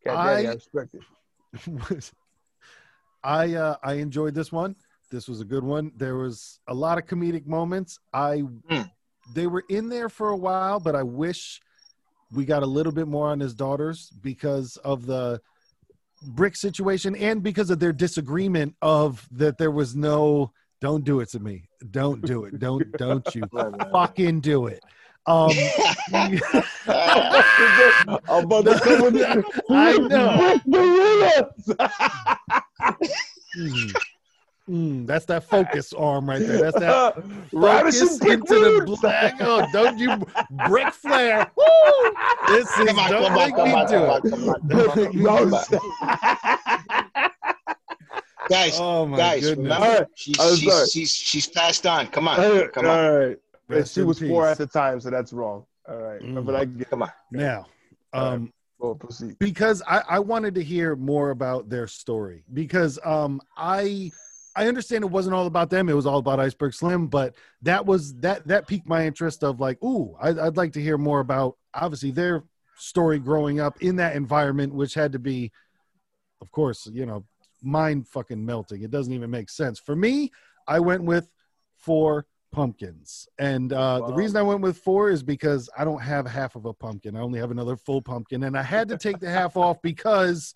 Cat 0.05 0.15
Daddy, 0.15 0.47
I 0.47 0.51
I- 0.51 0.53
respect 0.53 0.95
it. 0.95 2.11
I 3.23 3.53
uh, 3.55 3.75
I 3.83 3.93
enjoyed 3.93 4.33
this 4.33 4.51
one. 4.51 4.75
This 5.11 5.27
was 5.27 5.39
a 5.41 5.45
good 5.45 5.63
one. 5.63 5.91
There 5.95 6.15
was 6.17 6.59
a 6.67 6.73
lot 6.73 6.97
of 6.97 7.05
comedic 7.05 7.45
moments. 7.45 7.99
I 8.13 8.43
Mm. 8.69 8.89
they 9.33 9.47
were 9.47 9.63
in 9.69 9.89
there 9.89 10.09
for 10.09 10.29
a 10.29 10.35
while, 10.37 10.79
but 10.79 10.95
I 10.95 11.03
wish 11.03 11.61
we 12.33 12.45
got 12.45 12.63
a 12.63 12.65
little 12.67 12.91
bit 12.91 13.07
more 13.07 13.27
on 13.29 13.39
his 13.39 13.53
daughters 13.53 14.09
because 14.21 14.77
of 14.77 15.05
the 15.05 15.39
brick 16.23 16.55
situation 16.55 17.15
and 17.15 17.43
because 17.43 17.69
of 17.69 17.79
their 17.79 17.91
disagreement 17.93 18.75
of 18.81 19.27
that 19.31 19.57
there 19.57 19.71
was 19.71 19.95
no 19.95 20.51
don't 20.81 21.05
do 21.05 21.19
it 21.21 21.29
to 21.29 21.39
me. 21.39 21.69
Don't 21.91 22.21
do 22.25 22.43
it. 22.45 22.59
Don't 22.59 22.91
don't 22.97 23.35
you 23.35 23.43
fucking 23.91 24.41
do 24.41 24.65
it. 24.67 24.83
Um 25.25 25.51
I'm 26.13 26.37
about 28.43 28.65
to 28.65 28.77
come 28.83 29.01
with 29.03 29.15
it. 29.15 29.45
I 29.69 29.97
know. 29.97 30.59
Mm. 33.55 33.93
Mm, 34.67 35.05
that's 35.05 35.25
that 35.25 35.43
focus 35.47 35.93
arm 35.93 36.27
right 36.27 36.39
there. 36.39 36.57
That's 36.71 36.79
that 36.79 37.23
Riders 37.51 37.99
focus 37.99 38.19
and 38.21 38.31
into 38.31 38.55
the 38.55 38.83
brick 38.85 38.99
black. 39.01 39.35
Oh, 39.41 39.67
don't 39.71 39.99
you 39.99 40.17
brick 40.67 40.91
flare? 40.93 41.51
Woo! 41.55 41.63
This 42.47 42.67
is 42.79 42.87
Come 42.87 42.97
on, 42.99 43.11
don't 43.11 43.27
come 43.27 43.37
on, 43.37 43.45
make 43.45 43.55
come 43.55 43.67
me 43.69 43.75
on, 43.75 43.87
do 43.87 43.95
on, 43.97 44.21
it. 44.25 44.33
on, 44.33 45.27
on, 45.27 45.27
on, 45.27 45.53
on. 45.53 45.63
Guys, 48.49 48.77
Oh 48.79 49.05
my 49.05 49.17
guys, 49.17 49.41
goodness! 49.41 49.57
remember, 49.63 49.85
All 49.85 49.97
right, 49.99 50.07
she's, 50.15 50.59
she's, 50.59 50.91
she's, 50.91 51.13
she's 51.13 51.47
passed 51.47 51.85
on. 51.85 52.07
Come 52.07 52.27
on, 52.27 52.69
come 52.69 52.87
on, 52.87 53.13
right. 53.13 53.37
And 53.69 53.77
Rest 53.77 53.95
she 53.95 54.01
in 54.01 54.07
was 54.07 54.19
four 54.19 54.47
at 54.47 54.57
the 54.57 54.67
time, 54.67 54.99
so 54.99 55.09
that's 55.09 55.33
wrong. 55.33 55.65
All 55.87 55.97
right. 55.97 56.21
Mhm. 56.21 56.45
But 56.45 56.55
I 56.55 56.65
get 56.65 56.89
come 56.89 57.03
on. 57.03 57.11
Now, 57.31 57.65
um, 58.13 58.53
Go 58.79 58.95
proceed. 58.95 59.37
because 59.39 59.81
I, 59.87 60.03
I 60.09 60.19
wanted 60.19 60.55
to 60.55 60.63
hear 60.63 60.95
more 60.95 61.29
about 61.29 61.69
their 61.69 61.87
story 61.87 62.43
because 62.53 62.99
um, 63.03 63.41
I 63.57 64.11
I 64.55 64.67
understand 64.67 65.03
it 65.03 65.09
wasn't 65.09 65.33
all 65.35 65.47
about 65.47 65.69
them; 65.69 65.89
it 65.89 65.93
was 65.93 66.05
all 66.05 66.19
about 66.19 66.39
Iceberg 66.39 66.73
Slim. 66.73 67.07
But 67.07 67.35
that 67.61 67.85
was 67.85 68.13
that 68.15 68.45
that 68.47 68.67
piqued 68.67 68.87
my 68.87 69.05
interest 69.05 69.43
of 69.43 69.59
like, 69.59 69.81
ooh, 69.83 70.15
I'd, 70.21 70.37
I'd 70.37 70.57
like 70.57 70.73
to 70.73 70.81
hear 70.81 70.97
more 70.97 71.21
about 71.21 71.57
obviously 71.73 72.11
their 72.11 72.43
story 72.75 73.19
growing 73.19 73.59
up 73.59 73.81
in 73.81 73.95
that 73.97 74.15
environment, 74.15 74.73
which 74.73 74.93
had 74.93 75.11
to 75.13 75.19
be, 75.19 75.51
of 76.41 76.51
course, 76.51 76.87
you 76.91 77.05
know, 77.05 77.23
mind 77.61 78.07
fucking 78.07 78.45
melting. 78.45 78.83
It 78.83 78.91
doesn't 78.91 79.13
even 79.13 79.31
make 79.31 79.49
sense 79.49 79.79
for 79.79 79.95
me. 79.95 80.31
I 80.67 80.79
went 80.79 81.03
with 81.03 81.29
four 81.77 82.25
pumpkins, 82.53 83.27
and 83.39 83.73
uh, 83.73 84.07
the 84.07 84.13
reason 84.13 84.37
I 84.37 84.43
went 84.43 84.61
with 84.61 84.77
four 84.77 85.09
is 85.09 85.21
because 85.21 85.69
I 85.77 85.83
don't 85.83 86.01
have 86.01 86.25
half 86.25 86.55
of 86.55 86.65
a 86.65 86.73
pumpkin. 86.73 87.17
I 87.17 87.19
only 87.19 87.39
have 87.39 87.51
another 87.51 87.75
full 87.75 88.01
pumpkin, 88.01 88.43
and 88.43 88.57
I 88.57 88.61
had 88.61 88.87
to 88.89 88.97
take 88.97 89.19
the 89.19 89.29
half 89.29 89.57
off 89.57 89.81
because, 89.81 90.53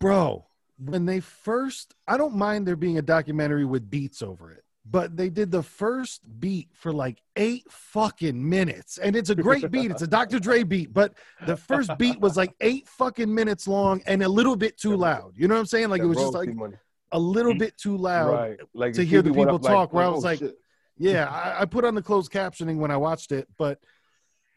bro, 0.00 0.44
when 0.78 1.06
they 1.06 1.20
first, 1.20 1.94
I 2.06 2.16
don't 2.16 2.34
mind 2.34 2.66
there 2.66 2.76
being 2.76 2.98
a 2.98 3.02
documentary 3.02 3.64
with 3.64 3.88
beats 3.88 4.22
over 4.22 4.50
it. 4.50 4.64
But 4.86 5.16
they 5.16 5.30
did 5.30 5.50
the 5.50 5.62
first 5.62 6.20
beat 6.40 6.68
for 6.74 6.92
like 6.92 7.22
eight 7.36 7.64
fucking 7.70 8.46
minutes. 8.46 8.98
And 8.98 9.16
it's 9.16 9.30
a 9.30 9.34
great 9.34 9.70
beat. 9.70 9.90
It's 9.90 10.02
a 10.02 10.06
Dr. 10.06 10.38
Dre 10.38 10.62
beat. 10.62 10.92
But 10.92 11.14
the 11.46 11.56
first 11.56 11.96
beat 11.96 12.20
was 12.20 12.36
like 12.36 12.54
eight 12.60 12.86
fucking 12.86 13.34
minutes 13.34 13.66
long 13.66 14.02
and 14.06 14.22
a 14.22 14.28
little 14.28 14.56
bit 14.56 14.76
too 14.76 14.94
loud. 14.94 15.32
You 15.36 15.48
know 15.48 15.54
what 15.54 15.60
I'm 15.60 15.66
saying? 15.66 15.88
Like 15.88 16.02
it 16.02 16.06
was 16.06 16.18
just 16.18 16.34
like 16.34 16.54
money. 16.54 16.76
A 17.12 17.18
little 17.18 17.54
bit 17.54 17.76
too 17.76 17.96
loud. 17.96 18.32
right. 18.32 18.60
Like 18.74 18.94
to 18.94 19.04
hear 19.04 19.22
the 19.22 19.32
people 19.32 19.58
talk, 19.58 19.92
where 19.92 20.04
I 20.04 20.08
was 20.08 20.24
oh, 20.24 20.28
like, 20.28 20.38
shit. 20.40 20.56
Yeah, 20.96 21.28
I, 21.28 21.62
I 21.62 21.64
put 21.64 21.84
on 21.84 21.94
the 21.94 22.02
closed 22.02 22.30
captioning 22.30 22.76
when 22.76 22.90
I 22.90 22.96
watched 22.96 23.32
it, 23.32 23.48
but 23.58 23.78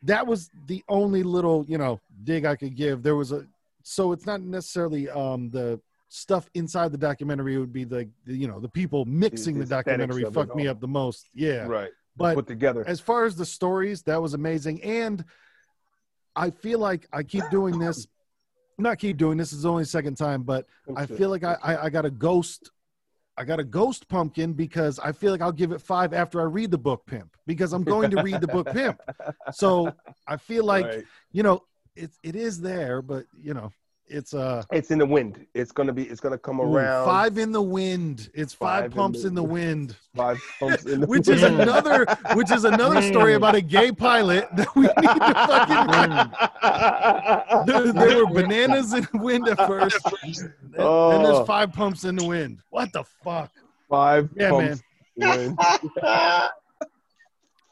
that 0.03 0.28
was 0.28 0.52
the 0.68 0.84
only 0.88 1.24
little, 1.24 1.65
you 1.68 1.80
know, 1.80 1.99
dig 2.24 2.45
I 2.45 2.56
could 2.56 2.76
give. 2.76 3.02
There 3.02 3.15
was 3.15 3.32
a 3.32 3.48
so 3.88 4.11
it's 4.11 4.26
not 4.26 4.41
necessarily 4.41 5.10
um 5.10 5.49
the 5.49 5.80
stuff 6.10 6.49
inside 6.53 6.91
the 6.91 6.98
documentary 6.98 7.56
it 7.56 7.60
would 7.60 7.74
be 7.74 7.84
the, 7.84 8.10
the 8.26 8.36
you 8.36 8.48
know 8.48 8.60
the 8.60 8.69
people 8.69 9.06
mixing 9.06 9.57
the, 9.57 9.65
the 9.65 9.76
aesthetics 9.76 10.07
documentary 10.07 10.32
fucked 10.32 10.56
me 10.56 10.68
up 10.68 10.80
the 10.80 10.88
most 10.88 11.30
yeah 11.34 11.65
right. 11.65 11.91
but 12.15 12.36
Put 12.36 12.48
together. 12.48 12.84
as 12.88 12.99
far 12.99 13.26
as 13.26 13.36
the 13.36 13.45
stories 13.45 14.03
that 14.03 14.22
was 14.22 14.34
amazing 14.34 14.82
and 14.84 15.24
i 16.36 16.49
feel 16.49 16.80
like 16.80 17.07
i 17.11 17.24
keep 17.24 17.44
doing 17.49 17.78
this 17.80 18.07
not 18.78 18.99
keep 18.99 19.18
doing 19.18 19.38
this, 19.38 19.52
this 19.52 19.60
is 19.60 19.66
only 19.66 19.84
second 19.86 20.16
time 20.16 20.44
but 20.44 20.66
i 20.95 21.06
feel 21.06 21.30
like 21.30 21.44
I, 21.44 21.58
I 21.64 21.86
i 21.86 21.90
got 21.90 22.06
a 22.06 22.12
ghost 22.12 22.72
i 23.38 23.44
got 23.44 23.60
a 23.60 23.64
ghost 23.64 24.08
pumpkin 24.08 24.54
because 24.54 24.99
i 24.99 25.12
feel 25.12 25.32
like 25.32 25.41
i'll 25.41 25.52
give 25.52 25.72
it 25.72 25.82
five 25.82 26.14
after 26.14 26.40
i 26.40 26.44
read 26.44 26.72
the 26.72 26.78
book 26.78 27.06
pimp 27.06 27.36
because 27.45 27.74
i'm 27.74 27.84
going 27.84 28.12
to 28.12 28.22
read 28.22 28.41
the 28.41 28.48
book 28.48 28.72
pimp. 28.72 28.99
So 29.52 29.94
i 30.28 30.38
feel 30.38 30.64
like 30.64 30.86
Right. 30.88 31.04
you 31.32 31.44
know 31.44 31.64
it, 31.95 32.12
it 32.24 32.36
is 32.36 32.62
there 32.62 33.02
but 33.02 33.26
you 33.41 33.54
know 33.54 33.72
it's 34.10 34.34
uh 34.34 34.64
it's 34.72 34.90
in 34.92 35.00
the 35.00 35.06
wind. 35.06 35.46
It's 35.54 35.72
gonna 35.72 35.92
be. 35.94 36.04
It's 36.04 36.20
gonna 36.22 36.38
come 36.38 36.60
ooh, 36.60 36.74
around. 36.76 37.06
five 37.06 37.38
in 37.38 37.52
the 37.52 37.62
wind 37.62 38.30
it's 38.34 38.54
five, 38.54 38.84
Five 38.84 38.86
in 38.86 38.92
pumps 38.98 39.22
the- 39.24 39.28
in 39.30 39.36
the 39.36 39.44
wind 39.44 39.96
Five 40.16 40.40
pumps 40.60 40.86
in 40.86 41.02
the 41.02 41.08
which 41.14 41.28
is 41.28 41.44
another 41.44 42.06
which 42.34 42.50
is 42.52 42.64
another 42.64 43.02
story 43.02 43.34
about 43.36 43.56
a 43.56 43.62
gay 43.62 43.92
pilot 43.92 44.48
that 44.56 44.74
we 44.76 44.84
need 44.84 44.94
to 44.96 46.32
fucking 47.66 47.66
there, 47.66 47.92
there 47.94 48.26
were 48.26 48.34
bananas 48.34 48.94
in 48.94 49.08
the 49.12 49.20
wind 49.20 49.48
at 49.48 49.58
first 49.68 50.00
and, 50.24 50.36
and 50.38 50.54
Oh. 50.78 51.22
there's 51.24 51.46
five 51.48 51.74
pumps 51.74 52.04
in 52.04 52.16
the 52.16 52.26
wind 52.26 52.60
what 52.70 52.92
the 52.94 53.04
fuck 53.24 53.52
Five 53.90 54.30
Yeah, 54.36 54.50
pumps. 54.52 54.82
in 55.18 55.22
the 55.22 55.38
wind. 55.38 55.58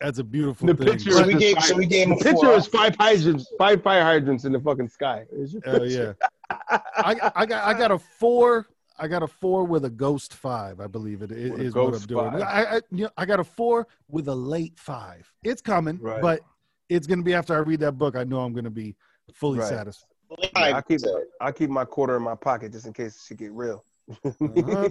That's 0.02 0.20
a 0.20 0.24
beautiful 0.24 0.68
The 0.68 0.76
thing 0.76 0.88
picture 0.88 1.12
So 1.12 1.26
we 1.26 1.36
gave- 1.36 1.56
five- 1.56 1.64
so 1.66 1.76
we 1.78 1.86
gave 1.86 2.10
the 2.10 2.16
picture 2.16 2.34
four. 2.48 2.54
is 2.56 2.68
five 2.68 2.96
hydrants, 2.98 3.48
five 3.58 3.82
fire 3.82 4.04
hydrants 4.04 4.46
in 4.46 4.52
the 4.52 4.60
fucking 4.60 4.90
sky. 4.90 5.26
It's 5.32 5.54
your 5.54 5.62
Oh 5.66 5.84
yeah. 5.84 6.14
I, 6.50 7.32
I 7.36 7.46
got 7.46 7.64
I 7.66 7.74
got 7.78 7.92
a 7.92 8.00
four. 8.00 8.68
I 8.98 9.08
got 9.10 9.24
a 9.24 9.28
four 9.28 9.66
with 9.66 9.84
a 9.86 9.90
ghost 9.90 10.34
five. 10.34 10.80
I 10.80 10.88
believe 10.88 11.22
it 11.22 11.32
is 11.32 11.52
is 11.60 11.76
what 11.76 11.86
I'm 11.86 11.92
ghost 11.92 12.08
doing. 12.08 12.32
five. 12.32 12.42
I, 12.42 12.64
I 12.78 12.82
you 12.92 13.06
know, 13.06 13.10
I 13.18 13.26
got 13.26 13.40
a 13.40 13.44
four 13.44 13.88
with 14.10 14.28
a 14.28 14.36
late 14.36 14.78
five. 14.78 15.30
It's 15.44 15.62
coming, 15.62 15.98
Right. 16.00 16.22
but 16.22 16.42
it's 16.90 17.08
gonna 17.08 17.24
be 17.24 17.34
after 17.34 17.54
I 17.54 17.58
read 17.60 17.80
that 17.82 17.94
book. 17.94 18.16
I 18.16 18.24
know 18.24 18.40
I'm 18.42 18.54
gonna 18.54 18.70
be 18.70 18.96
fully 19.34 19.60
Right. 19.60 19.68
satisfied. 19.70 20.10
I 20.56 20.82
keep 20.82 21.02
I 21.42 21.52
keep 21.52 21.70
my 21.70 21.86
quarter 21.86 22.16
in 22.18 22.24
my 22.24 22.36
pocket 22.36 22.72
just 22.74 22.86
in 22.86 22.94
case 22.94 23.24
shit 23.26 23.38
get 23.38 23.52
real. 23.52 23.84
Uh-huh. 24.24 24.90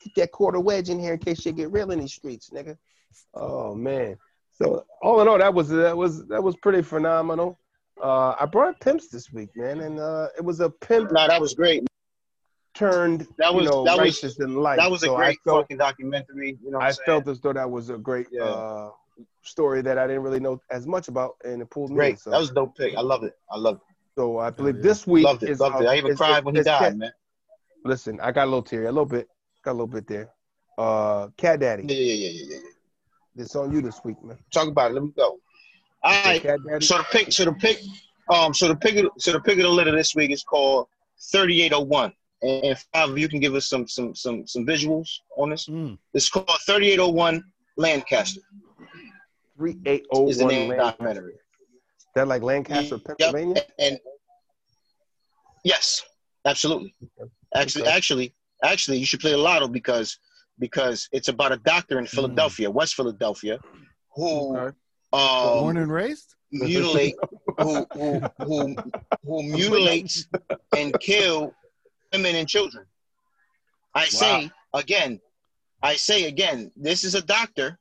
Keep 0.00 0.14
that 0.16 0.30
quarter 0.32 0.60
wedge 0.60 0.88
in 0.90 0.98
here 1.00 1.14
in 1.14 1.18
case 1.18 1.40
shit 1.40 1.56
get 1.56 1.72
real 1.72 1.90
in 1.90 1.98
these 1.98 2.12
streets, 2.12 2.50
nigga. 2.50 2.76
Oh 3.34 3.74
man. 3.74 4.16
So 4.52 4.84
all 5.00 5.20
in 5.20 5.28
all, 5.28 5.38
that 5.38 5.52
was 5.54 5.68
that 5.70 5.96
was 5.96 6.26
that 6.28 6.42
was 6.42 6.56
pretty 6.56 6.82
phenomenal. 6.82 7.58
Uh, 8.02 8.34
I 8.40 8.46
brought 8.46 8.80
pimps 8.80 9.08
this 9.08 9.32
week, 9.32 9.50
man, 9.56 9.80
and 9.80 9.98
uh, 10.00 10.28
it 10.36 10.44
was 10.44 10.60
a 10.60 10.70
pimp 10.70 11.12
No, 11.12 11.26
that 11.28 11.40
was 11.40 11.54
great. 11.54 11.84
turned 12.74 13.26
That 13.38 13.54
was- 13.54 13.64
you 13.64 13.70
know, 13.70 13.84
that 13.84 13.92
was- 13.92 14.22
righteous 14.22 14.40
in 14.40 14.56
life. 14.56 14.78
That 14.78 14.90
was 14.90 15.02
a 15.02 15.06
So 15.06 15.16
great 15.16 15.38
felt, 15.44 15.62
fucking 15.64 15.76
documentary. 15.76 16.58
You 16.62 16.70
know 16.70 16.78
what 16.78 16.86
I 16.86 16.90
saying? 16.92 17.04
felt 17.06 17.28
as 17.28 17.40
though 17.40 17.52
that 17.52 17.70
was 17.70 17.90
a 17.90 17.98
great 17.98 18.26
Yeah. 18.32 18.44
uh, 18.44 18.90
story 19.42 19.82
that 19.82 19.98
I 19.98 20.06
didn't 20.06 20.22
really 20.22 20.40
know 20.40 20.60
as 20.70 20.86
much 20.86 21.08
about, 21.08 21.36
and 21.44 21.60
it 21.62 21.70
pulled 21.70 21.90
me. 21.90 21.96
great. 21.96 22.18
So, 22.18 22.30
That 22.30 22.40
was 22.40 22.50
a 22.50 22.54
dope 22.54 22.76
pick. 22.76 22.96
I 22.96 23.02
love 23.02 23.24
it. 23.24 23.34
I 23.50 23.58
love 23.58 23.76
it. 23.76 23.82
so 24.16 24.38
I 24.38 24.50
believe 24.50 24.76
yeah. 24.76 24.82
this 24.82 25.06
week 25.06 25.24
Loved 25.24 25.42
it. 25.42 25.50
is. 25.50 25.60
Loved 25.60 25.82
it. 25.82 25.86
I 25.86 25.96
even 25.96 26.12
is- 26.12 26.16
cried 26.18 26.44
when 26.44 26.54
he 26.54 26.62
died, 26.62 26.78
Cat- 26.78 26.96
man. 26.96 27.12
Listen, 27.84 28.20
I 28.20 28.32
got 28.32 28.44
a 28.44 28.50
little 28.50 28.62
teary, 28.62 28.86
a 28.86 28.92
little 28.92 29.06
bit, 29.06 29.28
got 29.62 29.72
a 29.72 29.78
little 29.78 29.86
bit 29.86 30.06
there. 30.06 30.30
Uh, 30.78 31.28
Cat 31.36 31.60
Daddy, 31.60 31.84
Yeah, 31.84 31.94
yeah, 31.96 32.14
yeah, 32.14 32.30
yeah, 32.30 32.54
yeah. 32.56 32.60
Yeah. 33.34 33.42
it's 33.42 33.56
on 33.56 33.72
you 33.72 33.80
this 33.82 34.00
week, 34.04 34.22
man. 34.22 34.38
Talk 34.52 34.68
about 34.68 34.90
it. 34.90 34.94
Let 34.94 35.02
me 35.04 35.10
go. 35.16 35.38
All 36.04 36.22
right. 36.24 36.42
So 36.82 36.98
the 36.98 37.06
pick, 37.10 37.32
so 37.32 37.44
the 37.44 37.52
pick, 37.52 37.78
um, 38.30 38.52
so 38.54 38.68
the 38.68 38.76
pick, 38.76 38.96
of, 38.96 39.10
so 39.18 39.32
the 39.32 39.40
pick 39.40 39.58
of 39.58 39.64
the 39.64 39.68
litter 39.68 39.92
this 39.92 40.14
week 40.14 40.30
is 40.30 40.42
called 40.42 40.88
3801. 41.30 42.12
And 42.42 42.64
and 42.64 42.78
five 42.92 43.10
of 43.10 43.18
you 43.18 43.28
can 43.28 43.38
give 43.38 43.54
us 43.54 43.68
some 43.68 43.86
some 43.86 44.14
some 44.16 44.46
some 44.48 44.66
visuals 44.66 45.08
on 45.36 45.50
this. 45.50 45.68
Mm. 45.68 45.96
It's 46.12 46.28
called 46.28 46.48
3801 46.66 47.44
Lancaster. 47.76 48.40
3801 49.58 50.28
Is 50.28 50.38
the 50.38 50.44
name 50.46 50.68
Lancaster. 50.70 50.90
documentary. 50.92 51.34
That 52.16 52.26
like 52.28 52.42
Lancaster, 52.42 52.96
Yep. 52.96 53.04
Pennsylvania. 53.18 53.62
And 53.78 53.98
yes, 55.64 56.02
absolutely. 56.44 56.94
Actually, 57.54 57.82
Okay. 57.82 57.92
actually, 57.92 58.34
actually, 58.64 58.98
you 58.98 59.06
should 59.06 59.20
play 59.20 59.30
the 59.30 59.36
lotto 59.36 59.68
because 59.68 60.18
because 60.58 61.08
it's 61.12 61.28
about 61.28 61.52
a 61.52 61.56
doctor 61.58 61.98
in 61.98 62.06
Philadelphia, 62.06 62.70
West 62.70 62.94
Philadelphia, 62.94 63.58
who 64.14 64.56
Okay. 64.56 64.76
Born 65.12 65.76
um, 65.76 65.82
and 65.82 65.92
raised. 65.92 66.34
mutilate 66.50 67.14
who, 67.58 67.86
who 67.92 68.20
who 68.38 68.76
who 69.24 69.42
mutilates 69.56 70.26
and 70.74 70.98
kill 71.00 71.52
women 72.12 72.34
and 72.36 72.48
children. 72.48 72.86
I 73.94 74.06
say 74.06 74.50
again, 74.72 75.20
I 75.82 75.96
say 75.96 76.24
again, 76.24 76.70
this 76.76 77.04
is 77.04 77.14
a 77.14 77.20
doctor 77.20 77.78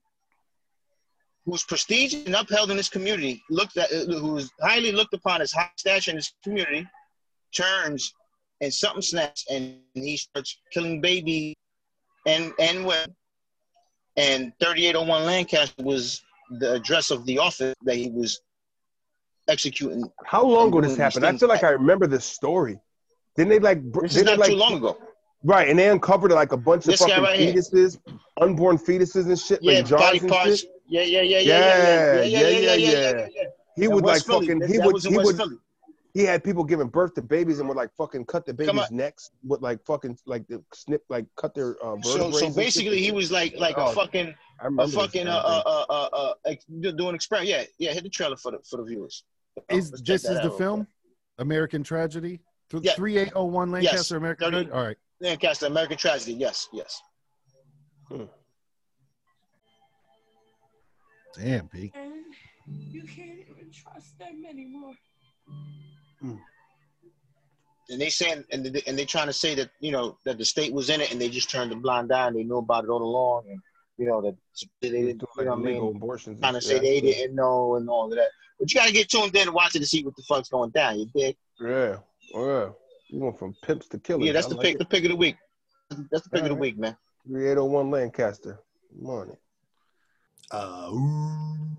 whose 1.45 1.63
prestige 1.63 2.13
and 2.13 2.35
upheld 2.35 2.69
in 2.69 2.77
his 2.77 2.89
community, 2.89 3.41
looked 3.49 3.77
at 3.77 3.89
who's 3.89 4.51
highly 4.61 4.91
looked 4.91 5.13
upon 5.13 5.41
as 5.41 5.53
high 5.53 5.71
stature 5.77 6.11
in 6.11 6.17
his 6.17 6.33
community, 6.43 6.85
turns 7.55 8.13
and 8.59 8.73
something 8.73 9.01
snaps 9.01 9.45
and 9.49 9.79
he 9.93 10.17
starts 10.17 10.59
killing 10.71 11.01
baby 11.01 11.55
and 12.25 12.53
and 12.59 12.85
women. 12.85 13.15
And 14.17 14.51
3801 14.59 15.25
Lancaster 15.25 15.83
was 15.83 16.21
the 16.59 16.73
address 16.73 17.11
of 17.11 17.25
the 17.25 17.37
office 17.39 17.73
that 17.83 17.95
he 17.95 18.09
was 18.09 18.41
executing. 19.47 20.03
How 20.25 20.43
long 20.45 20.67
ago 20.67 20.81
this 20.81 20.97
happened? 20.97 21.25
I 21.25 21.37
feel 21.37 21.49
like. 21.49 21.63
I 21.63 21.69
remember 21.69 22.07
this 22.07 22.25
story. 22.25 22.79
Didn't 23.35 23.49
they 23.49 23.59
like? 23.59 23.79
This 23.93 24.15
is 24.15 24.23
didn't 24.23 24.39
like 24.39 24.49
too 24.49 24.55
long 24.57 24.75
ago. 24.75 24.97
right? 25.43 25.69
And 25.69 25.79
they 25.79 25.89
uncovered 25.89 26.31
like 26.31 26.51
a 26.51 26.57
bunch 26.57 26.85
of 26.85 26.91
This 26.91 26.99
guy 26.99 27.07
fucking 27.09 27.23
right 27.23 27.39
here. 27.39 27.53
fetuses, 27.53 27.99
unborn 28.41 28.77
fetuses 28.77 29.27
and 29.27 29.39
shit, 29.39 29.59
Yeah, 29.63 29.75
like 29.77 29.85
jars 29.85 30.01
body 30.01 30.17
and 30.19 30.29
parts. 30.29 30.59
shit. 30.59 30.69
Yeah, 30.87 31.01
yeah, 31.03 31.21
yeah, 31.21 31.39
yeah, 31.39 31.39
yeah, 31.39 31.57
yeah, 31.57 32.23
yeah, 32.23 32.23
yeah, 32.23 32.49
yeah, 32.49 32.73
yeah, 32.73 33.11
yeah, 33.13 33.27
yeah. 33.33 33.43
He 33.77 33.87
would 33.87 34.03
like 34.03 34.23
Philly. 34.25 34.47
fucking. 34.47 34.67
He 34.67 34.77
that 34.77 34.85
would. 34.85 35.01
He 35.03 35.17
would. 35.17 35.37
Philly. 35.37 35.55
He 36.13 36.23
had 36.23 36.43
people 36.43 36.63
giving 36.63 36.87
birth 36.87 37.13
to 37.15 37.21
babies 37.21 37.59
and 37.59 37.67
would 37.69 37.77
like 37.77 37.89
fucking 37.97 38.25
cut 38.25 38.45
the 38.45 38.53
Come 38.53 38.75
babies' 38.75 38.91
necks 38.91 39.31
with 39.43 39.61
like 39.61 39.83
fucking 39.85 40.17
like 40.25 40.45
the 40.47 40.61
snip 40.73 41.03
like 41.09 41.25
cut 41.37 41.53
their 41.55 41.77
uh, 41.83 41.95
vertebrae. 41.95 42.31
So, 42.31 42.31
so 42.31 42.49
basically, 42.53 43.01
he 43.01 43.11
was 43.11 43.31
like, 43.31 43.55
like 43.57 43.77
a 43.77 43.85
Oh, 43.85 43.91
fucking, 43.93 44.33
I 44.59 44.67
a 44.77 44.87
fucking, 44.89 45.27
uh, 45.27 45.31
uh, 45.31 45.83
uh, 45.89 46.07
uh, 46.13 46.33
uh, 46.45 46.91
doing 46.97 47.15
experiment. 47.15 47.49
Yeah, 47.49 47.63
yeah. 47.79 47.93
Hit 47.93 48.03
the 48.03 48.09
trailer 48.09 48.35
for 48.35 48.51
the 48.51 48.59
for 48.69 48.77
the 48.77 48.83
viewers. 48.83 49.23
Is 49.69 49.91
Let's 49.91 50.01
this 50.03 50.21
that 50.23 50.31
is 50.31 50.37
out 50.39 50.43
the 50.43 50.49
real 50.49 50.57
film? 50.57 50.87
American 51.39 51.83
Tragedy. 51.83 52.41
Th- 52.69 52.83
Yeah. 52.83 52.93
3801 52.95 53.71
Lancaster 53.71 54.17
American 54.17 54.45
Thirty- 54.51 54.55
Tragedy. 54.65 54.71
All 54.77 54.85
right. 54.85 54.97
Lancaster, 55.21 55.65
American 55.67 55.97
Tragedy. 55.97 56.33
Yes, 56.33 56.67
yes. 56.73 57.01
Damn, 61.37 61.67
P. 61.69 61.91
And 61.95 62.13
you 62.67 63.03
can't 63.03 63.39
even 63.39 63.71
trust 63.71 64.17
them 64.19 64.43
anymore. 64.49 64.93
And 66.21 67.99
they 67.99 68.09
saying, 68.09 68.45
and 68.51 68.65
they, 68.65 68.81
and 68.87 68.97
they 68.97 69.05
trying 69.05 69.27
to 69.27 69.33
say 69.33 69.53
that 69.55 69.69
you 69.79 69.91
know 69.91 70.17
that 70.25 70.37
the 70.37 70.45
state 70.45 70.71
was 70.73 70.89
in 70.89 71.01
it, 71.01 71.11
and 71.11 71.19
they 71.19 71.29
just 71.29 71.49
turned 71.49 71.71
a 71.71 71.75
blind 71.75 72.11
eye, 72.13 72.27
and 72.27 72.35
they 72.35 72.43
knew 72.43 72.57
about 72.57 72.85
it 72.85 72.89
all 72.89 73.01
along, 73.01 73.43
and 73.49 73.59
you 73.97 74.05
know 74.07 74.21
that 74.21 74.35
they 74.81 74.89
They 74.89 75.01
didn't, 75.01 75.17
do, 75.19 75.25
you 75.37 75.43
like, 75.43 75.45
know 75.47 75.55
what 75.55 75.59
I 75.59 75.69
illegal 75.71 75.87
mean? 75.87 75.95
abortions. 75.97 76.27
and 76.35 76.39
Trying 76.41 76.53
to 76.53 76.61
shit. 76.61 76.69
say 76.69 76.79
they 76.79 76.95
Yeah. 77.07 77.13
didn't 77.15 77.35
know 77.35 77.75
and 77.75 77.89
all 77.89 78.05
of 78.05 78.11
that. 78.17 78.29
But 78.59 78.71
you 78.71 78.79
gotta 78.79 78.93
get 78.93 79.09
tuned 79.09 79.35
in 79.35 79.41
and 79.47 79.53
watch 79.53 79.75
it 79.75 79.79
to 79.79 79.85
see 79.87 80.03
what 80.05 80.15
the 80.15 80.23
fuck's 80.23 80.49
going 80.49 80.69
down. 80.69 80.99
You 80.99 81.07
dig? 81.13 81.35
Yeah, 81.59 81.97
yeah. 82.33 82.69
You 83.09 83.19
went 83.19 83.37
from 83.39 83.55
pimps 83.61 83.87
to 83.89 83.99
killers. 83.99 84.25
Yeah, 84.25 84.31
that's 84.33 84.45
I 84.45 84.49
the 84.49 84.55
like 84.55 84.65
pick. 84.65 84.75
it. 84.75 84.79
The 84.79 84.85
pick 84.85 85.03
of 85.03 85.09
the 85.09 85.15
week. 85.17 85.35
that's 86.11 86.23
the 86.23 86.29
pick 86.29 86.41
of 86.43 86.45
the 86.45 86.51
Alright. 86.51 86.59
week, 86.61 86.77
man. 86.77 86.95
3801 87.27 87.91
Lancaster. 87.91 88.59
Morning. 88.97 89.35
Uh, 90.51 90.89
ooh. 90.93 91.70